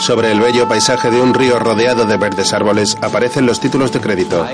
Sobre 0.00 0.32
el 0.32 0.40
bello 0.40 0.66
paisaje 0.66 1.10
de 1.10 1.20
un 1.20 1.34
río 1.34 1.58
rodeado 1.58 2.06
de 2.06 2.16
verdes 2.16 2.54
árboles 2.54 2.96
aparecen 3.02 3.44
los 3.44 3.60
títulos 3.60 3.92
de 3.92 4.00
crédito. 4.00 4.46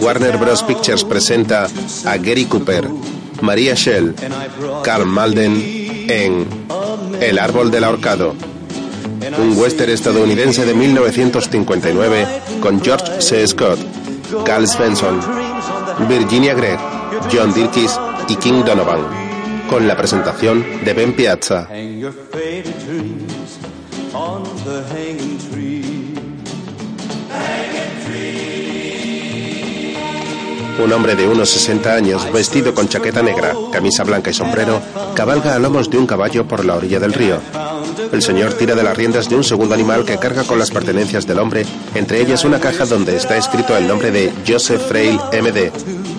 Warner 0.00 0.36
Bros. 0.36 0.62
Pictures 0.62 1.02
presenta 1.02 1.66
a 2.04 2.16
Gary 2.18 2.44
Cooper, 2.44 2.88
Maria 3.40 3.74
Shell, 3.74 4.14
Carl 4.84 5.06
Malden 5.06 6.06
en 6.08 6.46
El 7.20 7.38
árbol 7.38 7.70
del 7.70 7.84
ahorcado, 7.84 8.34
un 9.38 9.58
western 9.58 9.90
estadounidense 9.90 10.66
de 10.66 10.74
1959 10.74 12.26
con 12.60 12.82
George 12.82 13.22
C. 13.22 13.46
Scott, 13.46 13.78
Carl 14.44 14.68
Svensson, 14.68 15.20
Virginia 16.06 16.52
Gregg, 16.52 16.78
John 17.32 17.54
Dirkis 17.54 17.98
y 18.28 18.36
King 18.36 18.62
Donovan, 18.64 19.00
con 19.70 19.88
la 19.88 19.96
presentación 19.96 20.84
de 20.84 20.92
Ben 20.92 21.14
Piazza. 21.14 21.66
Un 30.82 30.92
hombre 30.92 31.14
de 31.14 31.28
unos 31.28 31.50
60 31.50 31.94
años, 31.94 32.32
vestido 32.32 32.74
con 32.74 32.88
chaqueta 32.88 33.22
negra, 33.22 33.54
camisa 33.72 34.04
blanca 34.04 34.30
y 34.30 34.34
sombrero, 34.34 34.80
cabalga 35.14 35.54
a 35.54 35.58
lomos 35.58 35.88
de 35.88 35.98
un 35.98 36.06
caballo 36.06 36.46
por 36.46 36.64
la 36.64 36.76
orilla 36.76 36.98
del 36.98 37.12
río. 37.12 37.38
El 38.10 38.20
señor 38.20 38.54
tira 38.54 38.74
de 38.74 38.82
las 38.82 38.96
riendas 38.96 39.28
de 39.28 39.36
un 39.36 39.44
segundo 39.44 39.74
animal 39.74 40.04
que 40.04 40.18
carga 40.18 40.44
con 40.44 40.58
las 40.58 40.70
pertenencias 40.70 41.26
del 41.26 41.38
hombre, 41.38 41.64
entre 41.94 42.20
ellas 42.20 42.44
una 42.44 42.60
caja 42.60 42.84
donde 42.84 43.16
está 43.16 43.36
escrito 43.36 43.76
el 43.76 43.86
nombre 43.86 44.10
de 44.10 44.32
Joseph 44.46 44.82
Frail 44.88 45.18
MD. 45.32 46.11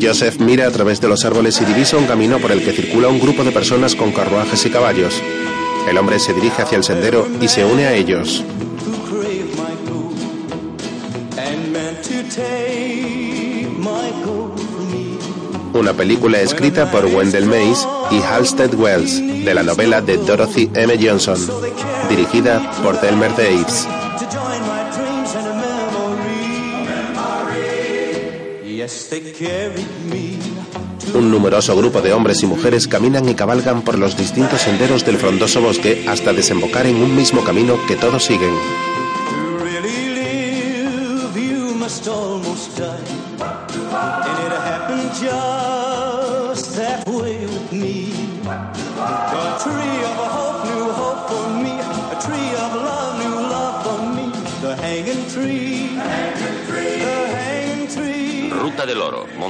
Joseph 0.00 0.40
mira 0.40 0.66
a 0.66 0.70
través 0.70 1.00
de 1.00 1.08
los 1.08 1.24
árboles 1.24 1.60
y 1.60 1.64
divisa 1.64 1.96
un 1.96 2.06
camino 2.06 2.38
por 2.38 2.52
el 2.52 2.62
que 2.64 2.72
circula 2.72 3.08
un 3.08 3.20
grupo 3.20 3.44
de 3.44 3.52
personas 3.52 3.94
con 3.94 4.12
carruajes 4.12 4.66
y 4.66 4.70
caballos. 4.70 5.14
El 5.88 5.98
hombre 5.98 6.18
se 6.18 6.32
dirige 6.34 6.62
hacia 6.62 6.76
el 6.76 6.84
sendero 6.84 7.28
y 7.40 7.48
se 7.48 7.64
une 7.64 7.86
a 7.86 7.94
ellos. 7.94 8.44
Una 15.74 15.92
película 15.94 16.40
escrita 16.40 16.90
por 16.90 17.06
Wendell 17.06 17.46
Mays 17.46 17.86
y 18.10 18.20
Halstead 18.20 18.74
Wells, 18.74 19.16
de 19.44 19.54
la 19.54 19.62
novela 19.62 20.00
de 20.00 20.18
Dorothy 20.18 20.70
M. 20.74 20.98
Johnson, 21.00 21.38
dirigida 22.08 22.70
por 22.82 23.00
Delmer 23.00 23.30
Daves. 23.30 23.88
Un 31.14 31.30
numeroso 31.30 31.76
grupo 31.76 32.00
de 32.00 32.14
hombres 32.14 32.42
y 32.42 32.46
mujeres 32.46 32.88
caminan 32.88 33.28
y 33.28 33.34
cabalgan 33.34 33.82
por 33.82 33.98
los 33.98 34.16
distintos 34.16 34.62
senderos 34.62 35.04
del 35.04 35.18
frondoso 35.18 35.60
bosque 35.60 36.06
hasta 36.08 36.32
desembocar 36.32 36.86
en 36.86 36.96
un 36.96 37.14
mismo 37.14 37.44
camino 37.44 37.76
que 37.86 37.96
todos 37.96 38.24
siguen. 38.24 38.54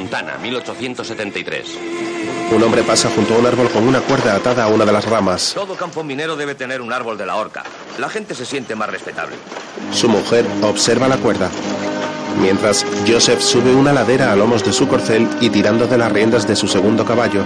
Montana, 0.03 0.37
1873. 0.37 1.79
Un 2.51 2.63
hombre 2.65 2.83
pasa 2.83 3.09
junto 3.15 3.35
a 3.35 3.39
un 3.39 3.47
árbol 3.47 3.71
con 3.71 3.87
una 3.87 4.01
cuerda 4.01 4.35
atada 4.35 4.65
a 4.65 4.67
una 4.67 4.85
de 4.85 4.91
las 4.91 5.05
ramas. 5.05 5.53
Todo 5.55 5.77
campo 5.77 6.03
minero 6.03 6.35
debe 6.35 6.57
tener 6.57 6.83
un 6.83 6.93
árbol 6.93 7.17
de 7.17 7.25
la 7.25 7.37
horca. 7.37 7.63
La 7.99 8.09
gente 8.09 8.35
se 8.35 8.45
siente 8.45 8.75
más 8.75 8.91
respetable. 8.91 9.37
Su 9.93 10.09
mujer 10.09 10.45
observa 10.63 11.07
la 11.07 11.19
cuerda. 11.19 11.51
Mientras, 12.41 12.85
Joseph 13.07 13.41
sube 13.41 13.73
una 13.73 13.93
ladera 13.93 14.33
a 14.33 14.37
lomos 14.37 14.65
de 14.65 14.73
su 14.73 14.89
corcel 14.89 15.29
y 15.41 15.51
tirando 15.51 15.87
de 15.87 15.99
las 15.99 16.11
riendas 16.11 16.49
de 16.49 16.57
su 16.57 16.67
segundo 16.67 17.05
caballo. 17.05 17.45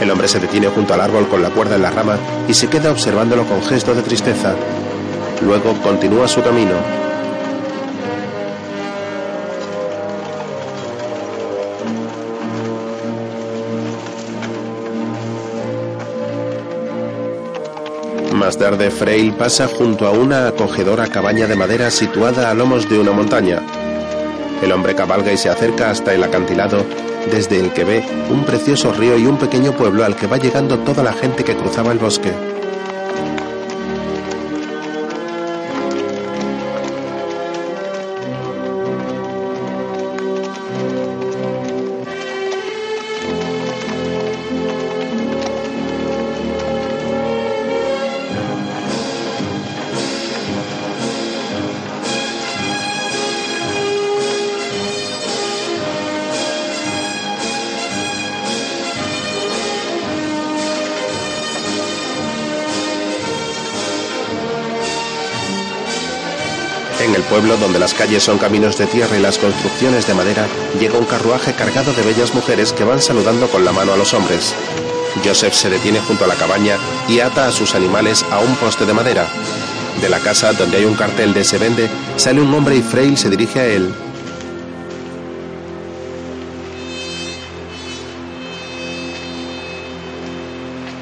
El 0.00 0.10
hombre 0.10 0.26
se 0.26 0.40
detiene 0.40 0.68
junto 0.68 0.94
al 0.94 1.02
árbol 1.02 1.28
con 1.28 1.42
la 1.42 1.50
cuerda 1.50 1.76
en 1.76 1.82
la 1.82 1.90
rama 1.90 2.16
y 2.48 2.54
se 2.54 2.68
queda 2.68 2.92
observándolo 2.92 3.44
con 3.44 3.62
gesto 3.62 3.94
de 3.94 4.00
tristeza. 4.00 4.54
Luego 5.42 5.74
continúa 5.82 6.28
su 6.28 6.42
camino. 6.42 7.03
Más 18.44 18.58
tarde, 18.58 18.90
Frail 18.90 19.32
pasa 19.32 19.66
junto 19.66 20.06
a 20.06 20.10
una 20.10 20.48
acogedora 20.48 21.06
cabaña 21.06 21.46
de 21.46 21.56
madera 21.56 21.90
situada 21.90 22.50
a 22.50 22.54
lomos 22.54 22.90
de 22.90 22.98
una 22.98 23.10
montaña. 23.10 23.62
El 24.62 24.70
hombre 24.70 24.94
cabalga 24.94 25.32
y 25.32 25.38
se 25.38 25.48
acerca 25.48 25.88
hasta 25.88 26.12
el 26.12 26.22
acantilado, 26.22 26.84
desde 27.32 27.58
el 27.58 27.72
que 27.72 27.84
ve 27.84 28.04
un 28.28 28.44
precioso 28.44 28.92
río 28.92 29.16
y 29.16 29.24
un 29.24 29.38
pequeño 29.38 29.72
pueblo 29.72 30.04
al 30.04 30.14
que 30.14 30.26
va 30.26 30.36
llegando 30.36 30.78
toda 30.80 31.02
la 31.02 31.14
gente 31.14 31.42
que 31.42 31.56
cruzaba 31.56 31.90
el 31.90 31.98
bosque. 31.98 32.53
Pueblo, 67.34 67.56
donde 67.56 67.80
las 67.80 67.94
calles 67.94 68.22
son 68.22 68.38
caminos 68.38 68.78
de 68.78 68.86
tierra 68.86 69.18
y 69.18 69.20
las 69.20 69.38
construcciones 69.38 70.06
de 70.06 70.14
madera, 70.14 70.46
llega 70.78 70.96
un 70.96 71.04
carruaje 71.04 71.52
cargado 71.52 71.92
de 71.92 72.02
bellas 72.02 72.32
mujeres 72.32 72.72
que 72.72 72.84
van 72.84 73.02
saludando 73.02 73.48
con 73.48 73.64
la 73.64 73.72
mano 73.72 73.92
a 73.92 73.96
los 73.96 74.14
hombres. 74.14 74.54
Joseph 75.24 75.52
se 75.52 75.68
detiene 75.68 75.98
junto 75.98 76.22
a 76.22 76.28
la 76.28 76.36
cabaña 76.36 76.76
y 77.08 77.18
ata 77.18 77.48
a 77.48 77.50
sus 77.50 77.74
animales 77.74 78.24
a 78.30 78.38
un 78.38 78.54
poste 78.54 78.86
de 78.86 78.94
madera. 78.94 79.26
De 80.00 80.08
la 80.08 80.20
casa, 80.20 80.52
donde 80.52 80.76
hay 80.76 80.84
un 80.84 80.94
cartel 80.94 81.34
de 81.34 81.42
se 81.42 81.58
vende, 81.58 81.90
sale 82.14 82.40
un 82.40 82.54
hombre 82.54 82.76
y 82.76 82.82
Frail 82.82 83.18
se 83.18 83.30
dirige 83.30 83.58
a 83.58 83.66
él. 83.66 83.92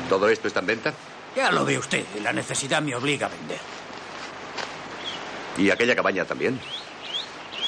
¿Todo 0.09 0.31
esto 0.31 0.49
está 0.49 0.61
en 0.61 0.67
venta? 0.67 0.95
Ya 1.37 1.53
lo 1.53 1.67
ve 1.67 1.77
usted, 1.77 2.07
la 2.23 2.33
necesidad 2.33 2.81
me 2.81 2.95
obliga 2.95 3.27
a 3.27 3.31
vender. 3.31 3.82
¿Y 5.57 5.71
aquella 5.71 5.95
cabaña 5.95 6.25
también? 6.25 6.59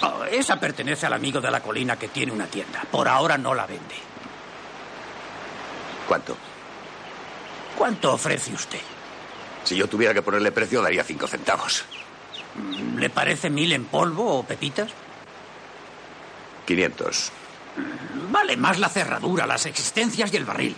Oh, 0.03 0.25
esa 0.25 0.59
pertenece 0.59 1.07
al 1.07 1.13
amigo 1.13 1.41
de 1.41 1.51
la 1.51 1.61
colina 1.61 1.99
que 1.99 2.09
tiene 2.09 2.33
una 2.33 2.47
tienda. 2.47 2.83
Por 2.91 3.09
ahora 3.09 3.39
no 3.39 3.55
la 3.55 3.67
vende. 3.67 3.95
¿Cuánto? 6.09 6.37
¿Cuánto 7.77 8.13
ofrece 8.13 8.53
usted? 8.53 8.81
Si 9.65 9.77
yo 9.77 9.89
tuviera 9.89 10.13
que 10.13 10.23
ponerle 10.23 10.53
precio, 10.53 10.83
daría 10.83 11.05
cinco 11.05 11.27
centavos. 11.27 11.85
¿Le 12.97 13.11
parece 13.11 13.51
mil 13.51 13.73
en 13.73 13.87
polvo 13.87 14.39
o 14.39 14.43
pepitas? 14.45 14.91
500. 16.67 17.33
Vale 18.31 18.57
más 18.57 18.79
la 18.79 18.89
cerradura, 18.89 19.47
las 19.47 19.67
existencias 19.67 20.33
y 20.33 20.37
el 20.37 20.45
barril. 20.45 20.77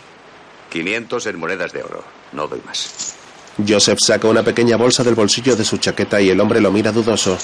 500 0.70 1.26
en 1.26 1.38
monedas 1.38 1.72
de 1.72 1.82
oro. 1.82 2.04
No 2.32 2.46
doy 2.46 2.62
más. 2.64 3.16
Joseph 3.66 3.98
saca 4.04 4.28
una 4.28 4.42
pequeña 4.42 4.76
bolsa 4.76 5.02
del 5.02 5.14
bolsillo 5.14 5.56
de 5.56 5.64
su 5.64 5.78
chaqueta 5.78 6.20
y 6.20 6.28
el 6.30 6.40
hombre 6.40 6.60
lo 6.60 6.70
mira 6.70 6.92
dudoso. 6.92 7.38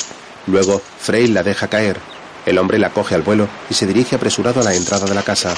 Luego, 0.46 0.80
Frey 0.98 1.28
la 1.28 1.42
deja 1.42 1.68
caer. 1.68 1.98
El 2.44 2.58
hombre 2.58 2.78
la 2.78 2.90
coge 2.90 3.14
al 3.14 3.22
vuelo 3.22 3.48
y 3.70 3.74
se 3.74 3.86
dirige 3.86 4.16
apresurado 4.16 4.60
a 4.60 4.64
la 4.64 4.74
entrada 4.74 5.06
de 5.06 5.14
la 5.14 5.22
casa. 5.22 5.54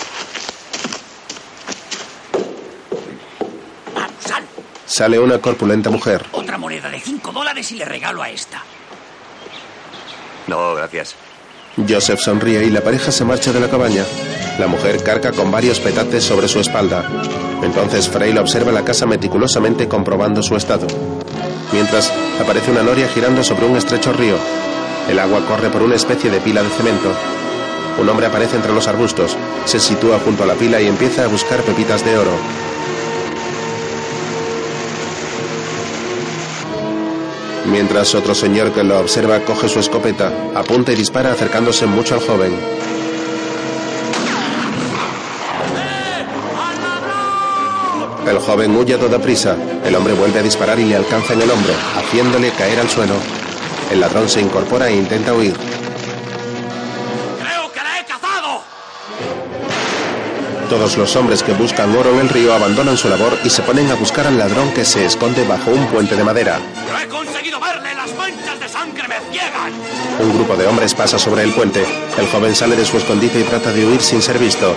Vamos, 3.95 4.13
sal. 4.21 4.45
Sale 4.87 5.19
una 5.19 5.39
corpulenta 5.39 5.91
mujer. 5.91 6.27
Otra 6.33 6.59
moneda 6.59 6.89
de 6.91 7.01
cinco 7.01 7.33
dólares 7.33 7.71
y 7.73 7.77
le 7.77 7.85
regalo 7.85 8.23
a 8.23 8.31
esta. 8.31 8.63
No, 10.47 10.75
gracias. 10.75 11.17
Joseph 11.77 12.21
sonríe 12.21 12.65
y 12.65 12.71
la 12.71 12.83
pareja 12.83 13.11
se 13.11 13.25
marcha 13.25 13.53
de 13.53 13.59
la 13.59 13.69
cabaña. 13.69 14.05
La 14.59 14.69
mujer 14.69 15.03
carga 15.03 15.33
con 15.33 15.51
varios 15.51 15.81
petates 15.81 16.23
sobre 16.23 16.47
su 16.47 16.61
espalda. 16.61 17.05
Entonces 17.63 18.09
Frail 18.09 18.39
observa 18.39 18.71
la 18.71 18.85
casa 18.85 19.07
meticulosamente 19.07 19.89
comprobando 19.89 20.43
su 20.43 20.55
estado. 20.55 20.87
Mientras, 21.73 22.13
aparece 22.41 22.71
una 22.71 22.83
noria 22.83 23.09
girando 23.09 23.43
sobre 23.43 23.67
un 23.67 23.77
estrecho 23.77 24.13
río. 24.13 24.37
El 25.09 25.19
agua 25.19 25.45
corre 25.47 25.69
por 25.71 25.83
una 25.83 25.97
especie 25.97 26.31
de 26.31 26.41
pila 26.41 26.63
de 26.63 26.69
cemento. 26.71 27.11
Un 28.01 28.09
hombre 28.09 28.27
aparece 28.27 28.57
entre 28.57 28.73
los 28.73 28.87
arbustos, 28.87 29.37
se 29.65 29.81
sitúa 29.81 30.21
junto 30.25 30.45
a 30.45 30.47
la 30.47 30.55
pila 30.55 30.81
y 30.81 30.87
empieza 30.87 31.25
a 31.25 31.29
buscar 31.29 31.61
pepitas 31.63 32.05
de 32.05 32.17
oro. 32.17 32.33
Mientras 37.71 38.15
otro 38.15 38.35
señor 38.35 38.73
que 38.73 38.85
lo 38.85 39.01
observa 39.01 39.41
coge 39.41 39.69
su 39.69 39.79
escopeta, 39.81 40.31
apunta 40.55 40.93
y 40.93 40.97
dispara 40.97 41.33
acercándose 41.33 41.87
mucho 41.87 42.15
al 42.15 42.21
joven. 42.21 42.53
El 48.27 48.39
joven 48.39 48.77
huye 48.77 48.95
a 48.95 48.99
toda 48.99 49.19
prisa. 49.19 49.57
El 49.85 49.95
hombre 49.95 50.15
vuelve 50.15 50.41
a 50.41 50.43
disparar 50.43 50.79
y 50.79 50.85
le 50.85 50.97
alcanza 50.97 51.35
en 51.35 51.43
el 51.43 51.51
hombro, 51.51 51.73
haciéndole 51.97 52.51
caer 52.53 52.81
al 52.81 52.89
suelo. 52.89 53.15
El 53.93 54.01
ladrón 54.01 54.29
se 54.29 54.41
incorpora 54.41 54.89
e 54.89 54.97
intenta 54.97 55.35
huir. 55.35 55.55
Todos 60.75 60.97
los 60.97 61.15
hombres 61.15 61.45
que 61.45 61.53
buscan 61.53 61.97
oro 61.97 62.13
en 62.15 62.19
el 62.19 62.29
río 62.29 62.53
abandonan 62.53 62.97
su 62.97 63.09
labor 63.09 63.39
y 63.45 63.49
se 63.49 63.63
ponen 63.63 63.89
a 63.93 63.95
buscar 63.95 64.27
al 64.27 64.37
ladrón 64.37 64.73
que 64.73 64.85
se 64.85 65.05
esconde 65.05 65.47
bajo 65.47 65.71
un 65.71 65.87
puente 65.87 66.17
de 66.17 66.25
madera. 66.25 66.59
¡Lo 66.91 66.99
he 66.99 67.07
conseguido 67.07 67.61
verle! 67.61 67.95
¡Las 67.95 68.13
manchas 68.17 68.59
de 68.59 68.69
sangre 68.69 69.07
me 69.07 69.15
ciegan! 69.31 69.73
Un 70.19 70.35
grupo 70.35 70.57
de 70.57 70.67
hombres 70.67 70.93
pasa 70.93 71.17
sobre 71.17 71.45
el 71.45 71.53
puente. 71.53 71.87
El 72.19 72.27
joven 72.27 72.57
sale 72.57 72.75
de 72.75 72.85
su 72.85 72.97
escondite 72.97 73.39
y 73.39 73.45
trata 73.45 73.71
de 73.71 73.87
huir 73.87 74.03
sin 74.03 74.21
ser 74.21 74.37
visto. 74.41 74.75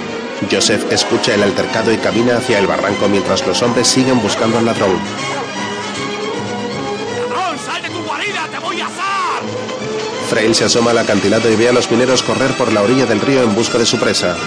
Joseph 0.51 0.85
escucha 0.91 1.33
el 1.33 1.41
altercado 1.41 1.91
y 1.91 1.97
camina 1.97 2.37
hacia 2.37 2.59
el 2.59 2.67
barranco 2.67 3.09
mientras 3.09 3.45
los 3.47 3.59
hombres 3.63 3.87
siguen 3.87 4.21
buscando 4.21 4.59
al 4.59 4.65
ladrón. 4.65 4.99
¡Ladrón, 7.27 7.57
sal 7.65 7.81
de 7.81 7.89
tu 7.89 8.03
guarida! 8.03 8.47
¡Te 8.51 8.59
voy 8.59 8.81
a 8.81 8.85
asar! 8.85 9.41
Frail 10.29 10.53
se 10.53 10.65
asoma 10.65 10.91
al 10.91 10.99
acantilado 10.99 11.51
y 11.51 11.55
ve 11.55 11.69
a 11.69 11.73
los 11.73 11.89
mineros 11.89 12.21
correr 12.21 12.51
por 12.51 12.71
la 12.71 12.83
orilla 12.83 13.07
del 13.07 13.19
río 13.19 13.41
en 13.41 13.55
busca 13.55 13.79
de 13.79 13.87
su 13.87 13.97
presa. 13.97 14.37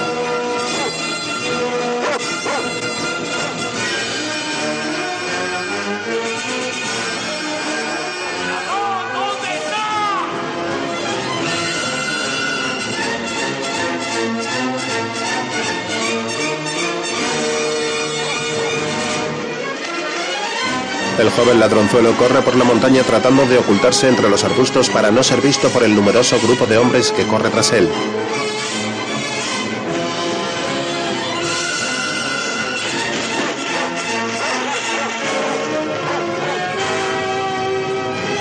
El 21.21 21.29
joven 21.29 21.61
ladronzuelo 21.61 22.17
corre 22.17 22.41
por 22.41 22.57
la 22.57 22.65
montaña 22.65 23.03
tratando 23.03 23.45
de 23.45 23.59
ocultarse 23.59 24.09
entre 24.09 24.31
los 24.31 24.43
arbustos 24.43 24.89
para 24.89 25.11
no 25.11 25.23
ser 25.23 25.43
visto 25.43 25.69
por 25.69 25.85
el 25.85 25.95
numeroso 25.95 26.41
grupo 26.41 26.65
de 26.65 26.79
hombres 26.79 27.13
que 27.13 27.27
corre 27.27 27.51
tras 27.51 27.73
él. 27.73 27.91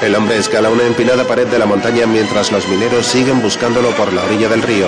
El 0.01 0.15
hombre 0.15 0.37
escala 0.37 0.69
una 0.69 0.83
empinada 0.83 1.25
pared 1.25 1.47
de 1.47 1.59
la 1.59 1.65
montaña 1.65 2.05
mientras 2.05 2.49
los 2.53 2.65
mineros 2.69 3.05
siguen 3.05 3.41
buscándolo 3.41 3.89
por 3.91 4.13
la 4.13 4.23
orilla 4.23 4.47
del 4.47 4.61
río. 4.61 4.87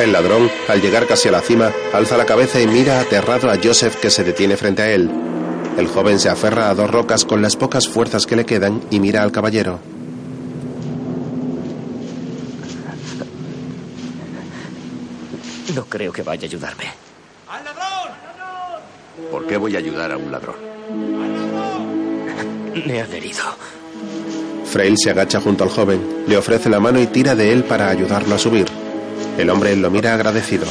El 0.00 0.12
ladrón, 0.12 0.50
al 0.66 0.80
llegar 0.80 1.06
casi 1.06 1.28
a 1.28 1.32
la 1.32 1.42
cima, 1.42 1.70
alza 1.92 2.16
la 2.16 2.24
cabeza 2.24 2.58
y 2.58 2.66
mira 2.66 3.00
aterrado 3.00 3.50
a 3.50 3.58
Joseph 3.62 3.96
que 3.96 4.08
se 4.08 4.24
detiene 4.24 4.56
frente 4.56 4.80
a 4.80 4.90
él. 4.90 5.10
El 5.76 5.88
joven 5.88 6.18
se 6.18 6.30
aferra 6.30 6.70
a 6.70 6.74
dos 6.74 6.90
rocas 6.90 7.26
con 7.26 7.42
las 7.42 7.54
pocas 7.54 7.86
fuerzas 7.86 8.24
que 8.24 8.34
le 8.34 8.46
quedan 8.46 8.80
y 8.90 8.98
mira 8.98 9.22
al 9.22 9.30
caballero. 9.30 9.78
No 15.74 15.84
creo 15.84 16.12
que 16.12 16.22
vaya 16.22 16.44
a 16.44 16.48
ayudarme. 16.48 16.84
¡Al 17.46 17.62
ladrón! 17.62 19.30
¿Por 19.30 19.46
qué 19.46 19.58
voy 19.58 19.76
a 19.76 19.80
ayudar 19.80 20.12
a 20.12 20.16
un 20.16 20.32
ladrón? 20.32 20.56
Me 22.86 23.02
han 23.02 23.12
herido. 23.12 23.44
Frail 24.64 24.96
se 24.96 25.10
agacha 25.10 25.42
junto 25.42 25.64
al 25.64 25.70
joven, 25.70 26.24
le 26.26 26.38
ofrece 26.38 26.70
la 26.70 26.80
mano 26.80 26.98
y 27.00 27.06
tira 27.06 27.34
de 27.34 27.52
él 27.52 27.64
para 27.64 27.90
ayudarlo 27.90 28.34
a 28.34 28.38
subir. 28.38 28.79
El 29.38 29.50
hombre 29.50 29.74
lo 29.76 29.90
mira 29.90 30.14
agradecido. 30.14 30.66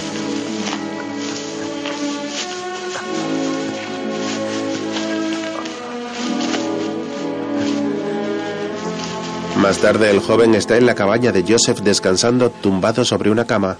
Más 9.57 9.79
tarde 9.79 10.09
el 10.09 10.19
joven 10.19 10.56
está 10.56 10.77
en 10.77 10.85
la 10.85 10.95
cabaña 10.95 11.31
de 11.31 11.44
Joseph 11.44 11.79
descansando 11.81 12.50
tumbado 12.50 13.03
sobre 13.03 13.29
una 13.29 13.45
cama. 13.45 13.77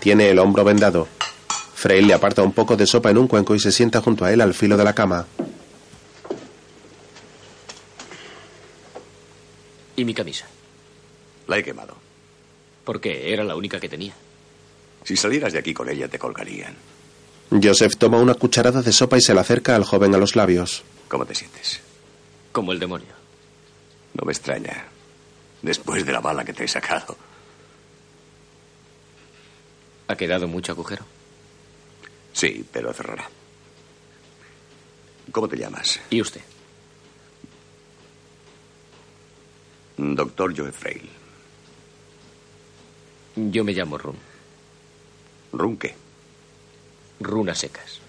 Tiene 0.00 0.30
el 0.30 0.38
hombro 0.38 0.64
vendado. 0.64 1.06
Frail 1.74 2.06
le 2.06 2.14
aparta 2.14 2.42
un 2.42 2.52
poco 2.52 2.76
de 2.76 2.86
sopa 2.86 3.10
en 3.10 3.18
un 3.18 3.28
cuenco 3.28 3.54
y 3.54 3.60
se 3.60 3.70
sienta 3.70 4.00
junto 4.00 4.24
a 4.24 4.32
él 4.32 4.40
al 4.40 4.54
filo 4.54 4.76
de 4.76 4.84
la 4.84 4.94
cama. 4.94 5.26
¿Y 9.96 10.04
mi 10.04 10.14
camisa? 10.14 10.46
La 11.46 11.58
he 11.58 11.62
quemado. 11.62 12.07
Porque 12.88 13.34
era 13.34 13.44
la 13.44 13.54
única 13.54 13.78
que 13.78 13.90
tenía. 13.90 14.14
Si 15.04 15.14
salieras 15.14 15.52
de 15.52 15.58
aquí 15.58 15.74
con 15.74 15.90
ella, 15.90 16.08
te 16.08 16.18
colgarían. 16.18 16.74
Joseph 17.50 17.96
toma 17.98 18.16
una 18.16 18.32
cucharada 18.32 18.80
de 18.80 18.92
sopa 18.92 19.18
y 19.18 19.20
se 19.20 19.34
la 19.34 19.42
acerca 19.42 19.76
al 19.76 19.84
joven 19.84 20.14
a 20.14 20.16
los 20.16 20.36
labios. 20.36 20.84
¿Cómo 21.06 21.26
te 21.26 21.34
sientes? 21.34 21.80
Como 22.50 22.72
el 22.72 22.78
demonio. 22.78 23.12
No 24.14 24.24
me 24.24 24.32
extraña. 24.32 24.86
Después 25.60 26.06
de 26.06 26.12
la 26.12 26.20
bala 26.20 26.46
que 26.46 26.54
te 26.54 26.64
he 26.64 26.68
sacado. 26.68 27.14
¿Ha 30.06 30.16
quedado 30.16 30.48
mucho 30.48 30.72
agujero? 30.72 31.04
Sí, 32.32 32.64
pero 32.72 32.94
cerrará. 32.94 33.28
¿Cómo 35.30 35.46
te 35.46 35.58
llamas? 35.58 36.00
¿Y 36.08 36.22
usted? 36.22 36.40
Doctor 39.98 40.56
Joe 40.56 40.72
Frail. 40.72 41.17
Yo 43.38 43.62
me 43.62 43.72
llamo 43.72 43.96
Run. 43.96 44.16
¿Runque? 45.52 45.94
Runas 47.20 47.58
secas. 47.58 48.00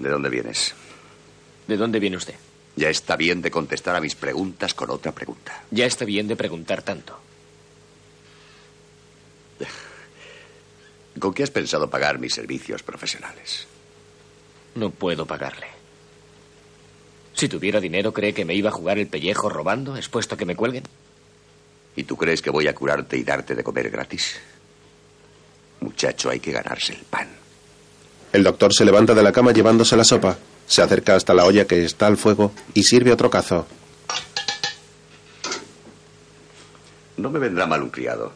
¿De 0.00 0.08
dónde 0.08 0.28
vienes? 0.28 0.74
¿De 1.68 1.76
dónde 1.76 2.00
viene 2.00 2.16
usted? 2.16 2.34
Ya 2.74 2.88
está 2.88 3.16
bien 3.16 3.40
de 3.40 3.50
contestar 3.50 3.94
a 3.94 4.00
mis 4.00 4.16
preguntas 4.16 4.74
con 4.74 4.90
otra 4.90 5.12
pregunta. 5.12 5.62
Ya 5.70 5.86
está 5.86 6.04
bien 6.04 6.26
de 6.26 6.36
preguntar 6.36 6.82
tanto. 6.82 7.18
¿Con 11.20 11.32
qué 11.32 11.44
has 11.44 11.50
pensado 11.50 11.88
pagar 11.88 12.18
mis 12.18 12.34
servicios 12.34 12.82
profesionales? 12.82 13.66
No 14.74 14.90
puedo 14.90 15.26
pagarle. 15.26 15.79
Si 17.34 17.48
tuviera 17.48 17.80
dinero, 17.80 18.12
¿cree 18.12 18.34
que 18.34 18.44
me 18.44 18.54
iba 18.54 18.70
a 18.70 18.72
jugar 18.72 18.98
el 18.98 19.06
pellejo 19.06 19.48
robando, 19.48 19.96
expuesto 19.96 20.34
a 20.34 20.38
que 20.38 20.44
me 20.44 20.56
cuelguen? 20.56 20.84
¿Y 21.96 22.04
tú 22.04 22.16
crees 22.16 22.42
que 22.42 22.50
voy 22.50 22.66
a 22.68 22.74
curarte 22.74 23.16
y 23.16 23.22
darte 23.24 23.54
de 23.54 23.64
comer 23.64 23.90
gratis? 23.90 24.38
Muchacho, 25.80 26.30
hay 26.30 26.40
que 26.40 26.52
ganarse 26.52 26.92
el 26.92 27.00
pan. 27.02 27.28
El 28.32 28.44
doctor 28.44 28.72
se 28.72 28.84
levanta 28.84 29.14
de 29.14 29.22
la 29.22 29.32
cama 29.32 29.52
llevándose 29.52 29.96
la 29.96 30.04
sopa. 30.04 30.36
Se 30.66 30.82
acerca 30.82 31.16
hasta 31.16 31.34
la 31.34 31.44
olla 31.46 31.66
que 31.66 31.84
está 31.84 32.06
al 32.06 32.16
fuego 32.16 32.52
y 32.74 32.84
sirve 32.84 33.12
otro 33.12 33.28
cazo. 33.30 33.66
No 37.16 37.30
me 37.30 37.38
vendrá 37.38 37.66
mal 37.66 37.82
un 37.82 37.90
criado. 37.90 38.32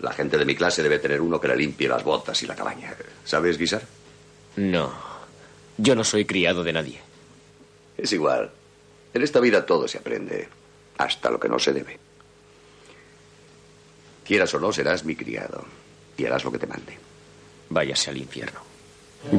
La 0.00 0.12
gente 0.12 0.36
de 0.36 0.44
mi 0.44 0.56
clase 0.56 0.82
debe 0.82 0.98
tener 0.98 1.20
uno 1.20 1.40
que 1.40 1.48
le 1.48 1.56
limpie 1.56 1.88
las 1.88 2.02
botas 2.02 2.42
y 2.42 2.46
la 2.46 2.56
cabaña. 2.56 2.94
¿Sabes 3.24 3.56
guisar? 3.56 3.82
No. 4.56 4.92
Yo 5.78 5.94
no 5.94 6.02
soy 6.02 6.24
criado 6.24 6.64
de 6.64 6.72
nadie. 6.72 7.00
Es 7.96 8.12
igual. 8.12 8.50
En 9.14 9.22
esta 9.22 9.40
vida 9.40 9.64
todo 9.66 9.86
se 9.86 9.98
aprende, 9.98 10.48
hasta 10.98 11.30
lo 11.30 11.38
que 11.38 11.48
no 11.48 11.58
se 11.58 11.72
debe. 11.72 11.98
Quieras 14.24 14.54
o 14.54 14.60
no, 14.60 14.72
serás 14.72 15.04
mi 15.04 15.16
criado 15.16 15.64
y 16.16 16.24
harás 16.24 16.44
lo 16.44 16.52
que 16.52 16.58
te 16.58 16.66
mande. 16.66 16.98
Váyase 17.68 18.10
al 18.10 18.16
infierno. 18.16 18.60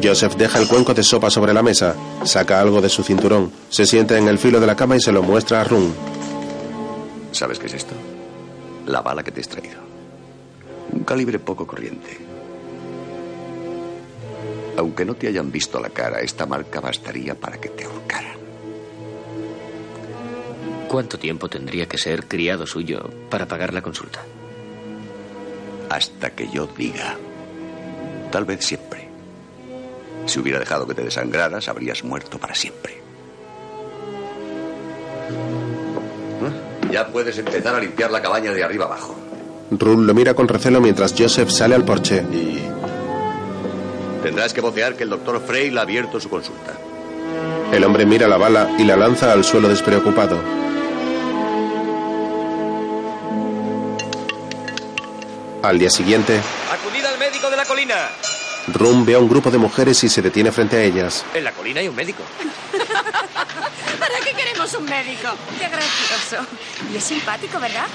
Joseph 0.01 0.35
deja 0.35 0.59
el 0.59 0.67
cuenco 0.67 0.93
de 0.93 1.03
sopa 1.03 1.29
sobre 1.29 1.53
la 1.53 1.61
mesa, 1.61 1.95
saca 2.23 2.59
algo 2.59 2.81
de 2.81 2.89
su 2.89 3.03
cinturón, 3.03 3.51
se 3.69 3.85
sienta 3.85 4.17
en 4.17 4.27
el 4.27 4.39
filo 4.39 4.59
de 4.59 4.67
la 4.67 4.75
cama 4.75 4.95
y 4.95 5.01
se 5.01 5.11
lo 5.11 5.21
muestra 5.21 5.61
a 5.61 5.63
Run. 5.65 5.93
¿Sabes 7.31 7.59
qué 7.59 7.65
es 7.65 7.73
esto? 7.73 7.93
La 8.85 9.01
bala 9.01 9.23
que 9.23 9.31
te 9.31 9.39
he 9.39 9.43
extraído. 9.43 9.81
Un 10.91 11.03
calibre 11.03 11.39
poco 11.39 11.67
corriente. 11.67 12.17
Aunque 14.77 15.05
no 15.05 15.15
te 15.15 15.27
hayan 15.27 15.51
visto 15.51 15.79
la 15.79 15.89
cara, 15.89 16.21
esta 16.21 16.45
marca 16.45 16.79
bastaría 16.79 17.35
para 17.35 17.59
que 17.59 17.69
te 17.69 17.83
ahorcaran. 17.85 18.42
¿Cuánto 20.93 21.17
tiempo 21.17 21.49
tendría 21.49 21.87
que 21.87 21.97
ser 21.97 22.27
criado 22.27 22.67
suyo 22.67 23.09
para 23.31 23.47
pagar 23.47 23.73
la 23.73 23.81
consulta? 23.81 24.19
Hasta 25.89 26.29
que 26.35 26.47
yo 26.51 26.67
diga. 26.67 27.17
Tal 28.31 28.45
vez 28.45 28.63
siempre. 28.63 29.09
Si 30.27 30.39
hubiera 30.39 30.59
dejado 30.59 30.85
que 30.85 30.93
te 30.93 31.03
desangraras, 31.03 31.67
habrías 31.67 32.03
muerto 32.03 32.37
para 32.37 32.53
siempre. 32.53 33.01
Ya 36.91 37.07
puedes 37.07 37.39
empezar 37.39 37.73
a 37.73 37.79
limpiar 37.79 38.11
la 38.11 38.21
cabaña 38.21 38.51
de 38.51 38.63
arriba 38.63 38.85
abajo. 38.85 39.15
Rule 39.71 40.05
lo 40.05 40.13
mira 40.13 40.35
con 40.35 40.47
recelo 40.47 40.79
mientras 40.79 41.15
Joseph 41.17 41.49
sale 41.49 41.73
al 41.73 41.85
porche. 41.85 42.23
Y 42.31 42.59
tendrás 44.21 44.53
que 44.53 44.61
vocear 44.61 44.95
que 44.95 45.05
el 45.05 45.09
doctor 45.09 45.41
Frey 45.41 45.75
ha 45.75 45.81
abierto 45.81 46.19
su 46.19 46.29
consulta. 46.29 46.77
El 47.71 47.83
hombre 47.83 48.05
mira 48.05 48.27
la 48.27 48.37
bala 48.37 48.75
y 48.77 48.83
la 48.83 48.95
lanza 48.95 49.33
al 49.33 49.43
suelo 49.43 49.69
despreocupado. 49.69 50.62
Al 55.63 55.79
día 55.79 55.89
siguiente, 55.89 56.41
¡Acudid 56.73 57.05
al 57.05 57.17
médico 57.17 57.49
de 57.49 57.55
la 57.55 57.63
colina! 57.63 57.95
Rum 58.67 59.05
ve 59.05 59.15
a 59.15 59.19
un 59.19 59.29
grupo 59.29 59.49
de 59.49 59.57
mujeres 59.57 60.03
y 60.03 60.09
se 60.09 60.21
detiene 60.21 60.51
frente 60.51 60.75
a 60.75 60.83
ellas. 60.83 61.23
En 61.33 61.45
la 61.45 61.53
colina 61.53 61.79
hay 61.79 61.87
un 61.87 61.95
médico. 61.95 62.21
¿Para 63.99 64.19
qué 64.19 64.33
queremos 64.33 64.73
un 64.73 64.83
médico? 64.83 65.29
Qué 65.57 65.69
gracioso. 65.69 66.45
Y 66.91 66.97
es 66.97 67.03
simpático, 67.05 67.61
¿verdad? 67.61 67.85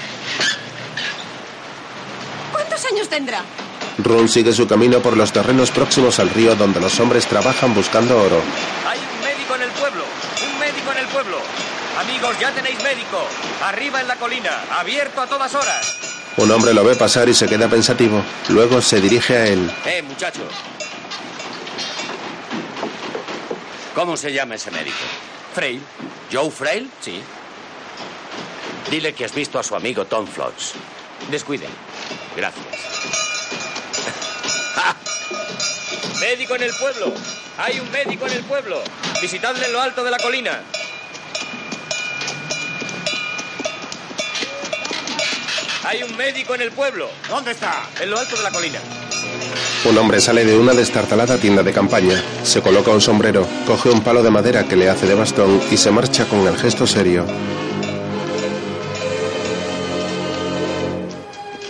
¿Cuántos 2.51 2.83
años 2.85 3.07
tendrá? 3.07 3.43
Rum 3.99 4.27
sigue 4.27 4.51
su 4.51 4.67
camino 4.67 4.99
por 4.99 5.15
los 5.15 5.31
terrenos 5.31 5.69
próximos 5.69 6.17
al 6.17 6.31
río 6.31 6.55
donde 6.55 6.79
los 6.79 6.99
hombres 6.99 7.27
trabajan 7.27 7.75
buscando 7.75 8.19
oro. 8.19 8.41
Hay 8.87 8.97
un 8.97 9.23
médico 9.23 9.53
en 9.53 9.61
el 9.61 9.71
pueblo. 9.73 10.05
Un 10.51 10.59
médico 10.59 10.91
en 10.91 10.97
el 10.97 11.07
pueblo. 11.09 11.37
Amigos, 11.99 12.35
ya 12.39 12.51
tenéis 12.51 12.81
médico. 12.81 13.27
Arriba 13.63 14.01
en 14.01 14.07
la 14.07 14.15
colina. 14.15 14.63
Abierto 14.71 15.21
a 15.21 15.27
todas 15.27 15.53
horas. 15.53 16.18
Un 16.39 16.49
hombre 16.51 16.73
lo 16.73 16.83
ve 16.85 16.95
pasar 16.95 17.27
y 17.27 17.33
se 17.33 17.47
queda 17.47 17.67
pensativo. 17.67 18.23
Luego 18.47 18.81
se 18.81 19.01
dirige 19.01 19.35
a 19.35 19.45
él. 19.45 19.69
Eh, 19.85 20.01
muchacho. 20.01 20.39
¿Cómo 23.93 24.15
se 24.15 24.31
llama 24.31 24.55
ese 24.55 24.71
médico? 24.71 24.95
Frail. 25.53 25.81
¿Joe 26.31 26.49
Frail? 26.49 26.89
Sí. 27.01 27.21
Dile 28.89 29.13
que 29.13 29.25
has 29.25 29.35
visto 29.35 29.59
a 29.59 29.63
su 29.63 29.75
amigo 29.75 30.05
Tom 30.05 30.25
Flots. 30.25 30.75
Descuiden. 31.29 31.69
Gracias. 32.37 32.65
médico 36.21 36.55
en 36.55 36.63
el 36.63 36.73
pueblo. 36.73 37.13
Hay 37.57 37.81
un 37.81 37.91
médico 37.91 38.27
en 38.27 38.33
el 38.33 38.43
pueblo. 38.45 38.81
Visitadle 39.21 39.65
en 39.65 39.73
lo 39.73 39.81
alto 39.81 40.05
de 40.05 40.11
la 40.11 40.17
colina. 40.17 40.61
Hay 45.89 46.03
un 46.03 46.15
médico 46.15 46.53
en 46.53 46.61
el 46.61 46.71
pueblo. 46.71 47.09
¿Dónde 47.27 47.49
está? 47.49 47.89
En 47.99 48.11
lo 48.11 48.19
alto 48.19 48.37
de 48.37 48.43
la 48.43 48.51
colina. 48.51 48.77
Un 49.85 49.97
hombre 49.97 50.21
sale 50.21 50.45
de 50.45 50.55
una 50.55 50.75
destartalada 50.75 51.39
tienda 51.39 51.63
de 51.63 51.73
campaña. 51.73 52.23
Se 52.43 52.61
coloca 52.61 52.91
un 52.91 53.01
sombrero, 53.01 53.47
coge 53.65 53.89
un 53.89 54.01
palo 54.01 54.21
de 54.21 54.29
madera 54.29 54.65
que 54.65 54.75
le 54.75 54.87
hace 54.87 55.07
de 55.07 55.15
bastón 55.15 55.59
y 55.71 55.77
se 55.77 55.89
marcha 55.89 56.25
con 56.25 56.45
el 56.45 56.55
gesto 56.57 56.85
serio. 56.85 57.25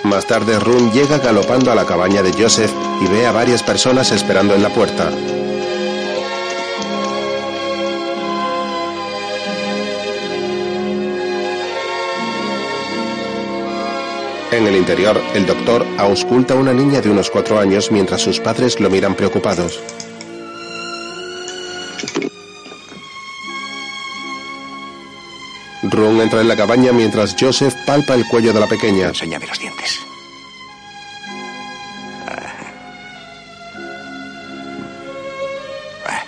Más 0.03 0.27
tarde, 0.27 0.59
Run 0.59 0.91
llega 0.91 1.19
galopando 1.19 1.71
a 1.71 1.75
la 1.75 1.85
cabaña 1.85 2.21
de 2.21 2.33
Joseph 2.33 2.71
y 2.99 3.07
ve 3.07 3.25
a 3.25 3.31
varias 3.31 3.63
personas 3.63 4.11
esperando 4.11 4.53
en 4.53 4.63
la 4.63 4.69
puerta. 4.69 5.09
En 14.51 14.65
el 14.65 14.75
interior, 14.75 15.22
el 15.36 15.46
doctor 15.46 15.86
ausculta 16.00 16.56
a 16.56 16.58
una 16.58 16.74
niña 16.74 17.01
de 17.01 17.12
unos 17.12 17.29
cuatro 17.29 17.60
años 17.60 17.91
mientras 17.91 18.22
sus 18.22 18.39
padres 18.39 18.79
lo 18.79 18.89
miran 18.89 19.13
preocupados. 19.13 19.79
Run 25.84 26.20
entra 26.20 26.41
en 26.41 26.48
la 26.48 26.56
cabaña 26.56 26.91
mientras 26.91 27.36
Joseph 27.39 27.75
palpa 27.86 28.15
el 28.15 28.27
cuello 28.27 28.51
de 28.51 28.60
la 28.60 28.68
pequeña. 28.68 29.10
Enséñame 29.10 29.46
los 29.46 29.60
dientes. 29.60 30.00
Ah. 32.27 32.53
Ah. 36.08 36.24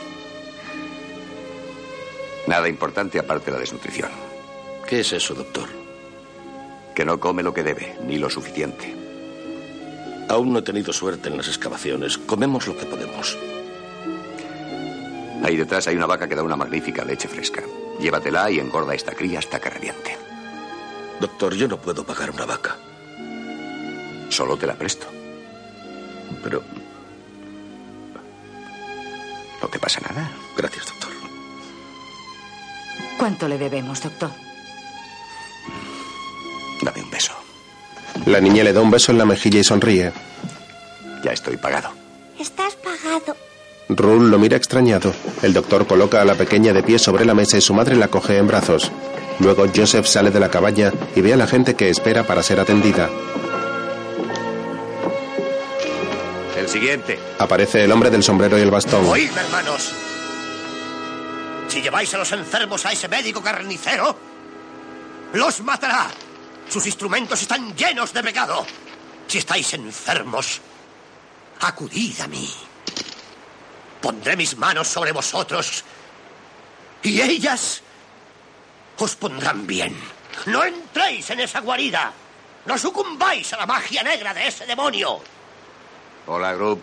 Nada 2.46 2.70
importante 2.70 3.18
aparte 3.18 3.48
de 3.48 3.54
la 3.54 3.60
desnutrición. 3.60 4.12
¿Qué 4.88 5.00
es 5.00 5.12
eso, 5.12 5.34
doctor? 5.34 5.81
Que 6.95 7.05
no 7.05 7.19
come 7.19 7.43
lo 7.43 7.53
que 7.53 7.63
debe, 7.63 7.98
ni 8.05 8.17
lo 8.17 8.29
suficiente. 8.29 8.95
Aún 10.29 10.53
no 10.53 10.60
he 10.60 10.62
tenido 10.62 10.93
suerte 10.93 11.29
en 11.29 11.38
las 11.38 11.48
excavaciones. 11.48 12.17
Comemos 12.17 12.67
lo 12.67 12.77
que 12.77 12.86
podemos. 12.86 13.38
Ahí 15.43 15.57
detrás 15.57 15.88
hay 15.88 15.95
una 15.95 16.05
vaca 16.05 16.27
que 16.27 16.36
da 16.36 16.43
una 16.43 16.55
magnífica 16.55 17.03
leche 17.03 17.27
fresca. 17.27 17.63
Llévatela 18.00 18.50
y 18.51 18.60
engorda 18.60 18.93
esta 18.93 19.13
cría 19.13 19.39
hasta 19.39 19.60
que 19.60 19.69
reviente. 19.69 20.17
Doctor, 21.19 21.55
yo 21.55 21.67
no 21.67 21.77
puedo 21.77 22.03
pagar 22.03 22.31
una 22.31 22.45
vaca. 22.45 22.77
Solo 24.29 24.57
te 24.57 24.67
la 24.67 24.75
presto. 24.75 25.07
Pero 26.43 26.63
No 29.62 29.67
te 29.67 29.77
pasa 29.77 30.00
nada. 30.01 30.31
gracias, 30.57 30.88
doctor. 30.88 31.12
¿Cuánto 33.19 33.48
le 33.48 33.57
debemos, 33.60 34.01
doctor? 34.01 34.31
La 38.25 38.40
niña 38.40 38.63
le 38.63 38.74
da 38.74 38.82
un 38.82 38.92
beso 38.92 39.12
en 39.12 39.18
la 39.18 39.25
mejilla 39.25 39.60
y 39.60 39.63
sonríe. 39.63 40.12
Ya 41.24 41.32
estoy 41.32 41.58
pagado. 41.58 41.90
Estás 42.40 42.75
pagado. 42.75 43.36
Run 43.90 44.32
lo 44.32 44.40
mira 44.40 44.58
extrañado. 44.58 45.13
El 45.42 45.54
doctor 45.54 45.86
coloca 45.88 46.22
a 46.22 46.25
la 46.25 46.36
pequeña 46.36 46.72
de 46.74 46.84
pie 46.84 47.00
sobre 47.00 47.25
la 47.25 47.34
mesa 47.34 47.58
y 47.58 47.62
su 47.62 47.74
madre 47.74 47.96
la 47.96 48.08
coge 48.08 48.38
en 48.38 48.48
brazos. 48.48 48.92
Luego 49.40 49.66
Joseph 49.75 50.06
sale 50.06 50.32
de 50.32 50.40
la 50.40 50.50
cabaña 50.50 50.92
y 51.16 51.22
ve 51.22 51.34
a 51.34 51.38
la 51.38 51.48
gente 51.48 51.75
que 51.75 51.90
espera 51.90 52.24
para 52.24 52.44
ser 52.44 52.60
atendida. 52.60 53.10
El 56.58 56.68
siguiente. 56.70 57.20
Aparece 57.40 57.84
el 57.84 57.92
hombre 57.92 58.12
del 58.12 58.24
sombrero 58.24 58.58
y 58.58 58.62
el 58.62 58.72
bastón. 58.72 59.06
Oídme, 59.08 59.42
hermanos. 59.42 59.92
Si 61.68 61.82
lleváis 61.82 62.13
a 62.13 62.18
los 62.20 62.32
enfermos 62.32 62.86
a 62.86 62.92
ese 62.92 63.08
médico 63.08 63.42
carnicero, 63.42 64.16
los 65.34 65.62
matará. 65.62 66.08
Sus 66.72 66.86
instrumentos 66.86 67.42
están 67.42 67.75
llenos 67.75 68.13
de 68.13 68.24
pecado. 68.24 68.66
Si 69.28 69.40
estáis 69.40 69.74
enfermos, 69.74 70.62
acudid 71.60 72.22
a 72.22 72.28
mí. 72.28 72.50
Pondré 74.01 74.38
mis 74.38 74.56
manos 74.56 74.88
sobre 74.88 75.12
vosotros 75.12 75.84
y 77.04 77.20
ellas 77.20 77.84
os 78.98 79.16
pondrán 79.18 79.68
bien. 79.68 80.00
No 80.46 80.63
entréis 80.63 81.30
en 81.32 81.42
esa 81.42 81.60
guarida. 81.60 82.13
No 82.66 82.78
sucumbáis 82.78 83.51
a 83.51 83.58
la 83.58 83.66
magia 83.66 84.01
negra 84.01 84.34
de 84.34 84.48
ese 84.48 84.66
demonio. 84.66 85.20
Hola, 86.25 86.54
Group. 86.54 86.82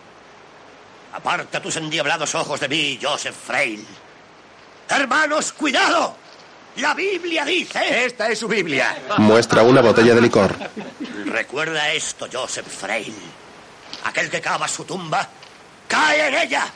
Aparta 1.14 1.62
tus 1.62 1.76
endiablados 1.76 2.34
ojos 2.34 2.60
de 2.60 2.68
mí, 2.68 2.98
Joseph 3.00 3.34
Frail. 3.34 3.86
Hermanos, 4.86 5.50
cuidado. 5.54 6.27
La 6.78 6.94
Biblia 6.94 7.44
dice... 7.44 8.04
Esta 8.06 8.28
es 8.28 8.38
su 8.38 8.48
Biblia. 8.48 8.96
Muestra 9.18 9.62
una 9.62 9.80
botella 9.80 10.14
de 10.14 10.20
licor. 10.20 10.54
Recuerda 11.26 11.92
esto, 11.92 12.28
Joseph 12.32 12.66
Frail. 12.68 13.14
Aquel 14.04 14.30
que 14.30 14.40
cava 14.40 14.68
su 14.68 14.84
tumba, 14.84 15.28
cae 15.88 16.28
en 16.28 16.34
ella. 16.34 16.66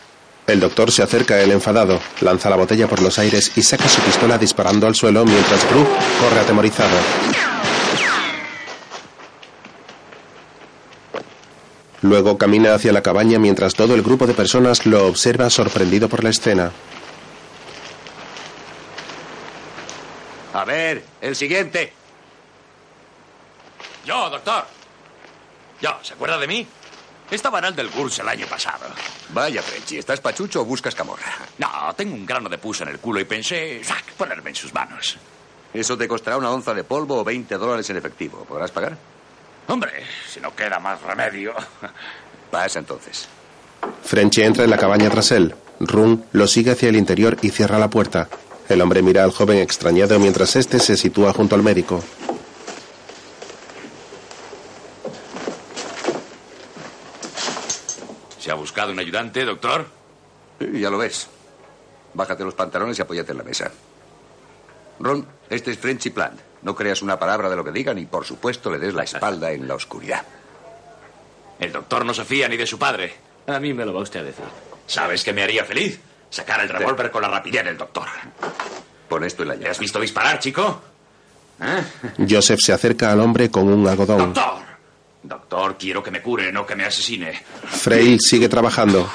El 0.46 0.58
doctor 0.58 0.90
se 0.90 1.02
acerca 1.02 1.34
a 1.34 1.40
él 1.40 1.52
enfadado, 1.52 2.00
lanza 2.20 2.50
la 2.50 2.56
botella 2.56 2.88
por 2.88 3.00
los 3.00 3.18
aires 3.20 3.52
y 3.56 3.62
saca 3.62 3.88
su 3.88 4.00
pistola 4.00 4.38
disparando 4.38 4.88
al 4.88 4.96
suelo 4.96 5.24
mientras 5.24 5.68
Brooke 5.70 5.90
corre 6.20 6.40
atemorizado. 6.40 6.96
Luego 12.00 12.36
camina 12.36 12.74
hacia 12.74 12.92
la 12.92 13.02
cabaña 13.02 13.38
mientras 13.38 13.74
todo 13.74 13.94
el 13.94 14.02
grupo 14.02 14.26
de 14.26 14.34
personas 14.34 14.84
lo 14.84 15.06
observa 15.06 15.48
sorprendido 15.48 16.08
por 16.08 16.24
la 16.24 16.30
escena. 16.30 16.72
A 20.52 20.64
ver, 20.64 21.02
el 21.20 21.34
siguiente. 21.34 21.92
Yo, 24.04 24.28
doctor. 24.30 24.64
Yo, 25.80 25.98
¿se 26.02 26.14
acuerda 26.14 26.38
de 26.38 26.46
mí? 26.46 26.66
Estaba 27.30 27.60
en 27.60 27.64
el 27.66 27.74
del 27.74 27.88
Gurs 27.88 28.18
el 28.18 28.28
año 28.28 28.46
pasado. 28.46 28.86
Vaya, 29.30 29.62
Frenchy, 29.62 29.96
¿estás 29.96 30.20
pachucho 30.20 30.60
o 30.60 30.64
buscas 30.64 30.94
camorra? 30.94 31.32
No, 31.58 31.94
tengo 31.96 32.14
un 32.14 32.26
grano 32.26 32.48
de 32.48 32.58
pus 32.58 32.82
en 32.82 32.88
el 32.88 32.98
culo 32.98 33.20
y 33.20 33.24
pensé, 33.24 33.82
sac, 33.82 34.12
ponerme 34.12 34.50
en 34.50 34.56
sus 34.56 34.74
manos. 34.74 35.16
Eso 35.72 35.96
te 35.96 36.06
costará 36.06 36.36
una 36.36 36.50
onza 36.50 36.74
de 36.74 36.84
polvo 36.84 37.20
o 37.20 37.24
20 37.24 37.56
dólares 37.56 37.88
en 37.88 37.96
efectivo. 37.96 38.44
¿Podrás 38.44 38.70
pagar? 38.70 38.98
Hombre, 39.68 40.04
si 40.28 40.40
no 40.40 40.54
queda 40.54 40.78
más 40.78 41.00
remedio. 41.00 41.54
Pasa 42.50 42.78
entonces. 42.80 43.26
Frenchy 44.04 44.42
entra 44.42 44.64
en 44.64 44.70
la 44.70 44.76
cabaña 44.76 45.08
tras 45.08 45.30
él. 45.32 45.54
Run 45.80 46.26
lo 46.32 46.46
sigue 46.46 46.72
hacia 46.72 46.90
el 46.90 46.96
interior 46.96 47.38
y 47.40 47.48
cierra 47.48 47.78
la 47.78 47.88
puerta. 47.88 48.28
El 48.68 48.80
hombre 48.80 49.02
mira 49.02 49.24
al 49.24 49.32
joven 49.32 49.58
extrañado 49.58 50.18
mientras 50.18 50.56
este 50.56 50.78
se 50.78 50.96
sitúa 50.96 51.32
junto 51.32 51.54
al 51.54 51.62
médico. 51.62 52.02
¿Se 58.38 58.50
ha 58.50 58.54
buscado 58.54 58.92
un 58.92 58.98
ayudante, 58.98 59.44
doctor? 59.44 59.86
Sí, 60.58 60.80
ya 60.80 60.90
lo 60.90 60.98
ves. 60.98 61.28
Bájate 62.14 62.44
los 62.44 62.54
pantalones 62.54 62.98
y 62.98 63.02
apóyate 63.02 63.32
en 63.32 63.38
la 63.38 63.44
mesa. 63.44 63.70
Ron, 65.00 65.26
este 65.48 65.70
es 65.70 65.78
Frenchy 65.78 66.10
Plant. 66.10 66.40
No 66.62 66.74
creas 66.74 67.02
una 67.02 67.18
palabra 67.18 67.50
de 67.50 67.56
lo 67.56 67.64
que 67.64 67.72
digan 67.72 67.98
y, 67.98 68.06
por 68.06 68.24
supuesto, 68.24 68.70
le 68.70 68.78
des 68.78 68.94
la 68.94 69.02
espalda 69.02 69.52
en 69.52 69.66
la 69.66 69.74
oscuridad. 69.74 70.24
El 71.58 71.72
doctor 71.72 72.04
no 72.04 72.14
se 72.14 72.24
fía 72.24 72.48
ni 72.48 72.56
de 72.56 72.66
su 72.66 72.78
padre. 72.78 73.14
A 73.46 73.58
mí 73.58 73.74
me 73.74 73.84
lo 73.84 73.92
va 73.92 74.00
usted 74.00 74.20
a 74.20 74.24
decir. 74.24 74.44
¿Sabes 74.86 75.24
qué 75.24 75.32
me 75.32 75.42
haría 75.42 75.64
feliz? 75.64 76.00
Sacar 76.32 76.60
el 76.60 76.68
revólver 76.70 77.10
con 77.10 77.20
la 77.20 77.28
rapidez 77.28 77.62
del 77.62 77.76
doctor. 77.76 78.08
Pon 79.06 79.22
esto 79.22 79.42
en 79.42 79.48
la 79.48 79.54
¿Le 79.54 79.60
llave. 79.60 79.70
has 79.72 79.78
visto 79.78 80.00
disparar, 80.00 80.38
chico? 80.38 80.82
¿Eh? 81.60 82.24
Joseph 82.28 82.58
se 82.58 82.72
acerca 82.72 83.12
al 83.12 83.20
hombre 83.20 83.50
con 83.50 83.68
un 83.68 83.86
algodón. 83.86 84.32
¡Doctor! 84.32 84.62
Doctor, 85.22 85.76
quiero 85.78 86.02
que 86.02 86.10
me 86.10 86.22
cure, 86.22 86.50
no 86.50 86.64
que 86.66 86.74
me 86.74 86.86
asesine. 86.86 87.34
Frail 87.66 88.18
sigue 88.18 88.48
trabajando. 88.48 89.08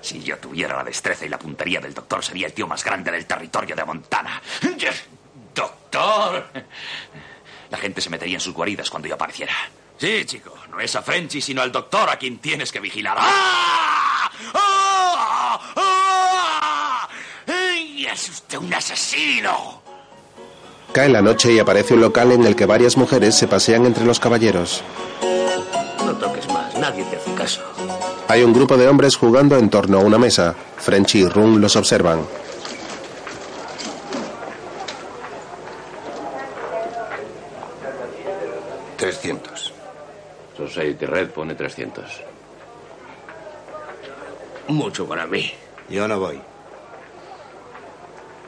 Si 0.00 0.22
yo 0.22 0.38
tuviera 0.38 0.76
la 0.76 0.84
destreza 0.84 1.26
y 1.26 1.28
la 1.28 1.38
puntería 1.38 1.80
del 1.80 1.92
doctor, 1.92 2.24
sería 2.24 2.46
el 2.46 2.52
tío 2.52 2.68
más 2.68 2.84
grande 2.84 3.10
del 3.10 3.26
territorio 3.26 3.74
de 3.74 3.84
Montana. 3.84 4.40
¡Doctor! 5.54 6.46
La 7.70 7.76
gente 7.78 8.00
se 8.00 8.08
metería 8.08 8.36
en 8.36 8.40
sus 8.40 8.54
guaridas 8.54 8.88
cuando 8.88 9.08
yo 9.08 9.16
apareciera. 9.16 9.52
Sí, 9.98 10.24
chico, 10.24 10.54
no 10.70 10.78
es 10.80 10.94
a 10.94 11.02
Frenchy, 11.02 11.40
sino 11.40 11.60
al 11.60 11.72
doctor 11.72 12.08
a 12.08 12.16
quien 12.16 12.38
tienes 12.38 12.70
que 12.70 12.78
vigilar. 12.78 13.16
¡Ah! 13.18 14.30
¡Ah! 14.54 14.77
¡Ah! 15.76 17.08
¡Ay, 17.46 18.06
¡Es 18.06 18.28
usted 18.28 18.58
un 18.58 18.72
asesino! 18.72 19.82
Cae 20.92 21.08
la 21.08 21.22
noche 21.22 21.52
y 21.52 21.58
aparece 21.58 21.94
un 21.94 22.00
local 22.00 22.32
en 22.32 22.44
el 22.44 22.56
que 22.56 22.66
varias 22.66 22.96
mujeres 22.96 23.34
se 23.34 23.46
pasean 23.46 23.86
entre 23.86 24.04
los 24.04 24.18
caballeros. 24.18 24.82
No 26.04 26.12
toques 26.16 26.48
más, 26.48 26.74
nadie 26.76 27.04
te 27.04 27.16
hace 27.16 27.34
caso. 27.34 27.60
Hay 28.28 28.42
un 28.42 28.52
grupo 28.52 28.76
de 28.76 28.88
hombres 28.88 29.16
jugando 29.16 29.56
en 29.56 29.70
torno 29.70 29.98
a 29.98 30.02
una 30.02 30.18
mesa. 30.18 30.54
Frenchy 30.78 31.20
y 31.20 31.28
Run 31.28 31.60
los 31.60 31.76
observan. 31.76 32.20
Trescientos. 38.96 39.72
Society 40.56 41.06
Red 41.06 41.30
pone 41.30 41.54
300. 41.54 42.04
Mucho 44.68 45.06
para 45.06 45.26
mí. 45.26 45.50
Yo 45.88 46.06
no 46.06 46.20
voy. 46.20 46.40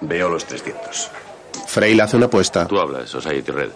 Veo 0.02 0.28
los 0.28 0.44
300. 0.44 1.10
Frail 1.66 2.00
hace 2.00 2.16
una 2.16 2.26
apuesta. 2.26 2.66
Tú 2.66 2.78
hablas, 2.78 3.08
Society 3.08 3.50
Red. 3.50 3.70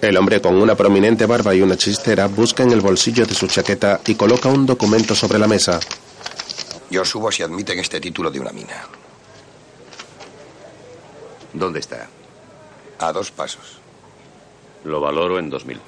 El 0.00 0.16
hombre 0.16 0.40
con 0.40 0.56
una 0.56 0.74
prominente 0.74 1.26
barba 1.26 1.54
y 1.54 1.62
una 1.62 1.76
chistera 1.76 2.26
busca 2.26 2.62
en 2.62 2.72
el 2.72 2.80
bolsillo 2.80 3.26
de 3.26 3.34
su 3.34 3.46
chaqueta 3.46 4.00
y 4.06 4.14
coloca 4.14 4.48
un 4.48 4.66
documento 4.66 5.14
sobre 5.14 5.38
la 5.38 5.46
mesa. 5.46 5.80
Yo 6.90 7.04
subo 7.04 7.32
si 7.32 7.42
admiten 7.42 7.78
este 7.78 8.00
título 8.00 8.30
de 8.30 8.40
una 8.40 8.52
mina. 8.52 8.84
¿Dónde 11.52 11.80
está? 11.80 12.08
A 12.98 13.12
dos 13.12 13.30
pasos. 13.30 13.78
Lo 14.84 15.00
valoro 15.00 15.38
en 15.38 15.50
2000. 15.50 15.80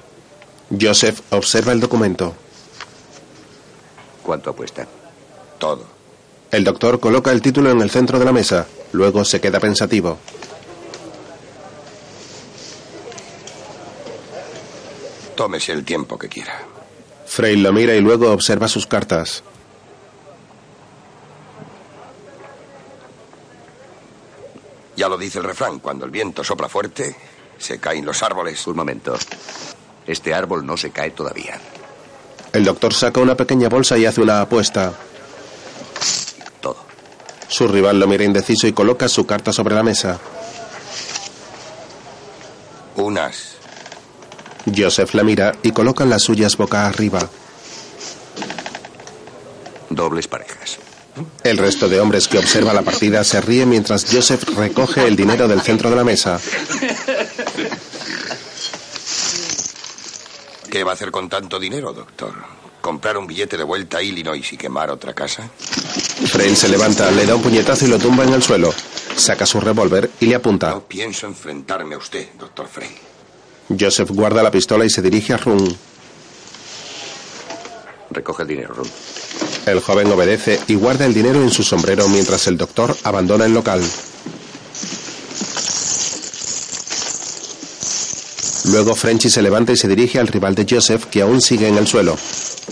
Joseph 0.79 1.21
observa 1.31 1.71
el 1.71 1.79
documento. 1.79 2.33
¿Cuánto 4.23 4.49
apuesta? 4.51 4.87
Todo. 5.59 5.83
El 6.51 6.63
doctor 6.63 6.99
coloca 6.99 7.31
el 7.31 7.41
título 7.41 7.69
en 7.69 7.81
el 7.81 7.91
centro 7.91 8.17
de 8.17 8.25
la 8.25 8.31
mesa. 8.31 8.65
Luego 8.91 9.23
se 9.23 9.39
queda 9.39 9.59
pensativo. 9.59 10.17
Tómese 15.35 15.71
el 15.71 15.85
tiempo 15.85 16.17
que 16.17 16.27
quiera. 16.27 16.59
Frail 17.27 17.61
lo 17.61 17.71
mira 17.71 17.93
y 17.93 18.01
luego 18.01 18.31
observa 18.31 18.67
sus 18.67 18.87
cartas. 18.87 19.43
Ya 24.95 25.07
lo 25.07 25.17
dice 25.17 25.37
el 25.39 25.45
refrán, 25.45 25.79
cuando 25.79 26.03
el 26.03 26.11
viento 26.11 26.43
sopla 26.43 26.67
fuerte, 26.67 27.15
se 27.57 27.79
caen 27.79 28.05
los 28.05 28.21
árboles. 28.23 28.65
Un 28.67 28.75
momento. 28.75 29.15
Este 30.05 30.33
árbol 30.33 30.65
no 30.65 30.75
se 30.75 30.89
cae 30.89 31.11
todavía. 31.11 31.57
El 32.51 32.65
doctor 32.65 32.93
saca 32.93 33.21
una 33.21 33.35
pequeña 33.35 33.69
bolsa 33.69 33.97
y 33.97 34.05
hace 34.05 34.19
una 34.21 34.41
apuesta. 34.41 34.93
Su 37.49 37.67
rival 37.67 37.99
lo 37.99 38.07
mira 38.07 38.23
indeciso 38.23 38.67
y 38.67 38.73
coloca 38.73 39.09
su 39.09 39.25
carta 39.25 39.51
sobre 39.51 39.75
la 39.75 39.83
mesa. 39.83 40.19
Unas. 42.95 43.55
Joseph 44.75 45.13
la 45.15 45.23
mira 45.23 45.53
y 45.63 45.71
coloca 45.71 46.05
las 46.05 46.21
suyas 46.21 46.55
boca 46.55 46.85
arriba. 46.85 47.27
Dobles 49.89 50.27
parejas. 50.27 50.77
El 51.43 51.57
resto 51.57 51.89
de 51.89 51.99
hombres 51.99 52.27
que 52.27 52.37
observa 52.37 52.71
la 52.73 52.83
partida 52.83 53.23
se 53.23 53.41
ríe 53.41 53.65
mientras 53.65 54.05
Joseph 54.09 54.43
recoge 54.55 55.07
el 55.07 55.15
dinero 55.15 55.47
del 55.47 55.61
centro 55.61 55.89
de 55.89 55.95
la 55.95 56.03
mesa. 56.03 56.39
¿Qué 60.69 60.83
va 60.83 60.91
a 60.91 60.93
hacer 60.93 61.09
con 61.09 61.27
tanto 61.27 61.59
dinero, 61.59 61.91
doctor? 61.93 62.58
¿Comprar 62.81 63.17
un 63.17 63.27
billete 63.27 63.57
de 63.57 63.63
vuelta 63.63 63.97
a 63.97 64.01
Illinois 64.01 64.53
y 64.53 64.57
quemar 64.57 64.89
otra 64.89 65.13
casa? 65.13 65.49
Frail 66.27 66.55
se 66.55 66.69
levanta, 66.69 67.11
le 67.11 67.25
da 67.25 67.35
un 67.35 67.41
puñetazo 67.41 67.85
y 67.85 67.89
lo 67.89 67.99
tumba 67.99 68.23
en 68.23 68.33
el 68.33 68.41
suelo. 68.41 68.73
Saca 69.15 69.45
su 69.45 69.59
revólver 69.59 70.09
y 70.19 70.27
le 70.27 70.35
apunta. 70.35 70.69
No 70.69 70.81
pienso 70.81 71.27
enfrentarme 71.27 71.95
a 71.95 71.97
usted, 71.97 72.29
doctor 72.39 72.67
Frey. 72.67 72.89
Joseph 73.77 74.09
guarda 74.11 74.41
la 74.41 74.49
pistola 74.49 74.85
y 74.85 74.89
se 74.89 75.01
dirige 75.01 75.33
a 75.33 75.37
Run. 75.37 75.77
Recoge 78.11 78.43
el 78.43 78.47
dinero, 78.47 78.73
Ron. 78.73 78.87
El 79.65 79.81
joven 79.81 80.11
obedece 80.11 80.59
y 80.67 80.75
guarda 80.75 81.05
el 81.05 81.13
dinero 81.13 81.41
en 81.41 81.51
su 81.51 81.63
sombrero 81.63 82.07
mientras 82.07 82.47
el 82.47 82.57
doctor 82.57 82.95
abandona 83.03 83.45
el 83.45 83.53
local. 83.53 83.81
Luego 88.71 88.95
Frenchy 88.95 89.29
se 89.29 89.41
levanta 89.41 89.71
y 89.73 89.77
se 89.77 89.87
dirige 89.87 90.19
al 90.19 90.27
rival 90.27 90.55
de 90.55 90.65
Joseph 90.69 91.05
que 91.05 91.21
aún 91.21 91.41
sigue 91.41 91.67
en 91.67 91.77
el 91.77 91.87
suelo. 91.87 92.17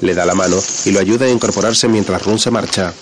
Le 0.02 0.14
da 0.14 0.26
la 0.26 0.36
mano 0.36 0.58
y 0.86 0.92
lo 0.92 1.00
ayuda 1.00 1.26
a 1.26 1.30
incorporarse 1.30 1.88
mientras 1.88 2.24
Run 2.24 2.40
se 2.40 2.52
marcha. 2.52 2.94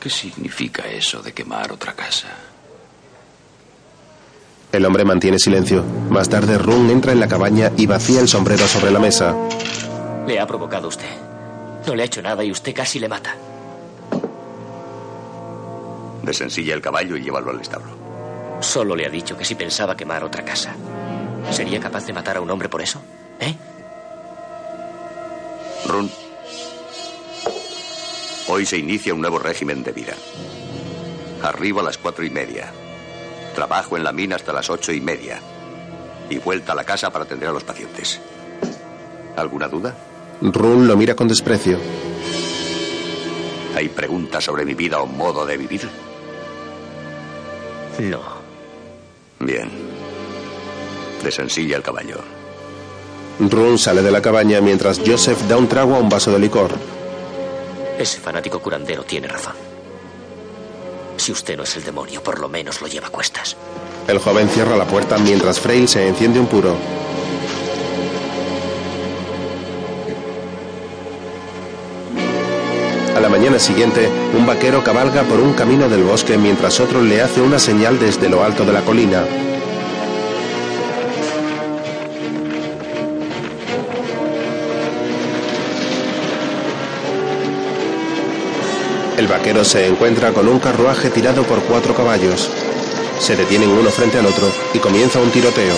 ¿Qué 0.00 0.10
significa 0.10 0.82
eso 0.88 1.22
de 1.22 1.32
quemar 1.32 1.72
otra 1.72 1.92
casa? 1.94 2.28
El 4.72 4.84
hombre 4.86 5.04
mantiene 5.04 5.38
silencio. 5.38 5.84
Más 6.10 6.28
tarde 6.28 6.56
Run 6.58 6.90
entra 6.90 7.12
en 7.12 7.20
la 7.20 7.28
cabaña 7.28 7.72
y 7.76 7.86
vacía 7.86 8.20
el 8.20 8.28
sombrero 8.28 8.66
sobre 8.66 8.90
la 8.90 8.98
mesa. 8.98 9.34
Le 10.26 10.38
ha 10.38 10.46
provocado 10.46 10.88
usted. 10.88 11.10
No 11.86 11.94
le 11.94 12.02
ha 12.02 12.06
hecho 12.06 12.22
nada 12.22 12.44
y 12.44 12.50
usted 12.50 12.74
casi 12.74 12.98
le 12.98 13.08
mata. 13.08 13.34
Desencilla 16.22 16.74
el 16.74 16.82
caballo 16.82 17.16
y 17.16 17.22
llévalo 17.22 17.50
al 17.50 17.60
establo. 17.60 17.90
Solo 18.60 18.94
le 18.94 19.06
ha 19.06 19.10
dicho 19.10 19.36
que 19.36 19.44
si 19.44 19.54
pensaba 19.54 19.96
quemar 19.96 20.22
otra 20.22 20.44
casa. 20.44 20.74
¿Sería 21.50 21.80
capaz 21.80 22.04
de 22.06 22.12
matar 22.12 22.36
a 22.36 22.40
un 22.40 22.50
hombre 22.50 22.68
por 22.68 22.82
eso? 22.82 23.00
¿Eh? 23.40 23.54
Run. 25.86 26.10
Hoy 28.48 28.66
se 28.66 28.78
inicia 28.78 29.14
un 29.14 29.20
nuevo 29.20 29.38
régimen 29.38 29.82
de 29.82 29.92
vida. 29.92 30.14
Arriba 31.42 31.80
a 31.80 31.84
las 31.84 31.98
cuatro 31.98 32.24
y 32.24 32.30
media. 32.30 32.72
Trabajo 33.54 33.96
en 33.96 34.04
la 34.04 34.12
mina 34.12 34.36
hasta 34.36 34.52
las 34.52 34.70
ocho 34.70 34.92
y 34.92 35.00
media. 35.00 35.40
Y 36.28 36.38
vuelta 36.38 36.72
a 36.72 36.76
la 36.76 36.84
casa 36.84 37.10
para 37.10 37.24
atender 37.24 37.48
a 37.48 37.52
los 37.52 37.64
pacientes. 37.64 38.20
¿Alguna 39.36 39.68
duda? 39.68 39.94
Run 40.40 40.86
lo 40.86 40.96
mira 40.96 41.14
con 41.14 41.28
desprecio. 41.28 41.78
¿Hay 43.76 43.88
preguntas 43.88 44.44
sobre 44.44 44.64
mi 44.64 44.74
vida 44.74 45.00
o 45.00 45.06
modo 45.06 45.46
de 45.46 45.56
vivir? 45.56 45.88
No. 48.00 48.20
Bien. 49.38 49.70
Desencilla 51.22 51.76
el 51.76 51.82
caballo. 51.82 52.39
Run 53.48 53.78
sale 53.78 54.02
de 54.02 54.10
la 54.10 54.20
cabaña 54.20 54.60
mientras 54.60 55.00
Joseph 55.04 55.40
da 55.48 55.56
un 55.56 55.66
trago 55.66 55.94
a 55.94 55.98
un 55.98 56.10
vaso 56.10 56.30
de 56.30 56.38
licor. 56.38 56.72
Ese 57.98 58.20
fanático 58.20 58.58
curandero 58.60 59.02
tiene 59.02 59.28
razón. 59.28 59.54
Si 61.16 61.32
usted 61.32 61.56
no 61.56 61.62
es 61.62 61.74
el 61.76 61.84
demonio, 61.84 62.22
por 62.22 62.38
lo 62.38 62.48
menos 62.48 62.82
lo 62.82 62.86
lleva 62.86 63.06
a 63.06 63.10
cuestas. 63.10 63.56
El 64.06 64.18
joven 64.18 64.48
cierra 64.48 64.76
la 64.76 64.84
puerta 64.84 65.16
mientras 65.18 65.58
Frail 65.58 65.88
se 65.88 66.06
enciende 66.06 66.38
un 66.38 66.46
puro. 66.46 66.76
A 73.16 73.20
la 73.20 73.28
mañana 73.28 73.58
siguiente, 73.58 74.08
un 74.36 74.46
vaquero 74.46 74.82
cabalga 74.84 75.22
por 75.24 75.40
un 75.40 75.54
camino 75.54 75.88
del 75.88 76.04
bosque 76.04 76.36
mientras 76.38 76.78
otro 76.80 77.02
le 77.02 77.22
hace 77.22 77.40
una 77.40 77.58
señal 77.58 77.98
desde 77.98 78.28
lo 78.28 78.42
alto 78.42 78.64
de 78.64 78.72
la 78.72 78.80
colina. 78.82 79.24
El 89.20 89.28
vaquero 89.28 89.66
se 89.66 89.86
encuentra 89.86 90.32
con 90.32 90.48
un 90.48 90.58
carruaje 90.58 91.10
tirado 91.10 91.42
por 91.42 91.60
cuatro 91.64 91.94
caballos. 91.94 92.50
Se 93.18 93.36
detienen 93.36 93.68
uno 93.68 93.90
frente 93.90 94.18
al 94.18 94.24
otro 94.24 94.50
y 94.72 94.78
comienza 94.78 95.20
un 95.20 95.30
tiroteo. 95.30 95.74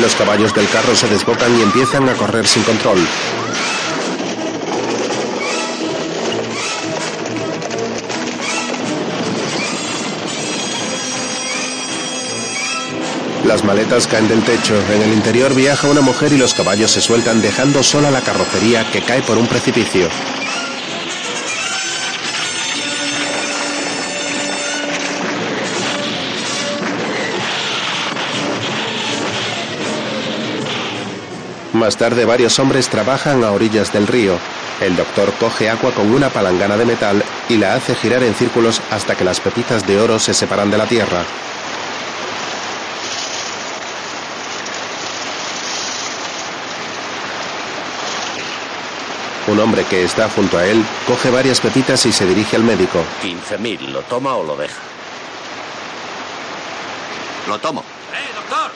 Los 0.00 0.14
caballos 0.14 0.54
del 0.54 0.68
carro 0.68 0.94
se 0.94 1.08
desbocan 1.08 1.58
y 1.58 1.62
empiezan 1.62 2.08
a 2.08 2.14
correr 2.14 2.46
sin 2.46 2.62
control. 2.62 2.98
Las 13.54 13.62
maletas 13.62 14.08
caen 14.08 14.26
del 14.26 14.42
techo. 14.42 14.74
En 14.92 15.02
el 15.02 15.12
interior 15.12 15.54
viaja 15.54 15.86
una 15.86 16.00
mujer 16.00 16.32
y 16.32 16.38
los 16.38 16.54
caballos 16.54 16.90
se 16.90 17.00
sueltan 17.00 17.40
dejando 17.40 17.84
sola 17.84 18.10
la 18.10 18.20
carrocería 18.20 18.90
que 18.90 19.00
cae 19.00 19.22
por 19.22 19.38
un 19.38 19.46
precipicio. 19.46 20.08
Más 31.74 31.96
tarde 31.96 32.24
varios 32.24 32.58
hombres 32.58 32.88
trabajan 32.88 33.44
a 33.44 33.52
orillas 33.52 33.92
del 33.92 34.08
río. 34.08 34.36
El 34.80 34.96
doctor 34.96 35.32
coge 35.38 35.70
agua 35.70 35.92
con 35.92 36.12
una 36.12 36.28
palangana 36.28 36.76
de 36.76 36.86
metal 36.86 37.22
y 37.48 37.58
la 37.58 37.76
hace 37.76 37.94
girar 37.94 38.24
en 38.24 38.34
círculos 38.34 38.82
hasta 38.90 39.14
que 39.14 39.22
las 39.22 39.38
pepitas 39.38 39.86
de 39.86 40.00
oro 40.00 40.18
se 40.18 40.34
separan 40.34 40.72
de 40.72 40.78
la 40.78 40.86
tierra. 40.86 41.24
Un 49.54 49.60
hombre 49.60 49.84
que 49.84 50.02
está 50.02 50.28
junto 50.28 50.58
a 50.58 50.66
él 50.66 50.84
coge 51.06 51.30
varias 51.30 51.60
pepitas 51.60 52.04
y 52.06 52.12
se 52.12 52.26
dirige 52.26 52.56
al 52.56 52.64
médico. 52.64 53.04
15.000, 53.22 53.86
¿lo 53.92 54.02
toma 54.02 54.34
o 54.34 54.42
lo 54.42 54.56
deja? 54.56 54.80
Lo 57.46 57.56
tomo. 57.60 57.82
¡Eh, 57.82 58.34
doctor! 58.34 58.72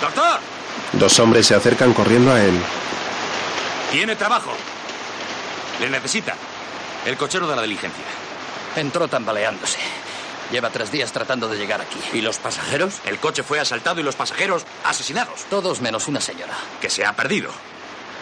¡Doctor! 0.00 0.40
Dos 0.94 1.20
hombres 1.20 1.46
se 1.46 1.54
acercan 1.54 1.92
corriendo 1.94 2.32
a 2.32 2.42
él. 2.42 2.60
Tiene 3.92 4.16
trabajo. 4.16 4.50
Le 5.78 5.90
necesita. 5.90 6.34
El 7.04 7.16
cochero 7.16 7.46
de 7.46 7.54
la 7.54 7.62
diligencia. 7.62 8.04
Entró 8.74 9.06
tambaleándose. 9.06 9.78
Lleva 10.50 10.70
tres 10.70 10.90
días 10.90 11.12
tratando 11.12 11.46
de 11.46 11.56
llegar 11.56 11.80
aquí. 11.80 12.00
¿Y 12.14 12.20
los 12.20 12.38
pasajeros? 12.38 12.94
El 13.04 13.20
coche 13.20 13.44
fue 13.44 13.60
asaltado 13.60 14.00
y 14.00 14.02
los 14.02 14.16
pasajeros 14.16 14.64
asesinados. 14.82 15.44
Todos 15.48 15.80
menos 15.82 16.08
una 16.08 16.20
señora. 16.20 16.54
Que 16.80 16.90
se 16.90 17.06
ha 17.06 17.12
perdido. 17.12 17.52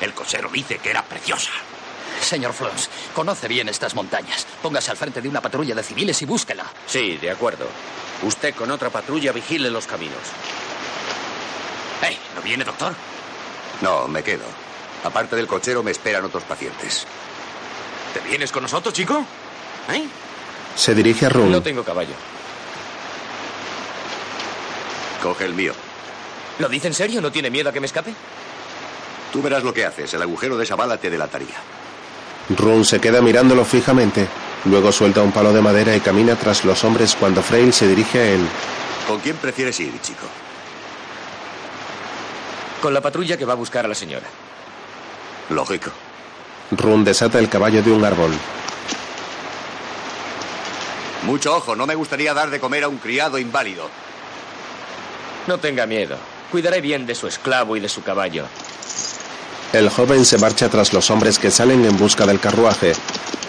El 0.01 0.13
cochero 0.15 0.49
dice 0.53 0.79
que 0.79 0.91
era 0.91 1.03
preciosa. 1.03 1.51
Señor 2.21 2.53
Flons, 2.53 2.89
conoce 3.15 3.49
bien 3.49 3.69
estas 3.69 3.95
montañas. 3.95 4.47
Póngase 4.63 4.91
al 4.91 4.97
frente 4.97 5.21
de 5.21 5.29
una 5.29 5.41
patrulla 5.41 5.75
de 5.75 5.83
civiles 5.83 6.21
y 6.23 6.27
búsquela. 6.27 6.65
Sí, 6.87 7.17
de 7.17 7.31
acuerdo. 7.31 7.67
Usted 8.23 8.55
con 8.55 8.71
otra 8.71 8.91
patrulla 8.91 9.33
vigile 9.33 9.71
los 9.71 9.87
caminos. 9.87 10.19
¡Hey! 12.03 12.19
¿No 12.35 12.43
viene, 12.43 12.65
doctor? 12.65 12.95
No, 13.83 14.09
me 14.09 14.23
quedo. 14.23 14.45
Aparte 15.05 15.37
del 15.37 15.47
cochero, 15.47 15.83
me 15.83 15.91
esperan 15.91 16.25
otros 16.25 16.45
pacientes. 16.45 17.07
¿Te 18.15 18.21
vienes 18.21 18.51
con 18.53 18.63
nosotros, 18.63 18.95
chico? 18.95 19.25
¿Eh? 19.93 20.07
Se 20.77 20.95
dirige 20.95 21.27
a 21.27 21.29
Run. 21.29 21.51
No 21.51 21.63
tengo 21.63 21.85
caballo. 21.85 22.15
Coge 25.23 25.45
el 25.45 25.55
mío. 25.55 25.75
¿Lo 26.59 26.69
dice 26.69 26.89
en 26.89 26.95
serio? 26.95 27.21
¿No 27.21 27.33
tiene 27.33 27.51
miedo 27.51 27.69
a 27.69 27.73
que 27.73 27.81
me 27.81 27.87
escape? 27.87 28.15
Tú 29.35 29.43
verás 29.43 29.65
lo 29.65 29.75
que 29.75 29.85
haces. 29.85 30.15
El 30.15 30.23
agujero 30.23 30.57
de 30.57 30.63
esa 30.63 30.77
bala 30.77 30.97
te 30.97 31.11
delataría. 31.11 31.57
Run 32.57 32.85
se 32.85 33.01
queda 33.01 33.21
mirándolo 33.21 33.65
fijamente. 33.65 34.29
Luego 34.67 34.93
suelta 34.93 35.23
un 35.23 35.33
palo 35.33 35.53
de 35.53 35.61
madera 35.61 35.97
y 35.97 35.99
camina 35.99 36.37
tras 36.37 36.65
los 36.65 36.85
hombres 36.85 37.17
cuando 37.19 37.43
Frail 37.43 37.73
se 37.73 37.89
dirige 37.89 38.21
a 38.21 38.27
él. 38.29 38.47
¿Con 39.09 39.19
quién 39.19 39.35
prefieres 39.35 39.81
ir, 39.81 40.01
chico? 40.01 40.25
Con 42.81 42.95
la 42.95 43.01
patrulla 43.01 43.37
que 43.37 43.45
va 43.45 43.55
a 43.55 43.57
buscar 43.57 43.85
a 43.85 43.89
la 43.89 43.97
señora. 43.97 44.27
Lógico. 45.51 45.91
Run 46.71 47.03
desata 47.03 47.41
el 47.41 47.49
caballo 47.49 47.83
de 47.83 47.91
un 47.91 48.05
árbol. 48.05 48.31
Mucho 51.25 51.57
ojo, 51.57 51.75
no 51.75 51.89
me 51.89 51.97
gustaría 51.97 52.35
dar 52.35 52.51
de 52.51 52.61
comer 52.61 52.85
a 52.85 52.89
un 52.89 52.99
criado 52.99 53.37
inválido. 53.39 53.91
No 55.49 55.59
tenga 55.59 55.87
miedo. 55.87 56.19
Cuidaré 56.53 56.81
bien 56.81 57.05
de 57.05 57.17
su 57.17 57.27
esclavo 57.27 57.77
y 57.77 57.81
de 57.81 57.89
su 57.89 58.05
caballo. 58.05 58.45
El 59.75 59.91
joven 59.91 60.25
se 60.25 60.39
marcha 60.39 60.69
tras 60.69 60.93
los 60.93 61.11
hombres 61.11 61.41
que 61.41 61.51
salen 61.51 61.85
en 61.85 61.97
busca 61.97 62.25
del 62.27 62.39
carruaje. 62.39 62.93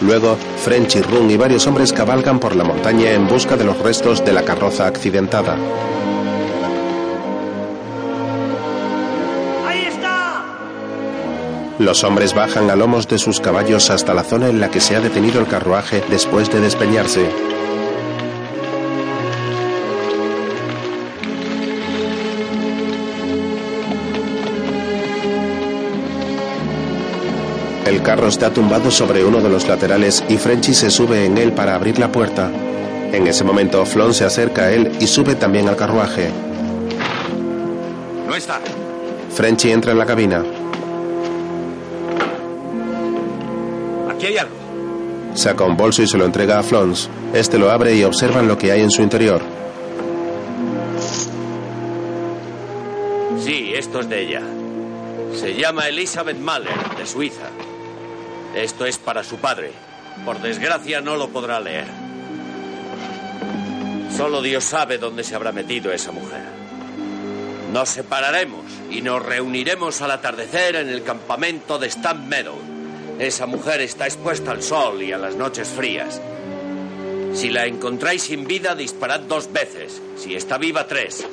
Luego, 0.00 0.36
French 0.64 0.96
y 0.96 1.02
Run 1.02 1.30
y 1.30 1.36
varios 1.36 1.68
hombres 1.68 1.92
cabalgan 1.92 2.40
por 2.40 2.56
la 2.56 2.64
montaña 2.64 3.12
en 3.12 3.28
busca 3.28 3.56
de 3.56 3.62
los 3.62 3.78
restos 3.78 4.24
de 4.24 4.32
la 4.32 4.42
carroza 4.42 4.88
accidentada. 4.88 5.56
¡Ahí 9.68 9.84
está! 9.86 10.42
Los 11.78 12.02
hombres 12.02 12.34
bajan 12.34 12.70
a 12.70 12.76
lomos 12.76 13.06
de 13.06 13.18
sus 13.18 13.40
caballos 13.40 13.88
hasta 13.90 14.12
la 14.12 14.24
zona 14.24 14.48
en 14.48 14.58
la 14.58 14.68
que 14.68 14.80
se 14.80 14.96
ha 14.96 15.00
detenido 15.00 15.38
el 15.38 15.46
carruaje 15.46 16.02
después 16.10 16.50
de 16.50 16.58
despeñarse. 16.60 17.55
El 27.86 28.02
carro 28.02 28.26
está 28.26 28.52
tumbado 28.52 28.90
sobre 28.90 29.24
uno 29.24 29.40
de 29.40 29.48
los 29.48 29.68
laterales 29.68 30.24
y 30.28 30.36
Frenchy 30.38 30.74
se 30.74 30.90
sube 30.90 31.24
en 31.24 31.38
él 31.38 31.52
para 31.52 31.76
abrir 31.76 32.00
la 32.00 32.10
puerta. 32.10 32.50
En 33.12 33.28
ese 33.28 33.44
momento, 33.44 33.86
Flon 33.86 34.12
se 34.12 34.24
acerca 34.24 34.62
a 34.62 34.72
él 34.72 34.90
y 34.98 35.06
sube 35.06 35.36
también 35.36 35.68
al 35.68 35.76
carruaje. 35.76 36.28
No 38.26 38.34
está. 38.34 38.60
Frenchy 39.30 39.70
entra 39.70 39.92
en 39.92 39.98
la 39.98 40.04
cabina. 40.04 40.44
Aquí 44.10 44.26
hay 44.26 44.38
algo. 44.38 44.56
Saca 45.34 45.62
un 45.62 45.76
bolso 45.76 46.02
y 46.02 46.08
se 46.08 46.18
lo 46.18 46.24
entrega 46.24 46.58
a 46.58 46.64
Flons. 46.64 47.08
Este 47.34 47.56
lo 47.56 47.70
abre 47.70 47.94
y 47.94 48.02
observan 48.02 48.48
lo 48.48 48.58
que 48.58 48.72
hay 48.72 48.80
en 48.80 48.90
su 48.90 49.02
interior. 49.02 49.40
Sí, 53.38 53.72
esto 53.76 54.00
es 54.00 54.08
de 54.08 54.22
ella. 54.22 54.42
Se 55.34 55.54
llama 55.54 55.86
Elizabeth 55.86 56.38
Mahler, 56.38 56.96
de 56.98 57.06
Suiza. 57.06 57.48
Esto 58.56 58.86
es 58.86 58.96
para 58.96 59.22
su 59.22 59.36
padre. 59.36 59.70
Por 60.24 60.40
desgracia 60.40 61.02
no 61.02 61.16
lo 61.16 61.28
podrá 61.28 61.60
leer. 61.60 61.86
Solo 64.16 64.40
Dios 64.40 64.64
sabe 64.64 64.96
dónde 64.96 65.24
se 65.24 65.34
habrá 65.34 65.52
metido 65.52 65.92
esa 65.92 66.10
mujer. 66.10 66.42
Nos 67.70 67.90
separaremos 67.90 68.64
y 68.90 69.02
nos 69.02 69.22
reuniremos 69.22 70.00
al 70.00 70.10
atardecer 70.10 70.76
en 70.76 70.88
el 70.88 71.02
campamento 71.02 71.78
de 71.78 71.90
Stamp 71.90 72.26
Meadow. 72.26 72.56
Esa 73.18 73.44
mujer 73.44 73.82
está 73.82 74.06
expuesta 74.06 74.52
al 74.52 74.62
sol 74.62 75.02
y 75.02 75.12
a 75.12 75.18
las 75.18 75.36
noches 75.36 75.68
frías. 75.68 76.20
Si 77.34 77.50
la 77.50 77.66
encontráis 77.66 78.22
sin 78.22 78.46
vida, 78.46 78.74
disparad 78.74 79.20
dos 79.20 79.52
veces. 79.52 80.00
Si 80.16 80.34
está 80.34 80.56
viva, 80.56 80.86
tres. 80.86 81.26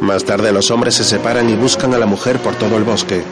Más 0.00 0.24
tarde 0.24 0.50
los 0.52 0.72
hombres 0.72 0.96
se 0.96 1.04
separan 1.04 1.48
y 1.48 1.54
buscan 1.54 1.94
a 1.94 1.98
la 1.98 2.06
mujer 2.06 2.38
por 2.38 2.56
todo 2.56 2.76
el 2.76 2.82
bosque. 2.82 3.22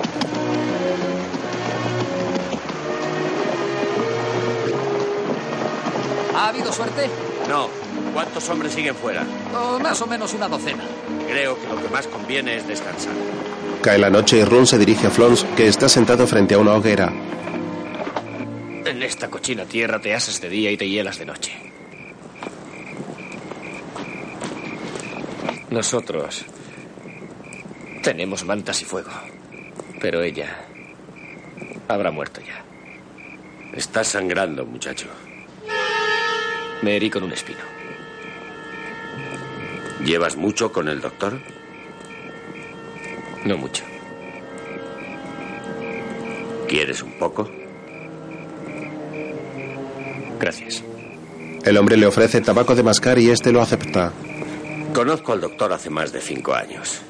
No. 7.49 7.69
¿Cuántos 8.13 8.49
hombres 8.49 8.73
siguen 8.73 8.95
fuera? 8.95 9.25
O 9.55 9.79
más 9.79 10.01
o 10.01 10.07
menos 10.07 10.33
una 10.35 10.49
docena. 10.49 10.85
Creo 11.29 11.61
que 11.61 11.69
lo 11.69 11.83
que 11.83 11.89
más 11.89 12.07
conviene 12.07 12.57
es 12.57 12.67
descansar. 12.67 13.13
Cae 13.83 13.99
la 13.99 14.11
noche 14.11 14.39
y 14.39 14.45
Run 14.45 14.67
se 14.67 14.79
dirige 14.79 15.07
a 15.07 15.11
Flons, 15.11 15.45
que 15.57 15.67
está 15.67 15.89
sentado 15.89 16.27
frente 16.27 16.55
a 16.55 16.59
una 16.59 16.75
hoguera. 16.75 17.13
En 18.85 19.03
esta 19.03 19.29
cochina 19.29 19.65
tierra 19.65 20.01
te 20.01 20.15
asas 20.15 20.41
de 20.41 20.49
día 20.49 20.71
y 20.71 20.77
te 20.77 20.89
hielas 20.89 21.19
de 21.19 21.27
noche. 21.27 21.53
Nosotros 25.71 26.45
tenemos 28.03 28.45
mantas 28.45 28.81
y 28.83 28.85
fuego, 28.85 29.11
pero 30.01 30.23
ella 30.23 30.65
habrá 31.89 32.11
muerto 32.11 32.41
ya. 32.41 32.65
Estás 33.73 34.09
sangrando, 34.09 34.65
muchacho. 34.65 35.09
Me 36.83 36.97
herí 36.97 37.11
con 37.11 37.23
un 37.23 37.33
espino. 37.33 37.61
¿Llevas 40.05 40.37
mucho 40.37 40.71
con 40.71 40.89
el 40.89 41.01
doctor? 41.01 41.41
No 43.45 43.57
mucho. 43.57 43.85
¿Quieres 46.69 47.03
un 47.03 47.13
poco? 47.19 47.51
Gracias. 50.39 50.83
El 51.65 51.79
hombre 51.79 51.97
le 51.97 52.07
ofrece 52.07 52.41
tabaco 52.41 52.75
de 52.75 52.83
mascar 52.83 53.19
y 53.19 53.31
este 53.31 53.53
lo 53.53 53.63
acepta. 53.63 54.13
Conozco 54.93 55.33
al 55.33 55.41
doctor 55.41 55.73
hace 55.73 55.89
más 55.89 56.13
de 56.13 56.21
cinco 56.21 56.55
años, 56.55 57.01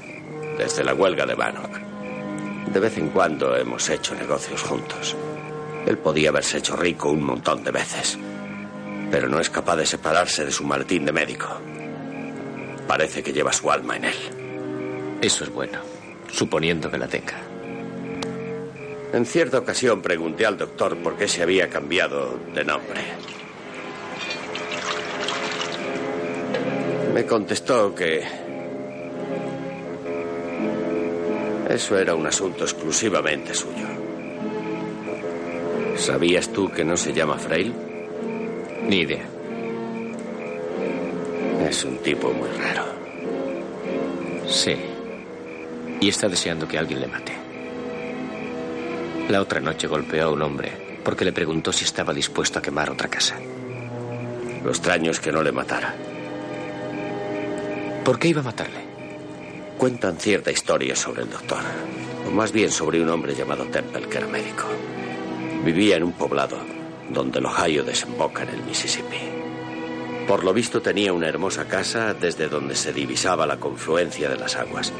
desde 0.56 0.84
la 0.84 0.94
huelga 0.94 1.26
de 1.26 1.34
Bannock. 1.34 1.78
De 2.72 2.80
vez 2.80 2.96
en 2.98 3.08
cuando 3.08 3.56
hemos 3.56 3.88
hecho 3.90 4.14
negocios 4.14 4.62
juntos. 4.62 5.16
Él 5.86 5.98
podía 5.98 6.30
haberse 6.30 6.58
hecho 6.58 6.76
rico 6.76 7.10
un 7.10 7.24
montón 7.24 7.62
de 7.62 7.70
veces, 7.72 8.18
pero 9.14 9.28
no 9.28 9.38
es 9.38 9.48
capaz 9.48 9.76
de 9.76 9.86
separarse 9.86 10.44
de 10.44 10.50
su 10.50 10.64
maletín 10.64 11.04
de 11.04 11.12
médico. 11.12 11.46
Parece 12.88 13.22
que 13.22 13.32
lleva 13.32 13.52
su 13.52 13.70
alma 13.70 13.96
en 13.96 14.06
él. 14.06 14.16
Eso 15.22 15.44
es 15.44 15.50
bueno, 15.50 15.78
suponiendo 16.32 16.90
que 16.90 16.98
la 16.98 17.06
tenga. 17.06 17.40
En 19.12 19.24
cierta 19.24 19.58
ocasión 19.58 20.02
pregunté 20.02 20.46
al 20.46 20.58
doctor 20.58 20.96
por 20.96 21.14
qué 21.16 21.28
se 21.28 21.44
había 21.44 21.68
cambiado 21.70 22.40
de 22.52 22.64
nombre. 22.64 23.02
Me 27.14 27.24
contestó 27.24 27.94
que 27.94 28.24
eso 31.70 31.96
era 31.96 32.16
un 32.16 32.26
asunto 32.26 32.64
exclusivamente 32.64 33.54
suyo. 33.54 33.86
¿Sabías 35.98 36.48
tú 36.48 36.68
que 36.72 36.84
no 36.84 36.96
se 36.96 37.12
llama 37.12 37.38
Frail? 37.38 37.83
Ni 38.88 39.00
idea. 39.00 39.24
Es 41.68 41.84
un 41.84 41.98
tipo 41.98 42.32
muy 42.32 42.48
raro. 42.50 42.84
Sí. 44.46 44.76
Y 46.00 46.08
está 46.08 46.28
deseando 46.28 46.68
que 46.68 46.78
alguien 46.78 47.00
le 47.00 47.06
mate. 47.06 47.32
La 49.28 49.40
otra 49.40 49.60
noche 49.60 49.86
golpeó 49.86 50.24
a 50.24 50.30
un 50.30 50.42
hombre 50.42 51.00
porque 51.02 51.24
le 51.24 51.32
preguntó 51.32 51.72
si 51.72 51.84
estaba 51.84 52.12
dispuesto 52.12 52.58
a 52.58 52.62
quemar 52.62 52.90
otra 52.90 53.08
casa. 53.08 53.36
Lo 54.62 54.70
extraño 54.70 55.10
es 55.10 55.20
que 55.20 55.32
no 55.32 55.42
le 55.42 55.52
matara. 55.52 55.94
¿Por 58.04 58.18
qué 58.18 58.28
iba 58.28 58.42
a 58.42 58.44
matarle? 58.44 58.80
Cuentan 59.78 60.18
cierta 60.18 60.50
historia 60.50 60.94
sobre 60.94 61.22
el 61.22 61.30
doctor. 61.30 61.62
O 62.28 62.30
más 62.30 62.52
bien 62.52 62.70
sobre 62.70 63.02
un 63.02 63.08
hombre 63.08 63.34
llamado 63.34 63.64
Temple 63.64 64.08
que 64.08 64.18
era 64.18 64.26
médico. 64.26 64.64
Vivía 65.64 65.96
en 65.96 66.04
un 66.04 66.12
poblado 66.12 66.83
donde 67.10 67.38
el 67.38 67.46
Ohio 67.46 67.84
desemboca 67.84 68.42
en 68.42 68.50
el 68.50 68.62
Mississippi. 68.62 69.18
Por 70.26 70.42
lo 70.42 70.54
visto 70.54 70.80
tenía 70.80 71.12
una 71.12 71.28
hermosa 71.28 71.66
casa 71.66 72.14
desde 72.14 72.48
donde 72.48 72.74
se 72.74 72.92
divisaba 72.92 73.46
la 73.46 73.58
confluencia 73.58 74.28
de 74.28 74.36
las 74.36 74.56
aguas. 74.56 74.92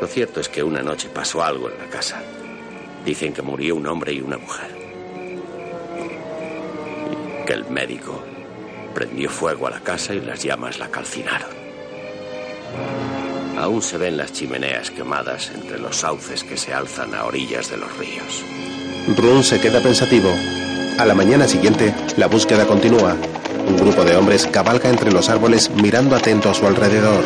Lo 0.00 0.06
cierto 0.08 0.40
es 0.40 0.48
que 0.48 0.62
una 0.62 0.82
noche 0.82 1.08
pasó 1.08 1.42
algo 1.42 1.70
en 1.70 1.78
la 1.78 1.86
casa. 1.86 2.20
Dicen 3.04 3.32
que 3.32 3.42
murió 3.42 3.76
un 3.76 3.86
hombre 3.86 4.12
y 4.12 4.20
una 4.20 4.38
mujer. 4.38 4.70
Y 7.12 7.46
que 7.46 7.52
el 7.52 7.64
médico 7.66 8.22
prendió 8.92 9.30
fuego 9.30 9.68
a 9.68 9.70
la 9.70 9.80
casa 9.80 10.14
y 10.14 10.20
las 10.20 10.42
llamas 10.42 10.78
la 10.78 10.88
calcinaron. 10.88 11.50
Aún 13.56 13.82
se 13.82 13.98
ven 13.98 14.16
las 14.16 14.32
chimeneas 14.32 14.90
quemadas 14.90 15.52
entre 15.54 15.78
los 15.78 15.96
sauces 15.96 16.42
que 16.42 16.56
se 16.56 16.74
alzan 16.74 17.14
a 17.14 17.24
orillas 17.24 17.70
de 17.70 17.76
los 17.76 17.96
ríos. 17.96 18.42
Run 19.08 19.42
se 19.42 19.60
queda 19.60 19.80
pensativo. 19.80 20.30
A 20.98 21.04
la 21.04 21.14
mañana 21.14 21.48
siguiente, 21.48 21.92
la 22.16 22.28
búsqueda 22.28 22.66
continúa. 22.66 23.16
Un 23.68 23.76
grupo 23.76 24.04
de 24.04 24.16
hombres 24.16 24.46
cabalga 24.46 24.88
entre 24.88 25.10
los 25.10 25.28
árboles 25.28 25.70
mirando 25.70 26.14
atento 26.14 26.48
a 26.48 26.54
su 26.54 26.66
alrededor. 26.66 27.24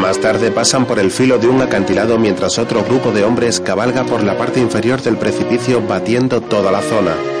Más 0.00 0.20
tarde 0.20 0.50
pasan 0.50 0.86
por 0.86 0.98
el 0.98 1.10
filo 1.10 1.38
de 1.38 1.48
un 1.48 1.62
acantilado 1.62 2.18
mientras 2.18 2.58
otro 2.58 2.84
grupo 2.84 3.10
de 3.10 3.24
hombres 3.24 3.60
cabalga 3.60 4.04
por 4.04 4.22
la 4.22 4.36
parte 4.36 4.60
inferior 4.60 5.00
del 5.00 5.16
precipicio 5.16 5.80
batiendo 5.80 6.42
toda 6.42 6.70
la 6.70 6.82
zona. 6.82 7.35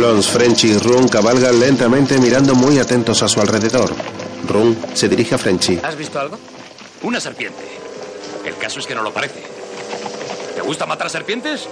Flons, 0.00 0.28
Frenchy 0.28 0.68
y 0.68 0.78
Run 0.78 1.08
cabalgan 1.08 1.60
lentamente 1.60 2.18
mirando 2.18 2.54
muy 2.54 2.78
atentos 2.78 3.22
a 3.22 3.28
su 3.28 3.38
alrededor. 3.38 3.92
Run 4.48 4.74
se 4.94 5.10
dirige 5.10 5.34
a 5.34 5.38
Frenchy. 5.38 5.78
¿Has 5.82 5.94
visto 5.94 6.18
algo? 6.18 6.38
Una 7.02 7.20
serpiente. 7.20 7.62
El 8.46 8.56
caso 8.56 8.80
es 8.80 8.86
que 8.86 8.94
no 8.94 9.02
lo 9.02 9.12
parece. 9.12 9.42
¿Te 10.54 10.62
gusta 10.62 10.86
matar 10.86 11.10
serpientes? 11.10 11.68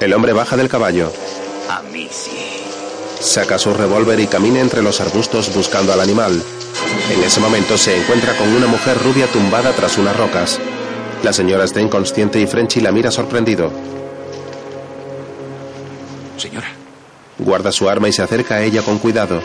El 0.00 0.12
hombre 0.12 0.32
baja 0.32 0.56
del 0.56 0.68
caballo. 0.68 1.12
A 1.70 1.82
mí 1.82 2.08
sí. 2.10 2.64
Saca 3.20 3.60
su 3.60 3.72
revólver 3.72 4.18
y 4.18 4.26
camina 4.26 4.58
entre 4.58 4.82
los 4.82 5.00
arbustos 5.00 5.54
buscando 5.54 5.92
al 5.92 6.00
animal. 6.00 6.42
En 7.12 7.22
ese 7.22 7.38
momento 7.38 7.78
se 7.78 7.96
encuentra 7.96 8.36
con 8.36 8.48
una 8.48 8.66
mujer 8.66 8.98
rubia 9.00 9.28
tumbada 9.28 9.70
tras 9.70 9.98
unas 9.98 10.16
rocas. 10.16 10.58
La 11.22 11.32
señora 11.32 11.62
está 11.62 11.80
inconsciente 11.80 12.40
y 12.40 12.48
Frenchy 12.48 12.80
la 12.80 12.90
mira 12.90 13.12
sorprendido. 13.12 13.70
Guarda 17.38 17.70
su 17.72 17.88
arma 17.88 18.08
y 18.08 18.12
se 18.12 18.22
acerca 18.22 18.56
a 18.56 18.62
ella 18.62 18.82
con 18.82 18.98
cuidado. 18.98 19.40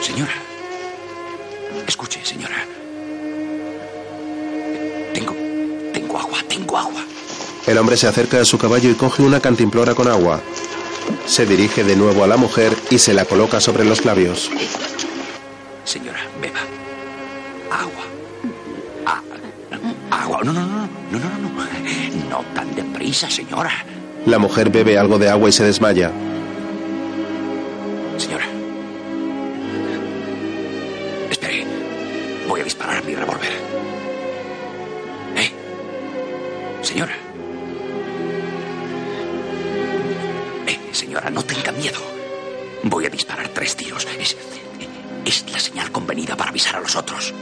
señora. 0.00 0.32
Escuche, 1.86 2.24
señora. 2.24 2.64
Tengo. 5.12 5.34
Tengo 5.92 6.18
agua, 6.18 6.38
tengo 6.48 6.78
agua. 6.78 7.04
El 7.66 7.78
hombre 7.78 7.96
se 7.96 8.06
acerca 8.06 8.40
a 8.40 8.44
su 8.44 8.58
caballo 8.58 8.90
y 8.90 8.94
coge 8.94 9.22
una 9.22 9.40
cantimplora 9.40 9.94
con 9.94 10.08
agua. 10.08 10.40
Se 11.26 11.46
dirige 11.46 11.82
de 11.84 11.96
nuevo 11.96 12.22
a 12.24 12.26
la 12.26 12.36
mujer 12.36 12.74
y 12.90 12.98
se 12.98 13.12
la 13.12 13.24
coloca 13.24 13.60
sobre 13.60 13.84
los 13.84 14.04
labios. 14.04 14.50
Señora, 15.84 16.20
beba. 16.40 16.60
Agua. 17.70 18.04
Ah, 19.06 19.20
agua. 20.10 20.40
No, 20.44 20.52
no, 20.52 20.60
no, 20.60 20.88
no, 21.10 21.18
no, 21.18 21.18
no. 21.18 21.50
No 22.30 22.44
tan 22.54 22.72
deprisa, 22.74 23.28
señora. 23.28 23.72
La 24.26 24.38
mujer 24.38 24.70
bebe 24.70 24.96
algo 24.96 25.18
de 25.18 25.28
agua 25.28 25.48
y 25.48 25.52
se 25.52 25.64
desmaya. 25.64 26.12
Para 46.94 46.96
avisar 46.96 46.96
a 46.96 46.96
los 46.96 46.96
otros. 46.96 47.34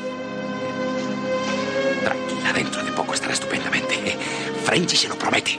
Tranquila, 2.04 2.52
dentro 2.52 2.84
de 2.84 2.92
poco 2.92 3.14
estará 3.14 3.32
estupendamente. 3.32 3.94
Eh, 3.94 4.18
Frenchy 4.64 4.96
se 4.96 5.08
lo 5.08 5.18
promete. 5.18 5.58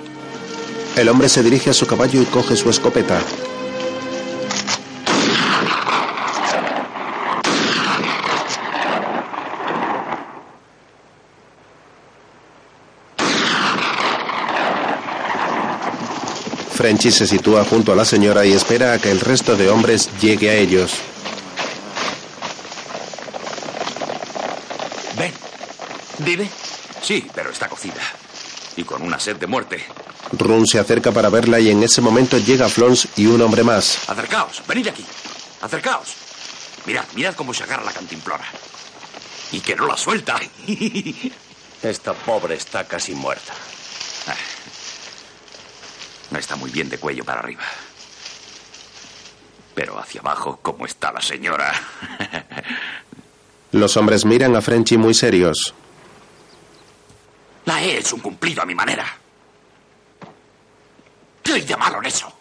El 0.96 1.10
hombre 1.10 1.30
se 1.30 1.44
dirige 1.44 1.70
a 1.70 1.74
su 1.74 1.88
caballo 1.88 2.22
y 2.22 2.26
coge 2.26 2.56
su 2.56 2.70
escopeta. 2.70 3.20
Frenchy 16.74 17.12
se 17.12 17.28
sitúa 17.28 17.66
junto 17.66 17.92
a 17.92 17.96
la 17.96 18.06
señora 18.06 18.46
y 18.46 18.54
espera 18.54 18.94
a 18.94 19.00
que 19.00 19.12
el 19.12 19.20
resto 19.20 19.58
de 19.58 19.70
hombres 19.70 20.10
llegue 20.22 20.50
a 20.50 20.56
ellos. 20.56 21.09
Ven. 25.20 25.34
¿Vive? 26.20 26.50
Sí, 27.02 27.28
pero 27.36 27.52
está 27.52 27.68
cocida. 27.68 28.02
Y 28.78 28.84
con 28.86 29.02
una 29.02 29.20
sed 29.20 29.36
de 29.36 29.48
muerte. 29.48 29.86
Run 30.32 30.66
se 30.66 30.80
acerca 30.80 31.12
para 31.12 31.30
verla 31.30 31.60
y 31.60 31.70
en 31.70 31.84
ese 31.84 32.00
momento 32.00 32.38
llega 32.38 32.70
Flons 32.70 33.10
y 33.18 33.26
un 33.26 33.42
hombre 33.42 33.64
más. 33.64 34.10
Acercaos, 34.10 34.64
venid 34.66 34.88
aquí. 34.88 35.06
Acercaos. 35.62 36.16
Mirad, 36.86 37.04
mirad 37.16 37.36
cómo 37.36 37.54
se 37.54 37.64
agarra 37.64 37.84
la 37.84 37.92
cantimplora. 37.92 38.46
Y 39.52 39.60
que 39.60 39.76
no 39.76 39.88
la 39.88 39.98
suelta. 39.98 40.40
Esta 41.84 42.14
pobre 42.14 42.56
está 42.56 42.88
casi 42.88 43.14
muerta. 43.14 43.54
No 46.32 46.40
está 46.40 46.56
muy 46.56 46.70
bien 46.70 46.90
de 46.90 46.98
cuello 46.98 47.26
para 47.26 47.42
arriba. 47.42 47.64
Pero 49.76 50.00
hacia 50.00 50.22
abajo, 50.22 50.60
¿cómo 50.62 50.86
está 50.86 51.12
la 51.12 51.22
señora? 51.22 51.74
Los 53.72 53.98
hombres 53.98 54.26
miran 54.26 54.56
a 54.56 54.62
Frenchy 54.62 54.98
muy 54.98 55.14
serios. 55.14 55.74
La 57.66 57.84
he 57.84 57.98
hecho 58.00 58.16
un 58.16 58.22
cumplido 58.22 58.62
a 58.64 58.66
mi 58.66 58.74
manera. 58.74 59.06
¿Qué 61.44 61.54
hay 61.54 61.62
de 61.62 61.78
malo 61.78 62.00
en 62.00 62.06
eso? 62.06 62.32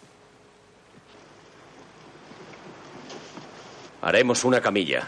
Haremos 4.01 4.43
una 4.43 4.61
camilla. 4.61 5.07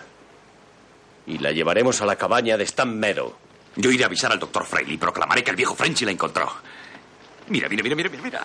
Y 1.25 1.37
la 1.37 1.51
llevaremos 1.51 2.01
a 2.01 2.05
la 2.05 2.15
cabaña 2.15 2.57
de 2.57 2.63
Stan 2.65 2.99
Meadow. 2.99 3.33
Yo 3.75 3.89
iré 3.89 4.03
a 4.03 4.07
avisar 4.07 4.31
al 4.31 4.39
doctor 4.39 4.65
Freiley 4.65 4.95
y 4.95 4.97
proclamaré 4.97 5.43
que 5.43 5.51
el 5.51 5.55
viejo 5.55 5.75
Frenchy 5.75 6.05
la 6.05 6.11
encontró. 6.11 6.51
Mira, 7.47 7.69
mira, 7.69 7.83
mira, 7.83 7.95
mira, 7.95 8.09
mira, 8.09 8.23
mira. 8.23 8.43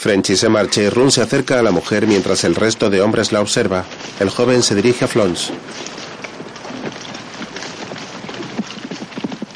Frenchy 0.00 0.34
se 0.34 0.48
marcha 0.48 0.80
y 0.80 0.88
Run 0.88 1.10
se 1.10 1.20
acerca 1.20 1.58
a 1.58 1.62
la 1.62 1.72
mujer 1.72 2.06
mientras 2.06 2.44
el 2.44 2.54
resto 2.54 2.88
de 2.88 3.02
hombres 3.02 3.32
la 3.32 3.42
observa. 3.42 3.84
El 4.18 4.30
joven 4.30 4.62
se 4.62 4.74
dirige 4.74 5.04
a 5.04 5.08
Flons. 5.08 5.52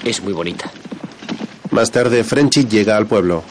Es 0.05 0.21
muy 0.23 0.35
bonita. 0.35 0.71
Más 1.71 1.91
tarde, 1.91 2.23
Frenchy 2.25 2.67
llega 2.67 2.95
al 2.99 3.07
pueblo. 3.07 3.43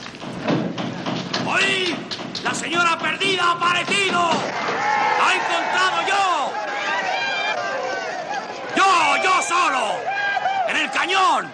¡Oí! 1.48 1.96
¡La 2.44 2.54
señora 2.54 2.96
perdida 3.00 3.44
ha 3.44 3.52
aparecido! 3.54 4.30
¡La 5.18 5.34
he 5.34 5.38
encontrado 5.38 5.98
yo! 6.08 6.54
¡Yo, 8.78 9.24
yo 9.24 9.42
solo! 9.42 9.96
¡En 10.70 10.78
el 10.78 10.92
cañón! 10.92 11.52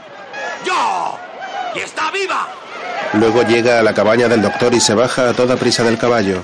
¡Yo! 0.65 1.17
¡Y 1.75 1.79
está 1.79 2.11
viva! 2.11 2.45
Luego 3.13 3.41
llega 3.43 3.79
a 3.79 3.83
la 3.83 3.93
cabaña 3.93 4.27
del 4.27 4.41
doctor 4.41 4.73
y 4.73 4.79
se 4.79 4.93
baja 4.93 5.29
a 5.29 5.33
toda 5.33 5.57
prisa 5.57 5.83
del 5.83 5.97
caballo. 5.97 6.43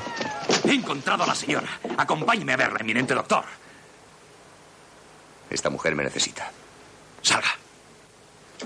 He 0.68 0.74
encontrado 0.74 1.24
a 1.24 1.28
la 1.28 1.36
señora. 1.36 1.68
Acompáñeme 1.98 2.54
a 2.54 2.58
verla, 2.58 2.80
eminente 2.80 3.14
doctor. 3.14 3.44
Esta 5.50 5.70
mujer 5.70 5.96
me 5.96 6.04
necesita. 6.04 6.52
Salga. 7.22 7.50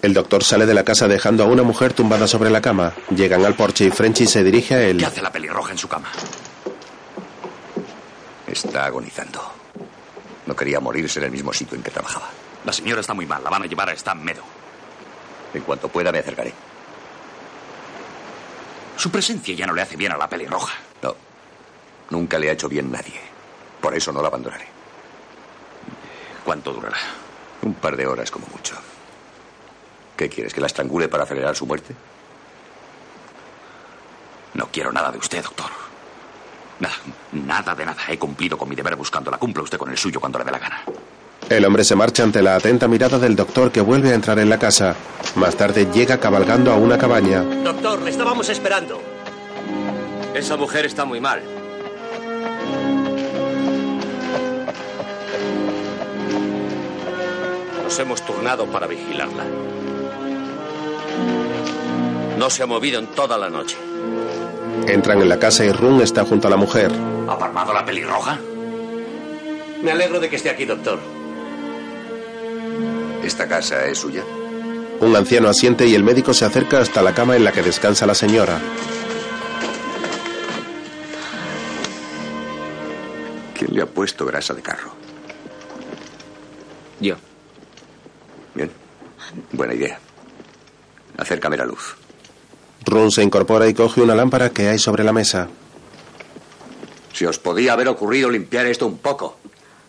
El 0.01 0.13
doctor 0.13 0.43
sale 0.43 0.65
de 0.65 0.73
la 0.73 0.83
casa 0.85 1.07
dejando 1.07 1.43
a 1.43 1.47
una 1.47 1.63
mujer 1.63 1.93
tumbada 1.93 2.25
sobre 2.27 2.49
la 2.49 2.61
cama. 2.61 2.93
Llegan 3.09 3.45
al 3.45 3.55
porche 3.55 3.85
y 3.85 3.91
Frenchy 3.91 4.27
se 4.27 4.43
dirige 4.43 4.75
a 4.75 4.81
él. 4.81 4.97
¿Qué 4.97 5.05
hace 5.05 5.21
la 5.21 5.31
pelirroja 5.31 5.71
en 5.71 5.77
su 5.77 5.87
cama? 5.89 6.09
Está 8.47 8.85
agonizando. 8.85 9.41
No 10.45 10.55
quería 10.55 10.79
morirse 10.79 11.19
en 11.19 11.25
el 11.25 11.31
mismo 11.31 11.51
sitio 11.53 11.75
en 11.75 11.83
que 11.83 11.91
trabajaba. 11.91 12.29
La 12.65 12.71
señora 12.73 13.01
está 13.01 13.13
muy 13.13 13.25
mal. 13.25 13.43
La 13.43 13.49
van 13.49 13.63
a 13.63 13.65
llevar 13.65 13.89
a 13.89 13.93
Stan 13.93 14.23
Meadow. 14.23 14.45
En 15.53 15.61
cuanto 15.63 15.89
pueda 15.89 16.11
me 16.11 16.19
acercaré. 16.19 16.53
Su 18.99 19.09
presencia 19.09 19.55
ya 19.55 19.65
no 19.65 19.73
le 19.73 19.81
hace 19.81 19.95
bien 19.95 20.11
a 20.11 20.17
la 20.17 20.27
pelirroja. 20.27 20.77
No. 21.01 21.15
Nunca 22.09 22.37
le 22.37 22.49
ha 22.49 22.51
hecho 22.51 22.67
bien 22.67 22.91
nadie. 22.91 23.17
Por 23.79 23.95
eso 23.95 24.11
no 24.11 24.21
la 24.21 24.27
abandonaré. 24.27 24.67
¿Cuánto 26.43 26.73
durará? 26.73 26.97
Un 27.61 27.75
par 27.75 27.95
de 27.95 28.05
horas 28.05 28.29
como 28.29 28.45
mucho. 28.47 28.75
¿Qué 30.17 30.27
quieres? 30.27 30.53
¿Que 30.53 30.59
la 30.59 30.67
estrangule 30.67 31.07
para 31.07 31.23
acelerar 31.23 31.55
su 31.55 31.65
muerte? 31.65 31.95
No 34.55 34.67
quiero 34.69 34.91
nada 34.91 35.13
de 35.13 35.17
usted, 35.17 35.43
doctor. 35.43 35.71
Nada, 36.81 36.95
nada 37.31 37.75
de 37.75 37.85
nada. 37.85 38.01
He 38.09 38.19
cumplido 38.19 38.57
con 38.57 38.67
mi 38.67 38.75
deber 38.75 38.97
buscándola. 38.97 39.37
Cumpla 39.37 39.63
usted 39.63 39.77
con 39.77 39.89
el 39.89 39.97
suyo 39.97 40.19
cuando 40.19 40.39
le 40.39 40.43
dé 40.43 40.51
la 40.51 40.59
gana. 40.59 40.83
El 41.49 41.65
hombre 41.65 41.83
se 41.83 41.95
marcha 41.95 42.21
ante 42.21 42.43
la 42.43 42.55
atenta 42.55 42.87
mirada 42.87 43.17
del 43.17 43.35
doctor 43.35 43.71
que 43.71 43.81
vuelve 43.81 44.11
a 44.11 44.13
entrar 44.13 44.37
en 44.37 44.49
la 44.49 44.59
casa. 44.59 44.95
Más 45.35 45.55
tarde 45.55 45.87
llega 45.91 46.19
cabalgando 46.19 46.71
a 46.71 46.75
una 46.75 46.95
cabaña. 46.99 47.41
Doctor, 47.41 48.03
le 48.03 48.11
estábamos 48.11 48.49
esperando. 48.49 49.01
Esa 50.35 50.57
mujer 50.57 50.85
está 50.85 51.05
muy 51.05 51.19
mal. 51.19 51.41
Nos 57.83 57.97
hemos 57.97 58.21
turnado 58.23 58.67
para 58.67 58.85
vigilarla. 58.85 59.43
No 62.37 62.49
se 62.51 62.61
ha 62.61 62.67
movido 62.67 62.99
en 62.99 63.07
toda 63.07 63.39
la 63.39 63.49
noche. 63.49 63.75
Entran 64.87 65.19
en 65.19 65.29
la 65.29 65.39
casa 65.39 65.65
y 65.65 65.71
Run 65.71 65.99
está 66.01 66.23
junto 66.23 66.47
a 66.47 66.51
la 66.51 66.57
mujer. 66.57 66.91
¿Ha 67.27 67.37
palmado 67.39 67.73
la 67.73 67.83
pelirroja? 67.83 68.37
Me 69.81 69.91
alegro 69.91 70.19
de 70.19 70.29
que 70.29 70.35
esté 70.35 70.51
aquí, 70.51 70.65
doctor. 70.65 70.99
¿Esta 73.29 73.47
casa 73.47 73.85
es 73.85 73.99
suya? 73.99 74.23
Un 75.01 75.15
anciano 75.15 75.49
asiente 75.49 75.85
y 75.85 75.93
el 75.93 76.03
médico 76.03 76.33
se 76.33 76.45
acerca 76.45 76.79
hasta 76.79 77.03
la 77.03 77.13
cama 77.13 77.35
en 77.35 77.43
la 77.43 77.51
que 77.51 77.61
descansa 77.61 78.07
la 78.07 78.15
señora. 78.15 78.59
¿Quién 83.53 83.75
le 83.75 83.83
ha 83.83 83.85
puesto 83.85 84.25
grasa 84.25 84.55
de 84.55 84.63
carro? 84.63 84.95
Yo. 86.99 87.17
Bien. 88.55 88.71
Buena 89.51 89.75
idea. 89.75 89.99
Acércame 91.15 91.55
la 91.55 91.65
luz. 91.65 91.97
Run 92.83 93.11
se 93.11 93.21
incorpora 93.21 93.67
y 93.67 93.75
coge 93.75 94.01
una 94.01 94.15
lámpara 94.15 94.49
que 94.49 94.69
hay 94.69 94.79
sobre 94.79 95.03
la 95.03 95.13
mesa. 95.13 95.49
Si 97.13 97.25
os 97.25 97.37
podía 97.37 97.73
haber 97.73 97.89
ocurrido 97.89 98.31
limpiar 98.31 98.65
esto 98.65 98.87
un 98.87 98.97
poco. 98.97 99.37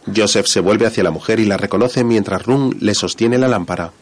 Joseph 0.07 0.47
se 0.47 0.61
vuelve 0.61 0.87
hacia 0.87 1.05
la 1.05 1.11
mujer 1.11 1.41
y 1.41 1.45
la 1.45 1.57
reconoce 1.57 2.05
mientras 2.05 2.45
Run 2.45 2.77
le 2.81 2.95
sostiene 2.95 3.39
la 3.39 3.49
lámpara. 3.49 3.93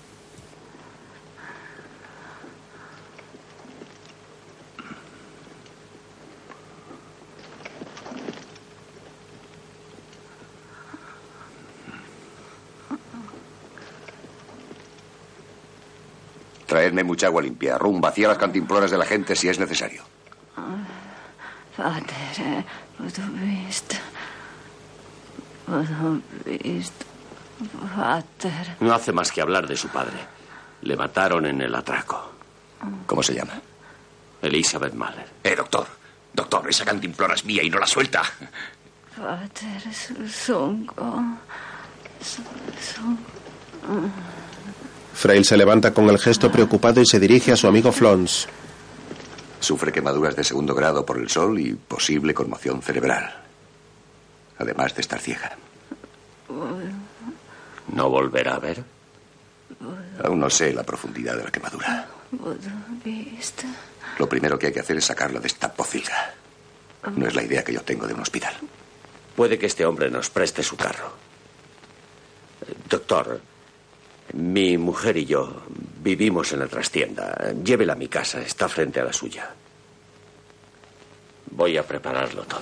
Traedme 16.67 17.03
mucha 17.03 17.27
agua 17.27 17.41
limpia. 17.41 17.79
Rum, 17.79 18.01
vacía 18.01 18.29
las 18.29 18.37
cantimploras 18.37 18.91
de 18.91 18.99
la 18.99 19.07
gente 19.07 19.35
si 19.35 19.49
es 19.49 19.59
necesario. 19.59 20.03
Padre, 21.77 22.65
ho 22.99 23.05
visto. 23.41 23.97
No 28.81 28.95
hace 28.95 29.13
más 29.13 29.33
que 29.33 29.41
hablar 29.41 29.67
de 29.67 29.77
su 29.77 29.89
padre. 29.89 30.17
Le 30.83 30.97
mataron 30.97 31.47
en 31.47 31.61
el 31.61 31.75
atraco. 31.75 32.33
¿Cómo 33.07 33.23
se 33.23 33.35
llama? 33.35 33.61
Elizabeth 34.43 34.95
Mahler. 34.95 35.27
Eh, 35.43 35.57
doctor. 35.57 35.87
Doctor, 36.33 36.69
esa 36.69 36.85
cantimplora 36.85 37.35
es 37.35 37.45
mía 37.45 37.63
y 37.63 37.71
no 37.71 37.79
la 37.79 37.87
suelta. 37.87 38.23
Frail 45.15 45.45
se 45.45 45.57
levanta 45.57 45.93
con 45.93 46.09
el 46.09 46.19
gesto 46.19 46.53
preocupado 46.53 47.01
y 47.01 47.07
se 47.07 47.19
dirige 47.19 47.53
a 47.53 47.57
su 47.57 47.67
amigo 47.67 47.91
Flons. 47.91 48.47
Sufre 49.59 49.91
quemaduras 49.91 50.37
de 50.37 50.45
segundo 50.45 50.75
grado 50.75 51.05
por 51.05 51.19
el 51.19 51.29
sol 51.29 51.59
y 51.59 51.75
posible 51.75 52.33
conmoción 52.33 52.81
cerebral. 52.83 53.48
Además 54.59 54.94
de 54.94 55.01
estar 55.01 55.21
ciega. 55.21 55.57
¿No 57.92 58.11
volverá 58.11 58.57
a 58.57 58.59
ver? 58.59 58.85
Aún 60.25 60.40
no 60.40 60.51
sé 60.51 60.73
la 60.73 60.83
profundidad 60.83 61.37
de 61.37 61.44
la 61.44 61.51
quemadura. 61.51 62.09
Lo 64.18 64.29
primero 64.29 64.59
que 64.59 64.66
hay 64.66 64.73
que 64.73 64.81
hacer 64.81 64.97
es 64.97 65.05
sacarla 65.05 65.40
de 65.40 65.47
esta 65.47 65.73
pocilga. 65.73 66.35
No 67.14 67.27
es 67.27 67.35
la 67.35 67.42
idea 67.42 67.62
que 67.62 67.73
yo 67.73 67.83
tengo 67.83 68.07
de 68.07 68.14
un 68.14 68.21
hospital. 68.21 68.55
Puede 69.37 69.59
que 69.59 69.66
este 69.66 69.87
hombre 69.87 70.11
nos 70.11 70.31
preste 70.31 70.62
su 70.62 70.77
carro. 70.77 71.12
Doctor, 72.88 73.40
mi 74.33 74.77
mujer 74.77 75.16
y 75.16 75.27
yo 75.27 75.62
vivimos 76.03 76.53
en 76.53 76.59
la 76.59 76.66
trastienda. 76.66 77.53
Llévela 77.62 77.92
a 77.92 77.97
mi 77.97 78.09
casa, 78.09 78.40
está 78.40 78.68
frente 78.68 79.01
a 79.01 79.05
la 79.05 79.12
suya. 79.12 79.49
Voy 81.53 81.77
a 81.77 81.87
prepararlo 81.87 82.42
todo. 82.42 82.61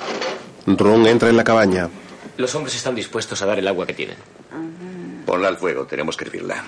Run 0.66 1.06
entra 1.06 1.28
en 1.28 1.36
la 1.36 1.44
cabaña. 1.44 1.88
Los 2.36 2.54
hombres 2.54 2.74
están 2.74 2.94
dispuestos 2.94 3.40
a 3.42 3.46
dar 3.46 3.58
el 3.58 3.68
agua 3.68 3.86
que 3.86 3.94
tienen. 3.94 4.16
Ponla 5.24 5.48
al 5.48 5.56
fuego, 5.56 5.86
tenemos 5.86 6.16
que 6.16 6.24
hervirla. 6.24 6.64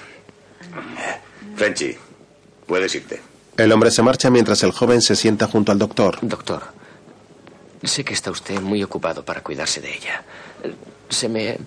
Frenchy, 1.56 1.96
puedes 2.66 2.94
irte. 2.94 3.20
El 3.56 3.72
hombre 3.72 3.90
se 3.90 4.02
marcha 4.02 4.30
mientras 4.30 4.62
el 4.62 4.70
joven 4.70 5.02
se 5.02 5.16
sienta 5.16 5.48
junto 5.48 5.72
al 5.72 5.78
doctor. 5.78 6.18
Doctor, 6.22 6.62
sé 7.82 8.04
que 8.04 8.14
está 8.14 8.30
usted 8.30 8.60
muy 8.60 8.82
ocupado 8.82 9.24
para 9.24 9.42
cuidarse 9.42 9.80
de 9.80 9.94
ella. 9.94 10.22
Se 11.08 11.28
me 11.28 11.58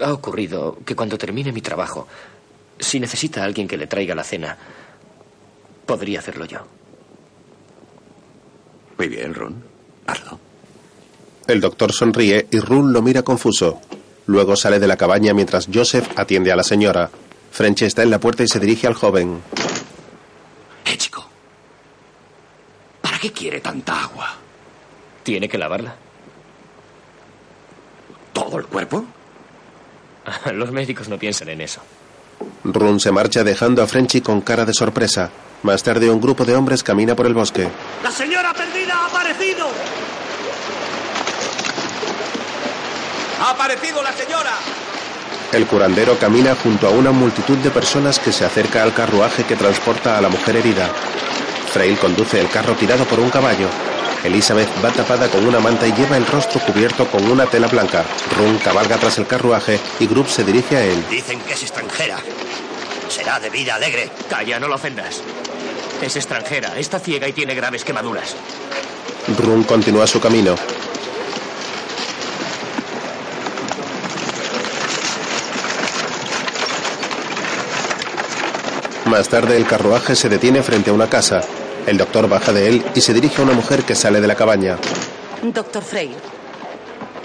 ha 0.00 0.12
ocurrido 0.12 0.78
que 0.84 0.94
cuando 0.94 1.18
termine 1.18 1.52
mi 1.52 1.62
trabajo, 1.62 2.06
si 2.78 3.00
necesita 3.00 3.42
a 3.42 3.44
alguien 3.44 3.66
que 3.66 3.76
le 3.76 3.86
traiga 3.86 4.14
la 4.14 4.24
cena, 4.24 4.56
podría 5.84 6.20
hacerlo 6.20 6.44
yo. 6.44 6.60
Muy 8.98 9.08
bien, 9.08 9.34
Ron. 9.34 9.62
Hazlo. 10.06 10.45
El 11.46 11.60
doctor 11.60 11.92
sonríe 11.92 12.46
y 12.50 12.58
Run 12.58 12.92
lo 12.92 13.02
mira 13.02 13.22
confuso. 13.22 13.80
Luego 14.26 14.56
sale 14.56 14.80
de 14.80 14.88
la 14.88 14.96
cabaña 14.96 15.32
mientras 15.32 15.68
Joseph 15.72 16.08
atiende 16.16 16.50
a 16.50 16.56
la 16.56 16.64
señora. 16.64 17.10
French 17.52 17.82
está 17.82 18.02
en 18.02 18.10
la 18.10 18.18
puerta 18.18 18.42
y 18.42 18.48
se 18.48 18.58
dirige 18.58 18.86
al 18.86 18.94
joven. 18.94 19.40
Eh, 20.84 20.96
chico. 20.96 21.24
¿Para 23.00 23.18
qué 23.18 23.30
quiere 23.32 23.60
tanta 23.60 24.02
agua? 24.02 24.34
¿Tiene 25.22 25.48
que 25.48 25.56
lavarla? 25.56 25.94
¿Todo 28.32 28.58
el 28.58 28.66
cuerpo? 28.66 29.04
Los 30.52 30.72
médicos 30.72 31.08
no 31.08 31.18
piensan 31.18 31.48
en 31.50 31.60
eso. 31.60 31.80
Run 32.64 32.98
se 32.98 33.12
marcha 33.12 33.44
dejando 33.44 33.82
a 33.82 33.86
Frenchy 33.86 34.20
con 34.20 34.40
cara 34.40 34.64
de 34.64 34.74
sorpresa. 34.74 35.30
Más 35.62 35.82
tarde 35.82 36.10
un 36.10 36.20
grupo 36.20 36.44
de 36.44 36.56
hombres 36.56 36.82
camina 36.82 37.14
por 37.14 37.26
el 37.26 37.34
bosque. 37.34 37.68
¡La 38.02 38.10
señora 38.10 38.52
perdida 38.52 38.94
ha 38.94 39.06
aparecido! 39.06 39.66
¡Ha 43.46 43.50
aparecido 43.50 44.02
la 44.02 44.12
señora! 44.12 44.58
El 45.52 45.68
curandero 45.68 46.18
camina 46.18 46.56
junto 46.56 46.88
a 46.88 46.90
una 46.90 47.12
multitud 47.12 47.56
de 47.58 47.70
personas 47.70 48.18
que 48.18 48.32
se 48.32 48.44
acerca 48.44 48.82
al 48.82 48.92
carruaje 48.92 49.44
que 49.44 49.54
transporta 49.54 50.18
a 50.18 50.20
la 50.20 50.28
mujer 50.28 50.56
herida. 50.56 50.90
Frail 51.72 51.96
conduce 51.96 52.40
el 52.40 52.50
carro 52.50 52.74
tirado 52.74 53.04
por 53.04 53.20
un 53.20 53.30
caballo. 53.30 53.68
Elizabeth 54.24 54.68
va 54.84 54.90
tapada 54.90 55.28
con 55.28 55.46
una 55.46 55.60
manta 55.60 55.86
y 55.86 55.92
lleva 55.92 56.16
el 56.16 56.26
rostro 56.26 56.58
cubierto 56.58 57.06
con 57.06 57.24
una 57.30 57.46
tela 57.46 57.68
blanca. 57.68 58.04
Run 58.36 58.58
cabalga 58.58 58.96
tras 58.96 59.16
el 59.18 59.28
carruaje 59.28 59.78
y 60.00 60.08
Grubb 60.08 60.26
se 60.26 60.42
dirige 60.42 60.76
a 60.76 60.84
él. 60.84 61.04
Dicen 61.08 61.38
que 61.42 61.52
es 61.52 61.62
extranjera. 61.62 62.18
Será 63.08 63.38
de 63.38 63.50
vida 63.50 63.76
alegre. 63.76 64.10
Calla, 64.28 64.58
no 64.58 64.66
lo 64.66 64.74
ofendas. 64.74 65.22
Es 66.02 66.16
extranjera, 66.16 66.76
está 66.76 66.98
ciega 66.98 67.28
y 67.28 67.32
tiene 67.32 67.54
graves 67.54 67.84
quemaduras. 67.84 68.34
Run 69.38 69.62
continúa 69.62 70.08
su 70.08 70.18
camino. 70.18 70.56
Más 79.16 79.30
tarde 79.30 79.56
el 79.56 79.66
carruaje 79.66 80.14
se 80.14 80.28
detiene 80.28 80.62
frente 80.62 80.90
a 80.90 80.92
una 80.92 81.08
casa. 81.08 81.40
El 81.86 81.96
doctor 81.96 82.28
baja 82.28 82.52
de 82.52 82.68
él 82.68 82.84
y 82.94 83.00
se 83.00 83.14
dirige 83.14 83.40
a 83.40 83.46
una 83.46 83.54
mujer 83.54 83.82
que 83.82 83.94
sale 83.94 84.20
de 84.20 84.26
la 84.26 84.34
cabaña. 84.34 84.76
Doctor 85.42 85.82
Frey, 85.82 86.14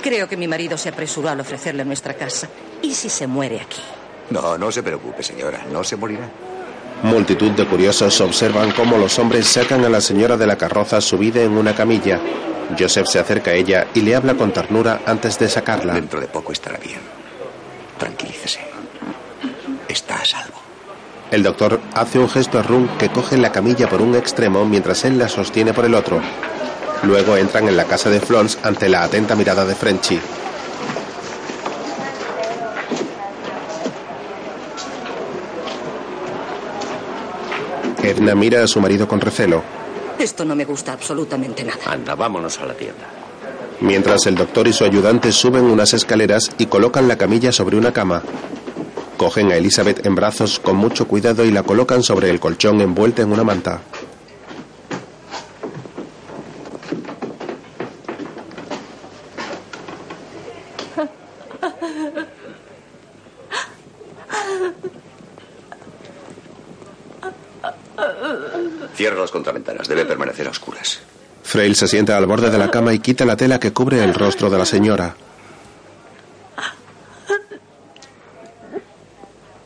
creo 0.01 0.25
que 0.25 0.37
mi 0.37 0.47
marido 0.47 0.77
se 0.77 0.87
apresuró 0.87 1.27
al 1.27 1.41
ofrecerle 1.41 1.83
nuestra 1.83 2.13
casa. 2.13 2.47
¿Y 2.81 2.93
si 2.93 3.09
se 3.09 3.27
muere 3.27 3.59
aquí? 3.59 3.81
No, 4.29 4.57
no 4.57 4.71
se 4.71 4.81
preocupe, 4.83 5.21
señora. 5.21 5.65
No 5.69 5.83
se 5.83 5.97
morirá. 5.97 6.29
Multitud 7.03 7.51
de 7.51 7.67
curiosos 7.67 8.21
observan 8.21 8.71
cómo 8.71 8.97
los 8.97 9.19
hombres 9.19 9.45
sacan 9.47 9.83
a 9.83 9.89
la 9.89 9.99
señora 9.99 10.37
de 10.37 10.47
la 10.47 10.57
carroza 10.57 11.01
subida 11.01 11.41
en 11.41 11.51
una 11.57 11.75
camilla. 11.75 12.21
Joseph 12.79 13.07
se 13.07 13.19
acerca 13.19 13.51
a 13.51 13.55
ella 13.55 13.87
y 13.93 13.99
le 13.99 14.15
habla 14.15 14.35
con 14.35 14.53
ternura 14.53 15.01
antes 15.05 15.37
de 15.37 15.49
sacarla. 15.49 15.95
Dentro 15.95 16.21
de 16.21 16.27
poco 16.27 16.53
estará 16.53 16.77
bien. 16.77 17.01
Tranquilícese. 17.99 18.61
Está 19.89 20.15
a 20.15 20.23
salvo. 20.23 20.70
El 21.31 21.43
doctor 21.43 21.79
hace 21.93 22.19
un 22.19 22.29
gesto 22.29 22.59
a 22.59 22.61
Run 22.61 22.89
que 22.97 23.07
coge 23.07 23.37
la 23.37 23.53
camilla 23.53 23.87
por 23.87 24.01
un 24.01 24.15
extremo 24.15 24.65
mientras 24.65 25.05
él 25.05 25.17
la 25.17 25.29
sostiene 25.29 25.73
por 25.73 25.85
el 25.85 25.95
otro. 25.95 26.21
Luego 27.03 27.37
entran 27.37 27.69
en 27.69 27.77
la 27.77 27.85
casa 27.85 28.09
de 28.09 28.19
Flons 28.19 28.59
ante 28.63 28.89
la 28.89 29.03
atenta 29.03 29.33
mirada 29.35 29.65
de 29.65 29.73
Frenchy. 29.73 30.19
Edna 38.03 38.35
mira 38.35 38.63
a 38.63 38.67
su 38.67 38.81
marido 38.81 39.07
con 39.07 39.21
recelo. 39.21 39.63
Esto 40.19 40.43
no 40.43 40.53
me 40.53 40.65
gusta 40.65 40.91
absolutamente 40.91 41.63
nada. 41.63 41.79
Anda, 41.85 42.13
vámonos 42.13 42.59
a 42.59 42.65
la 42.65 42.73
tienda. 42.73 43.07
Mientras 43.79 44.27
el 44.27 44.35
doctor 44.35 44.67
y 44.67 44.73
su 44.73 44.83
ayudante 44.83 45.31
suben 45.31 45.63
unas 45.63 45.93
escaleras 45.93 46.51
y 46.57 46.65
colocan 46.65 47.07
la 47.07 47.17
camilla 47.17 47.53
sobre 47.53 47.77
una 47.77 47.93
cama. 47.93 48.21
Cogen 49.21 49.51
a 49.51 49.55
Elizabeth 49.55 50.03
en 50.07 50.15
brazos 50.15 50.59
con 50.59 50.77
mucho 50.77 51.07
cuidado 51.07 51.45
y 51.45 51.51
la 51.51 51.61
colocan 51.61 52.01
sobre 52.01 52.31
el 52.31 52.39
colchón 52.39 52.81
envuelta 52.81 53.21
en 53.21 53.31
una 53.31 53.43
manta. 53.43 53.79
Cierra 68.95 69.19
las 69.21 69.29
contraventanas. 69.29 69.87
Debe 69.87 70.05
permanecer 70.05 70.47
a 70.47 70.49
oscuras. 70.49 70.99
Frail 71.43 71.75
se 71.75 71.87
sienta 71.87 72.17
al 72.17 72.25
borde 72.25 72.49
de 72.49 72.57
la 72.57 72.71
cama 72.71 72.91
y 72.91 72.97
quita 72.97 73.25
la 73.25 73.37
tela 73.37 73.59
que 73.59 73.71
cubre 73.71 74.03
el 74.03 74.15
rostro 74.15 74.49
de 74.49 74.57
la 74.57 74.65
señora. 74.65 75.15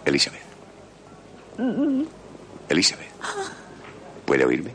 Elizabeth. 0.06 0.42
Elizabeth. 2.70 3.08
¿Puede 4.26 4.46
oírme? 4.46 4.74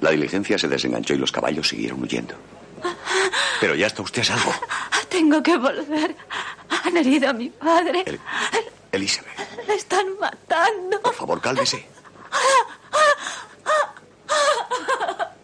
La 0.00 0.10
diligencia 0.10 0.58
se 0.58 0.68
desenganchó 0.68 1.14
y 1.14 1.18
los 1.18 1.30
caballos 1.32 1.68
siguieron 1.68 2.02
huyendo. 2.02 2.34
Pero 3.60 3.74
ya 3.74 3.86
está 3.88 4.02
usted 4.02 4.22
a 4.22 4.24
salvo. 4.24 4.52
Tengo 5.08 5.42
que 5.42 5.56
volver. 5.56 6.14
Han 6.84 6.96
herido 6.96 7.28
a 7.30 7.32
mi 7.32 7.50
padre. 7.50 8.04
Elizabeth, 8.92 9.66
Le 9.68 9.74
están 9.74 10.06
matando. 10.18 11.00
por 11.02 11.14
favor, 11.14 11.40
cálmese. 11.40 11.86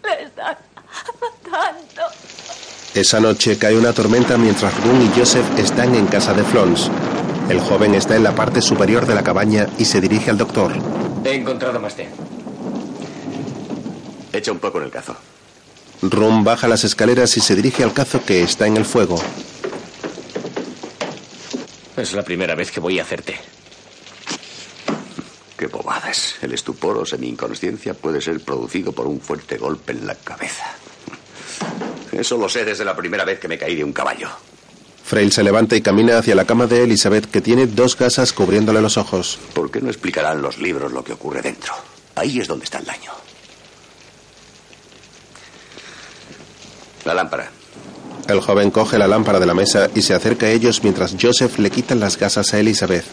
Le 0.05 0.23
están 0.23 0.57
matando. 1.21 2.03
Esa 2.95 3.21
noche 3.21 3.59
cae 3.59 3.77
una 3.77 3.93
tormenta 3.93 4.39
mientras 4.39 4.73
Run 4.83 5.03
y 5.03 5.19
Joseph 5.19 5.47
están 5.59 5.95
en 5.95 6.07
casa 6.07 6.33
de 6.33 6.43
Flons. 6.45 6.91
El 7.49 7.61
joven 7.61 7.95
está 7.95 8.17
en 8.17 8.25
la 8.25 8.35
parte 8.35 8.61
superior 8.61 9.07
de 9.07 9.15
la 9.15 9.23
cabaña 9.23 9.69
y 9.79 9.85
se 9.85 10.01
dirige 10.01 10.31
al 10.31 10.39
doctor. 10.39 10.73
He 11.25 11.35
encontrado 11.35 11.79
más 11.79 11.95
té. 11.95 12.09
Echa 14.33 14.51
un 14.53 14.59
poco 14.59 14.79
en 14.79 14.85
el 14.85 14.91
cazo. 14.91 15.17
Rum 16.03 16.45
baja 16.45 16.69
las 16.69 16.85
escaleras 16.85 17.37
y 17.37 17.41
se 17.41 17.55
dirige 17.55 17.85
al 17.85 17.93
cazo 17.93 18.25
que 18.25 18.43
está 18.43 18.67
en 18.67 18.77
el 18.77 18.85
fuego. 18.85 19.21
Es 21.97 22.13
la 22.13 22.23
primera 22.23 22.55
vez 22.55 22.71
que 22.71 22.81
voy 22.81 22.99
a 22.99 23.03
hacerte. 23.03 23.37
Qué 25.57 25.69
bobadas. 25.69 26.35
El 26.43 26.53
estupor 26.53 26.99
o 26.99 27.07
semi-inconsciencia 27.07 27.95
puede 27.95 28.21
ser 28.21 28.41
producido 28.41 28.93
por 28.93 29.07
un 29.07 29.21
fuerte 29.21 29.57
golpe 29.57 29.93
en 29.93 30.07
la 30.07 30.15
cabeza. 30.17 30.67
Eso 32.13 32.37
lo 32.37 32.49
sé 32.49 32.65
desde 32.65 32.85
la 32.85 32.95
primera 32.95 33.25
vez 33.25 33.39
que 33.39 33.49
me 33.49 33.57
caí 33.57 33.77
de 33.77 33.85
un 33.85 33.93
caballo. 33.93 34.29
Frail 35.07 35.31
se 35.31 35.45
levanta 35.45 35.77
y 35.77 35.83
camina 35.83 36.19
hacia 36.19 36.35
la 36.35 36.47
cama 36.47 36.67
de 36.67 36.83
Elizabeth 36.83 37.31
que 37.31 37.41
tiene 37.41 37.69
dos 37.69 37.97
gasas 37.97 38.33
cubriéndole 38.33 38.81
los 38.81 38.97
ojos. 38.97 39.39
¿Por 39.55 39.71
qué 39.71 39.81
no 39.81 39.89
explicarán 39.89 40.43
los 40.43 40.59
libros 40.59 40.91
lo 40.91 41.05
que 41.05 41.13
ocurre 41.13 41.43
dentro? 41.43 41.75
Ahí 42.17 42.41
es 42.41 42.49
donde 42.49 42.65
está 42.65 42.79
el 42.79 42.87
daño. 42.87 43.13
La 47.05 47.15
lámpara. 47.15 47.53
El 48.27 48.41
joven 48.41 48.73
coge 48.73 48.99
la 48.99 49.07
lámpara 49.07 49.39
de 49.39 49.47
la 49.47 49.55
mesa 49.55 49.89
y 49.95 50.03
se 50.03 50.13
acerca 50.13 50.47
a 50.47 50.51
ellos 50.51 50.83
mientras 50.83 51.15
Joseph 51.21 51.61
le 51.61 51.71
quita 51.71 51.95
las 51.95 52.19
gasas 52.19 52.53
a 52.53 52.59
Elizabeth. 52.59 53.05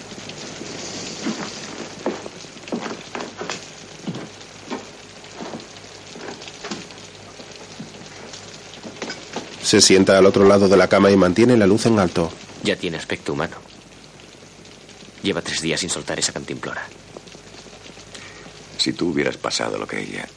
Se 9.73 9.81
sienta 9.81 10.19
al 10.19 10.27
otro 10.27 10.45
lado 10.45 10.69
de 10.69 10.77
la 10.77 10.87
cama 10.87 11.09
y 11.09 11.17
mantiene 11.17 11.57
la 11.57 11.65
luz 11.65 11.87
en 11.87 11.97
alto. 11.97 12.31
Ya 12.61 12.75
tiene 12.75 12.97
aspecto 12.97 13.33
humano. 13.33 13.55
Lleva 15.23 15.41
tres 15.41 15.63
días 15.63 15.79
sin 15.79 15.89
soltar 15.89 16.19
esa 16.19 16.31
cantimplora. 16.31 16.83
Si 18.77 18.93
tú 18.93 19.09
hubieras 19.09 19.35
pasado 19.37 19.79
lo 19.79 19.87
que 19.87 19.99
ella, 19.99 20.27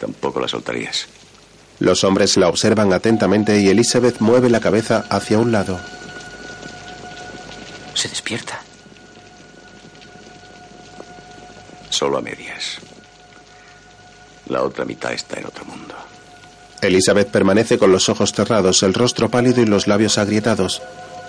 tampoco 0.00 0.40
la 0.40 0.48
soltarías. 0.48 1.06
Los 1.78 2.02
hombres 2.02 2.36
la 2.36 2.48
observan 2.48 2.92
atentamente 2.92 3.60
y 3.60 3.68
Elizabeth 3.68 4.18
mueve 4.18 4.50
la 4.50 4.58
cabeza 4.58 5.06
hacia 5.10 5.38
un 5.38 5.52
lado. 5.52 5.78
Se 7.94 8.08
despierta. 8.08 8.60
Solo 11.88 12.18
a 12.18 12.20
medias. 12.20 12.78
La 14.48 14.64
otra 14.64 14.84
mitad 14.84 15.12
está 15.12 15.38
en 15.38 15.46
otro 15.46 15.64
mundo. 15.66 15.94
Elizabeth 16.80 17.28
permanece 17.28 17.78
con 17.78 17.92
los 17.92 18.08
ojos 18.08 18.32
cerrados, 18.32 18.82
el 18.82 18.94
rostro 18.94 19.30
pálido 19.30 19.62
y 19.62 19.66
los 19.66 19.86
labios 19.86 20.18
agrietados. 20.18 20.82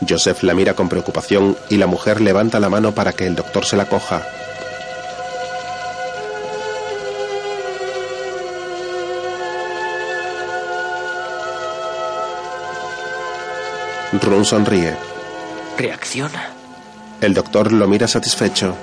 Joseph 0.08 0.44
la 0.44 0.54
mira 0.54 0.74
con 0.74 0.90
preocupación 0.90 1.58
y 1.70 1.78
la 1.78 1.88
mujer 1.88 2.22
levanta 2.22 2.60
la 2.60 2.70
mano 2.70 2.94
para 2.94 3.14
que 3.14 3.26
el 3.26 3.36
doctor 3.36 3.66
se 3.66 3.78
la 3.78 3.86
coja. 3.86 4.22
Run 14.22 14.46
sonríe. 14.46 14.96
¿Reacciona? 15.78 16.50
El 17.22 17.34
doctor 17.34 17.72
lo 17.72 17.88
mira 17.88 18.08
satisfecho. 18.08 18.76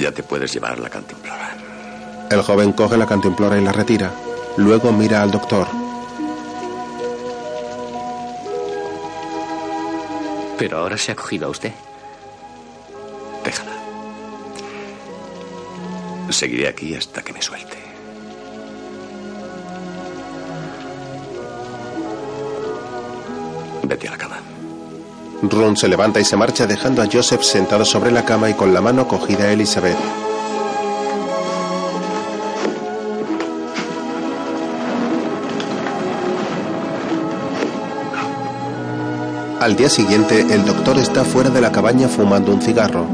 Ya 0.00 0.10
te 0.12 0.22
puedes 0.22 0.50
llevar 0.50 0.78
la 0.78 0.88
cantimplora. 0.88 1.54
El 2.30 2.40
joven 2.40 2.72
coge 2.72 2.96
la 2.96 3.06
cantimplora 3.06 3.58
y 3.58 3.62
la 3.62 3.70
retira. 3.70 4.10
Luego 4.56 4.92
mira 4.92 5.20
al 5.20 5.30
doctor. 5.30 5.66
Pero 10.56 10.78
ahora 10.78 10.96
se 10.96 11.12
ha 11.12 11.14
cogido 11.14 11.48
a 11.48 11.50
usted. 11.50 11.72
Déjala. 13.44 13.72
Seguiré 16.30 16.68
aquí 16.68 16.94
hasta 16.94 17.20
que 17.20 17.34
me 17.34 17.42
suelte. 17.42 17.76
Vete 23.82 24.08
a 24.08 24.12
la 24.12 24.16
cama. 24.16 24.39
Ron 25.42 25.76
se 25.76 25.88
levanta 25.88 26.20
y 26.20 26.24
se 26.24 26.36
marcha 26.36 26.66
dejando 26.66 27.02
a 27.02 27.08
Joseph 27.10 27.42
sentado 27.42 27.84
sobre 27.84 28.10
la 28.10 28.24
cama 28.24 28.50
y 28.50 28.54
con 28.54 28.74
la 28.74 28.82
mano 28.82 29.08
cogida 29.08 29.44
a 29.44 29.52
Elizabeth. 29.52 29.96
Al 39.60 39.76
día 39.76 39.88
siguiente, 39.88 40.40
el 40.40 40.64
doctor 40.64 40.98
está 40.98 41.24
fuera 41.24 41.50
de 41.50 41.60
la 41.60 41.72
cabaña 41.72 42.08
fumando 42.08 42.52
un 42.52 42.62
cigarro. 42.62 43.06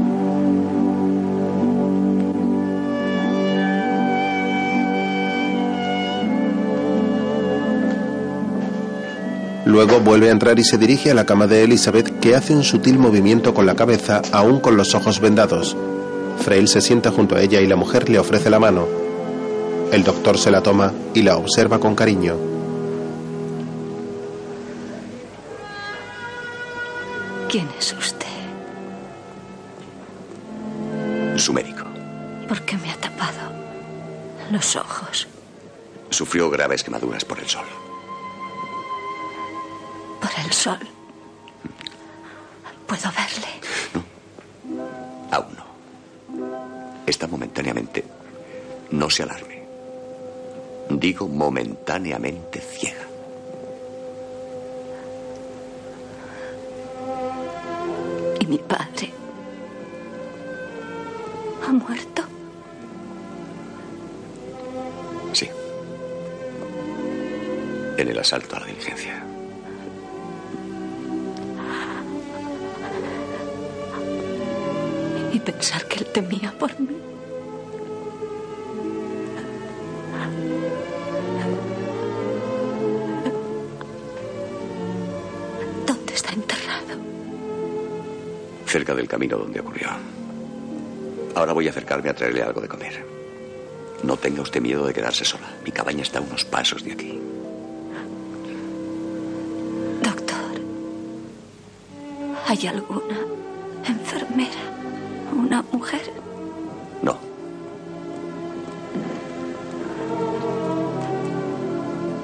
Luego 9.67 9.99
vuelve 9.99 10.29
a 10.29 10.31
entrar 10.31 10.57
y 10.57 10.63
se 10.63 10.77
dirige 10.77 11.11
a 11.11 11.13
la 11.13 11.25
cama 11.25 11.45
de 11.45 11.65
Elizabeth, 11.65 12.16
que 12.27 12.35
hace 12.35 12.53
un 12.53 12.65
sutil 12.65 12.99
movimiento 12.99 13.53
con 13.53 13.65
la 13.65 13.73
cabeza, 13.73 14.21
aún 14.33 14.59
con 14.59 14.75
los 14.75 14.93
ojos 14.95 15.21
vendados. 15.21 15.77
Frail 16.39 16.67
se 16.67 16.81
sienta 16.81 17.09
junto 17.09 17.37
a 17.37 17.41
ella 17.41 17.61
y 17.61 17.67
la 17.67 17.77
mujer 17.77 18.09
le 18.09 18.19
ofrece 18.19 18.49
la 18.49 18.59
mano. 18.59 18.85
El 19.93 20.03
doctor 20.03 20.37
se 20.37 20.51
la 20.51 20.61
toma 20.61 20.91
y 21.13 21.21
la 21.21 21.37
observa 21.37 21.79
con 21.79 21.95
cariño. 21.95 22.35
¿Quién 27.47 27.69
es 27.79 27.93
usted? 27.93 28.27
Su 31.37 31.53
médico. 31.53 31.85
¿Por 32.49 32.59
qué 32.63 32.75
me 32.77 32.91
ha 32.91 32.97
tapado 32.97 33.53
los 34.51 34.75
ojos? 34.75 35.29
Sufrió 36.09 36.49
graves 36.49 36.83
quemaduras 36.83 37.23
por 37.23 37.39
el 37.39 37.47
sol. 37.47 37.67
Por 40.19 40.31
el 40.45 40.51
sol. 40.51 40.96
No 49.07 49.11
se 49.11 49.23
alarme. 49.23 49.63
Digo 50.89 51.29
momentáneamente 51.29 52.59
ciega. 52.59 53.07
¿Y 58.37 58.45
mi 58.47 58.57
padre? 58.57 59.13
¿Ha 61.65 61.71
muerto? 61.71 62.23
Sí. 65.31 65.49
En 67.95 68.09
el 68.09 68.19
asalto 68.19 68.57
a 68.57 68.59
la 68.59 68.65
diligencia. 68.65 69.23
Y 75.31 75.39
pensar 75.39 75.85
que 75.85 75.99
él 75.99 76.07
temía 76.07 76.53
por 76.59 76.77
mí. 76.77 77.16
Cerca 88.77 88.93
del 88.93 89.07
camino 89.07 89.39
donde 89.39 89.59
ocurrió. 89.59 89.87
Ahora 91.33 91.51
voy 91.51 91.65
a 91.65 91.71
acercarme 91.71 92.11
a 92.11 92.13
traerle 92.13 92.43
algo 92.43 92.61
de 92.61 92.67
comer. 92.67 93.03
No 94.03 94.17
tenga 94.17 94.43
usted 94.43 94.61
miedo 94.61 94.85
de 94.85 94.93
quedarse 94.93 95.25
sola. 95.25 95.51
Mi 95.65 95.71
cabaña 95.71 96.03
está 96.03 96.19
a 96.19 96.21
unos 96.21 96.45
pasos 96.45 96.83
de 96.83 96.91
aquí. 96.91 97.19
Doctor, 100.03 100.61
¿hay 102.45 102.67
alguna 102.67 103.17
enfermera? 103.83 104.61
¿Una 105.35 105.63
mujer? 105.71 106.13
No. 107.01 107.17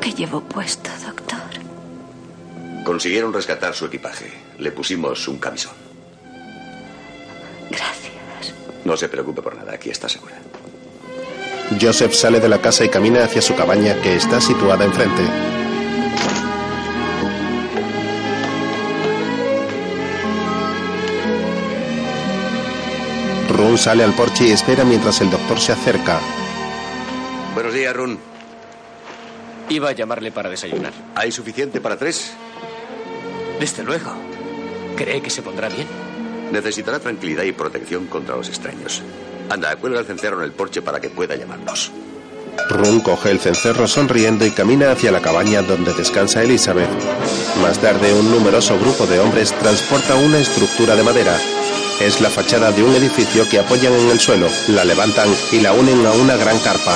¿Qué 0.02 0.12
llevo 0.12 0.40
puesto, 0.42 0.92
doctor? 1.04 1.40
Consiguieron 2.86 3.34
rescatar 3.34 3.74
su 3.74 3.88
equipaje. 3.88 4.32
Le 4.60 4.72
pusimos 4.72 5.28
un 5.28 5.40
camisón. 5.40 5.83
Gracias. 7.76 8.54
No 8.86 8.96
se 8.98 9.10
preocupe 9.10 9.42
por 9.42 9.56
nada. 9.56 9.74
Aquí 9.74 9.90
está 9.90 10.08
segura. 10.08 10.36
Joseph 11.82 12.14
sale 12.14 12.40
de 12.40 12.50
la 12.50 12.62
casa 12.62 12.86
y 12.86 12.90
camina 12.90 13.24
hacia 13.24 13.42
su 13.42 13.56
cabaña 13.56 14.00
que 14.02 14.16
está 14.16 14.40
situada 14.40 14.86
enfrente. 14.86 15.24
Run 23.50 23.78
sale 23.78 24.04
al 24.04 24.14
porche 24.14 24.48
y 24.48 24.52
espera 24.52 24.84
mientras 24.84 25.22
el 25.22 25.30
doctor 25.30 25.60
se 25.60 25.72
acerca. 25.72 26.20
Buenos 27.54 27.74
días, 27.74 27.96
Run. 27.96 28.20
Iba 29.70 29.90
a 29.90 29.94
llamarle 29.94 30.32
para 30.32 30.50
desayunar. 30.50 30.92
¿Hay 31.16 31.32
suficiente 31.32 31.80
para 31.80 31.98
tres? 31.98 32.34
Desde 33.60 33.84
luego. 33.84 34.12
¿Cree 34.96 35.22
que 35.22 35.30
se 35.30 35.42
pondrá 35.42 35.70
bien? 35.70 36.03
Necesitará 36.54 37.00
tranquilidad 37.00 37.46
y 37.46 37.52
protección 37.52 38.06
contra 38.06 38.36
los 38.36 38.48
extraños. 38.48 39.02
Anda, 39.50 39.76
cuelga 39.76 40.02
el 40.02 40.06
cencerro 40.06 40.38
en 40.38 40.44
el 40.44 40.52
porche 40.52 40.84
para 40.84 41.02
que 41.02 41.10
pueda 41.10 41.36
llamarnos. 41.36 41.92
Run 42.70 43.00
coge 43.00 43.32
el 43.32 43.40
cencerro 43.40 43.88
sonriendo 43.88 44.46
y 44.46 44.52
camina 44.52 44.92
hacia 44.92 45.12
la 45.12 45.20
cabaña 45.20 45.64
donde 45.64 45.96
descansa 45.96 46.44
Elizabeth. 46.44 46.92
Más 47.60 47.80
tarde, 47.80 48.14
un 48.14 48.30
numeroso 48.30 48.78
grupo 48.80 49.08
de 49.08 49.20
hombres 49.20 49.52
transporta 49.52 50.14
una 50.14 50.38
estructura 50.38 50.96
de 50.96 51.02
madera. 51.02 51.36
Es 52.00 52.22
la 52.22 52.30
fachada 52.30 52.72
de 52.72 52.84
un 52.84 52.94
edificio 52.94 53.50
que 53.50 53.58
apoyan 53.58 53.94
en 53.94 54.12
el 54.12 54.20
suelo, 54.20 54.48
la 54.68 54.86
levantan 54.86 55.30
y 55.52 55.60
la 55.60 55.74
unen 55.74 56.06
a 56.06 56.12
una 56.12 56.38
gran 56.38 56.60
carpa. 56.60 56.96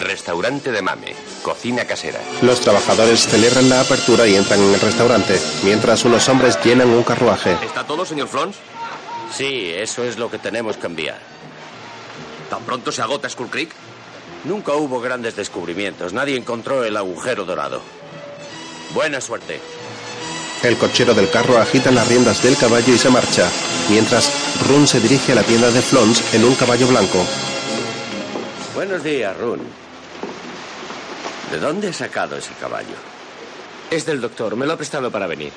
Restaurante 0.00 0.72
de 0.72 0.82
Mame, 0.82 1.14
cocina 1.42 1.84
casera. 1.84 2.20
Los 2.40 2.60
trabajadores 2.60 3.26
celebran 3.26 3.68
la 3.68 3.80
apertura 3.80 4.26
y 4.26 4.36
entran 4.36 4.60
en 4.60 4.74
el 4.74 4.80
restaurante, 4.80 5.40
mientras 5.64 6.04
unos 6.04 6.28
hombres 6.28 6.58
llenan 6.64 6.88
un 6.88 7.02
carruaje. 7.02 7.56
¿Está 7.62 7.84
todo, 7.86 8.04
señor 8.04 8.28
Flons? 8.28 8.56
Sí, 9.36 9.72
eso 9.74 10.04
es 10.04 10.18
lo 10.18 10.30
que 10.30 10.38
tenemos 10.38 10.76
que 10.76 10.86
enviar. 10.86 11.18
¿Tan 12.48 12.62
pronto 12.64 12.92
se 12.92 13.02
agota 13.02 13.28
Skull 13.28 13.50
Creek? 13.50 13.70
Nunca 14.44 14.74
hubo 14.74 15.00
grandes 15.00 15.36
descubrimientos. 15.36 16.12
Nadie 16.12 16.36
encontró 16.36 16.84
el 16.84 16.96
agujero 16.96 17.44
dorado. 17.44 17.80
Buena 18.94 19.20
suerte. 19.20 19.60
El 20.62 20.76
cochero 20.76 21.14
del 21.14 21.30
carro 21.30 21.58
agita 21.58 21.90
las 21.90 22.06
riendas 22.06 22.42
del 22.42 22.56
caballo 22.56 22.94
y 22.94 22.98
se 22.98 23.10
marcha, 23.10 23.48
mientras 23.88 24.30
Run 24.68 24.86
se 24.86 25.00
dirige 25.00 25.32
a 25.32 25.36
la 25.36 25.42
tienda 25.42 25.70
de 25.70 25.82
Flons 25.82 26.22
en 26.34 26.44
un 26.44 26.54
caballo 26.54 26.86
blanco. 26.86 27.24
Buenos 28.74 29.02
días, 29.02 29.36
Run. 29.38 29.81
¿De 31.52 31.60
dónde 31.60 31.88
has 31.88 31.96
sacado 31.96 32.36
ese 32.36 32.54
caballo? 32.54 32.96
Es 33.90 34.06
del 34.06 34.22
doctor. 34.22 34.56
Me 34.56 34.64
lo 34.64 34.72
ha 34.72 34.76
prestado 34.78 35.10
para 35.10 35.26
venir. 35.26 35.52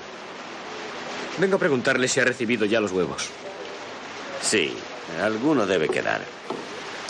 Vengo 1.37 1.55
a 1.55 1.59
preguntarle 1.59 2.09
si 2.09 2.19
ha 2.19 2.25
recibido 2.25 2.65
ya 2.65 2.81
los 2.81 2.91
huevos. 2.91 3.29
Sí, 4.41 4.73
alguno 5.23 5.65
debe 5.65 5.87
quedar. 5.87 6.21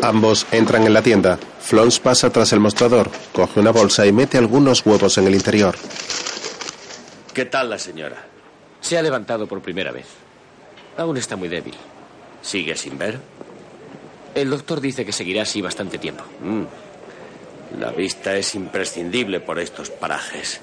Ambos 0.03 0.45
entran 0.51 0.83
en 0.83 0.93
la 0.93 1.01
tienda. 1.01 1.39
Flons 1.59 1.99
pasa 1.99 2.29
tras 2.29 2.53
el 2.53 2.59
mostrador, 2.59 3.09
coge 3.33 3.59
una 3.59 3.71
bolsa 3.71 4.05
y 4.05 4.11
mete 4.11 4.37
algunos 4.37 4.85
huevos 4.85 5.17
en 5.17 5.25
el 5.25 5.33
interior. 5.33 5.75
¿Qué 7.33 7.45
tal 7.45 7.71
la 7.71 7.79
señora? 7.79 8.23
Se 8.81 8.97
ha 8.97 9.01
levantado 9.01 9.47
por 9.47 9.61
primera 9.61 9.91
vez. 9.91 10.05
Aún 10.97 11.17
está 11.17 11.35
muy 11.35 11.47
débil. 11.47 11.73
¿Sigue 12.43 12.75
sin 12.77 12.99
ver? 12.99 13.19
El 14.35 14.51
doctor 14.51 14.79
dice 14.79 15.03
que 15.05 15.11
seguirá 15.11 15.41
así 15.41 15.59
bastante 15.59 15.97
tiempo. 15.97 16.23
Mm. 16.43 16.65
La 17.79 17.91
vista 17.91 18.35
es 18.35 18.55
imprescindible 18.55 19.39
por 19.39 19.59
estos 19.59 19.89
parajes. 19.89 20.61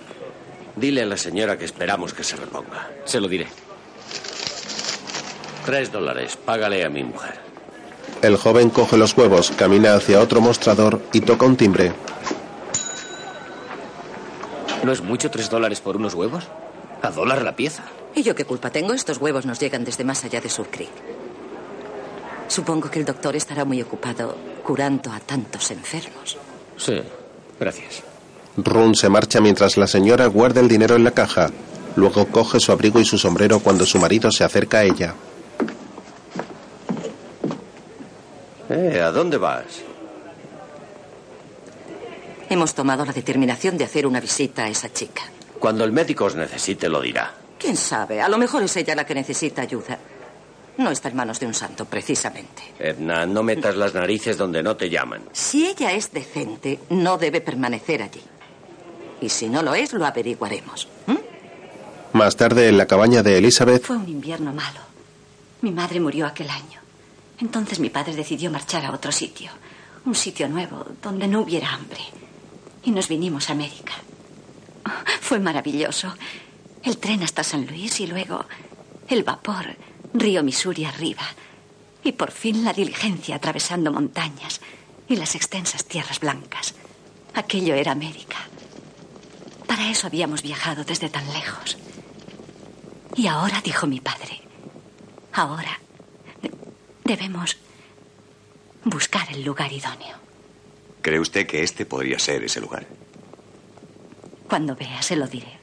Dile 0.77 1.03
a 1.03 1.07
la 1.07 1.17
señora 1.17 1.59
que 1.59 1.65
esperamos 1.65 2.15
que 2.15 2.25
se 2.25 2.37
reponga. 2.37 2.91
Se 3.05 3.21
lo 3.21 3.29
diré. 3.29 3.47
Tres 5.67 5.93
dólares. 5.93 6.37
Págale 6.37 6.85
a 6.85 6.89
mi 6.89 7.05
mujer. 7.05 7.41
El 8.23 8.37
joven 8.37 8.71
coge 8.71 8.97
los 8.97 9.17
huevos, 9.17 9.51
camina 9.51 9.95
hacia 9.95 10.21
otro 10.21 10.41
mostrador 10.41 11.03
y 11.13 11.21
toca 11.21 11.45
un 11.45 11.57
timbre. 11.57 11.93
¿No 14.85 14.93
es 14.93 15.03
mucho 15.03 15.31
tres 15.31 15.51
dólares 15.51 15.81
por 15.81 15.97
unos 15.97 16.15
huevos? 16.15 16.49
A 17.03 17.11
dólar 17.11 17.43
la 17.43 17.57
pieza. 17.57 17.85
¿Y 18.15 18.23
yo 18.23 18.35
qué 18.35 18.45
culpa 18.45 18.71
tengo? 18.71 18.93
Estos 18.93 19.19
huevos 19.19 19.45
nos 19.45 19.59
llegan 19.61 19.85
desde 19.85 20.05
más 20.05 20.25
allá 20.25 20.41
de 20.41 20.49
Sur 20.49 20.69
Creek. 20.71 20.91
Supongo 22.49 22.91
que 22.91 22.99
el 22.99 23.05
doctor 23.05 23.35
estará 23.37 23.65
muy 23.65 23.81
ocupado 23.83 24.37
curando 24.63 25.11
a 25.11 25.21
tantos 25.21 25.71
enfermos. 25.71 26.37
Sí, 26.77 27.01
gracias. 27.61 28.03
Run 28.57 28.95
se 28.95 29.09
marcha 29.09 29.41
mientras 29.41 29.77
la 29.77 29.87
señora 29.87 30.27
guarda 30.27 30.61
el 30.61 30.69
dinero 30.69 30.97
en 30.97 31.05
la 31.05 31.13
caja. 31.13 31.51
Luego 31.97 32.27
coge 32.27 32.61
su 32.61 32.73
abrigo 32.73 33.01
y 33.01 33.05
su 33.05 33.19
sombrero 33.19 33.61
cuando 33.61 33.87
su 33.87 33.99
marido 33.99 34.31
se 34.31 34.45
acerca 34.45 34.79
a 34.79 34.85
ella. 34.85 35.15
Eh, 38.71 39.01
¿A 39.03 39.11
dónde 39.11 39.37
vas? 39.37 39.65
Hemos 42.49 42.75
tomado 42.75 43.05
la 43.05 43.13
determinación 43.13 43.77
de 43.79 43.85
hacer 43.85 44.07
una 44.07 44.21
visita 44.21 44.65
a 44.65 44.69
esa 44.69 44.93
chica. 44.93 45.23
Cuando 45.59 45.85
el 45.85 45.93
médico 45.93 46.25
os 46.25 46.35
necesite, 46.35 46.89
lo 46.89 47.01
dirá. 47.01 47.33
¿Quién 47.59 47.77
sabe? 47.77 48.21
A 48.21 48.29
lo 48.29 48.37
mejor 48.39 48.63
es 48.63 48.77
ella 48.77 48.95
la 48.95 49.07
que 49.07 49.15
necesita 49.15 49.63
ayuda. 49.63 49.99
No 50.79 50.91
está 50.91 51.09
en 51.09 51.17
manos 51.17 51.39
de 51.39 51.47
un 51.47 51.55
santo, 51.55 51.85
precisamente. 51.85 52.63
Edna, 52.79 53.27
no 53.27 53.43
metas 53.43 53.77
las 53.77 53.95
narices 53.95 54.39
donde 54.39 54.63
no 54.63 54.77
te 54.77 54.89
llaman. 54.89 55.23
Si 55.33 55.67
ella 55.67 55.93
es 55.93 56.13
decente, 56.13 56.81
no 56.91 57.19
debe 57.19 57.41
permanecer 57.41 58.03
allí. 58.03 58.23
Y 59.21 59.29
si 59.29 59.49
no 59.49 59.63
lo 59.63 59.75
es, 59.75 59.93
lo 59.93 60.07
averiguaremos. 60.07 60.89
¿Mm? 61.07 62.17
Más 62.17 62.37
tarde, 62.37 62.69
en 62.69 62.79
la 62.79 62.87
cabaña 62.87 63.23
de 63.23 63.39
Elizabeth, 63.39 63.85
Fue 63.85 63.97
un 63.97 64.09
invierno 64.09 64.53
malo. 64.53 64.81
Mi 65.61 65.71
madre 65.71 66.01
murió 66.01 66.27
aquel 66.27 66.51
año. 66.51 66.81
Entonces 67.41 67.79
mi 67.79 67.91
padre 67.91 68.15
decidió 68.15 68.51
marchar 68.51 68.85
a 68.87 68.93
otro 68.93 69.13
sitio. 69.13 69.51
Un 70.05 70.15
sitio 70.15 70.49
nuevo, 70.49 70.85
donde 71.03 71.29
no 71.29 71.41
hubiera 71.41 71.73
hambre. 71.73 72.01
Y 72.83 72.91
nos 72.91 73.09
vinimos 73.09 73.49
a 73.49 73.53
América. 73.53 73.93
Fue 75.21 75.39
maravilloso. 75.39 76.13
El 76.83 76.99
tren 76.99 77.23
hasta 77.23 77.45
San 77.45 77.67
Luis 77.67 78.01
y 78.01 78.07
luego 78.07 78.45
el 79.09 79.23
vapor, 79.23 79.77
río 80.15 80.43
Missouri 80.43 80.85
arriba. 80.85 81.23
Y 82.05 82.13
por 82.13 82.31
fin 82.33 82.65
la 82.65 82.73
diligencia 82.73 83.37
atravesando 83.37 83.93
montañas 83.93 84.61
y 85.09 85.17
las 85.17 85.35
extensas 85.35 85.85
tierras 85.85 86.21
blancas. 86.21 86.75
Aquello 87.35 87.75
era 87.75 87.93
América. 87.93 88.37
Para 89.67 89.89
eso 89.91 90.07
habíamos 90.07 90.43
viajado 90.43 90.85
desde 90.85 91.09
tan 91.09 91.27
lejos. 91.33 91.79
Y 93.15 93.27
ahora, 93.27 93.61
dijo 93.63 93.87
mi 93.87 94.01
padre, 94.01 94.41
ahora 95.33 95.79
de- 96.43 96.51
debemos 97.05 97.57
buscar 98.85 99.31
el 99.33 99.45
lugar 99.45 99.73
idóneo. 99.73 100.17
¿Cree 101.03 101.21
usted 101.21 101.47
que 101.47 101.63
este 101.63 101.85
podría 101.87 102.19
ser 102.19 102.43
ese 102.45 102.61
lugar? 102.61 102.87
Cuando 104.49 104.75
vea, 104.77 105.01
se 105.03 105.17
lo 105.17 105.27
diré. 105.27 105.59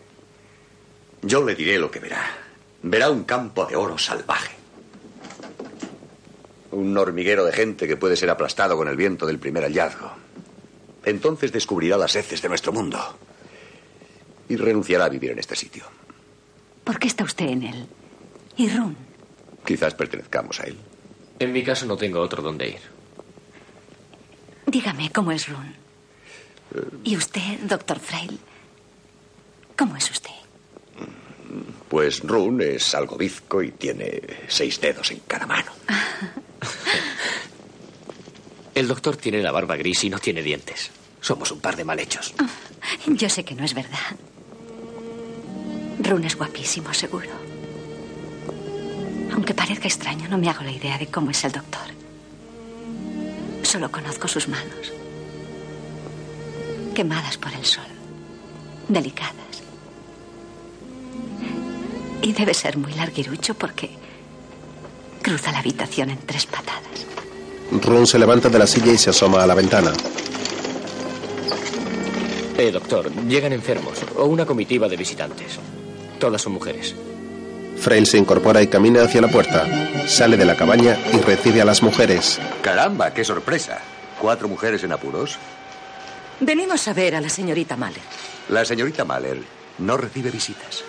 Yo 1.21 1.43
le 1.43 1.53
diré 1.55 1.77
lo 1.77 1.91
que 1.91 1.99
verá. 1.99 2.23
Verá 2.81 3.09
un 3.09 3.23
campo 3.23 3.65
de 3.65 3.75
oro 3.75 3.97
salvaje. 3.97 4.55
Un 6.71 6.97
hormiguero 6.97 7.45
de 7.45 7.51
gente 7.51 7.87
que 7.87 7.97
puede 7.97 8.15
ser 8.15 8.29
aplastado 8.29 8.77
con 8.77 8.87
el 8.87 8.95
viento 8.95 9.25
del 9.25 9.39
primer 9.39 9.63
hallazgo. 9.63 10.11
Entonces 11.03 11.51
descubrirá 11.51 11.97
las 11.97 12.15
heces 12.15 12.41
de 12.41 12.49
nuestro 12.49 12.71
mundo. 12.71 12.99
Y 14.47 14.55
renunciará 14.55 15.05
a 15.05 15.09
vivir 15.09 15.31
en 15.31 15.39
este 15.39 15.55
sitio. 15.55 15.83
¿Por 16.83 16.99
qué 16.99 17.07
está 17.07 17.23
usted 17.23 17.47
en 17.47 17.63
él? 17.63 17.87
Y 18.57 18.69
Run, 18.69 18.95
Quizás 19.65 19.93
pertenezcamos 19.93 20.59
a 20.59 20.63
él. 20.63 20.77
En 21.39 21.51
mi 21.53 21.63
caso 21.63 21.85
no 21.85 21.95
tengo 21.97 22.19
otro 22.19 22.41
donde 22.41 22.69
ir. 22.69 22.81
dígame 24.65 25.11
cómo 25.11 25.31
es 25.31 25.47
Run. 25.47 25.75
¿Y 27.03 27.15
usted, 27.17 27.59
doctor 27.61 27.99
Frail? 27.99 28.39
¿Cómo 29.77 29.95
es 29.95 30.09
usted? 30.11 30.29
Pues 31.87 32.21
Run 32.21 32.61
es 32.61 32.93
algo 32.95 33.17
bizco 33.17 33.61
y 33.63 33.71
tiene 33.71 34.21
seis 34.47 34.79
dedos 34.79 35.11
en 35.11 35.19
cada 35.27 35.45
mano. 35.45 35.71
El 38.75 38.87
doctor 38.87 39.17
tiene 39.17 39.41
la 39.41 39.51
barba 39.51 39.75
gris 39.75 40.03
y 40.03 40.09
no 40.09 40.19
tiene 40.19 40.41
dientes. 40.41 40.91
Somos 41.21 41.51
un 41.51 41.59
par 41.59 41.75
de 41.75 41.83
mal 41.83 41.99
hechos. 41.99 42.33
Yo 43.07 43.29
sé 43.29 43.43
que 43.43 43.55
no 43.55 43.65
es 43.65 43.73
verdad. 43.73 44.15
Run 45.99 46.23
es 46.23 46.37
guapísimo, 46.37 46.93
seguro. 46.93 47.29
Aunque 49.33 49.53
parezca 49.53 49.87
extraño, 49.87 50.29
no 50.29 50.37
me 50.37 50.49
hago 50.49 50.63
la 50.63 50.71
idea 50.71 50.97
de 50.97 51.07
cómo 51.07 51.31
es 51.31 51.43
el 51.43 51.51
doctor. 51.51 51.81
Solo 53.63 53.91
conozco 53.91 54.27
sus 54.27 54.47
manos. 54.47 54.93
Quemadas 56.95 57.37
por 57.37 57.53
el 57.53 57.65
sol. 57.65 57.83
Delicadas. 58.87 59.48
Y 62.21 62.33
debe 62.33 62.53
ser 62.53 62.77
muy 62.77 62.93
larguirucho 62.93 63.53
porque 63.53 63.89
cruza 65.21 65.51
la 65.51 65.59
habitación 65.59 66.09
en 66.09 66.17
tres 66.19 66.45
patadas. 66.45 66.83
Run 67.71 68.07
se 68.07 68.19
levanta 68.19 68.49
de 68.49 68.59
la 68.59 68.67
silla 68.67 68.91
y 68.91 68.97
se 68.97 69.11
asoma 69.11 69.43
a 69.43 69.47
la 69.47 69.55
ventana. 69.55 69.93
Eh, 72.57 72.71
doctor, 72.71 73.09
llegan 73.27 73.53
enfermos 73.53 73.99
o 74.17 74.25
una 74.25 74.45
comitiva 74.45 74.89
de 74.89 74.97
visitantes. 74.97 75.59
Todas 76.19 76.41
son 76.41 76.53
mujeres. 76.53 76.93
Frail 77.77 78.05
se 78.05 78.17
incorpora 78.17 78.61
y 78.61 78.67
camina 78.67 79.03
hacia 79.03 79.21
la 79.21 79.29
puerta. 79.29 79.65
Sale 80.07 80.35
de 80.35 80.43
la 80.43 80.57
cabaña 80.57 80.97
y 81.13 81.17
recibe 81.21 81.61
a 81.61 81.65
las 81.65 81.81
mujeres. 81.81 82.37
Caramba, 82.61 83.13
qué 83.13 83.23
sorpresa. 83.23 83.79
¿Cuatro 84.19 84.49
mujeres 84.49 84.83
en 84.83 84.91
apuros? 84.91 85.37
Venimos 86.41 86.85
a 86.89 86.93
ver 86.93 87.15
a 87.15 87.21
la 87.21 87.29
señorita 87.29 87.77
Mahler. 87.77 88.01
La 88.49 88.65
señorita 88.65 89.05
Mahler 89.05 89.41
no 89.77 89.95
recibe 89.95 90.29
visitas. 90.29 90.83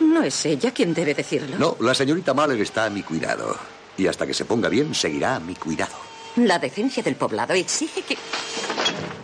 No 0.00 0.22
es 0.22 0.44
ella 0.46 0.72
quien 0.72 0.94
debe 0.94 1.14
decirlo. 1.14 1.58
No, 1.58 1.76
la 1.80 1.94
señorita 1.94 2.34
Mahler 2.34 2.60
está 2.60 2.86
a 2.86 2.90
mi 2.90 3.02
cuidado. 3.02 3.56
Y 3.96 4.06
hasta 4.06 4.26
que 4.26 4.34
se 4.34 4.44
ponga 4.44 4.68
bien, 4.68 4.94
seguirá 4.94 5.36
a 5.36 5.40
mi 5.40 5.54
cuidado. 5.54 5.94
La 6.36 6.58
decencia 6.58 7.02
del 7.02 7.14
poblado 7.14 7.54
exige 7.54 8.02
que... 8.02 8.18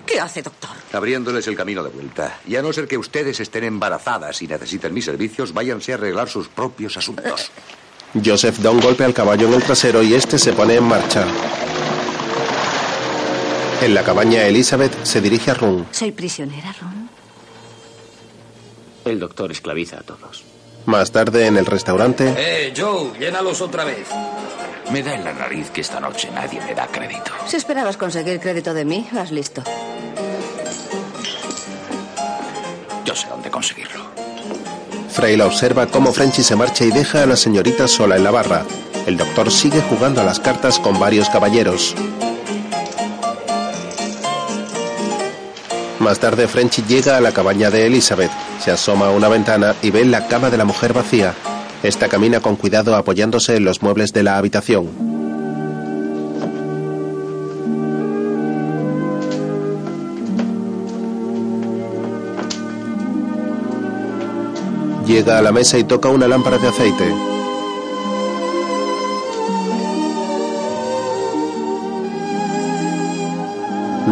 ¿Qué 0.06 0.20
hace, 0.20 0.42
doctor? 0.42 0.70
Abriéndoles 0.92 1.46
el 1.48 1.56
camino 1.56 1.82
de 1.82 1.90
vuelta. 1.90 2.40
Y 2.46 2.56
a 2.56 2.62
no 2.62 2.72
ser 2.72 2.86
que 2.86 2.98
ustedes 2.98 3.40
estén 3.40 3.64
embarazadas 3.64 4.40
y 4.42 4.46
necesiten 4.46 4.94
mis 4.94 5.04
servicios, 5.04 5.52
váyanse 5.52 5.92
a 5.92 5.96
arreglar 5.96 6.28
sus 6.28 6.48
propios 6.48 6.96
asuntos. 6.96 7.50
Joseph 8.24 8.58
da 8.58 8.70
un 8.70 8.80
golpe 8.80 9.04
al 9.04 9.14
caballo 9.14 9.46
en 9.48 9.54
el 9.54 9.62
trasero 9.62 10.02
y 10.02 10.14
este 10.14 10.38
se 10.38 10.52
pone 10.52 10.74
en 10.74 10.84
marcha. 10.84 11.26
En 13.82 13.94
la 13.94 14.02
cabaña, 14.02 14.46
Elizabeth 14.46 15.04
se 15.04 15.20
dirige 15.20 15.52
a 15.52 15.54
Run. 15.54 15.86
¿Soy 15.90 16.12
prisionera, 16.12 16.74
Run? 16.80 17.08
El 19.04 19.18
doctor 19.18 19.50
esclaviza 19.50 20.00
a 20.00 20.02
todos. 20.02 20.44
Más 20.86 21.12
tarde, 21.12 21.46
en 21.46 21.56
el 21.56 21.66
restaurante, 21.66 22.34
Eh, 22.36 22.72
Joe, 22.76 23.12
llénalos 23.18 23.60
otra 23.60 23.84
vez. 23.84 24.08
Me 24.90 25.02
da 25.02 25.14
en 25.14 25.24
la 25.24 25.32
nariz 25.32 25.70
que 25.70 25.82
esta 25.82 26.00
noche 26.00 26.30
nadie 26.34 26.60
me 26.66 26.74
da 26.74 26.86
crédito. 26.88 27.30
Si 27.46 27.56
esperabas 27.56 27.96
conseguir 27.96 28.40
crédito 28.40 28.74
de 28.74 28.84
mí, 28.84 29.06
vas 29.12 29.30
listo. 29.30 29.62
Yo 33.04 33.14
sé 33.14 33.28
dónde 33.28 33.50
conseguirlo. 33.50 34.00
Frail 35.10 35.42
observa 35.42 35.86
cómo 35.86 36.12
Frenchy 36.12 36.42
se 36.42 36.56
marcha 36.56 36.84
y 36.84 36.90
deja 36.90 37.22
a 37.22 37.26
la 37.26 37.36
señorita 37.36 37.86
sola 37.86 38.16
en 38.16 38.24
la 38.24 38.30
barra. 38.30 38.64
El 39.06 39.16
doctor 39.16 39.50
sigue 39.50 39.80
jugando 39.82 40.20
a 40.20 40.24
las 40.24 40.40
cartas 40.40 40.78
con 40.78 40.98
varios 40.98 41.28
caballeros. 41.30 41.94
Más 46.00 46.18
tarde, 46.18 46.48
Frenchy 46.48 46.82
llega 46.88 47.18
a 47.18 47.20
la 47.20 47.30
cabaña 47.30 47.70
de 47.70 47.86
Elizabeth. 47.86 48.30
Se 48.58 48.70
asoma 48.70 49.08
a 49.08 49.10
una 49.10 49.28
ventana 49.28 49.74
y 49.82 49.90
ve 49.90 50.02
la 50.06 50.26
cama 50.28 50.48
de 50.48 50.56
la 50.56 50.64
mujer 50.64 50.94
vacía. 50.94 51.34
Esta 51.82 52.08
camina 52.08 52.40
con 52.40 52.56
cuidado 52.56 52.96
apoyándose 52.96 53.56
en 53.56 53.64
los 53.64 53.82
muebles 53.82 54.14
de 54.14 54.22
la 54.22 54.38
habitación. 54.38 54.88
Llega 65.06 65.38
a 65.38 65.42
la 65.42 65.52
mesa 65.52 65.76
y 65.76 65.84
toca 65.84 66.08
una 66.08 66.26
lámpara 66.26 66.56
de 66.56 66.68
aceite. 66.68 67.39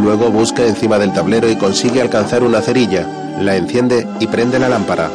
Luego 0.03 0.31
busca 0.31 0.65
encima 0.65 0.99
del 0.99 1.13
tablero 1.13 1.51
y 1.51 1.57
consigue 1.57 2.01
alcanzar 2.01 2.43
una 2.43 2.61
cerilla. 2.61 3.07
La 3.41 3.57
enciende 3.57 4.07
y 4.21 4.27
prende 4.27 4.59
la 4.59 4.69
lámpara. 4.69 5.11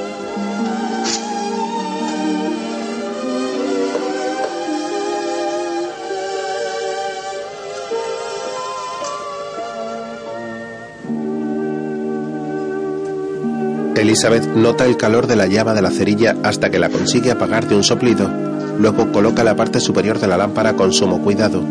Elizabeth 13.95 14.45
nota 14.53 14.85
el 14.85 14.97
calor 14.97 15.27
de 15.27 15.37
la 15.37 15.47
llama 15.47 15.73
de 15.73 15.81
la 15.81 15.89
cerilla 15.89 16.35
hasta 16.43 16.69
que 16.69 16.77
la 16.77 16.89
consigue 16.89 17.31
apagar 17.31 17.67
de 17.67 17.75
un 17.75 17.83
soplido. 17.83 18.29
Luego 18.77 19.11
coloca 19.13 19.45
la 19.45 19.55
parte 19.55 19.79
superior 19.79 20.19
de 20.19 20.27
la 20.27 20.35
lámpara 20.35 20.73
con 20.73 20.91
sumo 20.91 21.21
cuidado. 21.21 21.63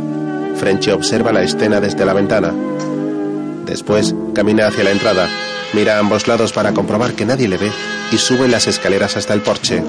Frenchy 0.56 0.92
observa 0.92 1.32
la 1.32 1.42
escena 1.42 1.78
desde 1.78 2.06
la 2.06 2.14
ventana. 2.14 2.54
Después 3.64 4.14
camina 4.34 4.66
hacia 4.66 4.84
la 4.84 4.90
entrada, 4.90 5.28
mira 5.72 5.96
a 5.96 5.98
ambos 6.00 6.28
lados 6.28 6.52
para 6.52 6.72
comprobar 6.72 7.12
que 7.14 7.24
nadie 7.24 7.48
le 7.48 7.58
ve 7.58 7.70
y 8.10 8.18
sube 8.18 8.48
las 8.48 8.66
escaleras 8.66 9.16
hasta 9.16 9.34
el 9.34 9.40
porche. 9.40 9.82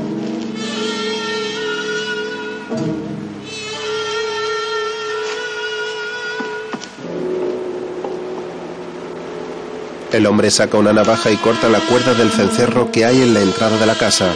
El 10.14 10.28
hombre 10.28 10.52
saca 10.52 10.78
una 10.78 10.94
navaja 10.94 11.32
y 11.32 11.38
corta 11.38 11.70
la 11.70 11.80
cuerda 11.80 12.14
del 12.14 12.30
cencerro 12.30 12.92
que 12.92 13.04
hay 13.04 13.24
en 13.24 13.34
la 13.34 13.42
entrada 13.42 13.80
de 13.80 13.86
la 13.88 13.96
casa. 13.96 14.28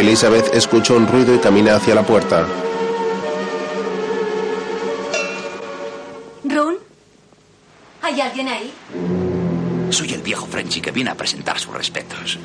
Elizabeth 0.00 0.54
escucha 0.54 0.94
un 0.94 1.06
ruido 1.06 1.34
y 1.34 1.38
camina 1.38 1.74
hacia 1.74 1.94
la 1.94 2.02
puerta. 2.02 2.46
¿Run? 6.42 6.76
¿Hay 8.00 8.18
alguien 8.18 8.48
ahí? 8.48 8.72
Soy 9.90 10.14
el 10.14 10.22
viejo 10.22 10.46
Frenchy 10.46 10.80
que 10.80 10.90
viene 10.90 11.10
a 11.10 11.14
presentar 11.14 11.58
sus 11.58 11.74
respetos. 11.74 12.38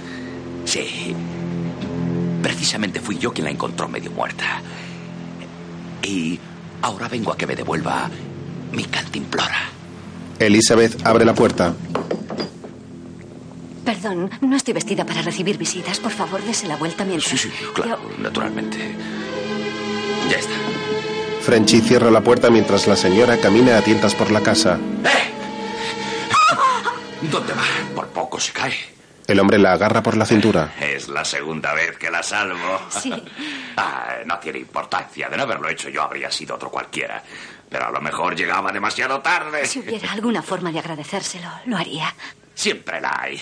Sí. 0.65 1.15
Precisamente 2.43 2.99
fui 2.99 3.17
yo 3.17 3.31
quien 3.31 3.45
la 3.45 3.51
encontró 3.51 3.87
medio 3.87 4.11
muerta. 4.11 4.61
Y 6.03 6.37
ahora 6.81 7.07
vengo 7.07 7.31
a 7.31 7.37
que 7.37 7.47
me 7.47 7.55
devuelva 7.55 8.09
mi 8.73 8.83
cantimplora. 8.83 9.69
Elizabeth 10.39 11.07
abre 11.07 11.23
la 11.23 11.33
puerta. 11.33 11.73
Perdón, 14.05 14.29
no 14.41 14.55
estoy 14.55 14.75
vestida 14.75 15.03
para 15.03 15.23
recibir 15.23 15.57
visitas. 15.57 15.99
Por 15.99 16.11
favor, 16.11 16.39
dese 16.43 16.67
la 16.67 16.75
vuelta 16.75 17.03
mientras... 17.03 17.41
Sí, 17.41 17.49
sí, 17.49 17.51
claro, 17.73 17.99
naturalmente. 18.19 18.77
Ya 20.29 20.37
está. 20.37 20.53
Frenchy 21.41 21.81
cierra 21.81 22.11
la 22.11 22.21
puerta 22.21 22.51
mientras 22.51 22.85
la 22.85 22.95
señora 22.95 23.37
camina 23.37 23.79
a 23.79 23.81
tientas 23.81 24.13
por 24.13 24.29
la 24.29 24.41
casa. 24.41 24.77
¿Dónde 27.31 27.53
va? 27.53 27.63
Por 27.95 28.07
poco 28.09 28.39
se 28.39 28.51
cae. 28.53 28.75
El 29.25 29.39
hombre 29.39 29.57
la 29.57 29.73
agarra 29.73 30.03
por 30.03 30.15
la 30.17 30.27
cintura. 30.27 30.75
Es 30.79 31.09
la 31.09 31.25
segunda 31.25 31.73
vez 31.73 31.97
que 31.97 32.11
la 32.11 32.21
salvo. 32.21 32.79
Sí. 32.89 33.11
Ah, 33.77 34.19
no 34.25 34.39
tiene 34.39 34.59
importancia. 34.59 35.27
De 35.27 35.35
no 35.35 35.43
haberlo 35.43 35.67
hecho 35.67 35.89
yo 35.89 36.01
habría 36.03 36.31
sido 36.31 36.55
otro 36.55 36.69
cualquiera. 36.71 37.21
Pero 37.69 37.87
a 37.87 37.91
lo 37.91 37.99
mejor 37.99 38.33
llegaba 38.33 38.71
demasiado 38.71 39.19
tarde. 39.19 39.65
Si 39.65 39.79
hubiera 39.79 40.13
alguna 40.13 40.41
forma 40.41 40.71
de 40.71 40.79
agradecérselo, 40.79 41.49
lo 41.65 41.75
haría. 41.75 42.13
Siempre 42.55 42.99
la 43.01 43.15
hay. 43.21 43.41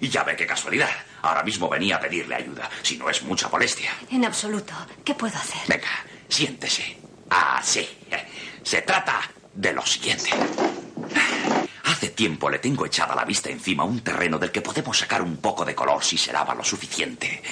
Y 0.00 0.08
ya 0.08 0.24
ve 0.24 0.34
qué 0.34 0.46
casualidad. 0.46 0.90
Ahora 1.22 1.42
mismo 1.44 1.68
venía 1.68 1.96
a 1.96 2.00
pedirle 2.00 2.34
ayuda, 2.34 2.68
si 2.82 2.96
no 2.96 3.08
es 3.08 3.22
mucha 3.22 3.48
molestia. 3.48 3.92
En 4.10 4.24
absoluto. 4.24 4.72
¿Qué 5.04 5.14
puedo 5.14 5.36
hacer? 5.36 5.60
Venga, 5.68 5.88
siéntese. 6.28 6.96
Ah, 7.30 7.60
sí. 7.62 7.88
Se 8.64 8.82
trata 8.82 9.20
de 9.54 9.72
lo 9.72 9.84
siguiente. 9.86 10.30
Hace 11.84 12.10
tiempo 12.10 12.50
le 12.50 12.58
tengo 12.58 12.86
echada 12.86 13.14
la 13.14 13.24
vista 13.24 13.50
encima 13.50 13.84
un 13.84 14.00
terreno 14.00 14.38
del 14.38 14.50
que 14.50 14.60
podemos 14.62 14.98
sacar 14.98 15.22
un 15.22 15.36
poco 15.36 15.64
de 15.64 15.74
color 15.74 16.02
si 16.02 16.18
se 16.18 16.32
lava 16.32 16.54
lo 16.54 16.64
suficiente. 16.64 17.42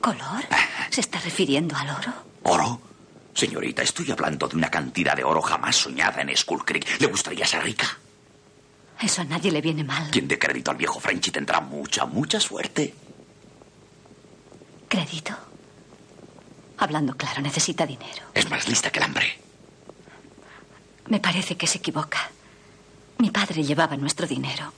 ¿Color? 0.00 0.44
¿Se 0.90 1.00
está 1.00 1.18
refiriendo 1.20 1.74
al 1.76 1.88
oro? 1.88 2.12
¿Oro? 2.42 2.80
Señorita, 3.34 3.82
estoy 3.82 4.10
hablando 4.10 4.46
de 4.46 4.56
una 4.56 4.70
cantidad 4.70 5.16
de 5.16 5.24
oro 5.24 5.40
jamás 5.40 5.76
soñada 5.76 6.20
en 6.20 6.36
Skull 6.36 6.64
Creek. 6.64 7.00
¿Le 7.00 7.06
gustaría 7.06 7.46
ser 7.46 7.62
rica? 7.64 7.98
Eso 9.00 9.22
a 9.22 9.24
nadie 9.24 9.50
le 9.50 9.60
viene 9.60 9.84
mal. 9.84 10.10
Quien 10.10 10.28
dé 10.28 10.38
crédito 10.38 10.70
al 10.70 10.76
viejo 10.76 11.00
Frenchy 11.00 11.30
tendrá 11.30 11.60
mucha, 11.60 12.06
mucha 12.06 12.40
suerte. 12.40 12.94
¿Crédito? 14.88 15.34
Hablando 16.78 17.16
claro, 17.16 17.40
necesita 17.40 17.86
dinero. 17.86 18.22
Es 18.34 18.48
más 18.48 18.68
lista 18.68 18.90
que 18.90 18.98
el 18.98 19.04
hambre. 19.04 19.38
Me 21.08 21.20
parece 21.20 21.56
que 21.56 21.66
se 21.66 21.78
equivoca. 21.78 22.30
Mi 23.18 23.30
padre 23.30 23.62
llevaba 23.62 23.96
nuestro 23.96 24.26
dinero. 24.26 24.72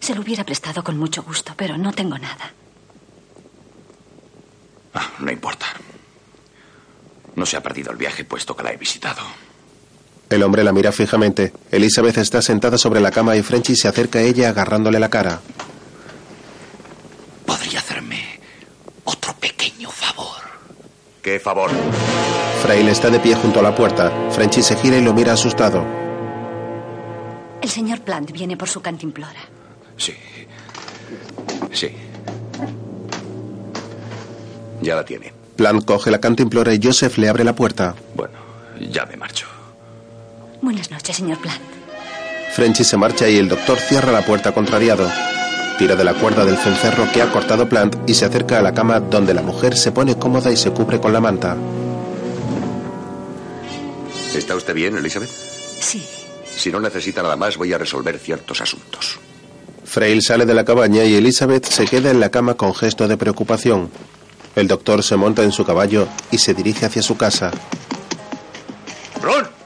Se 0.00 0.14
lo 0.14 0.22
hubiera 0.22 0.44
prestado 0.44 0.82
con 0.82 0.98
mucho 0.98 1.22
gusto, 1.22 1.54
pero 1.56 1.76
no 1.76 1.92
tengo 1.92 2.18
nada. 2.18 2.52
Ah, 4.94 5.10
no 5.18 5.30
importa. 5.30 5.66
No 7.36 7.46
se 7.46 7.56
ha 7.56 7.62
perdido 7.62 7.92
el 7.92 7.96
viaje 7.96 8.24
puesto 8.24 8.56
que 8.56 8.62
la 8.62 8.72
he 8.72 8.76
visitado. 8.76 9.22
El 10.30 10.42
hombre 10.42 10.62
la 10.62 10.72
mira 10.72 10.92
fijamente. 10.92 11.52
Elizabeth 11.70 12.18
está 12.18 12.42
sentada 12.42 12.76
sobre 12.76 13.00
la 13.00 13.10
cama 13.10 13.34
y 13.36 13.42
Frenchy 13.42 13.74
se 13.76 13.88
acerca 13.88 14.18
a 14.18 14.22
ella 14.22 14.50
agarrándole 14.50 14.98
la 15.00 15.08
cara. 15.08 15.40
¿Podría 17.46 17.78
hacerme 17.78 18.40
otro 19.04 19.32
pequeño 19.40 19.90
favor? 19.90 20.36
¿Qué 21.22 21.40
favor? 21.40 21.70
Frail 22.62 22.88
está 22.88 23.08
de 23.08 23.20
pie 23.20 23.34
junto 23.36 23.60
a 23.60 23.62
la 23.62 23.74
puerta. 23.74 24.12
Frenchy 24.32 24.62
se 24.62 24.76
gira 24.76 24.98
y 24.98 25.02
lo 25.02 25.14
mira 25.14 25.32
asustado. 25.32 25.82
El 27.62 27.70
señor 27.70 28.02
Plant 28.02 28.30
viene 28.30 28.56
por 28.56 28.68
su 28.68 28.80
cantimplora. 28.82 29.40
Sí. 29.96 30.14
Sí. 31.72 31.88
Ya 34.82 34.94
la 34.94 35.04
tiene. 35.04 35.32
Plant 35.56 35.84
coge 35.84 36.10
la 36.10 36.20
cantimplora 36.20 36.72
y 36.74 36.80
Joseph 36.82 37.16
le 37.18 37.28
abre 37.28 37.44
la 37.44 37.54
puerta. 37.54 37.94
Bueno, 38.14 38.34
ya 38.90 39.06
me 39.06 39.16
marcho. 39.16 39.46
Buenas 40.60 40.90
noches, 40.90 41.16
señor 41.16 41.38
Plant. 41.38 41.60
Frenchy 42.54 42.84
se 42.84 42.96
marcha 42.96 43.28
y 43.28 43.36
el 43.38 43.48
doctor 43.48 43.78
cierra 43.78 44.10
la 44.12 44.22
puerta 44.24 44.52
contrariado. 44.52 45.08
Tira 45.78 45.94
de 45.94 46.04
la 46.04 46.14
cuerda 46.14 46.44
del 46.44 46.56
cencerro 46.56 47.06
que 47.12 47.22
ha 47.22 47.30
cortado 47.30 47.68
Plant 47.68 47.96
y 48.08 48.14
se 48.14 48.24
acerca 48.24 48.58
a 48.58 48.62
la 48.62 48.74
cama 48.74 48.98
donde 48.98 49.32
la 49.34 49.42
mujer 49.42 49.76
se 49.76 49.92
pone 49.92 50.18
cómoda 50.18 50.50
y 50.50 50.56
se 50.56 50.70
cubre 50.72 51.00
con 51.00 51.12
la 51.12 51.20
manta. 51.20 51.56
¿Está 54.34 54.56
usted 54.56 54.74
bien, 54.74 54.96
Elizabeth? 54.96 55.30
Sí. 55.30 56.04
Si 56.56 56.72
no 56.72 56.80
necesita 56.80 57.22
nada 57.22 57.36
más, 57.36 57.56
voy 57.56 57.72
a 57.72 57.78
resolver 57.78 58.18
ciertos 58.18 58.60
asuntos. 58.60 59.20
Frail 59.84 60.20
sale 60.22 60.44
de 60.44 60.54
la 60.54 60.64
cabaña 60.64 61.04
y 61.04 61.14
Elizabeth 61.14 61.66
se 61.66 61.86
queda 61.86 62.10
en 62.10 62.18
la 62.20 62.30
cama 62.30 62.54
con 62.54 62.74
gesto 62.74 63.06
de 63.06 63.16
preocupación. 63.16 63.90
El 64.56 64.66
doctor 64.66 65.04
se 65.04 65.16
monta 65.16 65.44
en 65.44 65.52
su 65.52 65.64
caballo 65.64 66.08
y 66.32 66.38
se 66.38 66.52
dirige 66.52 66.86
hacia 66.86 67.02
su 67.02 67.16
casa. 67.16 67.52
¡Ron! 69.22 69.44
¡Ron! 69.44 69.57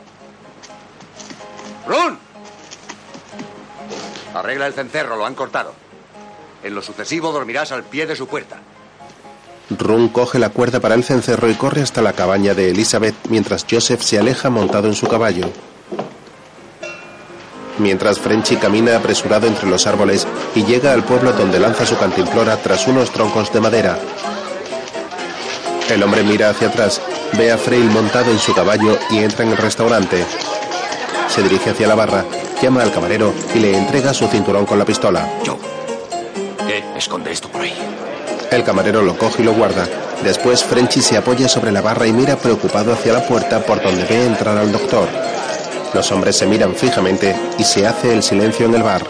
El 4.66 4.74
cencerro, 4.74 5.16
lo 5.16 5.26
han 5.26 5.34
cortado. 5.34 5.74
En 6.62 6.74
lo 6.74 6.82
sucesivo 6.82 7.32
dormirás 7.32 7.72
al 7.72 7.84
pie 7.84 8.06
de 8.06 8.16
su 8.16 8.26
puerta. 8.26 8.58
Run 9.70 10.08
coge 10.08 10.38
la 10.38 10.50
cuerda 10.50 10.80
para 10.80 10.94
el 10.94 11.04
cencerro 11.04 11.48
y 11.48 11.54
corre 11.54 11.82
hasta 11.82 12.02
la 12.02 12.12
cabaña 12.12 12.54
de 12.54 12.70
Elizabeth 12.70 13.14
mientras 13.28 13.66
Joseph 13.68 14.02
se 14.02 14.18
aleja 14.18 14.50
montado 14.50 14.88
en 14.88 14.94
su 14.94 15.06
caballo. 15.06 15.50
Mientras 17.78 18.20
Frenchy 18.20 18.56
camina 18.56 18.96
apresurado 18.96 19.46
entre 19.46 19.68
los 19.68 19.86
árboles 19.86 20.26
y 20.54 20.64
llega 20.64 20.92
al 20.92 21.04
pueblo 21.04 21.32
donde 21.32 21.58
lanza 21.58 21.86
su 21.86 21.96
cantimplora 21.96 22.56
tras 22.58 22.86
unos 22.86 23.10
troncos 23.10 23.52
de 23.52 23.60
madera. 23.60 23.98
El 25.88 26.02
hombre 26.02 26.22
mira 26.22 26.50
hacia 26.50 26.68
atrás, 26.68 27.00
ve 27.36 27.50
a 27.50 27.58
Frail 27.58 27.90
montado 27.90 28.30
en 28.30 28.38
su 28.38 28.54
caballo 28.54 28.98
y 29.10 29.18
entra 29.18 29.44
en 29.44 29.52
el 29.52 29.56
restaurante. 29.56 30.24
Se 31.34 31.42
dirige 31.42 31.70
hacia 31.70 31.88
la 31.88 31.94
barra, 31.94 32.26
llama 32.60 32.82
al 32.82 32.92
camarero 32.92 33.32
y 33.54 33.58
le 33.58 33.74
entrega 33.74 34.12
su 34.12 34.26
cinturón 34.28 34.66
con 34.66 34.78
la 34.78 34.84
pistola. 34.84 35.26
Yo. 35.42 35.58
¿Qué? 36.66 36.84
Esconde 36.94 37.32
esto 37.32 37.48
por 37.48 37.62
ahí. 37.62 37.72
El 38.50 38.62
camarero 38.64 39.00
lo 39.00 39.16
coge 39.16 39.40
y 39.40 39.46
lo 39.46 39.54
guarda. 39.54 39.88
Después 40.22 40.62
Frenchy 40.62 41.00
se 41.00 41.16
apoya 41.16 41.48
sobre 41.48 41.72
la 41.72 41.80
barra 41.80 42.06
y 42.06 42.12
mira 42.12 42.36
preocupado 42.36 42.92
hacia 42.92 43.14
la 43.14 43.26
puerta 43.26 43.60
por 43.64 43.82
donde 43.82 44.04
ve 44.04 44.26
entrar 44.26 44.58
al 44.58 44.70
doctor. 44.70 45.08
Los 45.94 46.12
hombres 46.12 46.36
se 46.36 46.46
miran 46.46 46.74
fijamente 46.74 47.34
y 47.58 47.64
se 47.64 47.86
hace 47.86 48.12
el 48.12 48.22
silencio 48.22 48.66
en 48.66 48.74
el 48.74 48.82
bar. 48.82 49.02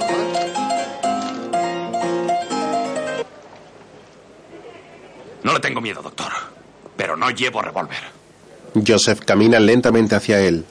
No 5.43 5.53
le 5.53 5.59
tengo 5.59 5.81
miedo, 5.81 6.03
doctor. 6.03 6.31
Pero 6.97 7.17
no 7.17 7.31
llevo 7.31 7.63
revólver. 7.63 7.99
Joseph 8.87 9.21
camina 9.25 9.59
lentamente 9.59 10.15
hacia 10.15 10.41
él. 10.41 10.65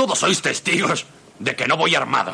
Todos 0.00 0.16
sois 0.18 0.40
testigos 0.40 1.04
de 1.38 1.52
que 1.52 1.68
no 1.68 1.76
voy 1.76 1.94
armado. 1.94 2.32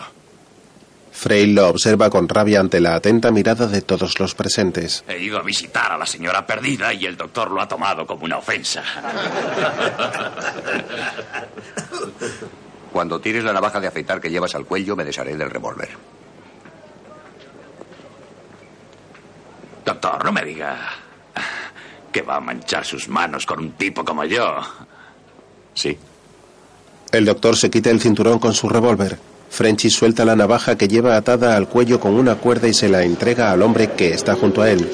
Frey 1.11 1.53
lo 1.53 1.67
observa 1.67 2.11
con 2.11 2.29
rabia 2.29 2.61
ante 2.61 2.79
la 2.79 2.95
atenta 2.95 3.33
mirada 3.33 3.67
de 3.67 3.83
todos 3.83 4.21
los 4.21 4.37
presentes. 4.37 5.03
He 5.09 5.19
ido 5.19 5.37
a 5.37 5.43
visitar 5.43 5.91
a 5.91 5.99
la 5.99 6.07
señora 6.07 6.47
perdida 6.47 6.95
y 6.95 7.07
el 7.07 7.17
doctor 7.17 7.51
lo 7.51 7.61
ha 7.61 7.67
tomado 7.67 8.07
como 8.07 8.25
una 8.25 8.39
ofensa. 8.39 8.85
Cuando 12.93 13.21
tires 13.21 13.43
la 13.43 13.53
navaja 13.53 13.81
de 13.81 13.89
afeitar 13.89 14.21
que 14.21 14.31
llevas 14.31 14.55
al 14.55 14.65
cuello, 14.65 14.95
me 14.95 15.05
desharé 15.05 15.37
del 15.37 15.51
revólver. 15.51 15.89
Doctor, 19.85 20.25
no 20.25 20.31
me 20.31 20.45
diga 20.45 20.89
que 22.13 22.23
va 22.23 22.37
a 22.37 22.41
manchar 22.41 22.85
sus 22.85 23.09
manos 23.09 23.45
con 23.45 23.59
un 23.59 23.73
tipo 23.73 24.05
como 24.05 24.25
yo. 24.25 24.61
Sí. 25.75 25.99
El 27.13 27.25
doctor 27.25 27.57
se 27.57 27.71
quita 27.71 27.91
el 27.91 28.01
cinturón 28.01 28.39
con 28.39 28.53
su 28.53 28.69
revólver. 28.69 29.19
Frenchy 29.49 29.91
suelta 29.91 30.25
la 30.25 30.37
navaja 30.37 30.77
que 30.77 30.89
lleva 30.89 31.17
atada 31.17 31.57
al 31.57 31.69
cuello 31.69 32.01
con 32.01 32.15
una 32.15 32.35
cuerda 32.35 32.69
y 32.69 32.75
se 32.75 32.89
la 32.89 33.05
entrega 33.05 33.53
al 33.53 33.63
hombre 33.63 33.93
que 33.93 34.13
está 34.13 34.35
junto 34.35 34.63
a 34.63 34.71
él. 34.71 34.87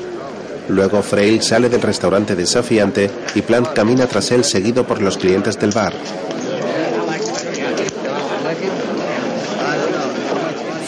Luego 0.68 1.02
Frail 1.02 1.42
sale 1.42 1.68
del 1.68 1.82
restaurante 1.82 2.36
desafiante 2.36 3.10
y 3.34 3.42
Plant 3.42 3.72
camina 3.72 4.06
tras 4.06 4.30
él 4.30 4.44
seguido 4.44 4.86
por 4.86 5.00
los 5.02 5.16
clientes 5.16 5.58
del 5.58 5.72
bar. 5.72 5.94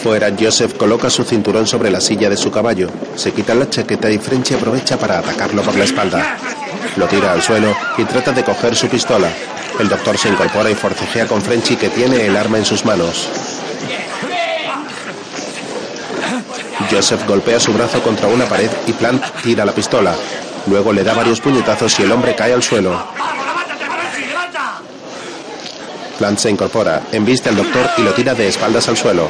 Fuera, 0.02 0.30
Joseph 0.38 0.76
coloca 0.76 1.08
su 1.08 1.24
cinturón 1.24 1.66
sobre 1.66 1.90
la 1.90 2.00
silla 2.00 2.28
de 2.28 2.36
su 2.36 2.50
caballo, 2.50 2.90
se 3.16 3.32
quita 3.32 3.54
la 3.54 3.70
chaqueta 3.70 4.10
y 4.10 4.18
Frenchy 4.18 4.54
aprovecha 4.54 4.98
para 4.98 5.18
atacarlo 5.18 5.62
por 5.62 5.74
la 5.76 5.84
espalda. 5.84 6.36
Lo 6.96 7.06
tira 7.06 7.32
al 7.32 7.42
suelo 7.42 7.74
y 7.98 8.04
trata 8.04 8.32
de 8.32 8.44
coger 8.44 8.76
su 8.76 8.88
pistola. 8.88 9.28
El 9.78 9.88
doctor 9.88 10.16
se 10.16 10.28
incorpora 10.28 10.70
y 10.70 10.74
forcejea 10.74 11.26
con 11.26 11.42
Frenchy 11.42 11.76
que 11.76 11.88
tiene 11.88 12.26
el 12.26 12.36
arma 12.36 12.58
en 12.58 12.64
sus 12.64 12.84
manos. 12.84 13.28
Joseph 16.90 17.26
golpea 17.26 17.58
su 17.58 17.72
brazo 17.72 18.00
contra 18.02 18.28
una 18.28 18.44
pared 18.44 18.70
y 18.86 18.92
Plant 18.92 19.22
tira 19.42 19.64
la 19.64 19.72
pistola. 19.72 20.14
Luego 20.66 20.92
le 20.92 21.02
da 21.02 21.14
varios 21.14 21.40
puñetazos 21.40 21.98
y 21.98 22.02
el 22.04 22.12
hombre 22.12 22.34
cae 22.34 22.52
al 22.52 22.62
suelo. 22.62 23.04
Plant 26.18 26.38
se 26.38 26.50
incorpora, 26.50 27.02
embiste 27.10 27.48
al 27.48 27.56
doctor 27.56 27.90
y 27.98 28.02
lo 28.02 28.12
tira 28.12 28.34
de 28.34 28.48
espaldas 28.48 28.88
al 28.88 28.96
suelo. 28.96 29.28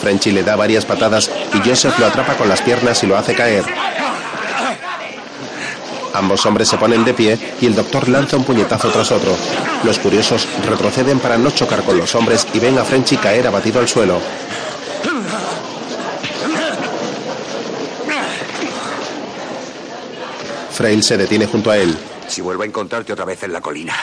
Frenchy 0.00 0.30
le 0.30 0.44
da 0.44 0.54
varias 0.54 0.84
patadas 0.84 1.28
y 1.52 1.68
Joseph 1.68 1.98
lo 1.98 2.06
atrapa 2.06 2.34
con 2.34 2.48
las 2.48 2.62
piernas 2.62 3.02
y 3.02 3.06
lo 3.06 3.16
hace 3.16 3.34
caer. 3.34 3.64
Ambos 6.14 6.44
hombres 6.46 6.68
se 6.68 6.78
ponen 6.78 7.04
de 7.04 7.14
pie 7.14 7.38
y 7.60 7.66
el 7.66 7.74
doctor 7.74 8.08
lanza 8.08 8.36
un 8.36 8.44
puñetazo 8.44 8.90
tras 8.90 9.12
otro. 9.12 9.36
Los 9.84 9.98
curiosos 9.98 10.46
retroceden 10.66 11.20
para 11.20 11.38
no 11.38 11.50
chocar 11.50 11.82
con 11.82 11.98
los 11.98 12.14
hombres 12.14 12.46
y 12.52 12.58
ven 12.58 12.78
a 12.78 12.84
Frenchy 12.84 13.16
caer 13.16 13.46
abatido 13.46 13.80
al 13.80 13.88
suelo. 13.88 14.20
Frail 20.72 21.02
se 21.02 21.16
detiene 21.16 21.46
junto 21.46 21.70
a 21.70 21.76
él. 21.76 21.96
Si 22.28 22.40
vuelvo 22.40 22.62
a 22.62 22.66
encontrarte 22.66 23.12
otra 23.12 23.24
vez 23.24 23.42
en 23.42 23.52
la 23.52 23.60
colina, 23.60 23.94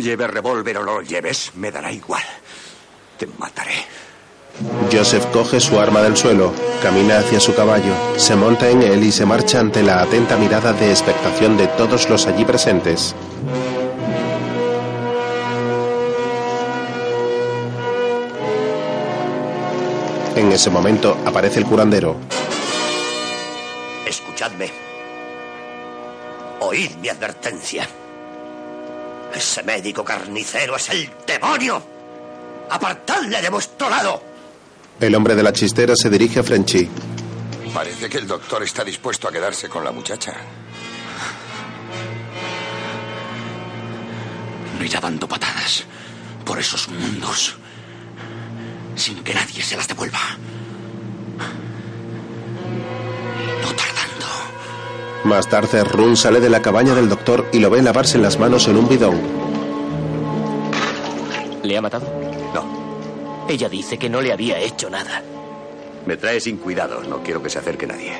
Lleve 0.00 0.26
revólver 0.26 0.78
o 0.78 0.84
no 0.84 0.94
lo 0.96 1.02
lleves, 1.02 1.52
me 1.54 1.70
dará 1.70 1.90
igual. 1.90 2.22
Te 3.18 3.26
mataré. 3.38 3.84
Joseph 4.90 5.26
coge 5.32 5.60
su 5.60 5.78
arma 5.78 6.00
del 6.00 6.16
suelo, 6.16 6.52
camina 6.82 7.18
hacia 7.18 7.40
su 7.40 7.54
caballo, 7.54 7.92
se 8.16 8.36
monta 8.36 8.68
en 8.70 8.82
él 8.82 9.04
y 9.04 9.12
se 9.12 9.26
marcha 9.26 9.60
ante 9.60 9.82
la 9.82 10.00
atenta 10.00 10.36
mirada 10.36 10.72
de 10.72 10.90
expectación 10.90 11.56
de 11.56 11.66
todos 11.68 12.08
los 12.08 12.26
allí 12.26 12.44
presentes. 12.44 13.14
En 20.36 20.52
ese 20.52 20.70
momento 20.70 21.16
aparece 21.24 21.58
el 21.58 21.66
curandero. 21.66 22.16
Escuchadme. 24.06 24.70
Oíd 26.60 26.92
mi 26.96 27.08
advertencia. 27.08 27.88
Ese 29.34 29.62
médico 29.62 30.04
carnicero 30.04 30.76
es 30.76 30.90
el 30.90 31.10
demonio. 31.26 31.82
Apartadle 32.70 33.40
de 33.40 33.48
vuestro 33.48 33.88
lado. 33.90 34.35
El 35.00 35.14
hombre 35.14 35.34
de 35.34 35.42
la 35.42 35.52
chistera 35.52 35.94
se 35.94 36.08
dirige 36.08 36.40
a 36.40 36.42
Frenchy. 36.42 36.88
Parece 37.74 38.08
que 38.08 38.18
el 38.18 38.26
doctor 38.26 38.62
está 38.62 38.82
dispuesto 38.82 39.28
a 39.28 39.32
quedarse 39.32 39.68
con 39.68 39.84
la 39.84 39.92
muchacha. 39.92 40.34
No 44.78 44.84
irá 44.84 45.00
dando 45.00 45.28
patadas 45.28 45.84
por 46.44 46.58
esos 46.58 46.88
mundos 46.88 47.56
sin 48.94 49.22
que 49.22 49.34
nadie 49.34 49.62
se 49.62 49.76
las 49.76 49.86
devuelva. 49.86 50.18
No 53.62 53.68
tardando. 53.68 54.26
Más 55.24 55.48
tarde, 55.48 55.84
Run 55.84 56.16
sale 56.16 56.40
de 56.40 56.48
la 56.48 56.62
cabaña 56.62 56.94
del 56.94 57.08
doctor 57.08 57.46
y 57.52 57.58
lo 57.58 57.68
ve 57.68 57.82
lavarse 57.82 58.18
las 58.18 58.38
manos 58.38 58.66
en 58.68 58.76
un 58.76 58.88
bidón. 58.88 59.20
¿Le 61.62 61.76
ha 61.76 61.82
matado? 61.82 62.25
Ella 63.48 63.68
dice 63.68 63.98
que 63.98 64.08
no 64.08 64.20
le 64.20 64.32
había 64.32 64.58
hecho 64.58 64.90
nada. 64.90 65.22
Me 66.06 66.16
trae 66.16 66.40
sin 66.40 66.56
cuidado. 66.56 67.02
No 67.02 67.22
quiero 67.22 67.42
que 67.42 67.50
se 67.50 67.58
acerque 67.58 67.86
nadie. 67.86 68.12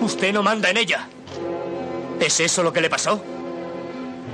Usted 0.00 0.32
no 0.32 0.42
manda 0.42 0.70
en 0.70 0.76
ella. 0.76 1.08
¿Es 2.20 2.40
eso 2.40 2.62
lo 2.62 2.72
que 2.72 2.80
le 2.80 2.90
pasó? 2.90 3.22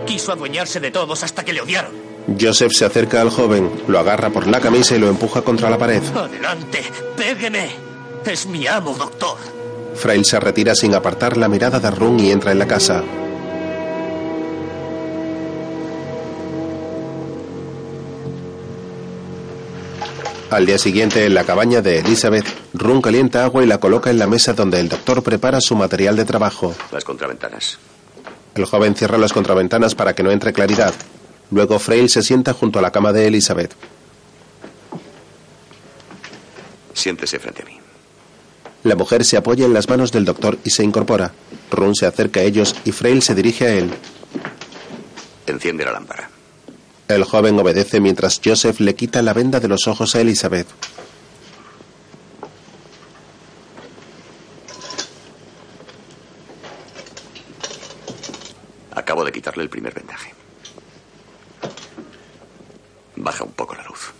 Quiso 0.06 0.32
adueñarse 0.32 0.80
de 0.80 0.90
todos 0.90 1.22
hasta 1.22 1.44
que 1.44 1.52
le 1.52 1.60
odiaron. 1.60 1.92
Joseph 2.40 2.72
se 2.72 2.84
acerca 2.84 3.20
al 3.20 3.30
joven, 3.30 3.70
lo 3.86 3.98
agarra 3.98 4.30
por 4.30 4.46
la 4.46 4.60
camisa 4.60 4.96
y 4.96 4.98
lo 4.98 5.08
empuja 5.08 5.42
contra 5.42 5.68
la 5.68 5.76
pared. 5.78 6.02
Adelante, 6.14 6.82
pégueme. 7.16 7.70
Es 8.24 8.46
mi 8.46 8.66
amo, 8.66 8.94
doctor. 8.94 9.36
Frail 9.94 10.24
se 10.24 10.40
retira 10.40 10.74
sin 10.74 10.94
apartar 10.94 11.36
la 11.36 11.48
mirada 11.48 11.78
de 11.78 11.90
Run 11.90 12.18
y 12.18 12.30
entra 12.30 12.52
en 12.52 12.58
la 12.58 12.66
casa. 12.66 13.02
Al 20.54 20.66
día 20.66 20.78
siguiente, 20.78 21.26
en 21.26 21.34
la 21.34 21.42
cabaña 21.42 21.82
de 21.82 21.98
Elizabeth, 21.98 22.46
Run 22.74 23.02
calienta 23.02 23.42
agua 23.42 23.64
y 23.64 23.66
la 23.66 23.78
coloca 23.78 24.10
en 24.10 24.20
la 24.20 24.28
mesa 24.28 24.52
donde 24.52 24.78
el 24.78 24.88
doctor 24.88 25.20
prepara 25.24 25.60
su 25.60 25.74
material 25.74 26.14
de 26.14 26.24
trabajo. 26.24 26.76
Las 26.92 27.02
contraventanas. 27.02 27.80
El 28.54 28.64
joven 28.64 28.94
cierra 28.94 29.18
las 29.18 29.32
contraventanas 29.32 29.96
para 29.96 30.14
que 30.14 30.22
no 30.22 30.30
entre 30.30 30.52
claridad. 30.52 30.94
Luego 31.50 31.80
Frail 31.80 32.08
se 32.08 32.22
sienta 32.22 32.52
junto 32.52 32.78
a 32.78 32.82
la 32.82 32.92
cama 32.92 33.12
de 33.12 33.26
Elizabeth. 33.26 33.74
Siéntese 36.92 37.40
frente 37.40 37.62
a 37.62 37.64
mí. 37.64 37.80
La 38.84 38.94
mujer 38.94 39.24
se 39.24 39.36
apoya 39.36 39.66
en 39.66 39.74
las 39.74 39.88
manos 39.88 40.12
del 40.12 40.24
doctor 40.24 40.58
y 40.62 40.70
se 40.70 40.84
incorpora. 40.84 41.32
Run 41.72 41.96
se 41.96 42.06
acerca 42.06 42.38
a 42.38 42.44
ellos 42.44 42.76
y 42.84 42.92
Frail 42.92 43.22
se 43.22 43.34
dirige 43.34 43.66
a 43.66 43.74
él. 43.74 43.90
Enciende 45.48 45.84
la 45.84 45.90
lámpara. 45.90 46.30
El 47.08 47.24
joven 47.24 47.58
obedece 47.58 48.00
mientras 48.00 48.40
Joseph 48.42 48.80
le 48.80 48.94
quita 48.94 49.20
la 49.20 49.34
venda 49.34 49.60
de 49.60 49.68
los 49.68 49.86
ojos 49.86 50.14
a 50.14 50.20
Elizabeth. 50.20 50.66
Acabo 58.92 59.24
de 59.24 59.32
quitarle 59.32 59.62
el 59.64 59.68
primer 59.68 59.92
vendaje. 59.92 60.32
Baja 63.16 63.44
un 63.44 63.52
poco 63.52 63.74
la 63.74 63.82
luz. 63.84 64.12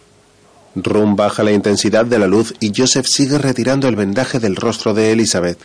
Rum 0.76 1.16
baja 1.16 1.42
la 1.42 1.52
intensidad 1.52 2.04
de 2.04 2.18
la 2.18 2.26
luz 2.26 2.52
y 2.60 2.72
Joseph 2.76 3.06
sigue 3.06 3.38
retirando 3.38 3.88
el 3.88 3.96
vendaje 3.96 4.40
del 4.40 4.56
rostro 4.56 4.92
de 4.92 5.12
Elizabeth. 5.12 5.58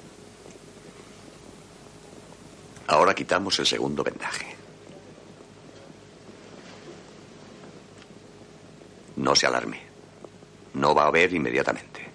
Ahora 2.87 3.13
quitamos 3.13 3.59
el 3.59 3.65
segundo 3.65 4.03
vendaje. 4.03 4.58
No 9.19 9.35
se 9.35 9.45
alarme. 9.45 9.81
No 10.75 10.95
va 10.95 11.07
a 11.07 11.11
ver 11.11 11.33
inmediatamente. 11.33 12.07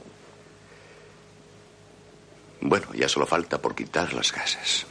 Bueno, 2.62 2.86
ya 2.94 3.08
solo 3.10 3.26
falta 3.26 3.60
por 3.60 3.74
quitar 3.74 4.14
las 4.14 4.32
gasas. 4.32 4.86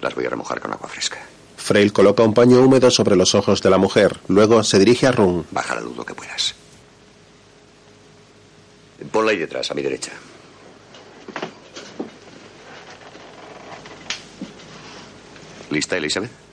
Las 0.00 0.14
voy 0.14 0.26
a 0.26 0.30
remojar 0.30 0.60
con 0.60 0.72
agua 0.72 0.88
fresca. 0.88 1.18
Frail 1.56 1.92
coloca 1.92 2.22
un 2.22 2.34
paño 2.34 2.62
húmedo 2.62 2.88
sobre 2.92 3.16
los 3.16 3.34
ojos 3.34 3.60
de 3.62 3.68
la 3.70 3.78
mujer. 3.78 4.20
Luego 4.28 4.62
se 4.62 4.78
dirige 4.78 5.08
a 5.08 5.12
Rum. 5.12 5.42
Baja 5.50 5.74
la 5.74 5.80
luz 5.80 5.96
lo 5.96 6.06
que 6.06 6.14
puedas. 6.14 6.54
Ponla 9.10 9.32
ahí 9.32 9.38
detrás, 9.38 9.68
a 9.72 9.74
mi 9.74 9.82
derecha. 9.82 10.12
¿Lista, 15.70 15.96
Elizabeth? 15.96 16.47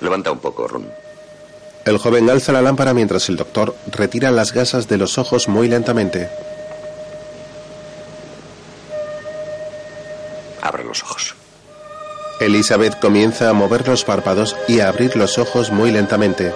Levanta 0.00 0.30
un 0.30 0.38
poco, 0.38 0.68
Ron. 0.68 0.90
El 1.84 1.98
joven 1.98 2.28
alza 2.28 2.52
la 2.52 2.62
lámpara 2.62 2.92
mientras 2.92 3.28
el 3.28 3.36
doctor 3.36 3.74
retira 3.90 4.30
las 4.30 4.52
gasas 4.52 4.88
de 4.88 4.98
los 4.98 5.16
ojos 5.16 5.48
muy 5.48 5.68
lentamente. 5.68 6.28
Abre 10.60 10.84
los 10.84 11.02
ojos. 11.02 11.34
Elizabeth 12.40 13.00
comienza 13.00 13.48
a 13.48 13.52
mover 13.52 13.88
los 13.88 14.04
párpados 14.04 14.54
y 14.68 14.80
a 14.80 14.88
abrir 14.88 15.16
los 15.16 15.38
ojos 15.38 15.70
muy 15.70 15.90
lentamente. 15.90 16.52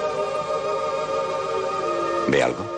¿Ve 2.28 2.42
algo? 2.42 2.71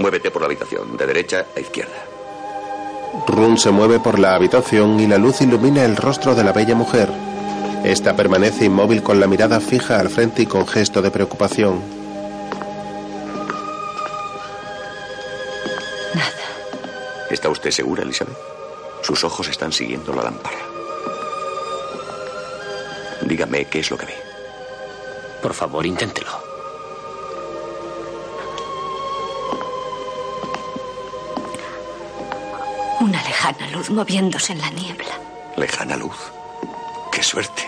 Muévete 0.00 0.30
por 0.30 0.40
la 0.40 0.46
habitación, 0.46 0.96
de 0.96 1.06
derecha 1.06 1.44
a 1.54 1.60
izquierda. 1.60 1.92
Run 3.26 3.58
se 3.58 3.70
mueve 3.70 4.00
por 4.00 4.18
la 4.18 4.34
habitación 4.34 4.98
y 4.98 5.06
la 5.06 5.18
luz 5.18 5.42
ilumina 5.42 5.84
el 5.84 5.94
rostro 5.94 6.34
de 6.34 6.42
la 6.42 6.52
bella 6.52 6.74
mujer. 6.74 7.10
Esta 7.84 8.16
permanece 8.16 8.64
inmóvil 8.64 9.02
con 9.02 9.20
la 9.20 9.26
mirada 9.26 9.60
fija 9.60 10.00
al 10.00 10.08
frente 10.08 10.40
y 10.40 10.46
con 10.46 10.66
gesto 10.66 11.02
de 11.02 11.10
preocupación. 11.10 11.82
¿Está 17.28 17.50
usted 17.50 17.70
segura, 17.70 18.02
Elizabeth? 18.02 18.38
Sus 19.02 19.22
ojos 19.22 19.48
están 19.48 19.70
siguiendo 19.70 20.14
la 20.14 20.22
lámpara. 20.22 20.56
Dígame 23.20 23.66
qué 23.66 23.80
es 23.80 23.90
lo 23.90 23.98
que 23.98 24.06
ve. 24.06 24.14
Por 25.42 25.52
favor, 25.52 25.84
inténtelo. 25.84 26.49
Lejana 33.50 33.76
luz 33.76 33.90
moviéndose 33.90 34.52
en 34.52 34.60
la 34.60 34.70
niebla. 34.70 35.18
Lejana 35.56 35.96
luz. 35.96 36.16
¡Qué 37.12 37.22
suerte! 37.22 37.66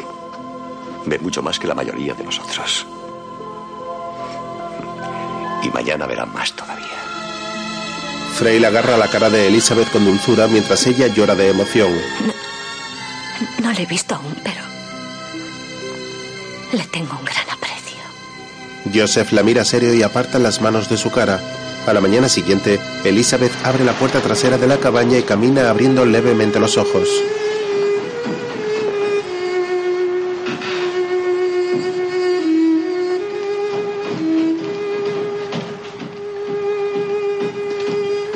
Ve 1.07 1.19
mucho 1.19 1.43
más 1.43 1.59
que 1.59 1.67
la 1.67 1.75
mayoría 1.75 2.15
de 2.15 2.25
nosotros. 2.25 2.87
Y 5.63 5.69
mañana 5.71 6.07
verá 6.07 6.25
más 6.27 6.53
todavía. 6.53 6.87
Frail 8.35 8.65
agarra 8.65 8.97
la 8.97 9.09
cara 9.09 9.31
de 9.31 9.49
Elizabeth 9.49 9.91
con 9.91 10.05
dulzura 10.05 10.47
mientras 10.47 10.87
ella 10.87 11.09
llora 11.09 11.35
de 11.35 11.51
emoción. 11.51 11.93
No, 12.27 12.33
no 13.69 13.73
le 13.73 13.83
he 13.83 13.87
visto 13.87 14.15
aún, 14.15 14.37
pero 14.43 14.63
le 16.73 16.85
tengo 16.87 17.17
un 17.19 17.25
gran 17.25 17.49
aprecio. 17.51 17.99
Joseph 18.93 19.33
la 19.33 19.43
mira 19.43 19.65
serio 19.65 19.95
y 19.95 20.03
aparta 20.03 20.39
las 20.39 20.61
manos 20.61 20.89
de 20.89 20.97
su 20.97 21.11
cara. 21.11 21.41
A 21.87 21.93
la 21.93 22.01
mañana 22.01 22.29
siguiente, 22.29 22.79
Elizabeth 23.03 23.53
abre 23.65 23.85
la 23.85 23.93
puerta 23.93 24.21
trasera 24.21 24.57
de 24.57 24.69
la 24.69 24.79
cabaña 24.79 25.19
y 25.19 25.25
camina 25.25 25.69
abriendo 25.69 26.05
levemente 26.05 26.61
los 26.61 26.79
ojos. 26.79 27.09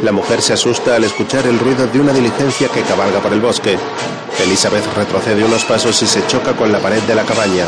La 0.02 0.12
mujer 0.12 0.42
se 0.42 0.52
asusta 0.52 0.96
al 0.96 1.04
escuchar 1.04 1.46
el 1.46 1.58
ruido 1.58 1.86
de 1.86 2.00
una 2.00 2.12
diligencia 2.12 2.68
que 2.68 2.82
cabalga 2.82 3.20
por 3.20 3.32
el 3.32 3.40
bosque. 3.40 3.78
Elizabeth 4.42 4.84
retrocede 4.96 5.44
unos 5.44 5.64
pasos 5.64 6.02
y 6.02 6.06
se 6.06 6.26
choca 6.26 6.54
con 6.54 6.72
la 6.72 6.78
pared 6.78 7.02
de 7.02 7.14
la 7.14 7.24
cabaña. 7.24 7.64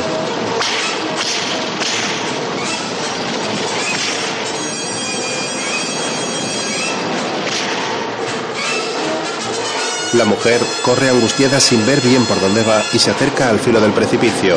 La 10.19 10.25
mujer 10.25 10.61
corre 10.83 11.11
angustiada 11.11 11.61
sin 11.61 11.87
ver 11.87 12.01
bien 12.01 12.25
por 12.25 12.41
dónde 12.41 12.65
va 12.65 12.83
y 12.93 12.99
se 12.99 13.13
acerca 13.13 13.51
al 13.51 13.61
filo 13.61 13.81
del 13.81 13.93
precipicio. 13.93 14.57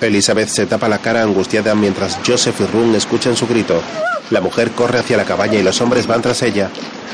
Elizabeth 0.00 0.48
se 0.48 0.64
tapa 0.64 0.88
la 0.88 0.96
cara 0.96 1.22
angustiada 1.22 1.74
mientras 1.74 2.20
Joseph 2.26 2.58
y 2.62 2.64
Run 2.64 2.94
escuchan 2.94 3.36
su 3.36 3.46
grito. 3.46 3.82
La 4.30 4.40
mujer 4.40 4.70
corre 4.70 5.00
hacia 5.00 5.18
la 5.18 5.26
cabaña 5.26 5.58
y 5.58 5.62
los 5.62 5.78
hombres 5.82 6.06
van 6.06 6.22
tras 6.22 6.40
ella. 6.40 6.70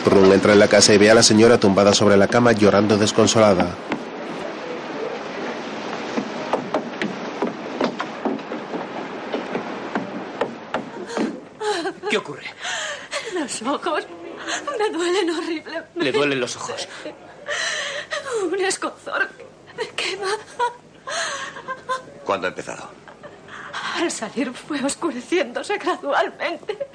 Run 0.07 0.33
entra 0.33 0.53
en 0.53 0.61
la 0.61 0.69
casa 0.69 0.95
y 0.95 0.99
ve 0.99 1.11
a 1.11 1.15
la 1.15 1.25
señora 1.25 1.59
tumbada 1.59 1.93
sobre 1.95 2.17
la 2.17 2.29
cama 2.29 2.53
llorando 2.53 2.97
desconsolada. 2.97 3.75
¿Qué 12.15 12.19
ocurre? 12.19 12.45
Los 13.35 13.63
ojos 13.63 14.07
me 14.79 14.91
duelen 14.91 15.31
horriblemente. 15.31 15.89
Le 15.97 16.13
duelen 16.13 16.39
los 16.39 16.55
ojos. 16.55 16.89
Un 18.45 18.61
escozor 18.61 19.29
me 19.77 19.89
quema. 19.97 20.29
¿Cuándo 22.25 22.47
ha 22.47 22.51
empezado? 22.51 22.89
Al 23.97 24.13
salir 24.13 24.53
fue 24.53 24.81
oscureciéndose 24.85 25.77
gradualmente 25.79 26.87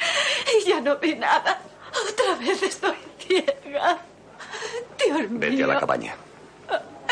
y 0.65 0.68
ya 0.79 0.85
no 0.85 0.97
vi 0.97 1.15
nada. 1.15 1.61
Otra 2.09 2.35
vez 2.35 2.63
estoy 2.63 2.95
ciega. 3.19 3.99
Dios 4.97 5.29
mío. 5.29 5.39
Vete 5.39 5.63
a 5.63 5.67
la 5.67 5.79
cabaña. 5.79 6.15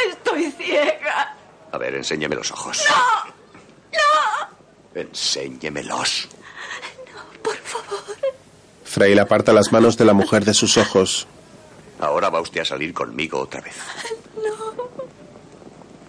Estoy 0.09 0.51
ciega. 0.51 1.35
A 1.71 1.77
ver, 1.77 1.95
enséñame 1.95 2.35
los 2.35 2.51
ojos. 2.51 2.83
¡No! 2.89 3.33
¡No! 3.93 5.01
Enséñemelos. 5.01 6.29
Por 7.43 7.57
favor. 7.57 8.15
Frail 8.83 9.19
aparta 9.19 9.51
las 9.53 9.71
manos 9.71 9.97
de 9.97 10.05
la 10.05 10.13
mujer 10.13 10.45
de 10.45 10.53
sus 10.53 10.77
ojos. 10.77 11.27
Ahora 11.99 12.29
va 12.29 12.41
usted 12.41 12.61
a 12.61 12.65
salir 12.65 12.93
conmigo 12.93 13.39
otra 13.39 13.61
vez. 13.61 13.75
No. 14.35 14.75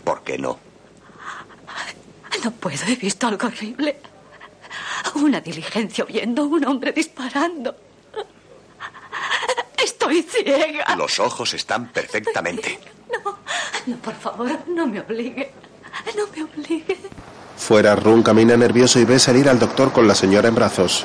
¿Por 0.04 0.22
qué 0.22 0.38
no? 0.38 0.58
No 2.44 2.50
puedo, 2.52 2.84
he 2.86 2.94
visto 2.94 3.26
algo 3.26 3.48
horrible. 3.48 4.00
Una 5.22 5.40
diligencia 5.40 6.04
huyendo, 6.04 6.44
un 6.44 6.64
hombre 6.64 6.92
disparando. 6.92 7.74
Estoy 9.82 10.22
ciega. 10.22 10.96
Los 10.96 11.18
ojos 11.18 11.54
están 11.54 11.88
perfectamente. 11.88 12.78
No, 13.24 13.38
no, 13.86 13.96
por 13.96 14.14
favor, 14.14 14.50
no 14.68 14.86
me 14.86 15.00
obligue. 15.00 15.50
No 16.16 16.24
me 16.34 16.42
obligue. 16.44 16.96
Fuera, 17.56 17.96
Run 17.96 18.22
camina 18.22 18.56
nervioso 18.56 19.00
y 19.00 19.04
ve 19.04 19.18
salir 19.18 19.48
al 19.48 19.58
doctor 19.58 19.92
con 19.92 20.06
la 20.06 20.14
señora 20.14 20.48
en 20.48 20.54
brazos. 20.54 21.04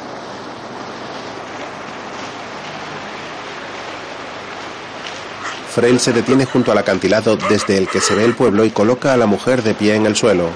Frail 5.73 5.99
se 5.99 6.13
detiene 6.13 6.45
junto 6.45 6.71
al 6.71 6.77
acantilado 6.77 7.35
desde 7.35 7.77
el 7.79 7.87
que 7.87 7.99
se 7.99 8.13
ve 8.13 8.25
el 8.25 8.35
pueblo 8.35 8.63
y 8.63 8.69
coloca 8.69 9.13
a 9.13 9.17
la 9.17 9.25
mujer 9.25 9.63
de 9.63 9.73
pie 9.73 9.95
en 9.95 10.05
el 10.05 10.15
suelo. 10.15 10.49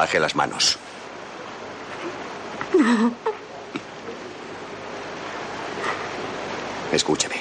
Baje 0.00 0.18
las 0.18 0.34
manos. 0.34 0.78
No. 2.72 3.12
Escúcheme. 6.90 7.34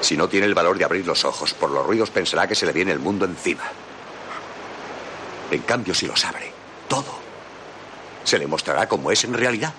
Si 0.00 0.16
no 0.16 0.28
tiene 0.28 0.46
el 0.46 0.54
valor 0.54 0.78
de 0.78 0.84
abrir 0.84 1.04
los 1.04 1.24
ojos 1.24 1.54
por 1.54 1.72
los 1.72 1.84
ruidos, 1.84 2.10
pensará 2.10 2.46
que 2.46 2.54
se 2.54 2.66
le 2.66 2.72
viene 2.72 2.92
el 2.92 3.00
mundo 3.00 3.24
encima. 3.24 3.64
En 5.50 5.62
cambio, 5.62 5.92
si 5.92 6.06
los 6.06 6.24
abre, 6.24 6.52
todo 6.86 7.18
se 8.22 8.38
le 8.38 8.46
mostrará 8.46 8.86
como 8.86 9.10
es 9.10 9.24
en 9.24 9.34
realidad. 9.34 9.74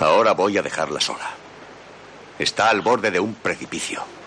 Ahora 0.00 0.32
voy 0.32 0.58
a 0.58 0.62
dejarla 0.62 0.98
sola. 0.98 1.30
Está 2.40 2.70
al 2.70 2.80
borde 2.80 3.12
de 3.12 3.20
un 3.20 3.34
precipicio. 3.34 4.17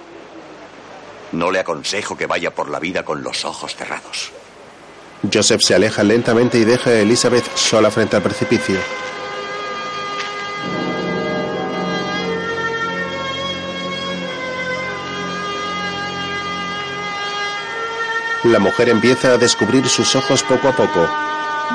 No 1.32 1.51
le 1.51 1.59
aconsejo 1.59 2.17
que 2.17 2.25
vaya 2.25 2.53
por 2.53 2.69
la 2.69 2.79
vida 2.79 3.03
con 3.03 3.23
los 3.23 3.45
ojos 3.45 3.75
cerrados. 3.75 4.32
Joseph 5.32 5.61
se 5.61 5.75
aleja 5.75 6.03
lentamente 6.03 6.57
y 6.57 6.65
deja 6.65 6.89
a 6.89 6.99
Elizabeth 6.99 7.45
sola 7.55 7.91
frente 7.91 8.15
al 8.15 8.23
precipicio. 8.23 8.77
La 18.43 18.57
mujer 18.57 18.89
empieza 18.89 19.34
a 19.34 19.38
descubrir 19.38 19.88
sus 19.88 20.15
ojos 20.15 20.41
poco 20.41 20.69
a 20.69 20.75
poco. 20.75 21.07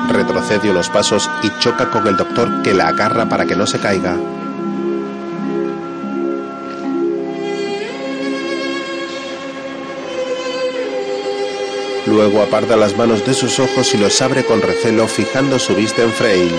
Retrocede 0.09 0.69
unos 0.69 0.89
pasos 0.89 1.29
y 1.41 1.49
choca 1.59 1.89
con 1.89 2.05
el 2.07 2.17
doctor 2.17 2.61
que 2.61 2.73
la 2.73 2.89
agarra 2.89 3.27
para 3.27 3.45
que 3.45 3.55
no 3.55 3.65
se 3.65 3.79
caiga. 3.79 4.17
Luego 12.07 12.41
aparta 12.41 12.77
las 12.77 12.95
manos 12.95 13.25
de 13.25 13.33
sus 13.33 13.59
ojos 13.59 13.93
y 13.93 13.97
los 13.97 14.21
abre 14.21 14.45
con 14.45 14.61
recelo 14.61 15.07
fijando 15.07 15.59
su 15.59 15.75
vista 15.75 16.03
en 16.03 16.11
Frail. 16.11 16.51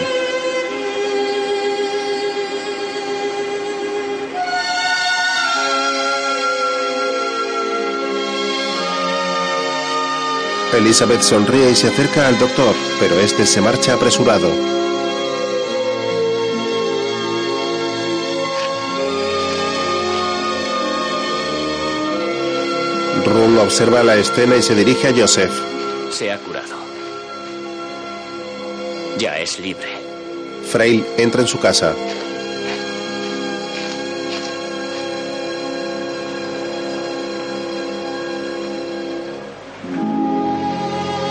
Elizabeth 10.76 11.22
sonríe 11.22 11.70
y 11.70 11.74
se 11.74 11.88
acerca 11.88 12.28
al 12.28 12.38
doctor, 12.38 12.74
pero 13.00 13.18
este 13.18 13.46
se 13.46 13.60
marcha 13.62 13.94
apresurado. 13.94 14.77
Observa 23.60 24.04
la 24.04 24.14
escena 24.14 24.56
y 24.56 24.62
se 24.62 24.74
dirige 24.74 25.08
a 25.08 25.12
Joseph. 25.14 25.52
Se 26.12 26.32
ha 26.32 26.38
curado. 26.38 26.76
Ya 29.18 29.36
es 29.38 29.58
libre. 29.58 29.88
Frail 30.70 31.04
entra 31.16 31.42
en 31.42 31.48
su 31.48 31.58
casa. 31.58 31.92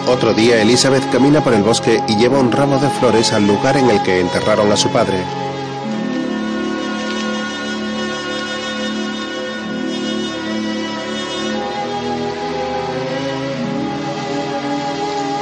Otro 0.08 0.34
día 0.34 0.62
Elizabeth 0.62 1.10
camina 1.12 1.44
por 1.44 1.54
el 1.54 1.64
bosque 1.64 2.02
y 2.08 2.18
lleva 2.18 2.40
un 2.40 2.52
ramo 2.52 2.78
de 2.78 2.90
flores 2.90 3.32
al 3.34 3.48
lugar 3.48 3.78
en 3.78 3.90
el 3.90 4.04
que 4.04 4.20
enterraron 4.20 4.72
a 4.72 4.78
su 4.78 4.90
padre. 4.90 5.47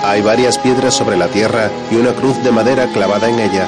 Hay 0.07 0.21
varias 0.21 0.59
piedras 0.59 0.93
sobre 0.93 1.17
la 1.17 1.27
tierra 1.29 1.71
y 1.89 1.95
una 1.95 2.13
cruz 2.13 2.37
de 2.43 2.51
madera 2.51 2.85
clavada 2.93 3.27
en 3.27 3.39
ella. 3.39 3.67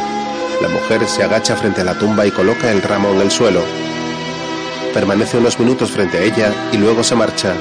La 0.61 0.69
mujer 0.69 1.07
se 1.07 1.23
agacha 1.23 1.55
frente 1.55 1.81
a 1.81 1.83
la 1.83 1.97
tumba 1.97 2.27
y 2.27 2.31
coloca 2.31 2.71
el 2.71 2.83
ramo 2.83 3.09
en 3.09 3.21
el 3.21 3.31
suelo. 3.31 3.61
Permanece 4.93 5.39
unos 5.39 5.59
minutos 5.59 5.89
frente 5.89 6.19
a 6.19 6.21
ella 6.21 6.53
y 6.71 6.77
luego 6.77 7.03
se 7.03 7.15
marcha. 7.15 7.55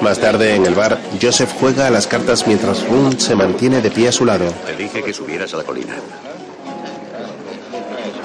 Más 0.00 0.18
tarde, 0.18 0.56
en 0.56 0.66
el 0.66 0.74
bar, 0.74 1.00
Joseph 1.22 1.54
juega 1.60 1.86
a 1.86 1.90
las 1.90 2.08
cartas 2.08 2.48
mientras 2.48 2.84
Run 2.88 3.20
se 3.20 3.36
mantiene 3.36 3.80
de 3.80 3.92
pie 3.92 4.08
a 4.08 4.12
su 4.12 4.24
lado. 4.24 4.52
Te 4.66 4.74
dije 4.74 5.04
que 5.04 5.12
subieras 5.12 5.54
a 5.54 5.58
la 5.58 5.62
colina. 5.62 5.94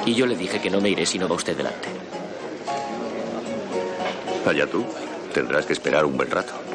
Y 0.03 0.15
yo 0.15 0.25
le 0.25 0.35
dije 0.35 0.59
que 0.59 0.71
no 0.71 0.81
me 0.81 0.89
iré 0.89 1.05
si 1.05 1.19
no 1.19 1.29
va 1.29 1.35
usted 1.35 1.55
delante. 1.55 1.89
Allá 4.47 4.65
tú. 4.65 4.83
Tendrás 5.31 5.67
que 5.67 5.73
esperar 5.73 6.05
un 6.05 6.17
buen 6.17 6.31
rato. 6.31 6.68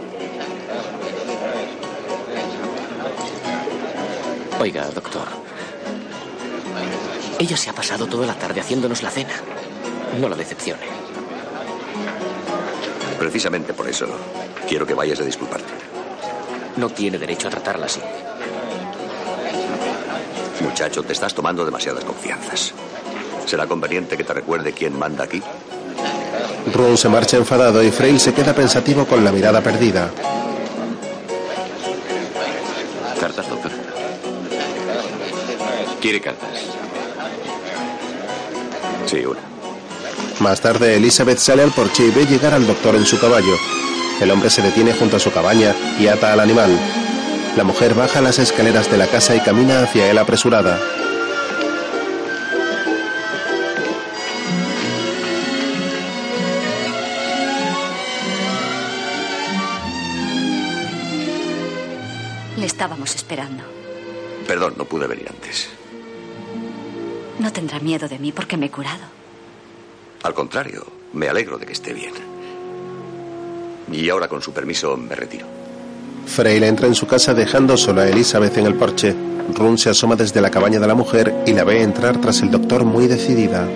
Oiga, 4.64 4.88
doctor. 4.94 5.28
Ella 7.38 7.54
se 7.54 7.68
ha 7.68 7.74
pasado 7.74 8.06
toda 8.06 8.26
la 8.26 8.32
tarde 8.32 8.62
haciéndonos 8.62 9.02
la 9.02 9.10
cena. 9.10 9.34
No 10.18 10.26
la 10.26 10.36
decepcione. 10.36 10.80
Precisamente 13.18 13.74
por 13.74 13.86
eso 13.86 14.06
quiero 14.66 14.86
que 14.86 14.94
vayas 14.94 15.20
a 15.20 15.24
disculparte. 15.24 15.70
No 16.78 16.88
tiene 16.88 17.18
derecho 17.18 17.48
a 17.48 17.50
tratarla 17.50 17.84
así. 17.84 18.00
Muchacho, 20.62 21.02
te 21.02 21.12
estás 21.12 21.34
tomando 21.34 21.66
demasiadas 21.66 22.02
confianzas. 22.02 22.72
¿Será 23.44 23.66
conveniente 23.66 24.16
que 24.16 24.24
te 24.24 24.32
recuerde 24.32 24.72
quién 24.72 24.98
manda 24.98 25.24
aquí? 25.24 25.42
Ron 26.72 26.96
se 26.96 27.10
marcha 27.10 27.36
enfadado 27.36 27.82
y 27.82 27.90
Frail 27.90 28.18
se 28.18 28.32
queda 28.32 28.54
pensativo 28.54 29.04
con 29.04 29.22
la 29.22 29.30
mirada 29.30 29.60
perdida. 29.60 30.10
¿Quiere 36.05 36.20
cartas? 36.20 36.50
Sí, 39.07 39.24
una. 39.24 39.40
Más 40.40 40.61
tarde, 40.61 40.96
Elizabeth 40.96 41.38
sale 41.38 41.62
al 41.62 41.70
porche 41.70 42.05
y 42.05 42.11
ve 42.11 42.26
llegar 42.26 42.52
al 42.52 42.66
doctor 42.66 42.94
en 42.94 43.07
su 43.07 43.18
caballo. 43.18 43.57
El 44.20 44.30
hombre 44.30 44.50
se 44.50 44.61
detiene 44.61 44.92
junto 44.92 45.16
a 45.16 45.18
su 45.18 45.32
cabaña 45.32 45.74
y 45.98 46.09
ata 46.09 46.34
al 46.34 46.40
animal. 46.40 46.78
La 47.57 47.64
mujer 47.64 47.94
baja 47.94 48.20
las 48.20 48.38
escaleras 48.38 48.90
de 48.90 48.98
la 48.98 49.07
casa 49.07 49.34
y 49.34 49.40
camina 49.40 49.80
hacia 49.80 50.11
él 50.11 50.18
apresurada. 50.18 50.78
Le 62.59 62.66
estábamos 62.66 63.14
esperando. 63.14 63.64
Perdón, 64.46 64.74
no 64.76 64.84
pude 64.84 65.07
venir 65.07 65.30
antes. 65.30 65.70
No 67.39 67.53
tendrá 67.53 67.80
miedo 67.80 68.09
de 68.09 68.18
mí 68.18 68.32
porque 68.32 68.57
me 68.57 68.66
he 68.66 68.70
curado. 68.70 69.05
Al 70.22 70.35
contrario, 70.35 70.87
me 71.12 71.28
alegro 71.28 71.59
de 71.59 71.66
que 71.66 71.72
esté 71.72 71.93
bien. 71.93 72.14
Y 73.93 74.09
ahora, 74.09 74.28
con 74.28 74.41
su 74.41 74.53
permiso, 74.53 74.97
me 74.97 75.14
retiro. 75.14 75.47
Frail 76.26 76.64
entra 76.64 76.87
en 76.87 76.95
su 76.95 77.07
casa 77.07 77.35
dejando 77.35 77.76
sola 77.76 78.03
a 78.03 78.09
Elizabeth 78.09 78.57
en 78.57 78.66
el 78.66 78.74
porche. 78.74 79.14
Run 79.55 79.76
se 79.76 79.91
asoma 79.91 80.16
desde 80.16 80.41
la 80.41 80.51
cabaña 80.51 80.80
de 80.80 80.87
la 80.87 80.95
mujer 80.95 81.35
y 81.47 81.53
la 81.53 81.64
ve 81.64 81.82
entrar 81.82 82.18
tras 82.20 82.41
el 82.41 82.51
doctor 82.51 82.85
muy 82.85 83.07
decidida. 83.07 83.68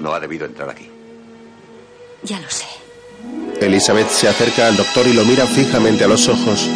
No 0.00 0.12
ha 0.12 0.20
debido 0.20 0.44
entrar 0.44 0.68
aquí. 0.68 0.90
Ya 2.22 2.38
lo 2.40 2.50
sé. 2.50 2.66
Elizabeth 3.66 4.08
se 4.08 4.28
acerca 4.28 4.66
al 4.66 4.76
doctor 4.76 5.06
y 5.06 5.12
lo 5.12 5.24
mira 5.24 5.46
fijamente 5.46 6.04
a 6.04 6.08
los 6.08 6.28
ojos. 6.28 6.68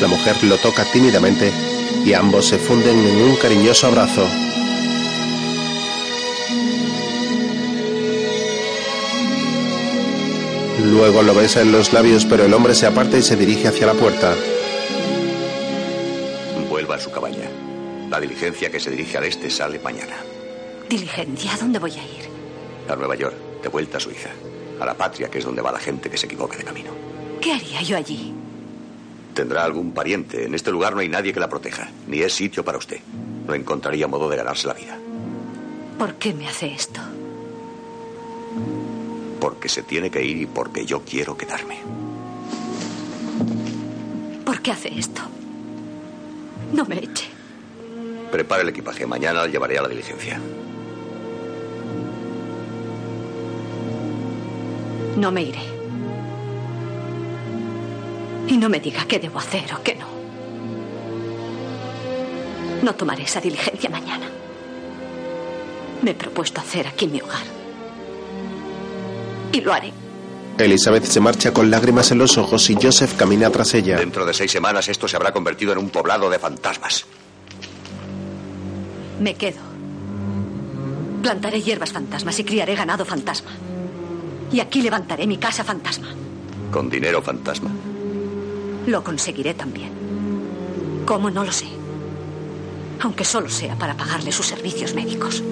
La 0.00 0.08
mujer 0.08 0.42
lo 0.44 0.56
toca 0.58 0.84
tímidamente 0.92 1.52
y 2.04 2.12
ambos 2.12 2.46
se 2.46 2.58
funden 2.58 2.98
en 2.98 3.22
un 3.22 3.36
cariñoso 3.36 3.86
abrazo. 3.86 4.26
Luego 10.84 11.22
lo 11.22 11.34
besa 11.34 11.60
en 11.60 11.72
los 11.72 11.92
labios, 11.92 12.24
pero 12.24 12.44
el 12.44 12.54
hombre 12.54 12.74
se 12.74 12.86
aparta 12.86 13.18
y 13.18 13.22
se 13.22 13.36
dirige 13.36 13.68
hacia 13.68 13.86
la 13.86 13.94
puerta. 13.94 14.34
Vuelva 16.68 16.96
a 16.96 17.00
su 17.00 17.10
cabaña. 17.10 17.48
La 18.10 18.20
diligencia 18.20 18.70
que 18.70 18.80
se 18.80 18.90
dirige 18.90 19.18
al 19.18 19.24
este 19.24 19.50
sale 19.50 19.78
mañana. 19.80 20.16
Diligencia, 20.88 21.54
¿a 21.54 21.58
dónde 21.58 21.78
voy 21.78 21.92
a 21.92 22.02
ir? 22.02 22.28
A 22.88 22.96
Nueva 22.96 23.16
York, 23.16 23.34
de 23.62 23.68
vuelta 23.68 23.98
a 23.98 24.00
su 24.00 24.10
hija. 24.10 24.30
A 24.80 24.86
la 24.86 24.94
patria, 24.94 25.28
que 25.28 25.38
es 25.38 25.44
donde 25.44 25.62
va 25.62 25.72
la 25.72 25.78
gente 25.78 26.08
que 26.08 26.16
se 26.16 26.26
equivoca 26.26 26.56
de 26.56 26.64
camino. 26.64 26.90
¿Qué 27.40 27.52
haría 27.52 27.82
yo 27.82 27.96
allí? 27.96 28.32
Tendrá 29.34 29.64
algún 29.64 29.92
pariente. 29.92 30.44
En 30.44 30.54
este 30.54 30.70
lugar 30.70 30.94
no 30.94 31.00
hay 31.00 31.08
nadie 31.08 31.32
que 31.32 31.40
la 31.40 31.48
proteja. 31.48 31.88
Ni 32.06 32.20
es 32.20 32.32
sitio 32.32 32.64
para 32.64 32.78
usted. 32.78 33.00
No 33.46 33.54
encontraría 33.54 34.06
modo 34.06 34.28
de 34.28 34.36
ganarse 34.36 34.66
la 34.66 34.74
vida. 34.74 34.98
¿Por 35.98 36.14
qué 36.14 36.34
me 36.34 36.48
hace 36.48 36.72
esto? 36.72 37.00
Porque 39.40 39.68
se 39.68 39.82
tiene 39.82 40.10
que 40.10 40.24
ir 40.24 40.36
y 40.36 40.46
porque 40.46 40.84
yo 40.84 41.02
quiero 41.02 41.36
quedarme. 41.36 41.78
¿Por 44.44 44.60
qué 44.60 44.72
hace 44.72 44.96
esto? 44.96 45.22
No 46.72 46.84
me 46.84 46.98
eche. 46.98 47.26
Prepare 48.30 48.62
el 48.62 48.68
equipaje. 48.68 49.06
Mañana 49.06 49.46
llevaré 49.46 49.78
a 49.78 49.82
la 49.82 49.88
diligencia. 49.88 50.40
No 55.18 55.32
me 55.32 55.42
iré. 55.42 55.58
Y 58.46 58.56
no 58.56 58.68
me 58.68 58.78
diga 58.78 59.04
qué 59.06 59.18
debo 59.18 59.40
hacer 59.40 59.64
o 59.74 59.82
qué 59.82 59.96
no. 59.96 60.06
No 62.82 62.94
tomaré 62.94 63.24
esa 63.24 63.40
diligencia 63.40 63.90
mañana. 63.90 64.26
Me 66.02 66.12
he 66.12 66.14
propuesto 66.14 66.60
hacer 66.60 66.86
aquí 66.86 67.08
mi 67.08 67.20
hogar. 67.20 67.42
Y 69.52 69.60
lo 69.60 69.72
haré. 69.72 69.92
Elizabeth 70.56 71.04
se 71.04 71.18
marcha 71.20 71.52
con 71.52 71.68
lágrimas 71.68 72.12
en 72.12 72.18
los 72.18 72.38
ojos 72.38 72.70
y 72.70 72.76
Joseph 72.80 73.14
camina 73.16 73.50
tras 73.50 73.74
ella. 73.74 73.96
Dentro 73.96 74.24
de 74.24 74.32
seis 74.34 74.52
semanas 74.52 74.88
esto 74.88 75.08
se 75.08 75.16
habrá 75.16 75.32
convertido 75.32 75.72
en 75.72 75.78
un 75.78 75.90
poblado 75.90 76.30
de 76.30 76.38
fantasmas. 76.38 77.06
Me 79.20 79.34
quedo. 79.34 79.58
Plantaré 81.22 81.60
hierbas 81.60 81.92
fantasmas 81.92 82.38
y 82.38 82.44
criaré 82.44 82.76
ganado 82.76 83.04
fantasma. 83.04 83.50
Y 84.52 84.60
aquí 84.60 84.82
levantaré 84.82 85.26
mi 85.26 85.36
casa 85.36 85.64
fantasma. 85.64 86.08
Con 86.70 86.88
dinero 86.88 87.22
fantasma. 87.22 87.70
Lo 88.86 89.04
conseguiré 89.04 89.54
también. 89.54 89.90
¿Cómo? 91.04 91.30
No 91.30 91.44
lo 91.44 91.52
sé. 91.52 91.66
Aunque 93.00 93.24
solo 93.24 93.48
sea 93.48 93.76
para 93.76 93.96
pagarle 93.96 94.32
sus 94.32 94.46
servicios 94.46 94.94
médicos. 94.94 95.42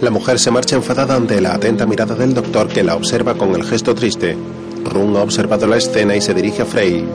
La 0.00 0.10
mujer 0.10 0.38
se 0.38 0.50
marcha 0.50 0.76
enfadada 0.76 1.14
ante 1.14 1.40
la 1.40 1.54
atenta 1.54 1.84
mirada 1.84 2.14
del 2.14 2.32
doctor 2.32 2.68
que 2.68 2.82
la 2.82 2.96
observa 2.96 3.34
con 3.34 3.54
el 3.54 3.64
gesto 3.64 3.94
triste. 3.94 4.36
Run 4.84 5.16
ha 5.16 5.22
observado 5.22 5.66
la 5.66 5.76
escena 5.76 6.16
y 6.16 6.22
se 6.22 6.32
dirige 6.32 6.62
a 6.62 6.66
Frey. 6.66 7.06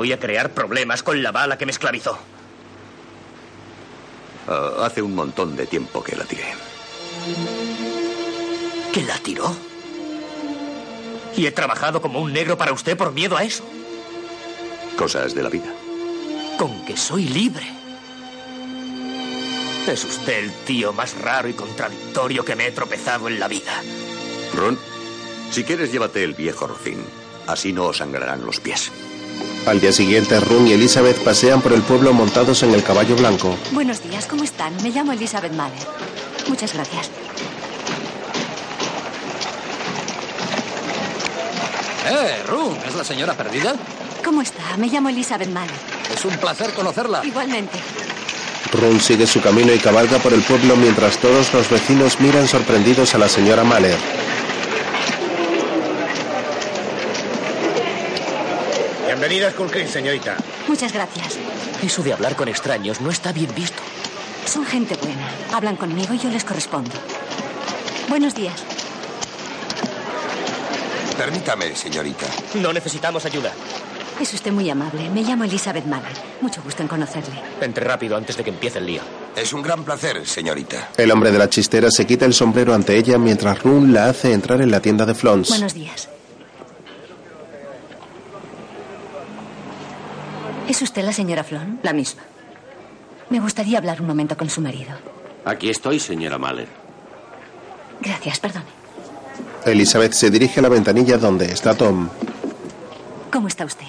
Voy 0.00 0.14
a 0.14 0.18
crear 0.18 0.54
problemas 0.54 1.02
con 1.02 1.22
la 1.22 1.30
bala 1.30 1.58
que 1.58 1.66
me 1.66 1.72
esclavizó. 1.72 2.18
Uh, 4.48 4.80
hace 4.80 5.02
un 5.02 5.14
montón 5.14 5.54
de 5.56 5.66
tiempo 5.66 6.02
que 6.02 6.16
la 6.16 6.24
tiré. 6.24 6.54
¿Que 8.94 9.02
la 9.02 9.18
tiró? 9.18 9.54
¿Y 11.36 11.44
he 11.44 11.52
trabajado 11.52 12.00
como 12.00 12.18
un 12.18 12.32
negro 12.32 12.56
para 12.56 12.72
usted 12.72 12.96
por 12.96 13.12
miedo 13.12 13.36
a 13.36 13.44
eso? 13.44 13.62
Cosas 14.96 15.34
de 15.34 15.42
la 15.42 15.50
vida. 15.50 15.70
Con 16.56 16.82
que 16.86 16.96
soy 16.96 17.26
libre. 17.26 17.70
Es 19.86 20.02
usted 20.02 20.44
el 20.44 20.52
tío 20.64 20.94
más 20.94 21.14
raro 21.20 21.46
y 21.46 21.52
contradictorio 21.52 22.42
que 22.42 22.56
me 22.56 22.68
he 22.68 22.72
tropezado 22.72 23.28
en 23.28 23.38
la 23.38 23.48
vida. 23.48 23.82
Ron, 24.54 24.78
si 25.50 25.62
quieres 25.62 25.92
llévate 25.92 26.24
el 26.24 26.32
viejo 26.32 26.66
rocín. 26.66 27.04
Así 27.46 27.74
no 27.74 27.84
os 27.84 27.98
sangrarán 27.98 28.46
los 28.46 28.60
pies. 28.60 28.90
Al 29.66 29.80
día 29.80 29.92
siguiente, 29.92 30.40
Run 30.40 30.66
y 30.66 30.72
Elizabeth 30.72 31.22
pasean 31.22 31.60
por 31.60 31.72
el 31.72 31.82
pueblo 31.82 32.12
montados 32.12 32.62
en 32.62 32.72
el 32.74 32.82
caballo 32.82 33.14
blanco. 33.16 33.56
Buenos 33.72 34.02
días, 34.02 34.26
¿cómo 34.26 34.42
están? 34.44 34.74
Me 34.82 34.90
llamo 34.90 35.12
Elizabeth 35.12 35.52
Mahler. 35.52 35.78
Muchas 36.48 36.72
gracias. 36.74 37.10
Eh, 42.08 42.42
Run, 42.48 42.76
¿es 42.88 42.94
la 42.94 43.04
señora 43.04 43.34
perdida? 43.34 43.74
¿Cómo 44.24 44.42
está? 44.42 44.76
Me 44.78 44.88
llamo 44.88 45.08
Elizabeth 45.10 45.50
Mahler. 45.50 45.76
Es 46.12 46.24
un 46.24 46.36
placer 46.38 46.72
conocerla. 46.72 47.24
Igualmente. 47.24 47.78
Run 48.72 49.00
sigue 49.00 49.26
su 49.26 49.40
camino 49.40 49.72
y 49.72 49.78
cabalga 49.78 50.18
por 50.18 50.32
el 50.32 50.42
pueblo 50.42 50.76
mientras 50.76 51.18
todos 51.18 51.52
los 51.52 51.68
vecinos 51.68 52.20
miran 52.20 52.48
sorprendidos 52.48 53.14
a 53.14 53.18
la 53.18 53.28
señora 53.28 53.64
Mahler. 53.64 53.96
Bienvenida 59.30 59.46
a 59.46 59.52
Skull 59.52 59.70
Creek, 59.70 59.86
señorita. 59.86 60.36
Muchas 60.66 60.92
gracias. 60.92 61.38
Eso 61.84 62.02
de 62.02 62.12
hablar 62.12 62.34
con 62.34 62.48
extraños 62.48 63.00
no 63.00 63.10
está 63.10 63.30
bien 63.32 63.54
visto. 63.54 63.80
Son 64.44 64.66
gente 64.66 64.96
buena. 64.96 65.28
Hablan 65.52 65.76
conmigo 65.76 66.12
y 66.14 66.18
yo 66.18 66.28
les 66.30 66.42
correspondo. 66.42 66.90
Buenos 68.08 68.34
días. 68.34 68.64
Permítame, 71.16 71.76
señorita. 71.76 72.26
No 72.60 72.72
necesitamos 72.72 73.24
ayuda. 73.24 73.52
Es 74.20 74.34
usted 74.34 74.50
muy 74.50 74.68
amable. 74.68 75.08
Me 75.10 75.22
llamo 75.22 75.44
Elizabeth 75.44 75.84
Mahler. 75.86 76.10
Mucho 76.40 76.60
gusto 76.64 76.82
en 76.82 76.88
conocerle. 76.88 77.40
Entre 77.60 77.84
rápido 77.84 78.16
antes 78.16 78.36
de 78.36 78.42
que 78.42 78.50
empiece 78.50 78.80
el 78.80 78.86
lío. 78.86 79.02
Es 79.36 79.52
un 79.52 79.62
gran 79.62 79.84
placer, 79.84 80.26
señorita. 80.26 80.88
El 80.96 81.12
hombre 81.12 81.30
de 81.30 81.38
la 81.38 81.48
chistera 81.48 81.88
se 81.92 82.04
quita 82.04 82.24
el 82.24 82.34
sombrero 82.34 82.74
ante 82.74 82.96
ella 82.96 83.16
mientras 83.16 83.62
Run 83.62 83.92
la 83.92 84.08
hace 84.08 84.32
entrar 84.32 84.60
en 84.60 84.72
la 84.72 84.80
tienda 84.80 85.06
de 85.06 85.14
Flons. 85.14 85.50
Buenos 85.50 85.74
días. 85.74 86.08
¿Es 90.70 90.80
usted 90.82 91.02
la 91.02 91.12
señora 91.12 91.42
Flon? 91.42 91.80
La 91.82 91.92
misma. 91.92 92.22
Me 93.28 93.40
gustaría 93.40 93.78
hablar 93.78 94.00
un 94.00 94.06
momento 94.06 94.36
con 94.36 94.48
su 94.48 94.60
marido. 94.60 94.92
Aquí 95.44 95.68
estoy, 95.68 95.98
señora 95.98 96.38
Mahler. 96.38 96.68
Gracias, 98.00 98.38
perdone. 98.38 98.66
Elizabeth 99.66 100.12
se 100.12 100.30
dirige 100.30 100.60
a 100.60 100.62
la 100.62 100.68
ventanilla 100.68 101.18
donde 101.18 101.46
está 101.46 101.74
Tom. 101.74 102.08
¿Cómo 103.32 103.48
está 103.48 103.64
usted? 103.64 103.84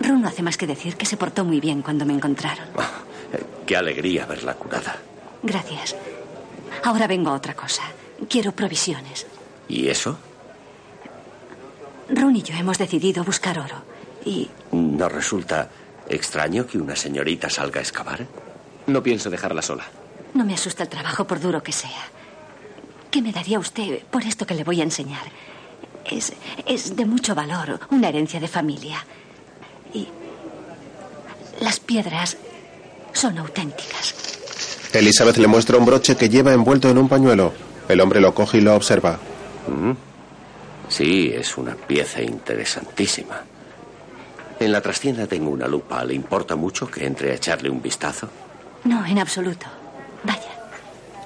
Ron 0.00 0.22
no 0.22 0.28
hace 0.28 0.44
más 0.44 0.56
que 0.56 0.68
decir 0.68 0.94
que 0.96 1.04
se 1.04 1.16
portó 1.16 1.44
muy 1.44 1.58
bien 1.58 1.82
cuando 1.82 2.06
me 2.06 2.12
encontraron. 2.12 2.66
Qué 3.66 3.76
alegría 3.76 4.26
verla 4.26 4.54
curada. 4.54 4.98
Gracias. 5.42 5.96
Ahora 6.84 7.08
vengo 7.08 7.30
a 7.30 7.34
otra 7.34 7.54
cosa. 7.54 7.82
Quiero 8.28 8.52
provisiones. 8.52 9.26
¿Y 9.68 9.88
eso? 9.88 10.16
Ron 12.08 12.36
y 12.36 12.42
yo 12.42 12.54
hemos 12.54 12.78
decidido 12.78 13.24
buscar 13.24 13.58
oro. 13.58 13.89
Y 14.24 14.48
¿No 14.72 15.08
resulta 15.08 15.68
extraño 16.08 16.66
que 16.66 16.78
una 16.78 16.96
señorita 16.96 17.48
salga 17.48 17.80
a 17.80 17.82
excavar? 17.82 18.26
No 18.86 19.02
pienso 19.02 19.30
dejarla 19.30 19.62
sola. 19.62 19.84
No 20.34 20.44
me 20.44 20.54
asusta 20.54 20.82
el 20.84 20.88
trabajo, 20.88 21.26
por 21.26 21.40
duro 21.40 21.62
que 21.62 21.72
sea. 21.72 22.08
¿Qué 23.10 23.22
me 23.22 23.32
daría 23.32 23.58
usted 23.58 24.02
por 24.10 24.22
esto 24.22 24.46
que 24.46 24.54
le 24.54 24.64
voy 24.64 24.80
a 24.80 24.84
enseñar? 24.84 25.22
Es, 26.04 26.32
es 26.66 26.96
de 26.96 27.04
mucho 27.04 27.34
valor, 27.34 27.80
una 27.90 28.08
herencia 28.08 28.40
de 28.40 28.48
familia. 28.48 29.04
Y 29.92 30.08
las 31.60 31.80
piedras 31.80 32.36
son 33.12 33.38
auténticas. 33.38 34.14
Elizabeth 34.92 35.36
le 35.36 35.46
muestra 35.46 35.78
un 35.78 35.86
broche 35.86 36.16
que 36.16 36.28
lleva 36.28 36.52
envuelto 36.52 36.88
en 36.88 36.98
un 36.98 37.08
pañuelo. 37.08 37.52
El 37.88 38.00
hombre 38.00 38.20
lo 38.20 38.34
coge 38.34 38.58
y 38.58 38.60
lo 38.60 38.74
observa. 38.74 39.18
Mm. 39.68 39.92
Sí, 40.88 41.32
es 41.32 41.56
una 41.56 41.74
pieza 41.74 42.22
interesantísima. 42.22 43.42
En 44.60 44.72
la 44.72 44.82
trastienda 44.82 45.26
tengo 45.26 45.50
una 45.50 45.66
lupa. 45.66 46.04
¿Le 46.04 46.12
importa 46.14 46.54
mucho 46.54 46.86
que 46.90 47.06
entre 47.06 47.32
a 47.32 47.34
echarle 47.34 47.70
un 47.70 47.80
vistazo? 47.80 48.28
No, 48.84 49.04
en 49.06 49.18
absoluto. 49.18 49.66
Vaya. 50.22 50.50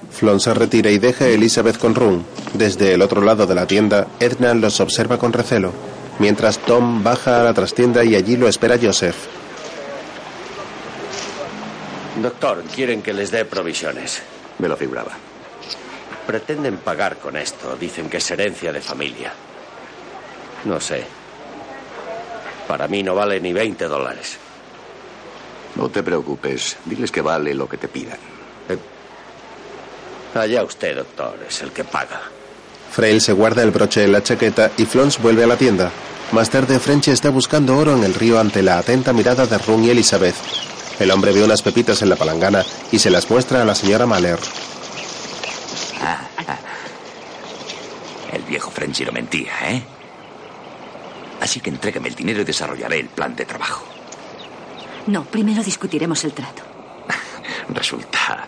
Flon 0.09 0.39
se 0.39 0.53
retira 0.53 0.89
y 0.89 0.99
deja 0.99 1.25
a 1.25 1.27
Elizabeth 1.27 1.77
con 1.77 1.93
Run. 1.95 2.25
Desde 2.53 2.93
el 2.93 3.01
otro 3.01 3.21
lado 3.21 3.45
de 3.45 3.53
la 3.53 3.67
tienda, 3.67 4.07
Edna 4.21 4.53
los 4.53 4.79
observa 4.79 5.17
con 5.17 5.33
recelo, 5.33 5.73
mientras 6.19 6.59
Tom 6.59 7.03
baja 7.03 7.41
a 7.41 7.43
la 7.43 7.53
trastienda 7.53 8.05
y 8.05 8.15
allí 8.15 8.37
lo 8.37 8.47
espera 8.47 8.77
Joseph. 8.81 9.17
Doctor, 12.21 12.63
quieren 12.73 13.01
que 13.01 13.13
les 13.13 13.31
dé 13.31 13.43
provisiones. 13.43 14.21
Me 14.59 14.69
lo 14.69 14.77
figuraba. 14.77 15.11
Pretenden 16.25 16.77
pagar 16.77 17.17
con 17.17 17.35
esto. 17.35 17.75
Dicen 17.75 18.09
que 18.09 18.17
es 18.17 18.31
herencia 18.31 18.71
de 18.71 18.79
familia. 18.79 19.33
No 20.63 20.79
sé. 20.79 21.24
Para 22.67 22.87
mí 22.87 23.03
no 23.03 23.15
vale 23.15 23.39
ni 23.39 23.53
20 23.53 23.85
dólares. 23.85 24.37
No 25.75 25.89
te 25.89 26.03
preocupes. 26.03 26.77
Diles 26.85 27.11
que 27.11 27.21
vale 27.21 27.53
lo 27.53 27.67
que 27.67 27.77
te 27.77 27.87
pidan. 27.87 28.17
Eh, 28.69 28.77
allá 30.33 30.63
usted, 30.63 30.95
doctor, 30.95 31.37
es 31.47 31.61
el 31.61 31.71
que 31.71 31.83
paga. 31.83 32.21
Frail 32.91 33.19
se 33.21 33.33
guarda 33.33 33.61
el 33.61 33.71
broche 33.71 34.03
en 34.03 34.13
la 34.13 34.23
chaqueta 34.23 34.71
y 34.77 34.85
Flons 34.85 35.21
vuelve 35.21 35.43
a 35.43 35.47
la 35.47 35.57
tienda. 35.57 35.91
Más 36.31 36.49
tarde, 36.49 36.79
Frenchy 36.79 37.11
está 37.11 37.29
buscando 37.29 37.77
oro 37.77 37.95
en 37.95 38.03
el 38.03 38.13
río 38.13 38.39
ante 38.39 38.63
la 38.63 38.79
atenta 38.79 39.13
mirada 39.13 39.45
de 39.45 39.57
Run 39.57 39.83
y 39.83 39.89
Elizabeth. 39.89 40.35
El 40.99 41.11
hombre 41.11 41.33
ve 41.33 41.43
unas 41.43 41.61
pepitas 41.61 42.01
en 42.01 42.09
la 42.09 42.15
palangana 42.15 42.63
y 42.91 42.99
se 42.99 43.09
las 43.09 43.29
muestra 43.29 43.61
a 43.61 43.65
la 43.65 43.75
señora 43.75 44.05
Mahler. 44.05 44.39
El 48.31 48.41
viejo 48.43 48.71
Frenchy 48.71 49.05
no 49.05 49.11
mentía, 49.11 49.51
¿eh? 49.65 49.83
Así 51.41 51.59
que 51.59 51.69
entrégame 51.69 52.09
el 52.09 52.15
dinero 52.15 52.41
y 52.41 52.45
desarrollaré 52.45 52.99
el 52.99 53.09
plan 53.09 53.35
de 53.35 53.45
trabajo. 53.45 53.85
No, 55.07 55.23
primero 55.23 55.63
discutiremos 55.63 56.23
el 56.23 56.33
trato. 56.33 56.63
Resulta 57.69 58.47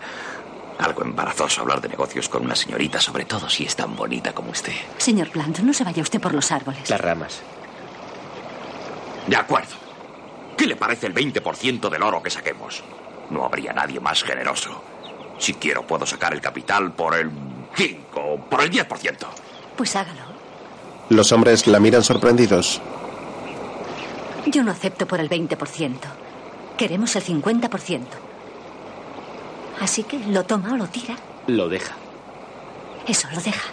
algo 0.80 1.04
embarazoso 1.04 1.62
hablar 1.62 1.82
de 1.82 1.90
negocios 1.90 2.30
con 2.30 2.46
una 2.46 2.56
señorita, 2.56 3.00
sobre 3.00 3.26
todo 3.26 3.50
si 3.50 3.66
es 3.66 3.76
tan 3.76 3.96
bonita 3.96 4.34
como 4.34 4.52
usted. 4.52 4.74
Señor 4.98 5.30
Plant, 5.30 5.60
no 5.60 5.74
se 5.74 5.84
vaya 5.84 6.02
usted 6.02 6.20
por 6.20 6.34
los 6.34 6.52
árboles. 6.52 6.90
Las 6.90 7.02
ramas. 7.02 7.42
De 9.28 9.36
acuerdo. 9.36 9.76
¿Qué 10.56 10.66
le 10.66 10.76
parece 10.76 11.08
el 11.08 11.14
20% 11.14 11.90
del 11.90 12.02
oro 12.02 12.24
que 12.24 12.30
saquemos? 12.30 12.84
No 13.30 13.46
habría 13.46 13.74
nadie 13.74 14.00
más 14.00 14.24
generoso. 14.24 14.84
Si 15.38 15.54
quiero, 15.54 15.86
puedo 15.86 16.06
sacar 16.06 16.34
el 16.34 16.42
capital 16.42 16.94
por 16.94 17.16
el 17.16 17.30
5 17.76 18.20
o 18.20 18.40
por 18.40 18.62
el 18.62 18.72
10%. 18.72 19.28
Pues 19.76 19.96
hágalo. 19.96 20.27
Los 21.10 21.32
hombres 21.32 21.68
la 21.68 21.80
miran 21.80 22.04
sorprendidos. 22.04 22.82
Yo 24.46 24.64
no 24.64 24.72
acepto 24.72 25.08
por 25.08 25.20
el 25.20 25.30
20%. 25.30 25.96
Queremos 26.78 27.16
el 27.16 27.24
50%. 27.24 28.02
Así 29.82 30.04
que 30.04 30.20
lo 30.20 30.44
toma 30.44 30.74
o 30.74 30.78
lo 30.78 30.88
tira. 30.88 31.16
Lo 31.48 31.70
deja. 31.70 31.96
Eso, 33.08 33.28
lo 33.34 33.40
deja. 33.42 33.70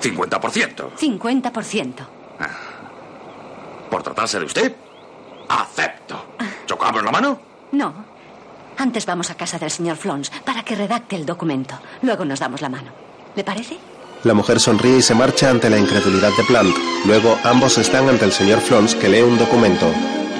50%. 0.00 0.90
50%. 0.96 1.94
¿Por 3.90 4.02
tratarse 4.02 4.38
de 4.38 4.44
usted? 4.46 4.76
Acepto. 5.48 6.24
¿Chocamos 6.66 7.02
la 7.02 7.10
mano? 7.10 7.40
No. 7.72 7.92
Antes 8.78 9.06
vamos 9.06 9.30
a 9.30 9.34
casa 9.36 9.58
del 9.58 9.70
señor 9.70 9.96
Flons 9.96 10.30
para 10.44 10.62
que 10.62 10.76
redacte 10.76 11.16
el 11.16 11.26
documento. 11.26 11.78
Luego 12.02 12.24
nos 12.24 12.38
damos 12.38 12.60
la 12.60 12.68
mano. 12.68 12.92
¿Le 13.34 13.44
parece? 13.44 13.78
La 14.24 14.34
mujer 14.34 14.58
sonríe 14.58 14.98
y 14.98 15.02
se 15.02 15.14
marcha 15.14 15.48
ante 15.48 15.70
la 15.70 15.78
incredulidad 15.78 16.32
de 16.36 16.42
Plant. 16.44 16.76
Luego 17.06 17.38
ambos 17.44 17.78
están 17.78 18.08
ante 18.08 18.24
el 18.24 18.32
señor 18.32 18.60
Flons 18.60 18.96
que 18.96 19.08
lee 19.08 19.22
un 19.22 19.38
documento. 19.38 19.86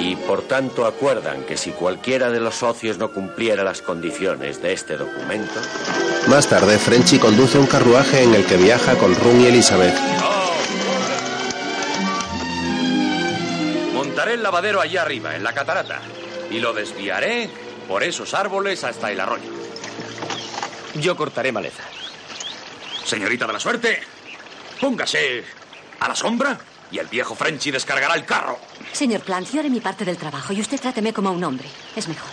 Y 0.00 0.16
por 0.16 0.42
tanto 0.42 0.84
acuerdan 0.84 1.44
que 1.44 1.56
si 1.56 1.70
cualquiera 1.70 2.30
de 2.30 2.40
los 2.40 2.56
socios 2.56 2.98
no 2.98 3.12
cumpliera 3.12 3.62
las 3.62 3.80
condiciones 3.80 4.60
de 4.60 4.72
este 4.72 4.96
documento. 4.96 5.60
Más 6.28 6.48
tarde, 6.48 6.76
Frenchy 6.78 7.18
conduce 7.18 7.56
un 7.58 7.66
carruaje 7.66 8.24
en 8.24 8.34
el 8.34 8.44
que 8.44 8.56
viaja 8.56 8.96
con 8.96 9.14
Run 9.14 9.42
y 9.42 9.46
Elizabeth. 9.46 9.94
Montaré 13.94 14.34
el 14.34 14.42
lavadero 14.42 14.80
allá 14.80 15.02
arriba, 15.02 15.36
en 15.36 15.44
la 15.44 15.52
catarata. 15.52 16.00
Y 16.50 16.58
lo 16.58 16.72
desviaré 16.72 17.48
por 17.86 18.02
esos 18.02 18.34
árboles 18.34 18.82
hasta 18.82 19.12
el 19.12 19.20
arroyo. 19.20 19.50
Yo 21.00 21.16
cortaré 21.16 21.52
maleza. 21.52 21.84
Señorita 23.08 23.46
de 23.46 23.54
la 23.54 23.58
suerte, 23.58 24.00
póngase 24.78 25.42
a 25.98 26.08
la 26.08 26.14
sombra 26.14 26.58
y 26.90 26.98
el 26.98 27.06
viejo 27.06 27.34
Frenchy 27.34 27.70
descargará 27.70 28.14
el 28.14 28.26
carro. 28.26 28.58
Señor 28.92 29.22
Plant, 29.22 29.50
yo 29.50 29.60
haré 29.60 29.70
mi 29.70 29.80
parte 29.80 30.04
del 30.04 30.18
trabajo 30.18 30.52
y 30.52 30.60
usted 30.60 30.78
tráteme 30.78 31.14
como 31.14 31.32
un 31.32 31.42
hombre. 31.42 31.66
Es 31.96 32.06
mejor. 32.06 32.28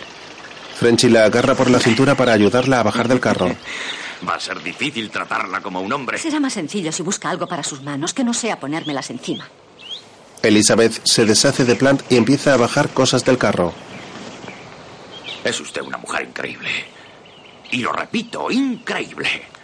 Frenchy 0.78 1.08
la 1.08 1.24
agarra 1.24 1.54
por 1.54 1.70
la 1.70 1.78
cintura 1.78 2.14
para 2.14 2.34
ayudarla 2.34 2.80
a 2.80 2.82
bajar 2.82 3.08
del 3.08 3.20
carro. 3.20 3.56
Va 4.28 4.34
a 4.34 4.40
ser 4.40 4.62
difícil 4.62 5.08
tratarla 5.10 5.62
como 5.62 5.80
un 5.80 5.90
hombre. 5.94 6.18
Será 6.18 6.40
más 6.40 6.52
sencillo 6.52 6.92
si 6.92 7.02
busca 7.02 7.30
algo 7.30 7.46
para 7.46 7.62
sus 7.62 7.80
manos 7.80 8.12
que 8.12 8.22
no 8.22 8.34
sea 8.34 8.60
ponérmelas 8.60 9.08
encima. 9.08 9.48
Elizabeth 10.42 11.00
se 11.06 11.24
deshace 11.24 11.64
de 11.64 11.74
Plant 11.76 12.02
y 12.12 12.18
empieza 12.18 12.52
a 12.52 12.58
bajar 12.58 12.90
cosas 12.90 13.24
del 13.24 13.38
carro. 13.38 13.72
Es 15.42 15.58
usted 15.58 15.80
una 15.80 15.96
mujer 15.96 16.28
increíble. 16.28 16.68
Y 17.70 17.78
lo 17.78 17.92
repito, 17.92 18.50
increíble. 18.50 19.56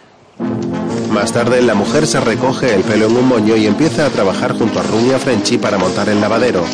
Más 1.13 1.31
tarde, 1.31 1.61
la 1.61 1.75
mujer 1.75 2.07
se 2.07 2.19
recoge 2.19 2.73
el 2.73 2.81
pelo 2.81 3.05
en 3.05 3.15
un 3.15 3.27
moño 3.27 3.55
y 3.55 3.67
empieza 3.67 4.07
a 4.07 4.09
trabajar 4.09 4.57
junto 4.57 4.79
a 4.79 4.83
Run 4.83 5.05
y 5.05 5.11
a 5.11 5.19
Frenchy 5.19 5.59
para 5.59 5.77
montar 5.77 6.09
el 6.09 6.19
lavadero. 6.19 6.65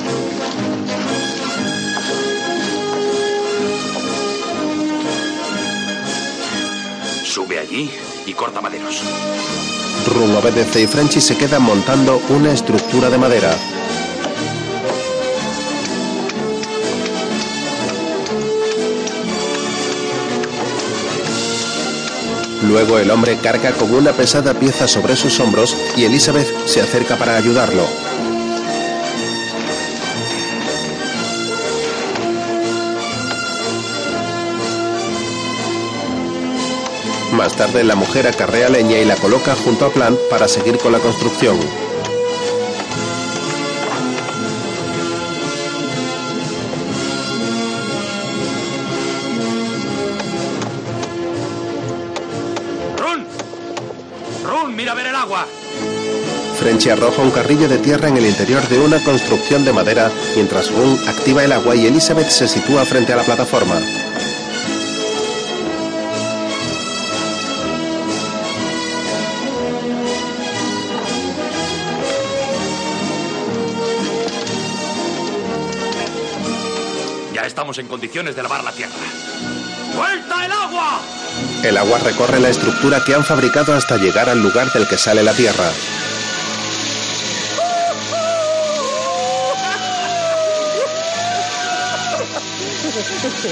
Sube 7.26 7.60
allí 7.60 7.91
y 8.26 8.32
corta 8.32 8.61
maderos. 8.61 9.03
Run 10.07 10.34
obedece 10.34 10.84
y 10.84 10.88
Frenchy 10.88 11.20
se 11.20 11.36
queda 11.36 11.60
montando 11.60 12.22
una 12.30 12.53
estructura 12.53 13.10
de 13.10 13.18
madera. 13.18 13.53
Luego 22.64 22.99
el 22.99 23.10
hombre 23.10 23.38
carga 23.38 23.72
con 23.72 23.94
una 23.94 24.11
pesada 24.11 24.53
pieza 24.53 24.88
sobre 24.88 25.15
sus 25.15 25.40
hombros 25.40 25.76
y 25.95 26.03
Elizabeth 26.03 26.48
se 26.65 26.81
acerca 26.81 27.15
para 27.15 27.38
ayudarlo. 27.38 27.84
Más 37.34 37.56
tarde 37.56 37.86
la 37.86 37.95
mujer 37.95 38.27
acarrea 38.27 38.68
leña 38.68 38.98
y 38.98 39.06
la 39.06 39.15
coloca 39.15 39.56
junto 39.56 39.86
a 39.86 39.94
Plant 39.94 40.19
para 40.30 40.48
seguir 40.49 40.77
con 40.77 40.91
la 40.91 40.99
construcción. 40.99 41.57
Arroja 56.88 57.22
un 57.22 57.30
carrillo 57.30 57.68
de 57.68 57.78
tierra 57.78 58.08
en 58.08 58.18
el 58.18 58.26
interior 58.26 58.68
de 58.68 58.80
una 58.80 59.04
construcción 59.04 59.64
de 59.64 59.72
madera, 59.72 60.10
mientras 60.36 60.72
Run 60.72 60.98
activa 61.08 61.44
el 61.44 61.52
agua 61.52 61.76
y 61.76 61.86
Elizabeth 61.86 62.30
se 62.30 62.48
sitúa 62.48 62.84
frente 62.84 63.14
a 63.14 63.18
la 63.18 63.22
plataforma. 63.22 63.76
Ya 77.36 77.46
estamos 77.46 77.78
en 77.78 77.88
condiciones 77.88 78.36
de 78.36 78.42
lavar 78.42 78.64
la 78.64 78.72
tierra. 78.72 78.96
¡Vuelta 79.96 80.46
el 80.46 80.52
agua! 80.52 81.02
El 81.64 81.78
agua 81.78 82.00
recorre 82.00 82.40
la 82.40 82.50
estructura 82.50 83.04
que 83.06 83.14
han 83.14 83.24
fabricado 83.24 83.76
hasta 83.76 83.98
llegar 83.98 84.28
al 84.28 84.42
lugar 84.42 84.74
del 84.74 84.88
que 84.88 84.98
sale 84.98 85.22
la 85.22 85.34
tierra. 85.34 85.70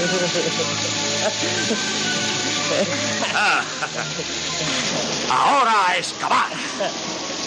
Ahora 5.30 5.88
a 5.88 5.96
excavar. 5.96 6.48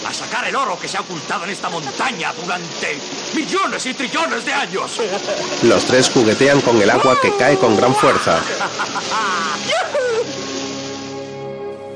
A 0.06 0.12
sacar 0.12 0.48
el 0.48 0.56
oro 0.56 0.78
que 0.78 0.88
se 0.88 0.96
ha 0.96 1.00
ocultado 1.00 1.44
en 1.44 1.50
esta 1.50 1.68
montaña 1.68 2.32
durante 2.32 2.98
millones 3.34 3.86
y 3.86 3.94
trillones 3.94 4.44
de 4.44 4.52
años. 4.52 5.00
Los 5.62 5.84
tres 5.84 6.10
juguetean 6.10 6.60
con 6.60 6.80
el 6.82 6.90
agua 6.90 7.16
que 7.20 7.34
cae 7.36 7.56
con 7.56 7.76
gran 7.76 7.94
fuerza. 7.94 8.40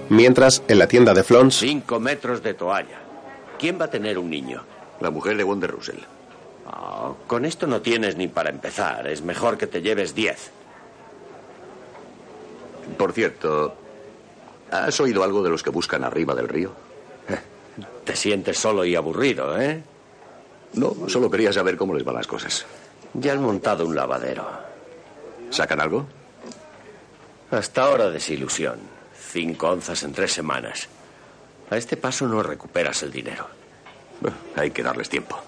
Mientras, 0.09 0.63
en 0.69 0.79
la 0.79 0.87
tienda 0.87 1.15
de 1.15 1.25
Flons, 1.25 1.57
Cinco 1.57 1.99
metros 1.99 2.43
de 2.43 2.55
toalla. 2.55 3.01
¿Quién 3.59 3.81
va 3.81 3.87
a 3.87 3.91
tener 3.91 4.19
un 4.19 4.31
niño? 4.31 4.63
La 5.01 5.11
mujer 5.11 5.37
de 5.37 5.43
Wonder 5.43 5.71
Russell. 5.71 5.99
Ah, 6.67 7.13
con 7.27 7.45
esto 7.45 7.67
no 7.67 7.83
tienes 7.83 8.17
ni 8.17 8.29
para 8.29 8.51
empezar. 8.51 9.09
Es 9.09 9.23
mejor 9.23 9.59
que 9.59 9.67
te 9.67 9.83
lleves 9.83 10.15
diez. 10.15 10.53
Por 12.97 13.13
cierto, 13.13 13.75
¿has 14.71 14.99
oído 15.01 15.23
algo 15.25 15.43
de 15.43 15.51
los 15.51 15.63
que 15.63 15.71
buscan 15.71 16.05
arriba 16.05 16.35
del 16.35 16.49
río? 16.49 16.73
Te 18.05 18.17
sientes 18.17 18.59
solo 18.59 18.85
y 18.85 18.95
aburrido, 18.95 19.61
¿eh? 19.61 19.83
No, 20.75 20.95
solo 21.09 21.31
quería 21.31 21.53
saber 21.53 21.77
cómo 21.77 21.95
les 21.95 22.05
van 22.05 22.15
las 22.15 22.27
cosas. 22.27 22.65
Ya 23.15 23.33
han 23.33 23.43
montado 23.43 23.87
un 23.87 23.95
lavadero. 23.95 24.47
¿Sacan 25.51 25.81
algo? 25.81 26.07
Hasta 27.51 27.83
ahora 27.83 28.11
desilusión. 28.11 28.79
Cinco 29.31 29.69
onzas 29.71 30.03
en 30.03 30.13
tres 30.13 30.33
semanas. 30.33 30.89
A 31.71 31.77
este 31.77 31.97
paso 31.97 32.27
no 32.27 32.43
recuperas 32.43 33.03
el 33.03 33.11
dinero. 33.11 33.47
hay 34.55 34.71
que 34.71 34.83
darles 34.83 35.09
tiempo. 35.09 35.39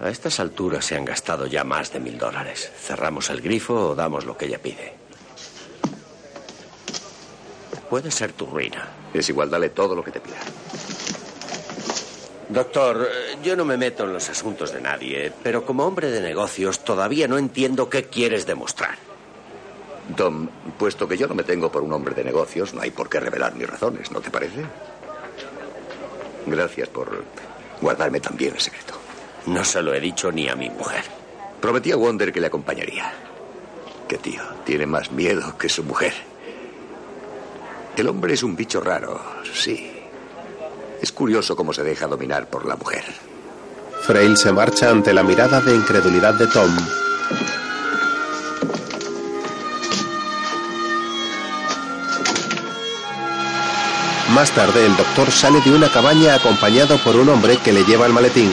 A 0.00 0.08
estas 0.08 0.40
alturas 0.40 0.84
se 0.84 0.96
han 0.96 1.04
gastado 1.04 1.46
ya 1.46 1.64
más 1.64 1.92
de 1.92 2.00
mil 2.00 2.18
dólares. 2.18 2.70
¿Cerramos 2.76 3.30
el 3.30 3.40
grifo 3.40 3.90
o 3.90 3.94
damos 3.94 4.24
lo 4.24 4.36
que 4.36 4.46
ella 4.46 4.58
pide? 4.60 5.01
Puede 7.92 8.10
ser 8.10 8.32
tu 8.32 8.46
ruina. 8.46 8.88
Es 9.12 9.28
igual, 9.28 9.50
dale 9.50 9.68
todo 9.68 9.94
lo 9.94 10.02
que 10.02 10.10
te 10.10 10.18
pida. 10.18 10.38
Doctor, 12.48 13.06
eh, 13.06 13.36
yo 13.44 13.54
no 13.54 13.66
me 13.66 13.76
meto 13.76 14.04
en 14.04 14.14
los 14.14 14.30
asuntos 14.30 14.72
de 14.72 14.80
nadie, 14.80 15.30
pero 15.42 15.66
como 15.66 15.84
hombre 15.84 16.10
de 16.10 16.22
negocios 16.22 16.84
todavía 16.84 17.28
no 17.28 17.36
entiendo 17.36 17.90
qué 17.90 18.04
quieres 18.04 18.46
demostrar. 18.46 18.96
Tom, 20.16 20.48
puesto 20.78 21.06
que 21.06 21.18
yo 21.18 21.28
no 21.28 21.34
me 21.34 21.42
tengo 21.42 21.70
por 21.70 21.82
un 21.82 21.92
hombre 21.92 22.14
de 22.14 22.24
negocios, 22.24 22.72
no 22.72 22.80
hay 22.80 22.92
por 22.92 23.10
qué 23.10 23.20
revelar 23.20 23.54
mis 23.56 23.68
razones, 23.68 24.10
¿no 24.10 24.22
te 24.22 24.30
parece? 24.30 24.64
Gracias 26.46 26.88
por 26.88 27.24
guardarme 27.82 28.20
también 28.20 28.54
el 28.54 28.60
secreto. 28.62 28.94
No 29.44 29.66
se 29.66 29.82
lo 29.82 29.92
he 29.92 30.00
dicho 30.00 30.32
ni 30.32 30.48
a 30.48 30.56
mi 30.56 30.70
mujer. 30.70 31.04
Prometí 31.60 31.92
a 31.92 31.96
Wonder 31.96 32.32
que 32.32 32.40
le 32.40 32.46
acompañaría. 32.46 33.12
Que 34.08 34.16
tío, 34.16 34.40
tiene 34.64 34.86
más 34.86 35.12
miedo 35.12 35.58
que 35.58 35.68
su 35.68 35.84
mujer. 35.84 36.31
El 37.96 38.08
hombre 38.08 38.34
es 38.34 38.42
un 38.42 38.56
bicho 38.56 38.80
raro, 38.80 39.20
sí. 39.52 39.90
Es 41.00 41.12
curioso 41.12 41.54
cómo 41.54 41.72
se 41.72 41.82
deja 41.82 42.06
dominar 42.06 42.48
por 42.48 42.64
la 42.64 42.76
mujer. 42.76 43.04
Frail 44.02 44.36
se 44.36 44.50
marcha 44.52 44.90
ante 44.90 45.12
la 45.12 45.22
mirada 45.22 45.60
de 45.60 45.74
incredulidad 45.74 46.34
de 46.34 46.46
Tom. 46.46 46.70
Más 54.34 54.50
tarde, 54.52 54.86
el 54.86 54.96
doctor 54.96 55.30
sale 55.30 55.60
de 55.60 55.72
una 55.72 55.92
cabaña 55.92 56.34
acompañado 56.34 56.96
por 57.04 57.16
un 57.16 57.28
hombre 57.28 57.58
que 57.58 57.72
le 57.72 57.84
lleva 57.84 58.06
el 58.06 58.14
maletín. 58.14 58.50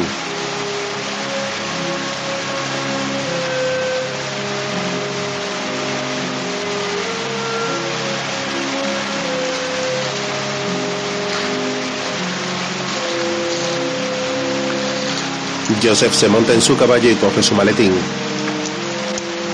Joseph 15.81 16.13
se 16.13 16.27
monta 16.27 16.53
en 16.53 16.61
su 16.61 16.75
caballo 16.77 17.09
y 17.09 17.15
coge 17.15 17.41
su 17.41 17.55
maletín. 17.55 17.93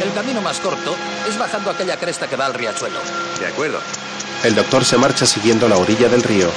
El 0.03 0.13
camino 0.13 0.41
más 0.41 0.59
corto 0.59 0.95
es 1.27 1.37
bajando 1.37 1.69
aquella 1.69 1.97
cresta 1.97 2.27
que 2.27 2.35
va 2.35 2.45
al 2.45 2.53
riachuelo. 2.53 2.99
De 3.39 3.47
acuerdo. 3.47 3.79
El 4.43 4.55
doctor 4.55 4.85
se 4.85 4.97
marcha 4.97 5.25
siguiendo 5.25 5.67
la 5.67 5.77
orilla 5.77 6.09
del 6.09 6.23
río. 6.23 6.49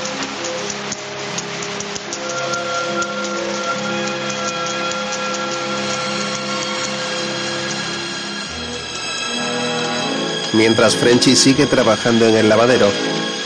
Mientras 10.54 10.96
Frenchy 10.96 11.36
sigue 11.36 11.66
trabajando 11.66 12.26
en 12.26 12.36
el 12.36 12.48
lavadero, 12.48 12.90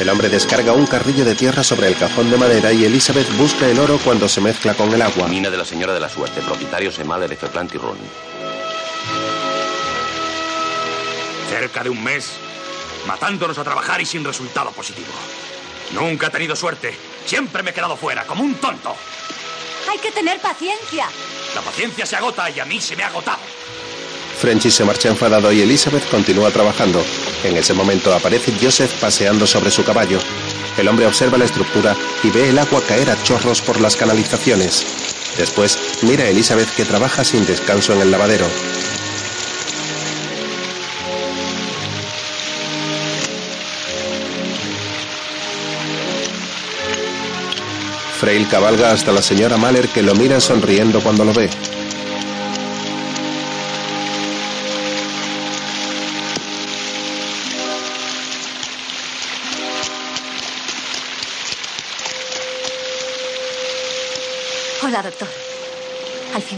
el 0.02 0.08
hombre 0.08 0.28
descarga 0.28 0.72
un 0.72 0.84
carrillo 0.84 1.24
de 1.24 1.36
tierra 1.36 1.62
sobre 1.62 1.86
el 1.86 1.96
cajón 1.96 2.28
de 2.28 2.36
madera 2.36 2.72
y 2.72 2.84
Elizabeth 2.84 3.30
busca 3.36 3.68
el 3.68 3.78
oro 3.78 4.00
cuando 4.02 4.28
se 4.28 4.40
mezcla 4.40 4.74
con 4.74 4.92
el 4.92 5.00
agua. 5.00 5.28
Mina 5.28 5.48
de 5.48 5.56
la 5.56 5.64
Señora 5.64 5.94
de 5.94 6.00
la 6.00 6.08
Suerte, 6.08 6.40
propietarios 6.40 6.98
Emale 6.98 7.28
de 7.28 7.36
Feplant 7.36 7.72
y 7.72 7.78
Ron. 7.78 7.96
Cerca 11.48 11.84
de 11.84 11.90
un 11.90 12.02
mes, 12.02 12.32
matándonos 13.06 13.56
a 13.58 13.62
trabajar 13.62 14.00
y 14.00 14.04
sin 14.04 14.24
resultado 14.24 14.72
positivo. 14.72 15.12
Nunca 15.92 16.26
he 16.26 16.30
tenido 16.30 16.56
suerte. 16.56 16.96
Siempre 17.24 17.62
me 17.62 17.70
he 17.70 17.74
quedado 17.74 17.96
fuera, 17.96 18.24
como 18.24 18.42
un 18.42 18.56
tonto. 18.56 18.96
Hay 19.88 19.98
que 19.98 20.10
tener 20.10 20.40
paciencia. 20.40 21.06
La 21.54 21.60
paciencia 21.60 22.06
se 22.06 22.16
agota 22.16 22.50
y 22.50 22.58
a 22.58 22.64
mí 22.64 22.80
se 22.80 22.96
me 22.96 23.04
ha 23.04 23.06
agotado. 23.06 23.41
Frenchy 24.42 24.72
se 24.72 24.84
marcha 24.84 25.08
enfadado 25.08 25.52
y 25.52 25.60
Elizabeth 25.60 26.10
continúa 26.10 26.50
trabajando. 26.50 27.00
En 27.44 27.56
ese 27.56 27.74
momento 27.74 28.12
aparece 28.12 28.52
Joseph 28.60 28.92
paseando 29.00 29.46
sobre 29.46 29.70
su 29.70 29.84
caballo. 29.84 30.18
El 30.76 30.88
hombre 30.88 31.06
observa 31.06 31.38
la 31.38 31.44
estructura 31.44 31.96
y 32.24 32.30
ve 32.30 32.48
el 32.48 32.58
agua 32.58 32.82
caer 32.82 33.08
a 33.10 33.22
chorros 33.22 33.62
por 33.62 33.80
las 33.80 33.94
canalizaciones. 33.94 34.84
Después 35.38 35.78
mira 36.02 36.24
a 36.24 36.28
Elizabeth 36.28 36.74
que 36.74 36.84
trabaja 36.84 37.22
sin 37.22 37.46
descanso 37.46 37.92
en 37.92 38.00
el 38.00 38.10
lavadero. 38.10 38.46
Frail 48.18 48.48
cabalga 48.48 48.90
hasta 48.90 49.12
la 49.12 49.22
señora 49.22 49.56
Mahler 49.56 49.88
que 49.88 50.02
lo 50.02 50.16
mira 50.16 50.40
sonriendo 50.40 51.00
cuando 51.00 51.24
lo 51.24 51.32
ve. 51.32 51.48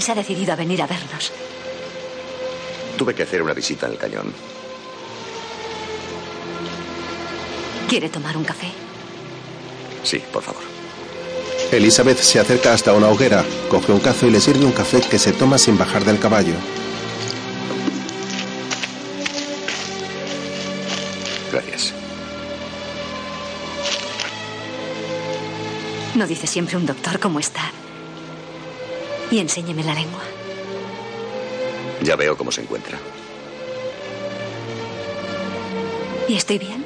Se 0.04 0.12
ha 0.12 0.14
decidido 0.14 0.52
a 0.52 0.56
venir 0.56 0.82
a 0.82 0.86
vernos. 0.86 1.32
Tuve 2.98 3.14
que 3.14 3.22
hacer 3.22 3.40
una 3.40 3.54
visita 3.54 3.86
en 3.86 3.92
el 3.92 3.98
cañón. 3.98 4.34
¿Quiere 7.88 8.10
tomar 8.10 8.36
un 8.36 8.44
café? 8.44 8.66
Sí, 10.02 10.22
por 10.30 10.42
favor. 10.42 10.62
Elizabeth 11.72 12.18
se 12.18 12.38
acerca 12.38 12.74
hasta 12.74 12.92
una 12.92 13.08
hoguera, 13.08 13.44
coge 13.70 13.92
un 13.92 14.00
cazo 14.00 14.26
y 14.26 14.30
le 14.30 14.40
sirve 14.40 14.66
un 14.66 14.72
café 14.72 15.00
que 15.00 15.18
se 15.18 15.32
toma 15.32 15.56
sin 15.56 15.78
bajar 15.78 16.04
del 16.04 16.18
caballo. 16.18 16.54
Gracias. 21.50 21.94
¿No 26.14 26.26
dice 26.26 26.46
siempre 26.46 26.76
un 26.76 26.84
doctor 26.84 27.18
cómo 27.18 27.40
está? 27.40 27.72
Y 29.34 29.40
enséñeme 29.40 29.82
la 29.82 29.94
lengua. 29.94 30.22
Ya 32.02 32.14
veo 32.14 32.36
cómo 32.36 32.52
se 32.52 32.60
encuentra. 32.60 32.96
¿Y 36.28 36.36
estoy 36.36 36.58
bien? 36.58 36.84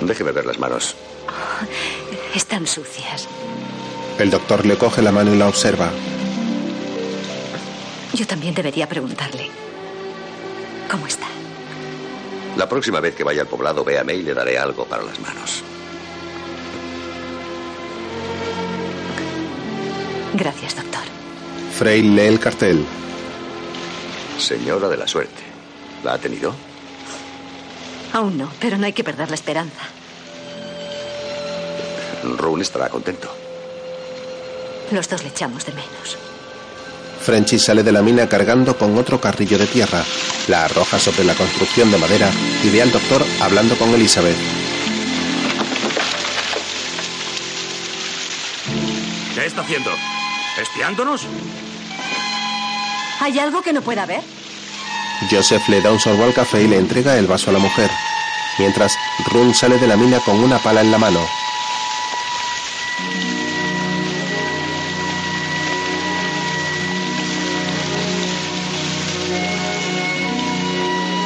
Déjeme 0.00 0.32
ver 0.32 0.44
las 0.44 0.58
manos. 0.58 0.96
Están 2.34 2.66
sucias. 2.66 3.28
El 4.18 4.28
doctor 4.28 4.66
le 4.66 4.76
coge 4.76 5.02
la 5.02 5.12
mano 5.12 5.32
y 5.32 5.38
la 5.38 5.46
observa. 5.46 5.88
Yo 8.12 8.26
también 8.26 8.56
debería 8.56 8.88
preguntarle. 8.88 9.50
¿Cómo 10.90 11.06
está? 11.06 11.28
La 12.56 12.68
próxima 12.68 12.98
vez 12.98 13.14
que 13.14 13.22
vaya 13.22 13.42
al 13.42 13.46
poblado, 13.46 13.84
véame 13.84 14.16
y 14.16 14.22
le 14.22 14.34
daré 14.34 14.58
algo 14.58 14.84
para 14.84 15.04
las 15.04 15.20
manos. 15.20 15.62
Gracias, 20.36 20.76
doctor. 20.76 21.00
Frail 21.78 22.14
lee 22.14 22.26
el 22.26 22.38
cartel. 22.38 22.84
Señora 24.38 24.86
de 24.88 24.98
la 24.98 25.08
suerte. 25.08 25.42
¿La 26.04 26.12
ha 26.12 26.18
tenido? 26.18 26.54
Aún 28.12 28.36
no, 28.36 28.50
pero 28.60 28.76
no 28.76 28.84
hay 28.84 28.92
que 28.92 29.02
perder 29.02 29.30
la 29.30 29.34
esperanza. 29.34 29.80
Rune 32.36 32.62
estará 32.62 32.90
contento. 32.90 33.34
Los 34.90 35.08
dos 35.08 35.22
le 35.22 35.30
echamos 35.30 35.64
de 35.64 35.72
menos. 35.72 36.18
Frenchy 37.22 37.58
sale 37.58 37.82
de 37.82 37.92
la 37.92 38.02
mina 38.02 38.28
cargando 38.28 38.76
con 38.76 38.96
otro 38.98 39.18
carrillo 39.18 39.56
de 39.56 39.66
tierra. 39.66 40.04
La 40.48 40.66
arroja 40.66 40.98
sobre 40.98 41.24
la 41.24 41.34
construcción 41.34 41.90
de 41.90 41.98
madera 41.98 42.30
y 42.62 42.68
ve 42.68 42.82
al 42.82 42.92
doctor 42.92 43.24
hablando 43.40 43.76
con 43.78 43.88
Elizabeth. 43.94 44.36
¿Qué 49.34 49.46
está 49.46 49.62
haciendo? 49.62 49.90
¿Espiándonos? 50.60 51.26
¿Hay 53.20 53.38
algo 53.38 53.62
que 53.62 53.72
no 53.72 53.82
pueda 53.82 54.06
ver? 54.06 54.22
Joseph 55.30 55.68
le 55.68 55.80
da 55.80 55.92
un 55.92 56.00
sorbo 56.00 56.24
al 56.24 56.34
café 56.34 56.62
y 56.62 56.68
le 56.68 56.76
entrega 56.76 57.16
el 57.16 57.26
vaso 57.26 57.50
a 57.50 57.52
la 57.52 57.58
mujer. 57.58 57.90
Mientras, 58.58 58.96
Run 59.26 59.54
sale 59.54 59.78
de 59.78 59.86
la 59.86 59.96
mina 59.96 60.20
con 60.20 60.42
una 60.42 60.58
pala 60.58 60.80
en 60.80 60.90
la 60.90 60.98
mano. 60.98 61.20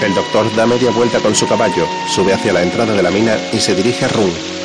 El 0.03 0.15
doctor 0.15 0.55
da 0.57 0.67
media 0.67 0.91
vuelta 0.91 1.21
con 1.21 1.35
su 1.35 1.47
caballo, 1.47 1.87
sube 2.09 2.33
hacia 2.33 2.53
la 2.53 2.63
entrada 2.63 2.95
de 2.95 3.03
la 3.03 3.11
mina 3.11 3.37
y 3.53 3.61
se 3.61 3.75
dirige 3.75 4.07
a 4.07 4.09
Run. 4.09 4.31
Run, 4.31 4.60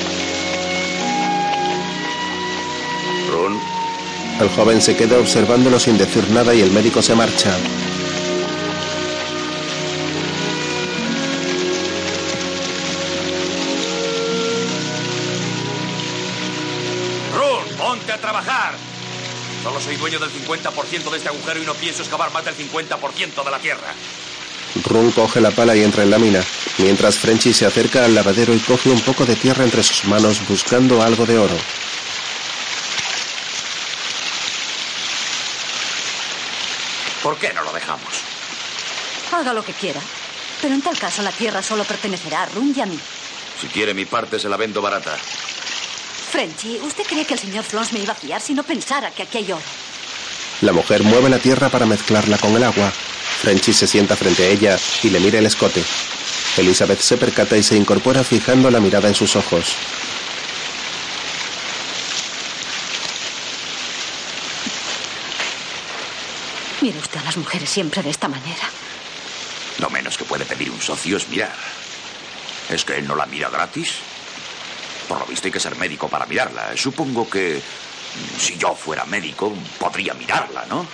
El 4.39 4.49
joven 4.49 4.81
se 4.81 4.97
queda 4.97 5.17
observándolo 5.17 5.79
sin 5.79 5.97
decir 5.97 6.29
nada 6.29 6.53
y 6.53 6.59
el 6.59 6.69
médico 6.71 7.01
se 7.01 7.15
marcha. 7.15 7.55
¡Run, 17.33 17.77
ponte 17.77 18.11
a 18.11 18.17
trabajar! 18.17 18.73
Solo 19.63 19.79
soy 19.79 19.95
dueño 19.95 20.19
del 20.19 20.29
50% 20.29 21.11
de 21.11 21.17
este 21.17 21.29
agujero 21.29 21.63
y 21.63 21.65
no 21.65 21.73
pienso 21.73 22.01
excavar 22.01 22.33
más 22.33 22.43
del 22.43 22.55
50% 22.55 23.43
de 23.45 23.51
la 23.51 23.59
tierra. 23.59 23.93
Run 24.83 25.11
coge 25.11 25.39
la 25.39 25.51
pala 25.51 25.77
y 25.77 25.83
entra 25.83 26.03
en 26.03 26.11
la 26.11 26.19
mina, 26.19 26.43
mientras 26.77 27.17
Frenchy 27.17 27.53
se 27.53 27.65
acerca 27.65 28.03
al 28.03 28.13
lavadero 28.13 28.53
y 28.53 28.59
coge 28.59 28.89
un 28.89 28.99
poco 28.99 29.25
de 29.25 29.37
tierra 29.37 29.63
entre 29.63 29.81
sus 29.81 30.03
manos 30.03 30.45
buscando 30.49 31.01
algo 31.01 31.25
de 31.25 31.37
oro. 31.37 31.55
¿Por 37.25 37.39
qué 37.39 37.51
no 37.53 37.63
lo 37.63 37.73
dejamos? 37.73 38.21
Haga 39.31 39.51
lo 39.51 39.65
que 39.65 39.73
quiera. 39.73 39.99
Pero 40.61 40.75
en 40.75 40.83
tal 40.83 40.95
caso 40.95 41.23
la 41.23 41.31
tierra 41.31 41.63
solo 41.63 41.83
pertenecerá 41.83 42.43
a 42.43 42.45
Rum 42.45 42.71
y 42.77 42.79
a 42.81 42.85
mí. 42.85 42.99
Si 43.59 43.65
quiere 43.65 43.95
mi 43.95 44.05
parte, 44.05 44.37
se 44.37 44.47
la 44.47 44.57
vendo 44.57 44.79
barata. 44.79 45.17
Frenchy, 46.31 46.77
¿usted 46.83 47.03
cree 47.03 47.25
que 47.25 47.33
el 47.33 47.39
señor 47.39 47.63
Flons 47.63 47.93
me 47.93 48.01
iba 48.01 48.13
a 48.13 48.15
fiar 48.15 48.39
si 48.39 48.53
no 48.53 48.61
pensara 48.61 49.09
que 49.09 49.23
aquí 49.23 49.39
hay 49.39 49.51
oro? 49.51 49.63
La 50.61 50.71
mujer 50.71 51.01
mueve 51.01 51.31
la 51.31 51.39
tierra 51.39 51.69
para 51.69 51.87
mezclarla 51.87 52.37
con 52.37 52.55
el 52.55 52.63
agua. 52.63 52.91
Frenchy 53.41 53.73
se 53.73 53.87
sienta 53.87 54.15
frente 54.15 54.43
a 54.43 54.49
ella 54.49 54.77
y 55.01 55.09
le 55.09 55.19
mira 55.19 55.39
el 55.39 55.47
escote. 55.47 55.83
Elizabeth 56.57 56.99
se 56.99 57.17
percata 57.17 57.57
y 57.57 57.63
se 57.63 57.75
incorpora 57.75 58.23
fijando 58.23 58.69
la 58.69 58.79
mirada 58.79 59.07
en 59.07 59.15
sus 59.15 59.35
ojos. 59.35 59.75
Mire 66.85 66.99
usted 66.99 67.19
a 67.19 67.23
las 67.23 67.37
mujeres 67.37 67.67
siempre 67.67 68.03
de 68.03 68.11
esta 68.11 68.27
manera. 68.27 68.69
Lo 69.79 69.89
menos 69.89 70.19
que 70.19 70.23
puede 70.23 70.45
pedir 70.45 70.69
un 70.69 70.79
socio 70.79 71.17
es 71.17 71.27
mirar. 71.29 71.55
¿Es 72.69 72.85
que 72.85 72.99
él 72.99 73.07
no 73.07 73.15
la 73.15 73.25
mira 73.25 73.49
gratis? 73.49 73.93
Por 75.07 75.17
lo 75.17 75.25
visto 75.25 75.47
hay 75.47 75.51
que 75.51 75.59
ser 75.59 75.75
médico 75.77 76.07
para 76.07 76.27
mirarla. 76.27 76.77
Supongo 76.77 77.27
que 77.27 77.55
mm, 77.57 78.39
si 78.39 78.57
yo 78.59 78.75
fuera 78.75 79.03
médico 79.05 79.51
podría 79.79 80.13
mirarla, 80.13 80.63
¿no? 80.69 80.85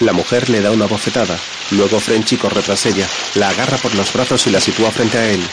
La 0.00 0.12
mujer 0.12 0.50
le 0.50 0.60
da 0.60 0.72
una 0.72 0.86
bofetada. 0.86 1.38
Luego 1.70 2.00
Frenchy 2.00 2.38
corre 2.38 2.62
tras 2.62 2.86
ella, 2.86 3.06
la 3.36 3.50
agarra 3.50 3.76
por 3.76 3.94
los 3.94 4.12
brazos 4.12 4.44
y 4.48 4.50
la 4.50 4.60
sitúa 4.60 4.90
frente 4.90 5.16
a 5.16 5.30
él. 5.30 5.48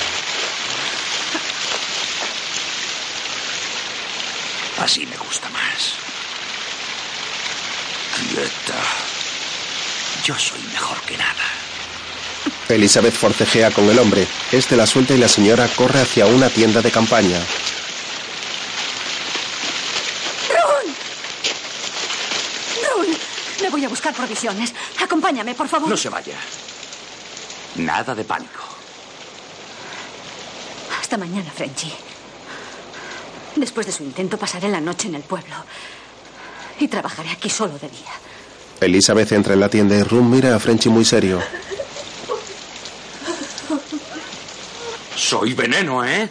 Así 4.80 5.06
me 5.06 5.18
gusta. 5.18 5.55
Quieta. 8.16 8.82
Yo 10.24 10.38
soy 10.40 10.62
mejor 10.72 11.00
que 11.02 11.18
nada. 11.18 11.44
Elizabeth 12.70 13.14
forcejea 13.14 13.72
con 13.72 13.90
el 13.90 14.00
hombre. 14.00 14.26
Este 14.52 14.76
la 14.76 14.88
suelta 14.88 15.14
y 15.14 15.18
la 15.18 15.28
señora 15.28 15.68
corre 15.76 16.02
hacia 16.02 16.26
una 16.26 16.50
tienda 16.50 16.82
de 16.82 16.92
campaña. 16.92 17.40
¡Run! 20.50 20.96
¡Run! 23.06 23.18
Me 23.62 23.70
voy 23.70 23.86
a 23.86 23.90
buscar 23.90 24.14
provisiones. 24.14 24.74
Acompáñame, 25.04 25.54
por 25.54 25.68
favor. 25.68 25.90
No 25.90 25.98
se 25.98 26.10
vaya. 26.10 26.38
Nada 27.76 28.16
de 28.16 28.24
pánico. 28.24 28.64
Hasta 31.00 31.18
mañana, 31.18 31.52
Frenchy. 31.52 31.92
Después 33.56 33.86
de 33.86 33.92
su 33.92 34.04
intento 34.04 34.38
pasaré 34.38 34.70
la 34.70 34.82
noche 34.82 35.08
en 35.08 35.16
el 35.16 35.24
pueblo. 35.24 35.56
Y 36.80 36.88
trabajaré 36.88 37.30
aquí 37.32 37.50
solo 37.50 37.74
de 37.80 37.90
día. 37.90 38.12
Elizabeth 38.82 39.32
entra 39.32 39.54
en 39.54 39.60
la 39.62 39.70
tienda 39.70 39.96
y 39.96 40.04
Rum 40.04 40.30
mira 40.30 40.56
a 40.56 40.60
Frenchy 40.60 40.90
muy 40.90 41.06
serio. 41.06 41.42
Soy 45.16 45.54
veneno, 45.54 46.04
¿eh? 46.06 46.28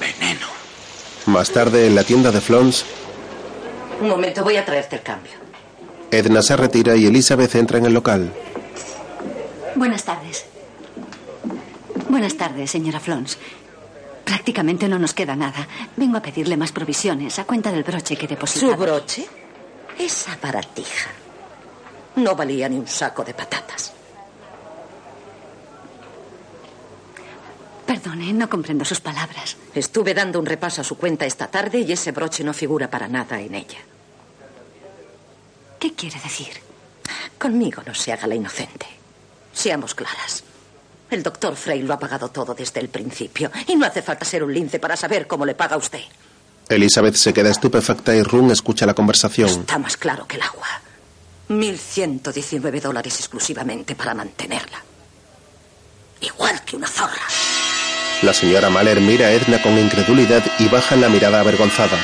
Veneno. 0.00 0.46
Más 1.26 1.50
tarde, 1.50 1.86
en 1.86 1.94
la 1.94 2.04
tienda 2.04 2.30
de 2.30 2.40
Flons, 2.40 2.84
Un 4.00 4.08
momento, 4.08 4.42
voy 4.42 4.56
a 4.56 4.64
traerte 4.64 4.96
el 4.96 5.02
cambio. 5.02 5.32
Edna 6.10 6.42
se 6.42 6.56
retira 6.56 6.96
y 6.96 7.06
Elizabeth 7.06 7.54
entra 7.54 7.78
en 7.78 7.86
el 7.86 7.92
local. 7.94 8.32
Buenas 9.76 10.04
tardes. 10.04 10.44
Buenas 12.08 12.36
tardes, 12.36 12.70
señora 12.70 13.00
Flons. 13.00 13.38
Prácticamente 14.24 14.88
no 14.88 14.98
nos 14.98 15.14
queda 15.14 15.36
nada. 15.36 15.66
Vengo 15.96 16.18
a 16.18 16.22
pedirle 16.22 16.56
más 16.56 16.72
provisiones 16.72 17.38
a 17.38 17.44
cuenta 17.44 17.72
del 17.72 17.82
broche 17.82 18.16
que 18.16 18.26
depositado. 18.28 18.72
¿Su 18.72 18.78
broche? 18.78 19.26
Esa 19.98 20.38
baratija. 20.40 21.10
No 22.16 22.34
valía 22.36 22.68
ni 22.68 22.78
un 22.78 22.86
saco 22.86 23.24
de 23.24 23.34
patatas. 23.34 23.92
Perdone, 27.86 28.32
no 28.32 28.48
comprendo 28.48 28.84
sus 28.84 29.00
palabras. 29.00 29.56
Estuve 29.74 30.14
dando 30.14 30.38
un 30.38 30.46
repaso 30.46 30.80
a 30.80 30.84
su 30.84 30.96
cuenta 30.96 31.26
esta 31.26 31.48
tarde 31.48 31.80
y 31.80 31.92
ese 31.92 32.12
broche 32.12 32.44
no 32.44 32.54
figura 32.54 32.88
para 32.88 33.08
nada 33.08 33.40
en 33.40 33.54
ella. 33.54 33.78
¿Qué 35.78 35.94
quiere 35.94 36.18
decir? 36.20 36.54
Conmigo 37.38 37.82
no 37.84 37.94
se 37.94 38.12
haga 38.12 38.26
la 38.26 38.36
inocente. 38.36 38.86
Seamos 39.52 39.94
claras. 39.94 40.44
El 41.12 41.22
doctor 41.22 41.54
Frey 41.56 41.82
lo 41.82 41.92
ha 41.92 41.98
pagado 41.98 42.30
todo 42.30 42.54
desde 42.54 42.80
el 42.80 42.88
principio 42.88 43.50
y 43.66 43.76
no 43.76 43.84
hace 43.84 44.00
falta 44.00 44.24
ser 44.24 44.42
un 44.42 44.54
lince 44.54 44.78
para 44.78 44.96
saber 44.96 45.26
cómo 45.26 45.44
le 45.44 45.54
paga 45.54 45.76
usted. 45.76 46.00
Elizabeth 46.70 47.16
se 47.16 47.34
queda 47.34 47.50
estupefacta 47.50 48.16
y 48.16 48.22
Rum 48.22 48.50
escucha 48.50 48.86
la 48.86 48.94
conversación. 48.94 49.50
Está 49.50 49.78
más 49.78 49.98
claro 49.98 50.26
que 50.26 50.36
el 50.36 50.42
agua. 50.42 50.66
1.119 51.50 52.80
dólares 52.80 53.18
exclusivamente 53.18 53.94
para 53.94 54.14
mantenerla. 54.14 54.82
Igual 56.22 56.64
que 56.64 56.76
una 56.76 56.86
zorra. 56.86 57.26
La 58.22 58.32
señora 58.32 58.70
Mahler 58.70 59.02
mira 59.02 59.26
a 59.26 59.32
Edna 59.32 59.60
con 59.60 59.76
incredulidad 59.76 60.42
y 60.58 60.68
baja 60.68 60.96
la 60.96 61.10
mirada 61.10 61.40
avergonzada. 61.40 61.98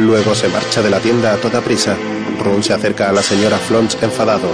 Luego 0.00 0.34
se 0.34 0.48
marcha 0.48 0.80
de 0.80 0.88
la 0.88 0.98
tienda 0.98 1.34
a 1.34 1.36
toda 1.36 1.60
prisa. 1.60 1.94
Rum 2.42 2.62
se 2.62 2.72
acerca 2.72 3.10
a 3.10 3.12
la 3.12 3.22
señora 3.22 3.58
Flons 3.58 3.98
enfadado. 4.00 4.48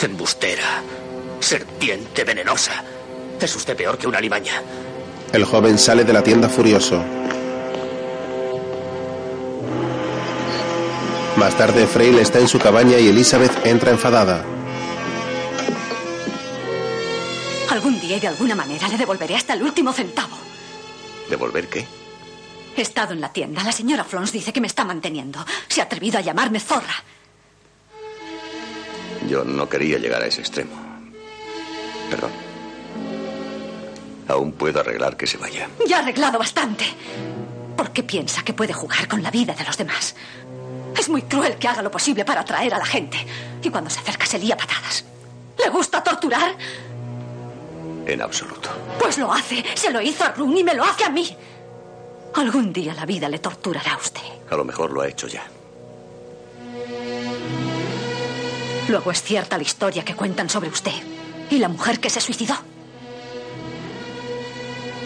Embustera. 0.00 0.82
Serpiente 1.40 2.22
venenosa. 2.22 2.84
Es 3.40 3.56
usted 3.56 3.76
peor 3.76 3.98
que 3.98 4.06
una 4.06 4.20
limaña. 4.20 4.62
El 5.32 5.44
joven 5.44 5.78
sale 5.78 6.04
de 6.04 6.12
la 6.12 6.22
tienda 6.22 6.48
furioso. 6.48 7.02
Más 11.36 11.58
tarde, 11.58 11.84
Frail 11.88 12.18
está 12.20 12.38
en 12.38 12.46
su 12.46 12.60
cabaña 12.60 12.96
y 13.00 13.08
Elizabeth 13.08 13.66
entra 13.66 13.90
enfadada. 13.90 14.44
Algún 17.68 17.98
día 17.98 18.18
y 18.18 18.20
de 18.20 18.28
alguna 18.28 18.54
manera 18.54 18.86
le 18.86 18.96
devolveré 18.96 19.34
hasta 19.34 19.54
el 19.54 19.64
último 19.64 19.92
centavo. 19.92 20.36
¿Devolver 21.28 21.66
qué? 21.66 22.03
He 22.76 22.82
estado 22.82 23.12
en 23.12 23.20
la 23.20 23.32
tienda. 23.32 23.62
La 23.62 23.72
señora 23.72 24.04
Flons 24.04 24.32
dice 24.32 24.52
que 24.52 24.60
me 24.60 24.66
está 24.66 24.84
manteniendo. 24.84 25.44
Se 25.68 25.80
ha 25.80 25.84
atrevido 25.84 26.18
a 26.18 26.22
llamarme 26.22 26.60
zorra. 26.60 26.94
Yo 29.28 29.44
no 29.44 29.68
quería 29.68 29.98
llegar 29.98 30.22
a 30.22 30.26
ese 30.26 30.40
extremo. 30.40 30.72
Perdón. 32.10 32.30
Aún 34.28 34.52
puedo 34.52 34.80
arreglar 34.80 35.16
que 35.16 35.26
se 35.26 35.36
vaya. 35.36 35.68
Ya 35.86 35.98
ha 35.98 36.00
arreglado 36.00 36.38
bastante. 36.38 36.84
¿Por 37.76 37.90
qué 37.92 38.02
piensa 38.02 38.42
que 38.42 38.54
puede 38.54 38.72
jugar 38.72 39.08
con 39.08 39.22
la 39.22 39.30
vida 39.30 39.54
de 39.54 39.64
los 39.64 39.76
demás? 39.76 40.14
Es 40.98 41.08
muy 41.08 41.22
cruel 41.22 41.56
que 41.56 41.68
haga 41.68 41.82
lo 41.82 41.90
posible 41.90 42.24
para 42.24 42.40
atraer 42.42 42.74
a 42.74 42.78
la 42.78 42.86
gente. 42.86 43.18
Y 43.62 43.70
cuando 43.70 43.90
se 43.90 44.00
acerca 44.00 44.26
se 44.26 44.38
lía 44.38 44.56
patadas. 44.56 45.04
¿Le 45.58 45.70
gusta 45.70 46.02
torturar? 46.02 46.54
En 48.06 48.20
absoluto. 48.20 48.70
Pues 48.98 49.18
lo 49.18 49.32
hace. 49.32 49.64
Se 49.74 49.90
lo 49.90 50.00
hizo 50.00 50.24
a 50.24 50.32
Run 50.32 50.56
y 50.56 50.64
me 50.64 50.74
lo 50.74 50.84
hace 50.84 51.04
a 51.04 51.10
mí. 51.10 51.36
Algún 52.36 52.72
día 52.72 52.94
la 52.94 53.06
vida 53.06 53.28
le 53.28 53.38
torturará 53.38 53.94
a 53.94 53.98
usted. 53.98 54.20
A 54.50 54.56
lo 54.56 54.64
mejor 54.64 54.90
lo 54.90 55.00
ha 55.02 55.08
hecho 55.08 55.28
ya. 55.28 55.44
Luego 58.88 59.10
es 59.10 59.22
cierta 59.22 59.56
la 59.56 59.62
historia 59.62 60.04
que 60.04 60.14
cuentan 60.14 60.48
sobre 60.50 60.68
usted 60.68 60.92
y 61.50 61.58
la 61.58 61.68
mujer 61.68 62.00
que 62.00 62.10
se 62.10 62.20
suicidó. 62.20 62.54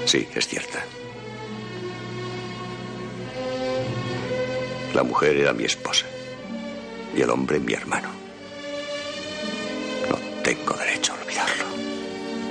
Sí, 0.04 0.26
es 0.34 0.48
cierta. 0.48 0.82
La 4.94 5.02
mujer 5.02 5.36
era 5.36 5.52
mi 5.52 5.64
esposa 5.64 6.06
y 7.14 7.20
el 7.20 7.30
hombre 7.30 7.60
mi 7.60 7.74
hermano. 7.74 8.08
No 10.10 10.16
tengo 10.42 10.74
derecho 10.74 11.12
a 11.12 11.22
olvidarlo. 11.22 11.64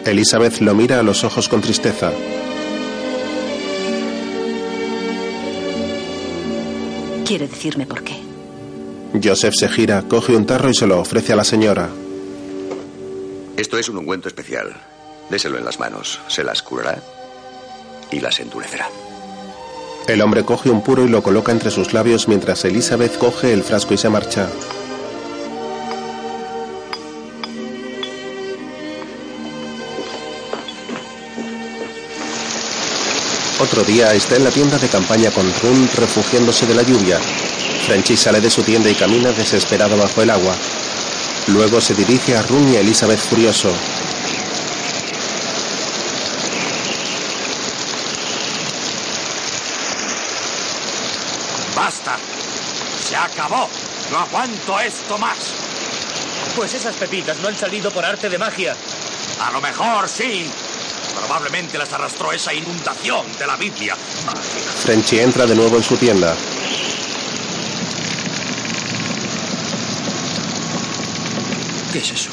Elizabeth 0.06 0.60
lo 0.62 0.74
mira 0.76 0.99
a 0.99 1.04
los 1.04 1.24
ojos 1.24 1.49
con 1.49 1.62
tristeza. 1.62 2.12
¿Quiere 7.28 7.45
decirme 7.49 7.86
por 7.86 8.06
qué? 8.06 8.16
Joseph 9.22 9.54
se 9.54 9.68
gira, 9.68 10.02
coge 10.04 10.34
un 10.34 10.45
tarro 10.45 10.70
y 10.70 10.74
se 10.74 10.88
lo 10.88 10.98
ofrece 10.98 11.34
a 11.34 11.36
la 11.36 11.44
señora. 11.44 11.90
Esto 13.58 13.78
es 13.78 13.90
un 13.90 13.98
ungüento 13.98 14.30
especial. 14.30 14.74
Déselo 15.30 15.58
en 15.58 15.66
las 15.66 15.78
manos. 15.78 16.22
Se 16.30 16.41
las 16.45 16.62
curará 16.62 17.04
y 18.12 18.22
las 18.22 18.40
endurecerá. 18.40 18.88
El 20.08 20.22
hombre 20.22 20.45
coge 20.45 20.70
un 20.70 20.82
puro 20.82 21.04
y 21.04 21.10
lo 21.10 21.22
coloca 21.22 21.52
entre 21.52 21.70
sus 21.70 21.91
labios 21.91 22.30
mientras 22.30 22.64
Elizabeth 22.64 23.18
coge 23.18 23.52
el 23.52 23.64
frasco 23.64 23.94
y 23.94 23.98
se 23.98 24.08
marcha. 24.08 24.48
Otro 33.60 33.82
día 33.84 34.14
está 34.14 34.36
en 34.36 34.44
la 34.44 34.52
tienda 34.52 34.78
de 34.78 34.88
campaña 34.88 35.32
con 35.32 35.52
Run 35.62 35.90
refugiándose 35.96 36.68
de 36.68 36.76
la 36.76 36.84
lluvia. 36.84 37.20
Frenchy 37.88 38.16
sale 38.16 38.40
de 38.40 38.52
su 38.52 38.62
tienda 38.62 38.88
y 38.88 38.94
camina 38.94 39.32
desesperado 39.32 39.98
bajo 39.98 40.22
el 40.22 40.30
agua. 40.30 40.56
Luego 41.48 41.82
se 41.82 41.96
dirige 41.96 42.38
a 42.38 42.44
Run 42.44 42.72
y 42.72 42.76
a 42.76 42.82
Elizabeth 42.82 43.20
furioso. 43.20 43.74
¡Basta! 51.76 52.18
¡Se 53.10 53.16
acabó! 53.16 53.68
¡No 54.12 54.20
aguanto 54.20 54.80
esto 54.82 55.18
más! 55.18 55.38
Pues 56.56 56.76
esas 56.76 56.96
pepitas 56.96 57.38
no 57.40 57.48
han 57.48 57.58
salido 57.58 57.90
por 57.90 58.06
arte 58.06 58.30
de 58.30 58.38
magia. 58.38 58.76
A 59.40 59.52
lo 59.52 59.62
mejor 59.62 60.08
sí. 60.08 60.48
Probablemente 61.19 61.77
las 61.77 61.91
arrastró 61.94 62.31
esa 62.31 62.53
inundación 62.53 63.26
de 63.38 63.48
la 63.48 63.56
Biblia. 63.56 63.95
Frenchy 63.95 65.19
entra 65.19 65.45
de 65.45 65.56
nuevo 65.56 65.77
en 65.77 65.84
su 65.84 65.98
tienda. 65.98 66.35
¿Qué 71.91 71.99
es 71.99 72.11
eso? 72.11 72.30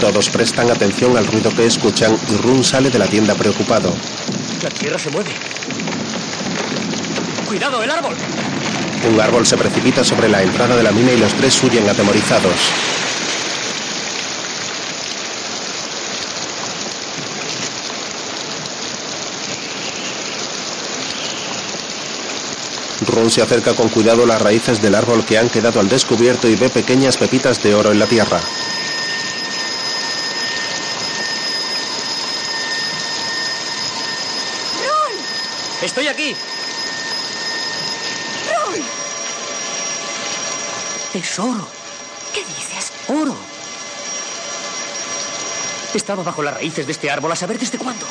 Todos 0.00 0.30
prestan 0.30 0.70
atención 0.70 1.16
al 1.16 1.26
ruido 1.26 1.54
que 1.54 1.66
escuchan 1.66 2.16
y 2.30 2.36
Run 2.36 2.64
sale 2.64 2.90
de 2.90 2.98
la 2.98 3.06
tienda 3.06 3.34
preocupado. 3.34 3.94
La 4.62 4.70
tierra 4.70 4.98
se 4.98 5.10
mueve. 5.10 5.32
¡Cuidado, 7.46 7.82
el 7.82 7.90
árbol! 7.90 8.14
Un 9.10 9.20
árbol 9.20 9.46
se 9.46 9.56
precipita 9.56 10.04
sobre 10.04 10.28
la 10.28 10.42
entrada 10.42 10.76
de 10.76 10.82
la 10.82 10.92
mina 10.92 11.12
y 11.12 11.18
los 11.18 11.32
tres 11.34 11.62
huyen 11.62 11.88
atemorizados. 11.88 13.01
Se 23.30 23.40
acerca 23.40 23.72
con 23.74 23.88
cuidado 23.88 24.24
a 24.24 24.26
las 24.26 24.42
raíces 24.42 24.82
del 24.82 24.94
árbol 24.94 25.24
que 25.24 25.38
han 25.38 25.48
quedado 25.48 25.80
al 25.80 25.88
descubierto 25.88 26.48
y 26.48 26.56
ve 26.56 26.68
pequeñas 26.68 27.16
pepitas 27.16 27.62
de 27.62 27.74
oro 27.74 27.90
en 27.90 27.98
la 27.98 28.06
tierra. 28.06 28.38
¡Ron! 34.82 35.16
¡Estoy 35.80 36.08
aquí! 36.08 36.36
¡Ron! 38.50 38.82
Es 41.14 41.38
oro. 41.38 41.66
¿Qué 42.34 42.40
dices? 42.40 42.92
¡Oro! 43.08 43.34
Estaba 45.94 46.22
bajo 46.22 46.42
las 46.42 46.54
raíces 46.54 46.84
de 46.84 46.92
este 46.92 47.10
árbol 47.10 47.32
a 47.32 47.36
saber 47.36 47.58
desde 47.58 47.78
cuándo. 47.78 48.04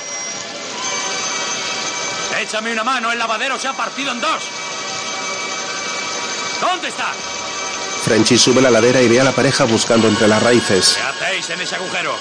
Échame 2.41 2.71
una 2.71 2.83
mano, 2.83 3.11
el 3.11 3.19
lavadero 3.19 3.59
se 3.59 3.67
ha 3.67 3.73
partido 3.73 4.13
en 4.13 4.21
dos. 4.21 4.60
¿Dónde 6.61 6.87
está? 6.89 7.11
Frenchy 8.03 8.37
sube 8.37 8.61
la 8.61 8.69
ladera 8.71 9.01
y 9.01 9.07
ve 9.07 9.19
a 9.19 9.23
la 9.23 9.31
pareja 9.31 9.65
buscando 9.65 10.07
entre 10.07 10.27
las 10.27 10.41
raíces. 10.41 10.95
¿Qué 10.97 11.01
hacéis 11.25 11.49
en 11.49 11.61
ese 11.61 11.75
agujero? 11.75 12.15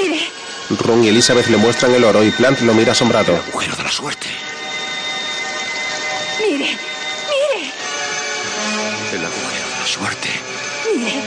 Mire. 0.00 0.30
Ron 0.70 1.02
y 1.04 1.08
Elizabeth 1.08 1.46
le 1.48 1.56
muestran 1.56 1.94
el 1.94 2.04
oro 2.04 2.22
y 2.22 2.30
Plant 2.30 2.60
lo 2.60 2.74
mira 2.74 2.92
asombrado. 2.92 3.32
El 3.34 3.40
agujero 3.40 3.76
de 3.76 3.82
la 3.82 3.90
suerte. 3.92 4.28
Mire, 6.40 6.78
mire, 7.28 7.72
El 9.12 9.24
agujero 9.24 9.68
de 9.70 9.80
la 9.80 9.86
suerte. 9.86 10.28
mire, 10.94 11.22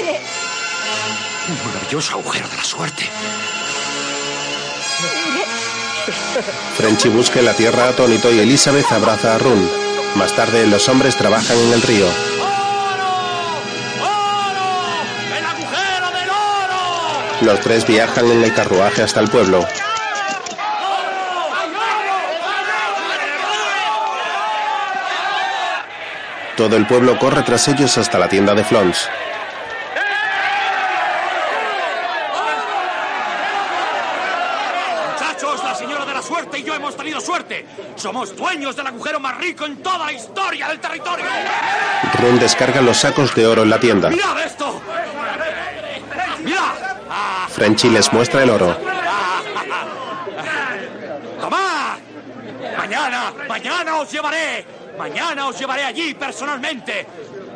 mire, 0.00 0.20
Un 1.48 1.66
maravilloso 1.66 2.12
agujero 2.12 2.48
de 2.48 2.56
la 2.56 2.64
suerte. 2.64 3.08
Frenchy 6.76 7.08
busca 7.08 7.38
en 7.38 7.46
la 7.46 7.54
tierra 7.54 7.88
atónito 7.88 8.32
y 8.32 8.40
Elizabeth 8.40 8.90
abraza 8.92 9.34
a 9.34 9.38
Run. 9.38 9.68
Más 10.16 10.34
tarde, 10.34 10.66
los 10.66 10.88
hombres 10.88 11.16
trabajan 11.16 11.56
en 11.56 11.72
el 11.72 11.82
río. 11.82 12.06
Los 17.40 17.60
tres 17.60 17.86
viajan 17.86 18.30
en 18.30 18.42
el 18.42 18.54
carruaje 18.54 19.02
hasta 19.02 19.20
el 19.20 19.28
pueblo. 19.28 19.66
Todo 26.56 26.76
el 26.76 26.86
pueblo 26.86 27.18
corre 27.18 27.42
tras 27.42 27.66
ellos 27.66 27.98
hasta 27.98 28.16
la 28.16 28.28
tienda 28.28 28.54
de 28.54 28.62
Flons. 28.62 29.08
Muchachos, 35.10 35.64
la 35.64 35.74
señora 35.74 36.06
de 36.06 36.14
la 36.14 36.22
suerte 36.22 36.58
y 36.60 36.62
yo 36.62 36.74
hemos 36.74 36.96
tenido 36.96 37.20
suerte. 37.20 37.66
Somos 38.04 38.36
dueños 38.36 38.76
del 38.76 38.86
agujero 38.86 39.18
más 39.18 39.38
rico 39.38 39.64
en 39.64 39.82
toda 39.82 40.04
la 40.04 40.12
historia 40.12 40.68
del 40.68 40.78
territorio. 40.78 41.24
Run 42.20 42.38
descarga 42.38 42.82
los 42.82 42.98
sacos 42.98 43.34
de 43.34 43.46
oro 43.46 43.62
en 43.62 43.70
la 43.70 43.80
tienda. 43.80 44.10
¡Mirad 44.10 44.42
esto! 44.42 44.78
¡Mirad! 46.40 47.48
Frenchy 47.48 47.88
les 47.88 48.12
muestra 48.12 48.42
el 48.42 48.50
oro. 48.50 48.76
¡Tomad! 51.40 51.96
Mañana, 52.76 53.32
mañana 53.48 53.96
os 53.96 54.12
llevaré. 54.12 54.66
Mañana 54.98 55.46
os 55.46 55.58
llevaré 55.58 55.84
allí 55.84 56.12
personalmente. 56.12 57.06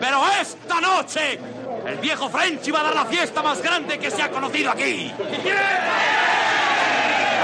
Pero 0.00 0.22
esta 0.40 0.80
noche, 0.80 1.38
el 1.86 1.98
viejo 1.98 2.30
Frenchy 2.30 2.70
va 2.70 2.80
a 2.80 2.84
dar 2.84 2.94
la 2.94 3.04
fiesta 3.04 3.42
más 3.42 3.60
grande 3.60 3.98
que 3.98 4.10
se 4.10 4.22
ha 4.22 4.30
conocido 4.30 4.70
aquí. 4.70 5.12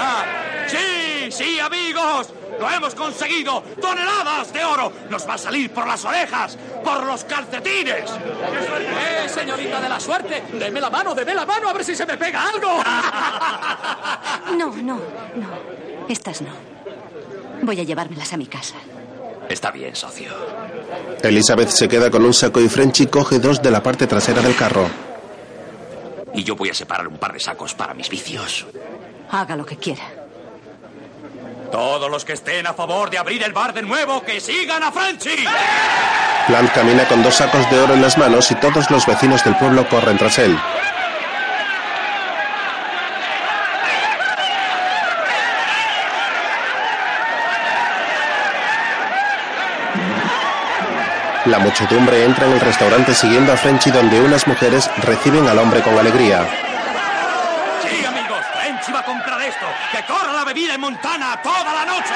Ah, 0.01 0.25
sí, 0.69 1.31
sí, 1.31 1.61
amigos. 1.61 2.33
Lo 2.59 2.71
hemos 2.71 2.95
conseguido. 2.95 3.63
Toneladas 3.81 4.53
de 4.53 4.65
oro. 4.65 4.93
Nos 5.11 5.29
va 5.29 5.35
a 5.35 5.39
salir 5.39 5.73
por 5.73 5.87
las 5.87 6.05
orejas, 6.05 6.57
por 6.85 7.05
los 7.05 7.25
calcetines. 7.25 8.11
¡Eh, 8.11 9.29
señorita 9.29 9.81
de 9.81 9.89
la 9.89 10.01
suerte! 10.01 10.43
¡Deme 10.53 10.81
la 10.81 10.91
mano, 10.91 11.15
deme 11.15 11.35
la 11.35 11.45
mano 11.47 11.69
a 11.69 11.73
ver 11.73 11.85
si 11.85 11.95
se 11.95 12.07
me 12.07 12.17
pega 12.17 12.49
algo! 12.49 12.83
No, 14.57 14.67
no, 14.77 14.95
no. 14.95 14.99
Estas 16.09 16.43
no. 16.43 16.51
Voy 17.63 17.81
a 17.81 17.83
llevármelas 17.83 18.33
a 18.33 18.37
mi 18.37 18.47
casa. 18.47 18.77
Está 19.49 19.71
bien, 19.71 19.97
socio. 19.97 20.33
Elizabeth 21.23 21.71
se 21.71 21.89
queda 21.89 22.11
con 22.11 22.25
un 22.25 22.35
saco 22.35 22.61
y 22.61 22.69
Frenchy 22.69 23.07
coge 23.07 23.39
dos 23.39 23.63
de 23.63 23.71
la 23.71 23.83
parte 23.83 24.07
trasera 24.07 24.43
del 24.43 24.55
carro. 24.55 24.89
Y 26.35 26.45
yo 26.45 26.57
voy 26.57 26.71
a 26.71 26.75
separar 26.75 27.09
un 27.09 27.17
par 27.17 27.33
de 27.33 27.41
sacos 27.41 27.75
para 27.75 27.95
mis 27.95 28.09
vicios. 28.09 28.67
Haga 29.31 29.57
lo 29.57 29.65
que 29.65 29.77
quiera. 29.77 30.24
Todos 31.71 32.11
los 32.11 32.25
que 32.25 32.35
estén 32.35 32.67
a 32.67 32.75
favor 32.75 33.11
de 33.11 33.19
abrir 33.19 33.43
el 33.43 33.53
bar 33.53 33.73
de 33.73 33.83
nuevo, 33.83 34.23
que 34.23 34.41
sigan 34.41 34.83
a 34.83 34.93
Frenchy. 34.93 35.45
Plant 36.47 36.73
camina 36.73 37.05
con 37.09 37.23
dos 37.23 37.35
sacos 37.35 37.69
de 37.71 37.81
oro 37.81 37.95
en 37.95 38.03
las 38.03 38.19
manos 38.19 38.51
y 38.51 38.55
todos 38.57 38.91
los 38.91 39.07
vecinos 39.07 39.43
del 39.45 39.57
pueblo 39.57 39.89
corren 39.89 40.19
tras 40.19 40.39
él. 40.39 40.57
La 51.47 51.59
muchedumbre 51.59 52.25
entra 52.25 52.47
en 52.47 52.53
el 52.53 52.61
restaurante 52.61 53.15
siguiendo 53.15 53.53
a 53.53 53.57
Frenchy 53.57 53.91
donde 53.91 54.19
unas 54.19 54.47
mujeres 54.47 54.91
reciben 55.03 55.47
al 55.47 55.59
hombre 55.59 55.83
con 55.83 55.99
alegría. 55.99 56.47
Sí, 57.83 58.03
amigos, 58.05 58.39
Frenchy 58.55 58.93
va 58.93 59.01
a 59.01 59.05
esto. 59.49 59.67
¡Que 59.93 60.03
corra 60.05 60.33
la 60.33 60.45
bebida 60.45 60.75
en 60.75 60.81
Montana 60.81 61.41
toda 61.43 61.73
la 61.73 61.85
noche! 61.85 62.15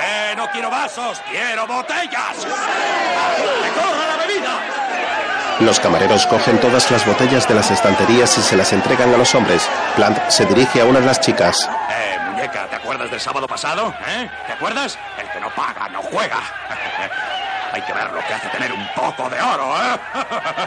¡Eh, 0.00 0.34
no 0.36 0.48
quiero 0.50 0.70
vasos! 0.70 1.20
¡Quiero 1.30 1.66
botellas! 1.66 2.36
¡Que 2.36 3.70
corra 3.80 4.06
la 4.06 4.16
bebida! 4.26 4.60
Los 5.60 5.80
camareros 5.80 6.26
cogen 6.26 6.60
todas 6.60 6.88
las 6.90 7.04
botellas 7.04 7.48
de 7.48 7.54
las 7.54 7.70
estanterías 7.70 8.38
y 8.38 8.42
se 8.42 8.56
las 8.56 8.72
entregan 8.72 9.12
a 9.12 9.16
los 9.16 9.34
hombres. 9.34 9.68
Plant 9.96 10.18
se 10.28 10.44
dirige 10.46 10.80
a 10.80 10.84
una 10.84 11.00
de 11.00 11.06
las 11.06 11.20
chicas. 11.20 11.68
Eh, 11.90 12.18
muñeca, 12.30 12.66
¿te 12.68 12.76
acuerdas 12.76 13.10
del 13.10 13.20
sábado 13.20 13.48
pasado? 13.48 13.92
¿Eh? 14.06 14.30
¿Te 14.46 14.52
acuerdas? 14.52 14.96
El 15.18 15.28
que 15.30 15.40
no 15.40 15.50
paga, 15.50 15.88
no 15.88 16.00
juega. 16.02 16.38
Hay 17.72 17.82
que 17.82 17.92
ver 17.92 18.12
lo 18.12 18.18
que 18.20 18.34
hace 18.34 18.48
tener 18.48 18.72
un 18.72 18.86
poco 18.94 19.28
de 19.28 19.40
oro, 19.40 19.74
¿eh? 19.76 20.00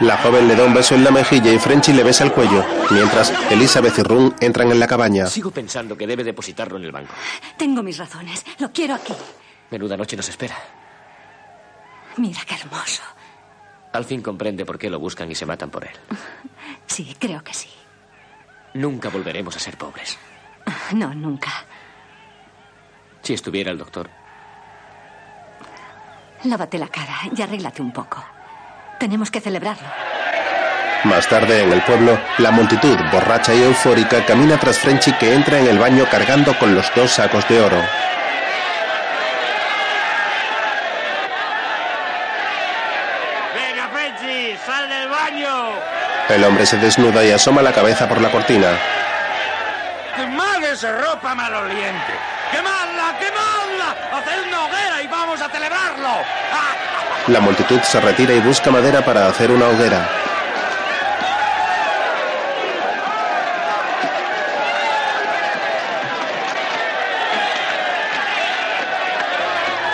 La 0.00 0.16
joven 0.18 0.46
le 0.48 0.54
da 0.56 0.64
un 0.64 0.74
beso 0.74 0.94
en 0.94 1.04
la 1.04 1.10
mejilla 1.10 1.52
y 1.52 1.58
Frenchy 1.58 1.92
le 1.92 2.02
besa 2.02 2.24
el 2.24 2.32
cuello, 2.32 2.64
mientras 2.90 3.32
Elizabeth 3.50 3.98
y 3.98 4.02
Run 4.02 4.34
entran 4.40 4.70
en 4.70 4.78
la 4.80 4.86
cabaña. 4.86 5.26
Sigo 5.26 5.50
pensando 5.50 5.96
que 5.96 6.06
debe 6.06 6.22
depositarlo 6.24 6.76
en 6.78 6.84
el 6.84 6.92
banco. 6.92 7.12
Tengo 7.56 7.82
mis 7.82 7.98
razones. 7.98 8.44
Lo 8.58 8.70
quiero 8.72 8.94
aquí. 8.94 9.14
Menuda 9.70 9.96
noche 9.96 10.16
nos 10.16 10.28
espera. 10.28 10.56
Mira 12.16 12.40
qué 12.46 12.54
hermoso. 12.54 13.02
Al 13.92 14.04
fin 14.04 14.22
comprende 14.22 14.64
por 14.64 14.78
qué 14.78 14.88
lo 14.88 14.98
buscan 14.98 15.30
y 15.30 15.34
se 15.34 15.46
matan 15.46 15.70
por 15.70 15.84
él. 15.84 15.92
Sí, 16.86 17.16
creo 17.18 17.42
que 17.42 17.54
sí. 17.54 17.70
Nunca 18.74 19.08
volveremos 19.08 19.56
a 19.56 19.58
ser 19.58 19.78
pobres. 19.78 20.18
No, 20.92 21.14
nunca. 21.14 21.50
Si 23.22 23.32
estuviera 23.32 23.70
el 23.70 23.78
doctor, 23.78 24.10
Lávate 26.44 26.78
la 26.78 26.88
cara 26.88 27.14
y 27.34 27.40
arréglate 27.40 27.82
un 27.82 27.92
poco. 27.92 28.24
Tenemos 28.98 29.30
que 29.30 29.40
celebrarlo. 29.40 29.88
Más 31.04 31.26
tarde, 31.28 31.62
en 31.62 31.72
el 31.72 31.82
pueblo, 31.82 32.18
la 32.38 32.50
multitud, 32.50 32.96
borracha 33.10 33.54
y 33.54 33.62
eufórica, 33.62 34.24
camina 34.24 34.58
tras 34.58 34.78
Frenchy 34.78 35.12
que 35.14 35.34
entra 35.34 35.58
en 35.58 35.66
el 35.66 35.78
baño 35.78 36.04
cargando 36.10 36.56
con 36.58 36.74
los 36.74 36.92
dos 36.94 37.10
sacos 37.10 37.48
de 37.48 37.60
oro. 37.60 37.82
¡Venga, 43.54 43.88
Frenchy! 43.88 44.56
¡Sal 44.64 44.88
del 44.88 45.08
baño! 45.08 45.70
El 46.28 46.44
hombre 46.44 46.66
se 46.66 46.76
desnuda 46.78 47.24
y 47.24 47.32
asoma 47.32 47.62
la 47.62 47.72
cabeza 47.72 48.08
por 48.08 48.20
la 48.20 48.30
cortina. 48.30 48.68
¡Quemad 50.16 50.62
esa 50.64 50.92
ropa 50.92 51.34
maloliente! 51.34 52.12
¡Quemadla, 52.52 53.18
quemadla! 53.18 53.61
¡Haced 54.12 54.48
una 54.48 54.64
hoguera 54.64 55.02
y 55.02 55.06
vamos 55.06 55.40
a 55.40 55.48
celebrarlo! 55.48 56.08
La 57.28 57.40
multitud 57.40 57.80
se 57.82 58.00
retira 58.00 58.34
y 58.34 58.40
busca 58.40 58.70
madera 58.70 59.04
para 59.04 59.28
hacer 59.28 59.50
una 59.50 59.68
hoguera. 59.68 60.08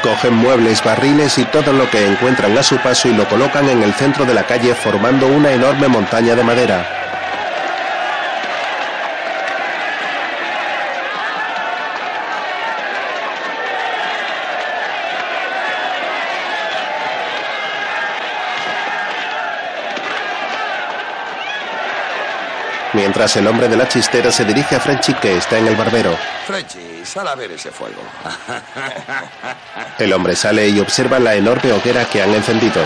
Cogen 0.02 0.34
muebles, 0.34 0.82
barriles 0.82 1.36
y 1.38 1.44
todo 1.46 1.72
lo 1.72 1.90
que 1.90 2.06
encuentran 2.06 2.56
a 2.56 2.62
su 2.62 2.78
paso 2.78 3.08
y 3.08 3.12
lo 3.12 3.28
colocan 3.28 3.68
en 3.68 3.82
el 3.82 3.92
centro 3.92 4.24
de 4.24 4.32
la 4.32 4.44
calle 4.44 4.74
formando 4.74 5.26
una 5.26 5.50
enorme 5.50 5.88
montaña 5.88 6.34
de 6.34 6.44
madera. 6.44 6.97
Mientras 23.08 23.36
el 23.36 23.46
hombre 23.46 23.70
de 23.70 23.76
la 23.78 23.88
chistera 23.88 24.30
se 24.30 24.44
dirige 24.44 24.76
a 24.76 24.80
Frenchy 24.80 25.14
que 25.14 25.38
está 25.38 25.56
en 25.56 25.66
el 25.66 25.74
barbero. 25.76 26.14
Frenchy, 26.46 27.06
sal 27.06 27.26
a 27.26 27.34
ver 27.34 27.52
ese 27.52 27.70
fuego. 27.70 28.02
El 29.98 30.12
hombre 30.12 30.36
sale 30.36 30.68
y 30.68 30.78
observa 30.78 31.18
la 31.18 31.34
enorme 31.34 31.72
hoguera 31.72 32.04
que 32.04 32.22
han 32.22 32.34
encendido. 32.34 32.82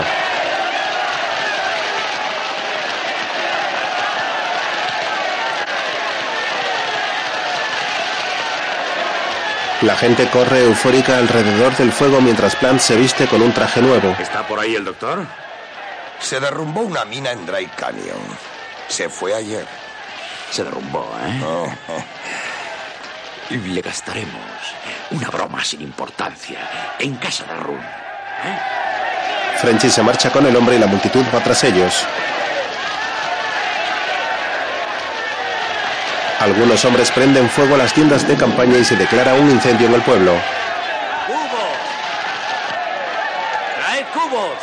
La 9.81 9.97
gente 9.97 10.29
corre 10.29 10.63
eufórica 10.63 11.17
alrededor 11.17 11.75
del 11.75 11.91
fuego 11.91 12.21
mientras 12.21 12.55
Plant 12.55 12.79
se 12.79 12.95
viste 12.95 13.27
con 13.27 13.41
un 13.41 13.51
traje 13.51 13.81
nuevo. 13.81 14.15
¿Está 14.17 14.47
por 14.47 14.57
ahí 14.57 14.73
el 14.73 14.85
doctor? 14.85 15.27
Se 16.21 16.39
derrumbó 16.39 16.79
una 16.79 17.03
mina 17.03 17.33
en 17.33 17.45
Dry 17.45 17.67
Canyon. 17.75 18.21
Se 18.87 19.09
fue 19.09 19.33
ayer. 19.33 19.82
Se 20.53 20.63
derrumbó, 20.63 21.03
¿eh? 21.19 21.41
Oh. 21.43 21.67
Y 23.49 23.57
le 23.57 23.81
gastaremos 23.81 24.39
una 25.09 25.27
broma 25.29 25.63
sin 25.63 25.81
importancia 25.81 26.59
en 26.99 27.15
casa 27.15 27.43
de 27.45 27.55
Run. 27.55 27.81
Frenchy 29.57 29.89
se 29.89 30.03
marcha 30.03 30.29
con 30.29 30.45
el 30.45 30.55
hombre 30.55 30.75
y 30.75 30.79
la 30.79 30.85
multitud 30.85 31.25
va 31.33 31.39
tras 31.39 31.63
ellos. 31.63 32.05
Algunos 36.39 36.85
hombres 36.85 37.09
prenden 37.09 37.49
fuego 37.49 37.73
a 37.73 37.79
las 37.79 37.91
tiendas 37.91 38.27
de 38.27 38.37
campaña 38.37 38.77
y 38.77 38.85
se 38.85 38.95
declara 38.95 39.33
un 39.33 39.49
incendio 39.49 39.87
en 39.87 39.95
el 39.95 40.03
pueblo. 40.03 40.33
¡Cubos! 41.25 41.77
¡Traed 43.79 44.05
cubos! 44.13 44.57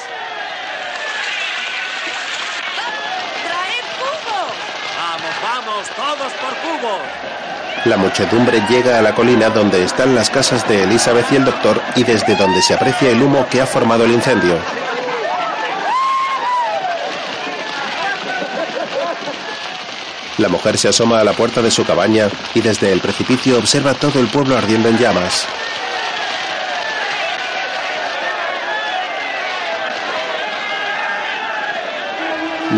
¡Traed 3.44 3.84
cubos! 3.98 4.54
¡Vamos! 5.52 5.88
¡Todos 5.96 6.32
por 6.34 6.54
cubos! 6.58 7.00
La 7.84 7.96
muchedumbre 7.96 8.62
llega 8.68 9.00
a 9.00 9.02
la 9.02 9.16
colina 9.16 9.50
donde 9.50 9.82
están 9.82 10.14
las 10.14 10.30
casas 10.30 10.68
de 10.68 10.84
Elizabeth 10.84 11.26
y 11.32 11.36
el 11.36 11.44
doctor 11.44 11.82
y 11.96 12.04
desde 12.04 12.36
donde 12.36 12.62
se 12.62 12.74
aprecia 12.74 13.10
el 13.10 13.20
humo 13.20 13.44
que 13.50 13.60
ha 13.60 13.66
formado 13.66 14.04
el 14.04 14.12
incendio. 14.12 14.56
La 20.38 20.48
mujer 20.48 20.78
se 20.78 20.86
asoma 20.86 21.18
a 21.18 21.24
la 21.24 21.32
puerta 21.32 21.60
de 21.60 21.72
su 21.72 21.84
cabaña 21.84 22.28
y 22.54 22.60
desde 22.60 22.92
el 22.92 23.00
precipicio 23.00 23.58
observa 23.58 23.94
todo 23.94 24.20
el 24.20 24.28
pueblo 24.28 24.56
ardiendo 24.56 24.88
en 24.88 24.98
llamas. 24.98 25.48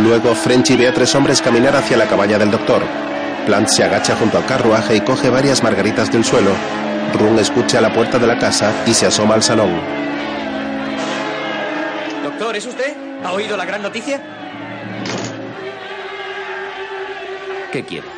Luego 0.03 0.35
Frenchy 0.35 0.77
ve 0.77 0.89
a 0.89 0.93
tres 0.93 1.15
hombres 1.15 1.41
caminar 1.41 1.77
hacia 1.77 1.97
la 1.97 2.09
cabaña 2.09 2.37
del 2.37 2.51
doctor. 2.51 2.83
Plant 3.47 3.69
se 3.69 3.85
agacha 3.85 4.17
junto 4.17 4.37
al 4.37 4.47
carruaje 4.47 4.97
y 4.97 5.01
coge 5.01 5.31
varias 5.31 5.63
margaritas 5.63 6.11
del 6.11 6.25
suelo. 6.25 6.51
Run 7.15 7.39
escucha 7.39 7.79
a 7.79 7.83
la 7.83 7.93
puerta 7.93 8.19
de 8.19 8.27
la 8.27 8.37
casa 8.39 8.73
y 8.85 8.95
se 8.95 9.07
asoma 9.07 9.35
al 9.35 9.43
salón. 9.45 9.81
Doctor, 12.25 12.57
¿es 12.57 12.67
usted? 12.67 12.97
¿Ha 13.25 13.33
oído 13.33 13.57
la 13.57 13.65
gran 13.65 13.83
noticia? 13.83 14.21
¿Qué 17.71 17.85
quiere? 17.85 18.09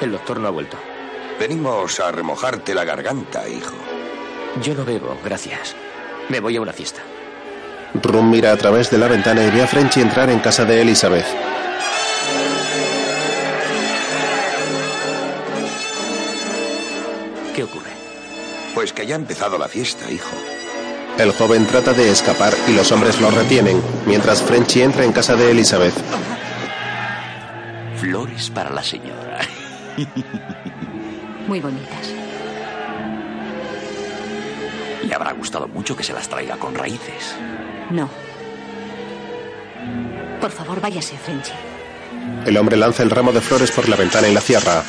El 0.00 0.10
doctor 0.10 0.40
no 0.40 0.48
ha 0.48 0.50
vuelto. 0.50 0.76
Venimos 1.38 2.00
a 2.00 2.10
remojarte 2.10 2.74
la 2.74 2.84
garganta, 2.84 3.48
hijo. 3.48 3.76
Yo 4.60 4.74
no 4.74 4.84
bebo, 4.84 5.16
gracias. 5.24 5.76
Me 6.28 6.40
voy 6.40 6.56
a 6.56 6.60
una 6.60 6.72
fiesta. 6.72 7.02
Run 7.94 8.30
mira 8.30 8.52
a 8.52 8.56
través 8.56 8.90
de 8.90 8.98
la 8.98 9.08
ventana 9.08 9.42
y 9.44 9.50
ve 9.50 9.62
a 9.62 9.66
Frenchy 9.66 10.00
entrar 10.00 10.30
en 10.30 10.38
casa 10.40 10.64
de 10.64 10.82
Elizabeth. 10.82 11.26
¿Qué 17.54 17.62
ocurre? 17.62 17.90
Pues 18.74 18.92
que 18.92 19.06
ya 19.06 19.14
ha 19.14 19.18
empezado 19.18 19.56
la 19.58 19.68
fiesta, 19.68 20.10
hijo. 20.10 20.36
El 21.18 21.32
joven 21.32 21.66
trata 21.66 21.94
de 21.94 22.10
escapar 22.10 22.52
y 22.68 22.72
los 22.72 22.92
hombres 22.92 23.18
lo 23.20 23.30
retienen, 23.30 23.80
mientras 24.04 24.42
Frenchy 24.42 24.82
entra 24.82 25.04
en 25.04 25.12
casa 25.12 25.34
de 25.34 25.50
Elizabeth. 25.50 25.94
Flores 27.98 28.50
para 28.50 28.68
la 28.70 28.82
señora. 28.82 29.40
Muy 31.48 31.60
bonitas. 31.60 32.12
Le 35.06 35.14
habrá 35.14 35.32
gustado 35.32 35.68
mucho 35.68 35.96
que 35.96 36.02
se 36.04 36.12
las 36.12 36.28
traiga 36.28 36.56
con 36.56 36.74
raíces. 36.74 37.34
No. 37.90 38.08
Por 40.40 40.50
favor, 40.50 40.80
váyase, 40.80 41.16
Frenchy. 41.16 41.52
El 42.44 42.56
hombre 42.56 42.76
lanza 42.76 43.02
el 43.02 43.10
ramo 43.10 43.32
de 43.32 43.40
flores 43.40 43.70
por 43.70 43.88
la 43.88 43.96
ventana 43.96 44.28
y 44.28 44.34
la 44.34 44.40
cierra. 44.40 44.82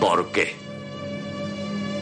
¿Por 0.00 0.30
qué? 0.32 0.54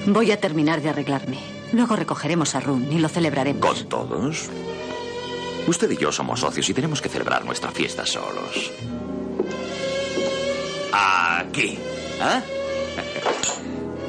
Voy 0.06 0.32
a 0.32 0.40
terminar 0.40 0.80
de 0.80 0.90
arreglarme. 0.90 1.38
Luego 1.72 1.94
recogeremos 1.96 2.54
a 2.54 2.60
Run 2.60 2.90
y 2.90 2.98
lo 2.98 3.08
celebraremos. 3.08 3.64
¿Con 3.64 3.88
todos? 3.88 4.48
Usted 5.66 5.90
y 5.90 5.96
yo 5.96 6.10
somos 6.10 6.40
socios 6.40 6.68
y 6.68 6.74
tenemos 6.74 7.00
que 7.00 7.08
celebrar 7.08 7.44
nuestra 7.44 7.70
fiesta 7.70 8.04
solos. 8.06 8.72
Aquí. 10.92 11.78
¿Ah? 12.20 12.40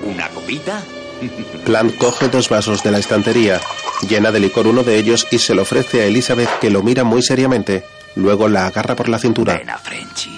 ¿Una 0.03 0.27
copita? 0.29 0.81
Plant 1.65 1.97
coge 1.97 2.27
dos 2.29 2.49
vasos 2.49 2.83
de 2.83 2.91
la 2.91 2.97
estantería, 2.97 3.59
llena 4.07 4.31
de 4.31 4.39
licor 4.39 4.67
uno 4.67 4.83
de 4.83 4.97
ellos 4.97 5.27
y 5.31 5.39
se 5.39 5.53
lo 5.53 5.61
ofrece 5.63 6.01
a 6.01 6.05
Elizabeth 6.05 6.49
que 6.59 6.69
lo 6.69 6.83
mira 6.83 7.03
muy 7.03 7.21
seriamente. 7.21 7.83
Luego 8.15 8.49
la 8.49 8.67
agarra 8.67 8.95
por 8.95 9.07
la 9.07 9.19
cintura. 9.19 9.57
Ven 9.57 9.69
a 9.69 9.77
Frenchy. 9.77 10.31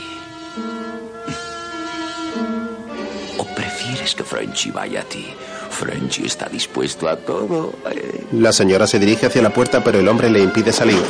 ¿O 3.38 3.46
prefieres 3.56 4.14
que 4.16 4.24
Frenchy 4.24 4.72
vaya 4.72 5.02
a 5.02 5.04
ti? 5.04 5.26
Frenchy 5.72 6.26
está 6.26 6.48
dispuesto 6.48 7.08
a 7.08 7.16
todo. 7.18 7.74
eh. 7.90 8.26
La 8.34 8.54
señora 8.54 8.86
se 8.86 9.00
dirige 9.00 9.26
hacia 9.26 9.42
la 9.42 9.50
puerta 9.52 9.84
pero 9.84 10.00
el 10.00 10.08
hombre 10.08 10.30
le 10.30 10.40
impide 10.42 10.72
salir. 10.72 11.02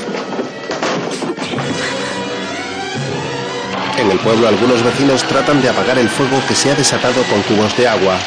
En 4.00 4.12
el 4.12 4.20
pueblo 4.20 4.48
algunos 4.48 4.84
vecinos 4.84 5.24
tratan 5.24 5.62
de 5.62 5.70
apagar 5.70 5.98
el 5.98 6.10
fuego 6.10 6.42
que 6.48 6.56
se 6.56 6.72
ha 6.72 6.76
desatado 6.76 7.22
con 7.24 7.42
cubos 7.44 7.76
de 7.78 7.88
agua. 7.88 8.18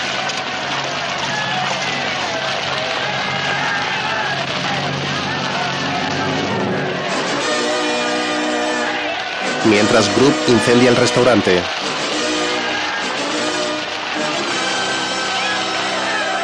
Mientras 9.69 10.15
Group 10.17 10.35
incendia 10.49 10.91
el 10.91 10.97
restaurante. 10.97 11.59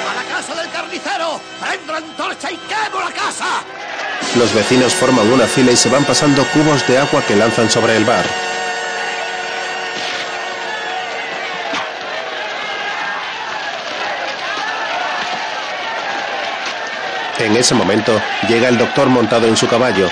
¡A 0.08 0.14
la 0.14 0.24
casa 0.24 0.54
del 0.54 0.70
carnicero! 0.70 1.40
¡Prendo 1.60 1.94
antorcha 1.94 2.50
y 2.50 2.56
quemo 2.56 3.00
la 3.00 3.12
casa! 3.12 3.62
Los 4.36 4.52
vecinos 4.52 4.92
forman 4.94 5.30
una 5.32 5.46
fila 5.46 5.70
y 5.70 5.76
se 5.76 5.88
van 5.88 6.04
pasando 6.04 6.44
cubos 6.52 6.86
de 6.88 6.98
agua 6.98 7.22
que 7.22 7.36
lanzan 7.36 7.70
sobre 7.70 7.96
el 7.96 8.04
bar. 8.04 8.24
En 17.38 17.56
ese 17.56 17.74
momento 17.74 18.20
llega 18.48 18.68
el 18.68 18.78
doctor 18.78 19.08
montado 19.08 19.46
en 19.46 19.56
su 19.56 19.66
caballo, 19.68 20.08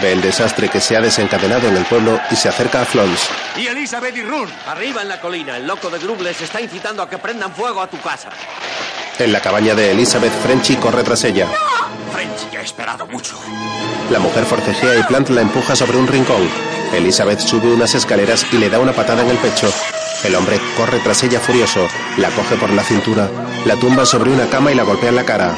ve 0.00 0.12
el 0.12 0.22
desastre 0.22 0.68
que 0.68 0.80
se 0.80 0.96
ha 0.96 1.00
desencadenado 1.00 1.68
en 1.68 1.76
el 1.76 1.84
pueblo 1.84 2.20
y 2.30 2.36
se 2.36 2.48
acerca 2.48 2.82
a 2.82 2.84
Flons. 2.84 3.28
¿Y 3.56 3.66
Elizabeth 3.66 4.16
y 4.16 4.22
Run? 4.22 4.48
Arriba 4.66 5.02
en 5.02 5.08
la 5.08 5.20
colina, 5.20 5.56
el 5.56 5.66
loco 5.66 5.90
de 5.90 5.98
Grub 5.98 6.20
les 6.22 6.40
está 6.40 6.60
incitando 6.60 7.02
a 7.02 7.08
que 7.08 7.18
prendan 7.18 7.52
fuego 7.52 7.82
a 7.82 7.86
tu 7.86 8.00
casa. 8.00 8.30
En 9.18 9.32
la 9.32 9.40
cabaña 9.40 9.74
de 9.74 9.90
Elizabeth, 9.90 10.32
Frenchy 10.42 10.76
corre 10.76 11.02
tras 11.02 11.24
ella. 11.24 11.48
Frenchy 12.12 12.46
ya 12.52 12.60
ha 12.60 12.62
esperado 12.62 13.06
mucho. 13.06 13.38
La 14.10 14.18
mujer 14.18 14.44
forcejea 14.44 14.98
y 14.98 15.02
Plant 15.04 15.30
la 15.30 15.42
empuja 15.42 15.76
sobre 15.76 15.96
un 15.98 16.06
rincón. 16.06 16.48
Elizabeth 16.92 17.40
sube 17.40 17.72
unas 17.72 17.94
escaleras 17.94 18.46
y 18.52 18.58
le 18.58 18.68
da 18.68 18.78
una 18.78 18.92
patada 18.92 19.22
en 19.22 19.30
el 19.30 19.38
pecho. 19.38 19.72
El 20.24 20.34
hombre 20.34 20.60
corre 20.76 20.98
tras 21.00 21.22
ella 21.22 21.40
furioso, 21.40 21.88
la 22.16 22.30
coge 22.30 22.56
por 22.56 22.70
la 22.70 22.82
cintura, 22.84 23.28
la 23.64 23.76
tumba 23.76 24.06
sobre 24.06 24.30
una 24.30 24.46
cama 24.46 24.70
y 24.70 24.74
la 24.74 24.84
golpea 24.84 25.08
en 25.08 25.16
la 25.16 25.24
cara. 25.24 25.54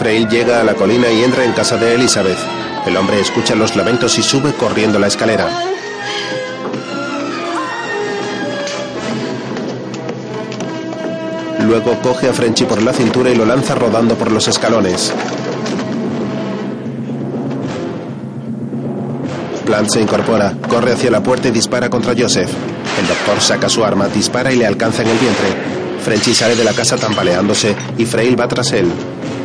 Frail 0.00 0.26
llega 0.30 0.62
a 0.62 0.64
la 0.64 0.72
colina 0.72 1.10
y 1.10 1.22
entra 1.22 1.44
en 1.44 1.52
casa 1.52 1.76
de 1.76 1.94
Elizabeth. 1.94 2.38
El 2.86 2.96
hombre 2.96 3.20
escucha 3.20 3.54
los 3.54 3.76
lamentos 3.76 4.18
y 4.18 4.22
sube 4.22 4.54
corriendo 4.54 4.98
la 4.98 5.08
escalera. 5.08 5.46
Luego 11.66 11.98
coge 12.00 12.30
a 12.30 12.32
Frenchy 12.32 12.64
por 12.64 12.80
la 12.80 12.94
cintura 12.94 13.28
y 13.28 13.34
lo 13.34 13.44
lanza 13.44 13.74
rodando 13.74 14.14
por 14.14 14.32
los 14.32 14.48
escalones. 14.48 15.12
Plant 19.66 19.90
se 19.90 20.00
incorpora, 20.00 20.54
corre 20.66 20.94
hacia 20.94 21.10
la 21.10 21.22
puerta 21.22 21.48
y 21.48 21.50
dispara 21.50 21.90
contra 21.90 22.14
Joseph. 22.18 22.50
El 22.98 23.06
doctor 23.06 23.38
saca 23.42 23.68
su 23.68 23.84
arma, 23.84 24.08
dispara 24.08 24.50
y 24.50 24.56
le 24.56 24.64
alcanza 24.64 25.02
en 25.02 25.08
el 25.08 25.18
vientre. 25.18 25.48
Frenchy 26.02 26.32
sale 26.32 26.56
de 26.56 26.64
la 26.64 26.72
casa 26.72 26.96
tambaleándose 26.96 27.76
y 27.98 28.06
Frail 28.06 28.40
va 28.40 28.48
tras 28.48 28.72
él. 28.72 28.90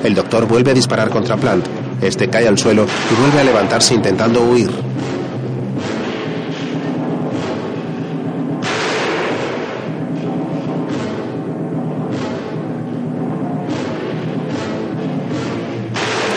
El 0.06 0.14
doctor 0.14 0.48
vuelve 0.48 0.70
a 0.70 0.74
disparar 0.76 1.10
contra 1.10 1.36
Plant. 1.36 1.66
Este 2.00 2.30
cae 2.30 2.48
al 2.48 2.60
suelo 2.60 2.86
y 2.86 3.20
vuelve 3.20 3.42
a 3.42 3.44
levantarse 3.44 3.96
intentando 3.96 4.40
huir. 4.44 4.70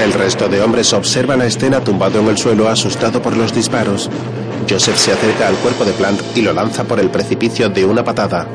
El 0.02 0.14
resto 0.14 0.48
de 0.48 0.62
hombres 0.62 0.94
observa 0.94 1.36
la 1.36 1.44
escena 1.44 1.80
tumbado 1.80 2.20
en 2.20 2.28
el 2.28 2.38
suelo 2.38 2.68
asustado 2.68 3.20
por 3.20 3.36
los 3.36 3.54
disparos. 3.54 4.08
Joseph 4.66 4.96
se 4.96 5.12
acerca 5.12 5.46
al 5.46 5.56
cuerpo 5.56 5.84
de 5.84 5.92
Plant 5.92 6.22
y 6.34 6.40
lo 6.40 6.54
lanza 6.54 6.84
por 6.84 7.00
el 7.00 7.10
precipicio 7.10 7.68
de 7.68 7.84
una 7.84 8.02
patada. 8.02 8.46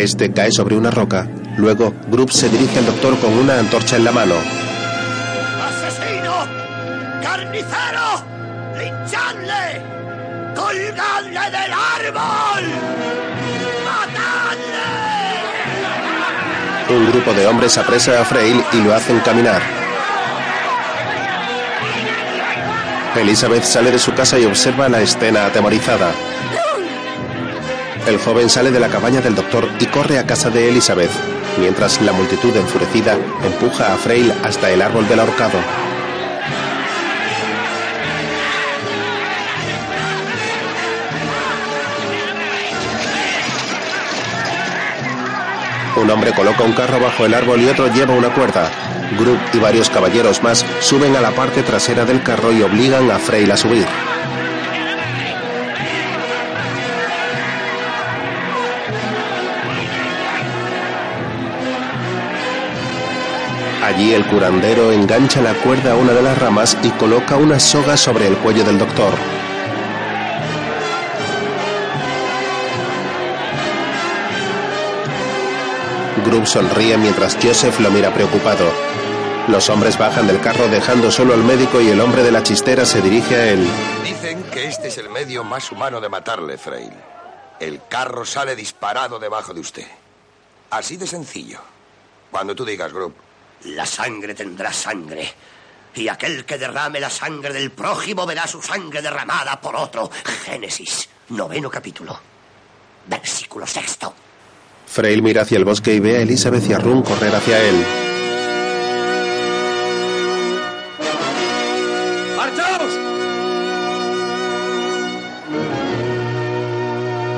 Este 0.00 0.32
cae 0.32 0.50
sobre 0.50 0.78
una 0.78 0.90
roca. 0.90 1.28
Luego, 1.58 1.92
Group 2.10 2.32
se 2.32 2.48
dirige 2.48 2.78
al 2.78 2.86
doctor 2.86 3.18
con 3.18 3.34
una 3.34 3.58
antorcha 3.58 3.96
en 3.96 4.04
la 4.04 4.12
mano. 4.12 4.34
¡Asesino! 5.62 6.46
¡Carnicero! 7.22 8.24
¡Linchadle! 8.78 9.82
¡Colgadle 10.56 11.50
del 11.50 11.72
árbol! 11.74 12.64
Un 16.88 17.12
grupo 17.12 17.34
de 17.34 17.46
hombres 17.46 17.76
apresa 17.76 18.22
a 18.22 18.24
Frail 18.24 18.64
y 18.72 18.82
lo 18.82 18.94
hacen 18.94 19.20
caminar. 19.20 19.60
Elizabeth 23.16 23.64
sale 23.64 23.90
de 23.90 23.98
su 23.98 24.14
casa 24.14 24.38
y 24.38 24.46
observa 24.46 24.88
la 24.88 25.02
escena 25.02 25.44
atemorizada. 25.44 26.10
El 28.06 28.18
joven 28.18 28.48
sale 28.50 28.70
de 28.70 28.80
la 28.80 28.88
cabaña 28.88 29.20
del 29.20 29.34
doctor 29.34 29.68
y 29.78 29.86
corre 29.86 30.18
a 30.18 30.26
casa 30.26 30.50
de 30.50 30.68
Elizabeth, 30.68 31.10
mientras 31.58 32.00
la 32.02 32.12
multitud 32.12 32.54
enfurecida 32.56 33.16
empuja 33.44 33.92
a 33.92 33.96
Frail 33.96 34.32
hasta 34.42 34.70
el 34.70 34.82
árbol 34.82 35.06
del 35.08 35.20
ahorcado. 35.20 35.58
Un 45.96 46.10
hombre 46.10 46.32
coloca 46.32 46.64
un 46.64 46.72
carro 46.72 46.98
bajo 46.98 47.26
el 47.26 47.34
árbol 47.34 47.60
y 47.60 47.68
otro 47.68 47.92
lleva 47.92 48.14
una 48.14 48.32
cuerda. 48.32 48.70
Group 49.18 49.38
y 49.52 49.58
varios 49.58 49.90
caballeros 49.90 50.42
más 50.42 50.64
suben 50.80 51.14
a 51.14 51.20
la 51.20 51.32
parte 51.32 51.62
trasera 51.62 52.04
del 52.06 52.22
carro 52.22 52.52
y 52.52 52.62
obligan 52.62 53.10
a 53.10 53.18
Frail 53.18 53.50
a 53.52 53.56
subir. 53.56 53.86
Allí 64.00 64.14
el 64.14 64.26
curandero 64.26 64.92
engancha 64.92 65.42
la 65.42 65.52
cuerda 65.52 65.92
a 65.92 65.96
una 65.96 66.14
de 66.14 66.22
las 66.22 66.38
ramas 66.38 66.74
y 66.82 66.88
coloca 66.92 67.36
una 67.36 67.60
soga 67.60 67.98
sobre 67.98 68.28
el 68.28 68.38
cuello 68.38 68.64
del 68.64 68.78
doctor. 68.78 69.12
Group 76.24 76.46
sonríe 76.46 76.96
mientras 76.96 77.36
Joseph 77.42 77.78
lo 77.80 77.90
mira 77.90 78.14
preocupado. 78.14 78.72
Los 79.48 79.68
hombres 79.68 79.98
bajan 79.98 80.26
del 80.26 80.40
carro 80.40 80.68
dejando 80.68 81.10
solo 81.10 81.34
al 81.34 81.44
médico 81.44 81.78
y 81.82 81.90
el 81.90 82.00
hombre 82.00 82.22
de 82.22 82.32
la 82.32 82.42
chistera 82.42 82.86
se 82.86 83.02
dirige 83.02 83.36
a 83.36 83.50
él. 83.50 83.68
Dicen 84.02 84.42
que 84.44 84.66
este 84.66 84.88
es 84.88 84.96
el 84.96 85.10
medio 85.10 85.44
más 85.44 85.70
humano 85.70 86.00
de 86.00 86.08
matarle, 86.08 86.56
Frail. 86.56 86.94
El 87.60 87.82
carro 87.86 88.24
sale 88.24 88.56
disparado 88.56 89.18
debajo 89.18 89.52
de 89.52 89.60
usted. 89.60 89.86
Así 90.70 90.96
de 90.96 91.06
sencillo. 91.06 91.58
Cuando 92.30 92.54
tú 92.54 92.64
digas, 92.64 92.94
Group. 92.94 93.14
La 93.64 93.84
sangre 93.84 94.34
tendrá 94.34 94.72
sangre. 94.72 95.34
Y 95.94 96.08
aquel 96.08 96.44
que 96.44 96.56
derrame 96.56 97.00
la 97.00 97.10
sangre 97.10 97.52
del 97.52 97.70
prójimo 97.72 98.24
verá 98.24 98.46
su 98.46 98.62
sangre 98.62 99.02
derramada 99.02 99.60
por 99.60 99.76
otro. 99.76 100.10
Génesis, 100.44 101.08
noveno 101.30 101.70
capítulo. 101.70 102.18
Versículo 103.06 103.66
sexto. 103.66 104.14
Frail 104.86 105.22
mira 105.22 105.42
hacia 105.42 105.58
el 105.58 105.64
bosque 105.64 105.94
y 105.94 106.00
ve 106.00 106.16
a 106.16 106.22
Elizabeth 106.22 106.68
y 106.68 106.72
a 106.72 106.78
Run 106.78 107.02
correr 107.02 107.34
hacia 107.34 107.62
él. 107.62 107.84
¡Marchaos! 112.36 112.92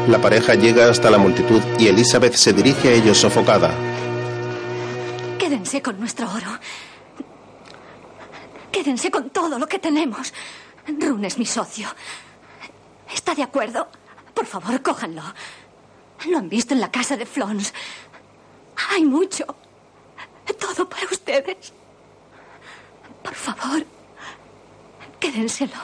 La 0.09 0.21
pareja 0.21 0.55
llega 0.55 0.89
hasta 0.89 1.11
la 1.11 1.19
multitud 1.19 1.61
y 1.79 1.89
Elizabeth 1.89 2.35
se 2.35 2.53
dirige 2.53 2.89
a 2.89 2.93
ellos 2.93 3.19
sofocada. 3.19 3.92
Quédense 5.63 5.81
con 5.81 6.01
nuestro 6.01 6.27
oro. 6.29 6.59
Quédense 8.73 9.13
con 9.13 9.31
todo 9.31 9.61
lo 9.61 9.69
que 9.69 9.79
tenemos. 9.79 10.35
Rune 10.89 11.29
es 11.29 11.39
mi 11.39 11.47
socio. 11.47 11.87
¿Está 13.15 13.33
de 13.37 13.45
acuerdo? 13.45 13.87
Por 14.35 14.45
favor, 14.45 14.83
cójanlo. 14.83 15.23
Lo 16.29 16.39
han 16.39 16.49
visto 16.49 16.75
en 16.75 16.81
la 16.81 16.91
casa 16.91 17.17
de 17.17 17.27
Flons. 17.27 17.73
Hay 18.91 19.05
mucho. 19.05 19.45
Todo 20.59 20.89
para 20.89 21.05
ustedes. 21.05 21.73
Por 23.23 23.35
favor, 23.35 23.87
quédenselo. 25.21 25.79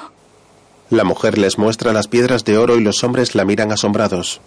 La 0.90 1.04
mujer 1.04 1.38
les 1.38 1.56
muestra 1.56 1.92
las 1.92 2.08
piedras 2.08 2.44
de 2.44 2.58
oro 2.58 2.76
y 2.76 2.82
los 2.82 3.04
hombres 3.04 3.36
la 3.36 3.44
miran 3.44 3.70
asombrados. 3.70 4.40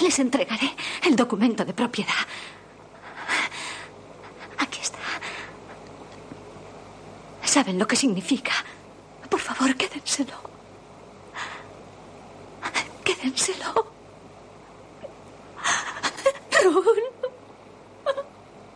Les 0.00 0.18
entregaré 0.18 0.74
el 1.04 1.14
documento 1.14 1.64
de 1.64 1.72
propiedad. 1.72 2.14
Aquí 4.58 4.80
está. 4.82 4.98
¿Saben 7.48 7.78
lo 7.78 7.88
que 7.88 7.96
significa? 7.96 8.52
Por 9.30 9.40
favor, 9.40 9.74
quédenselo. 9.74 10.34
Quédenselo. 13.02 13.86
Run. 16.62 16.84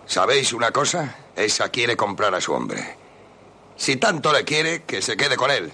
¿Sabéis 0.06 0.54
una 0.54 0.70
cosa? 0.70 1.16
Esa 1.36 1.68
quiere 1.68 1.98
comprar 1.98 2.34
a 2.34 2.40
su 2.40 2.54
hombre. 2.54 2.96
Si 3.76 3.96
tanto 3.96 4.32
le 4.32 4.42
quiere, 4.42 4.84
que 4.84 5.02
se 5.02 5.18
quede 5.18 5.36
con 5.36 5.50
él. 5.50 5.70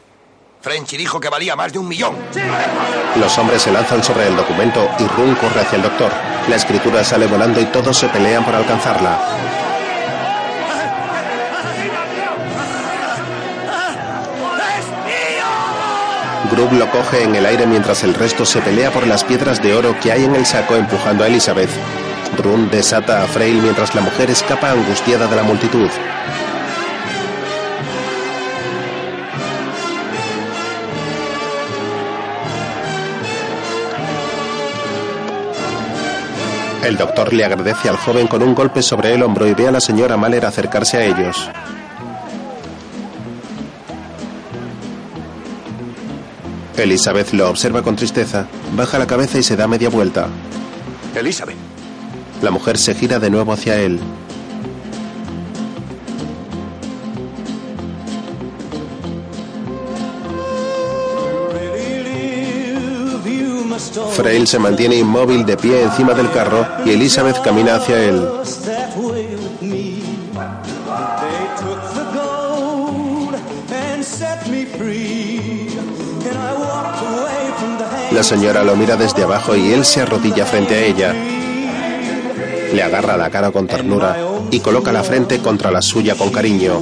Frenchy 0.60 0.96
dijo 0.96 1.20
que 1.20 1.28
valía 1.28 1.54
más 1.54 1.72
de 1.72 1.78
un 1.78 1.86
millón. 1.86 2.16
Los 3.14 3.38
hombres 3.38 3.62
se 3.62 3.70
lanzan 3.70 4.02
sobre 4.02 4.26
el 4.26 4.34
documento 4.34 4.90
y 4.98 5.06
Run 5.06 5.36
corre 5.36 5.60
hacia 5.60 5.76
el 5.76 5.82
doctor. 5.82 6.10
La 6.48 6.56
escritura 6.56 7.04
sale 7.04 7.28
volando 7.28 7.60
y 7.60 7.66
todos 7.66 7.96
se 7.96 8.08
pelean 8.08 8.44
por 8.44 8.56
alcanzarla. 8.56 9.57
Grub 16.58 16.72
lo 16.72 16.90
coge 16.90 17.22
en 17.22 17.36
el 17.36 17.46
aire 17.46 17.68
mientras 17.68 18.02
el 18.02 18.14
resto 18.14 18.44
se 18.44 18.60
pelea 18.60 18.90
por 18.90 19.06
las 19.06 19.22
piedras 19.22 19.62
de 19.62 19.74
oro 19.74 19.94
que 20.02 20.10
hay 20.10 20.24
en 20.24 20.34
el 20.34 20.44
saco 20.44 20.74
empujando 20.74 21.22
a 21.22 21.28
Elizabeth. 21.28 21.70
Run 22.36 22.68
desata 22.68 23.22
a 23.22 23.28
Frail 23.28 23.62
mientras 23.62 23.94
la 23.94 24.00
mujer 24.00 24.28
escapa 24.28 24.72
angustiada 24.72 25.28
de 25.28 25.36
la 25.36 25.44
multitud. 25.44 25.88
El 36.82 36.96
doctor 36.96 37.32
le 37.32 37.44
agradece 37.44 37.88
al 37.88 37.98
joven 37.98 38.26
con 38.26 38.42
un 38.42 38.56
golpe 38.56 38.82
sobre 38.82 39.14
el 39.14 39.22
hombro 39.22 39.46
y 39.46 39.54
ve 39.54 39.68
a 39.68 39.70
la 39.70 39.80
señora 39.80 40.16
Mahler 40.16 40.44
acercarse 40.44 40.96
a 40.96 41.04
ellos. 41.04 41.48
Elizabeth 46.82 47.32
lo 47.32 47.48
observa 47.50 47.82
con 47.82 47.96
tristeza, 47.96 48.46
baja 48.76 48.98
la 48.98 49.06
cabeza 49.06 49.38
y 49.38 49.42
se 49.42 49.56
da 49.56 49.66
media 49.66 49.88
vuelta. 49.88 50.28
Elizabeth. 51.14 51.56
La 52.42 52.50
mujer 52.50 52.78
se 52.78 52.94
gira 52.94 53.18
de 53.18 53.30
nuevo 53.30 53.52
hacia 53.52 53.76
él. 53.80 54.00
Frail 64.12 64.46
se 64.46 64.58
mantiene 64.58 64.96
inmóvil 64.96 65.46
de 65.46 65.56
pie 65.56 65.82
encima 65.82 66.12
del 66.12 66.30
carro 66.30 66.66
y 66.84 66.90
Elizabeth 66.90 67.40
camina 67.42 67.76
hacia 67.76 68.02
él. 68.02 68.20
La 78.18 78.24
señora 78.24 78.64
lo 78.64 78.74
mira 78.74 78.96
desde 78.96 79.22
abajo 79.22 79.54
y 79.54 79.72
él 79.72 79.84
se 79.84 80.00
arrodilla 80.00 80.44
frente 80.44 80.74
a 80.74 80.80
ella. 80.80 81.14
Le 82.72 82.82
agarra 82.82 83.16
la 83.16 83.30
cara 83.30 83.52
con 83.52 83.68
ternura 83.68 84.16
y 84.50 84.58
coloca 84.58 84.90
la 84.90 85.04
frente 85.04 85.38
contra 85.38 85.70
la 85.70 85.80
suya 85.80 86.16
con 86.16 86.30
cariño. 86.30 86.80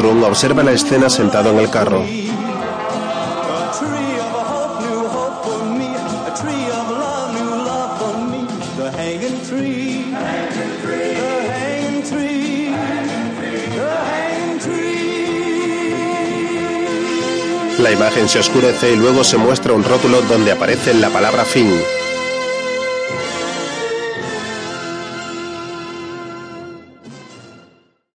Run 0.00 0.24
observa 0.24 0.62
la 0.62 0.72
escena 0.72 1.10
sentado 1.10 1.50
en 1.50 1.58
el 1.58 1.68
carro. 1.68 2.02
La 17.78 17.92
imagen 17.92 18.28
se 18.28 18.40
oscurece 18.40 18.92
y 18.92 18.96
luego 18.96 19.22
se 19.22 19.36
muestra 19.36 19.72
un 19.72 19.84
rótulo 19.84 20.20
donde 20.22 20.50
aparece 20.50 20.94
la 20.94 21.10
palabra 21.10 21.44
fin. 21.44 21.70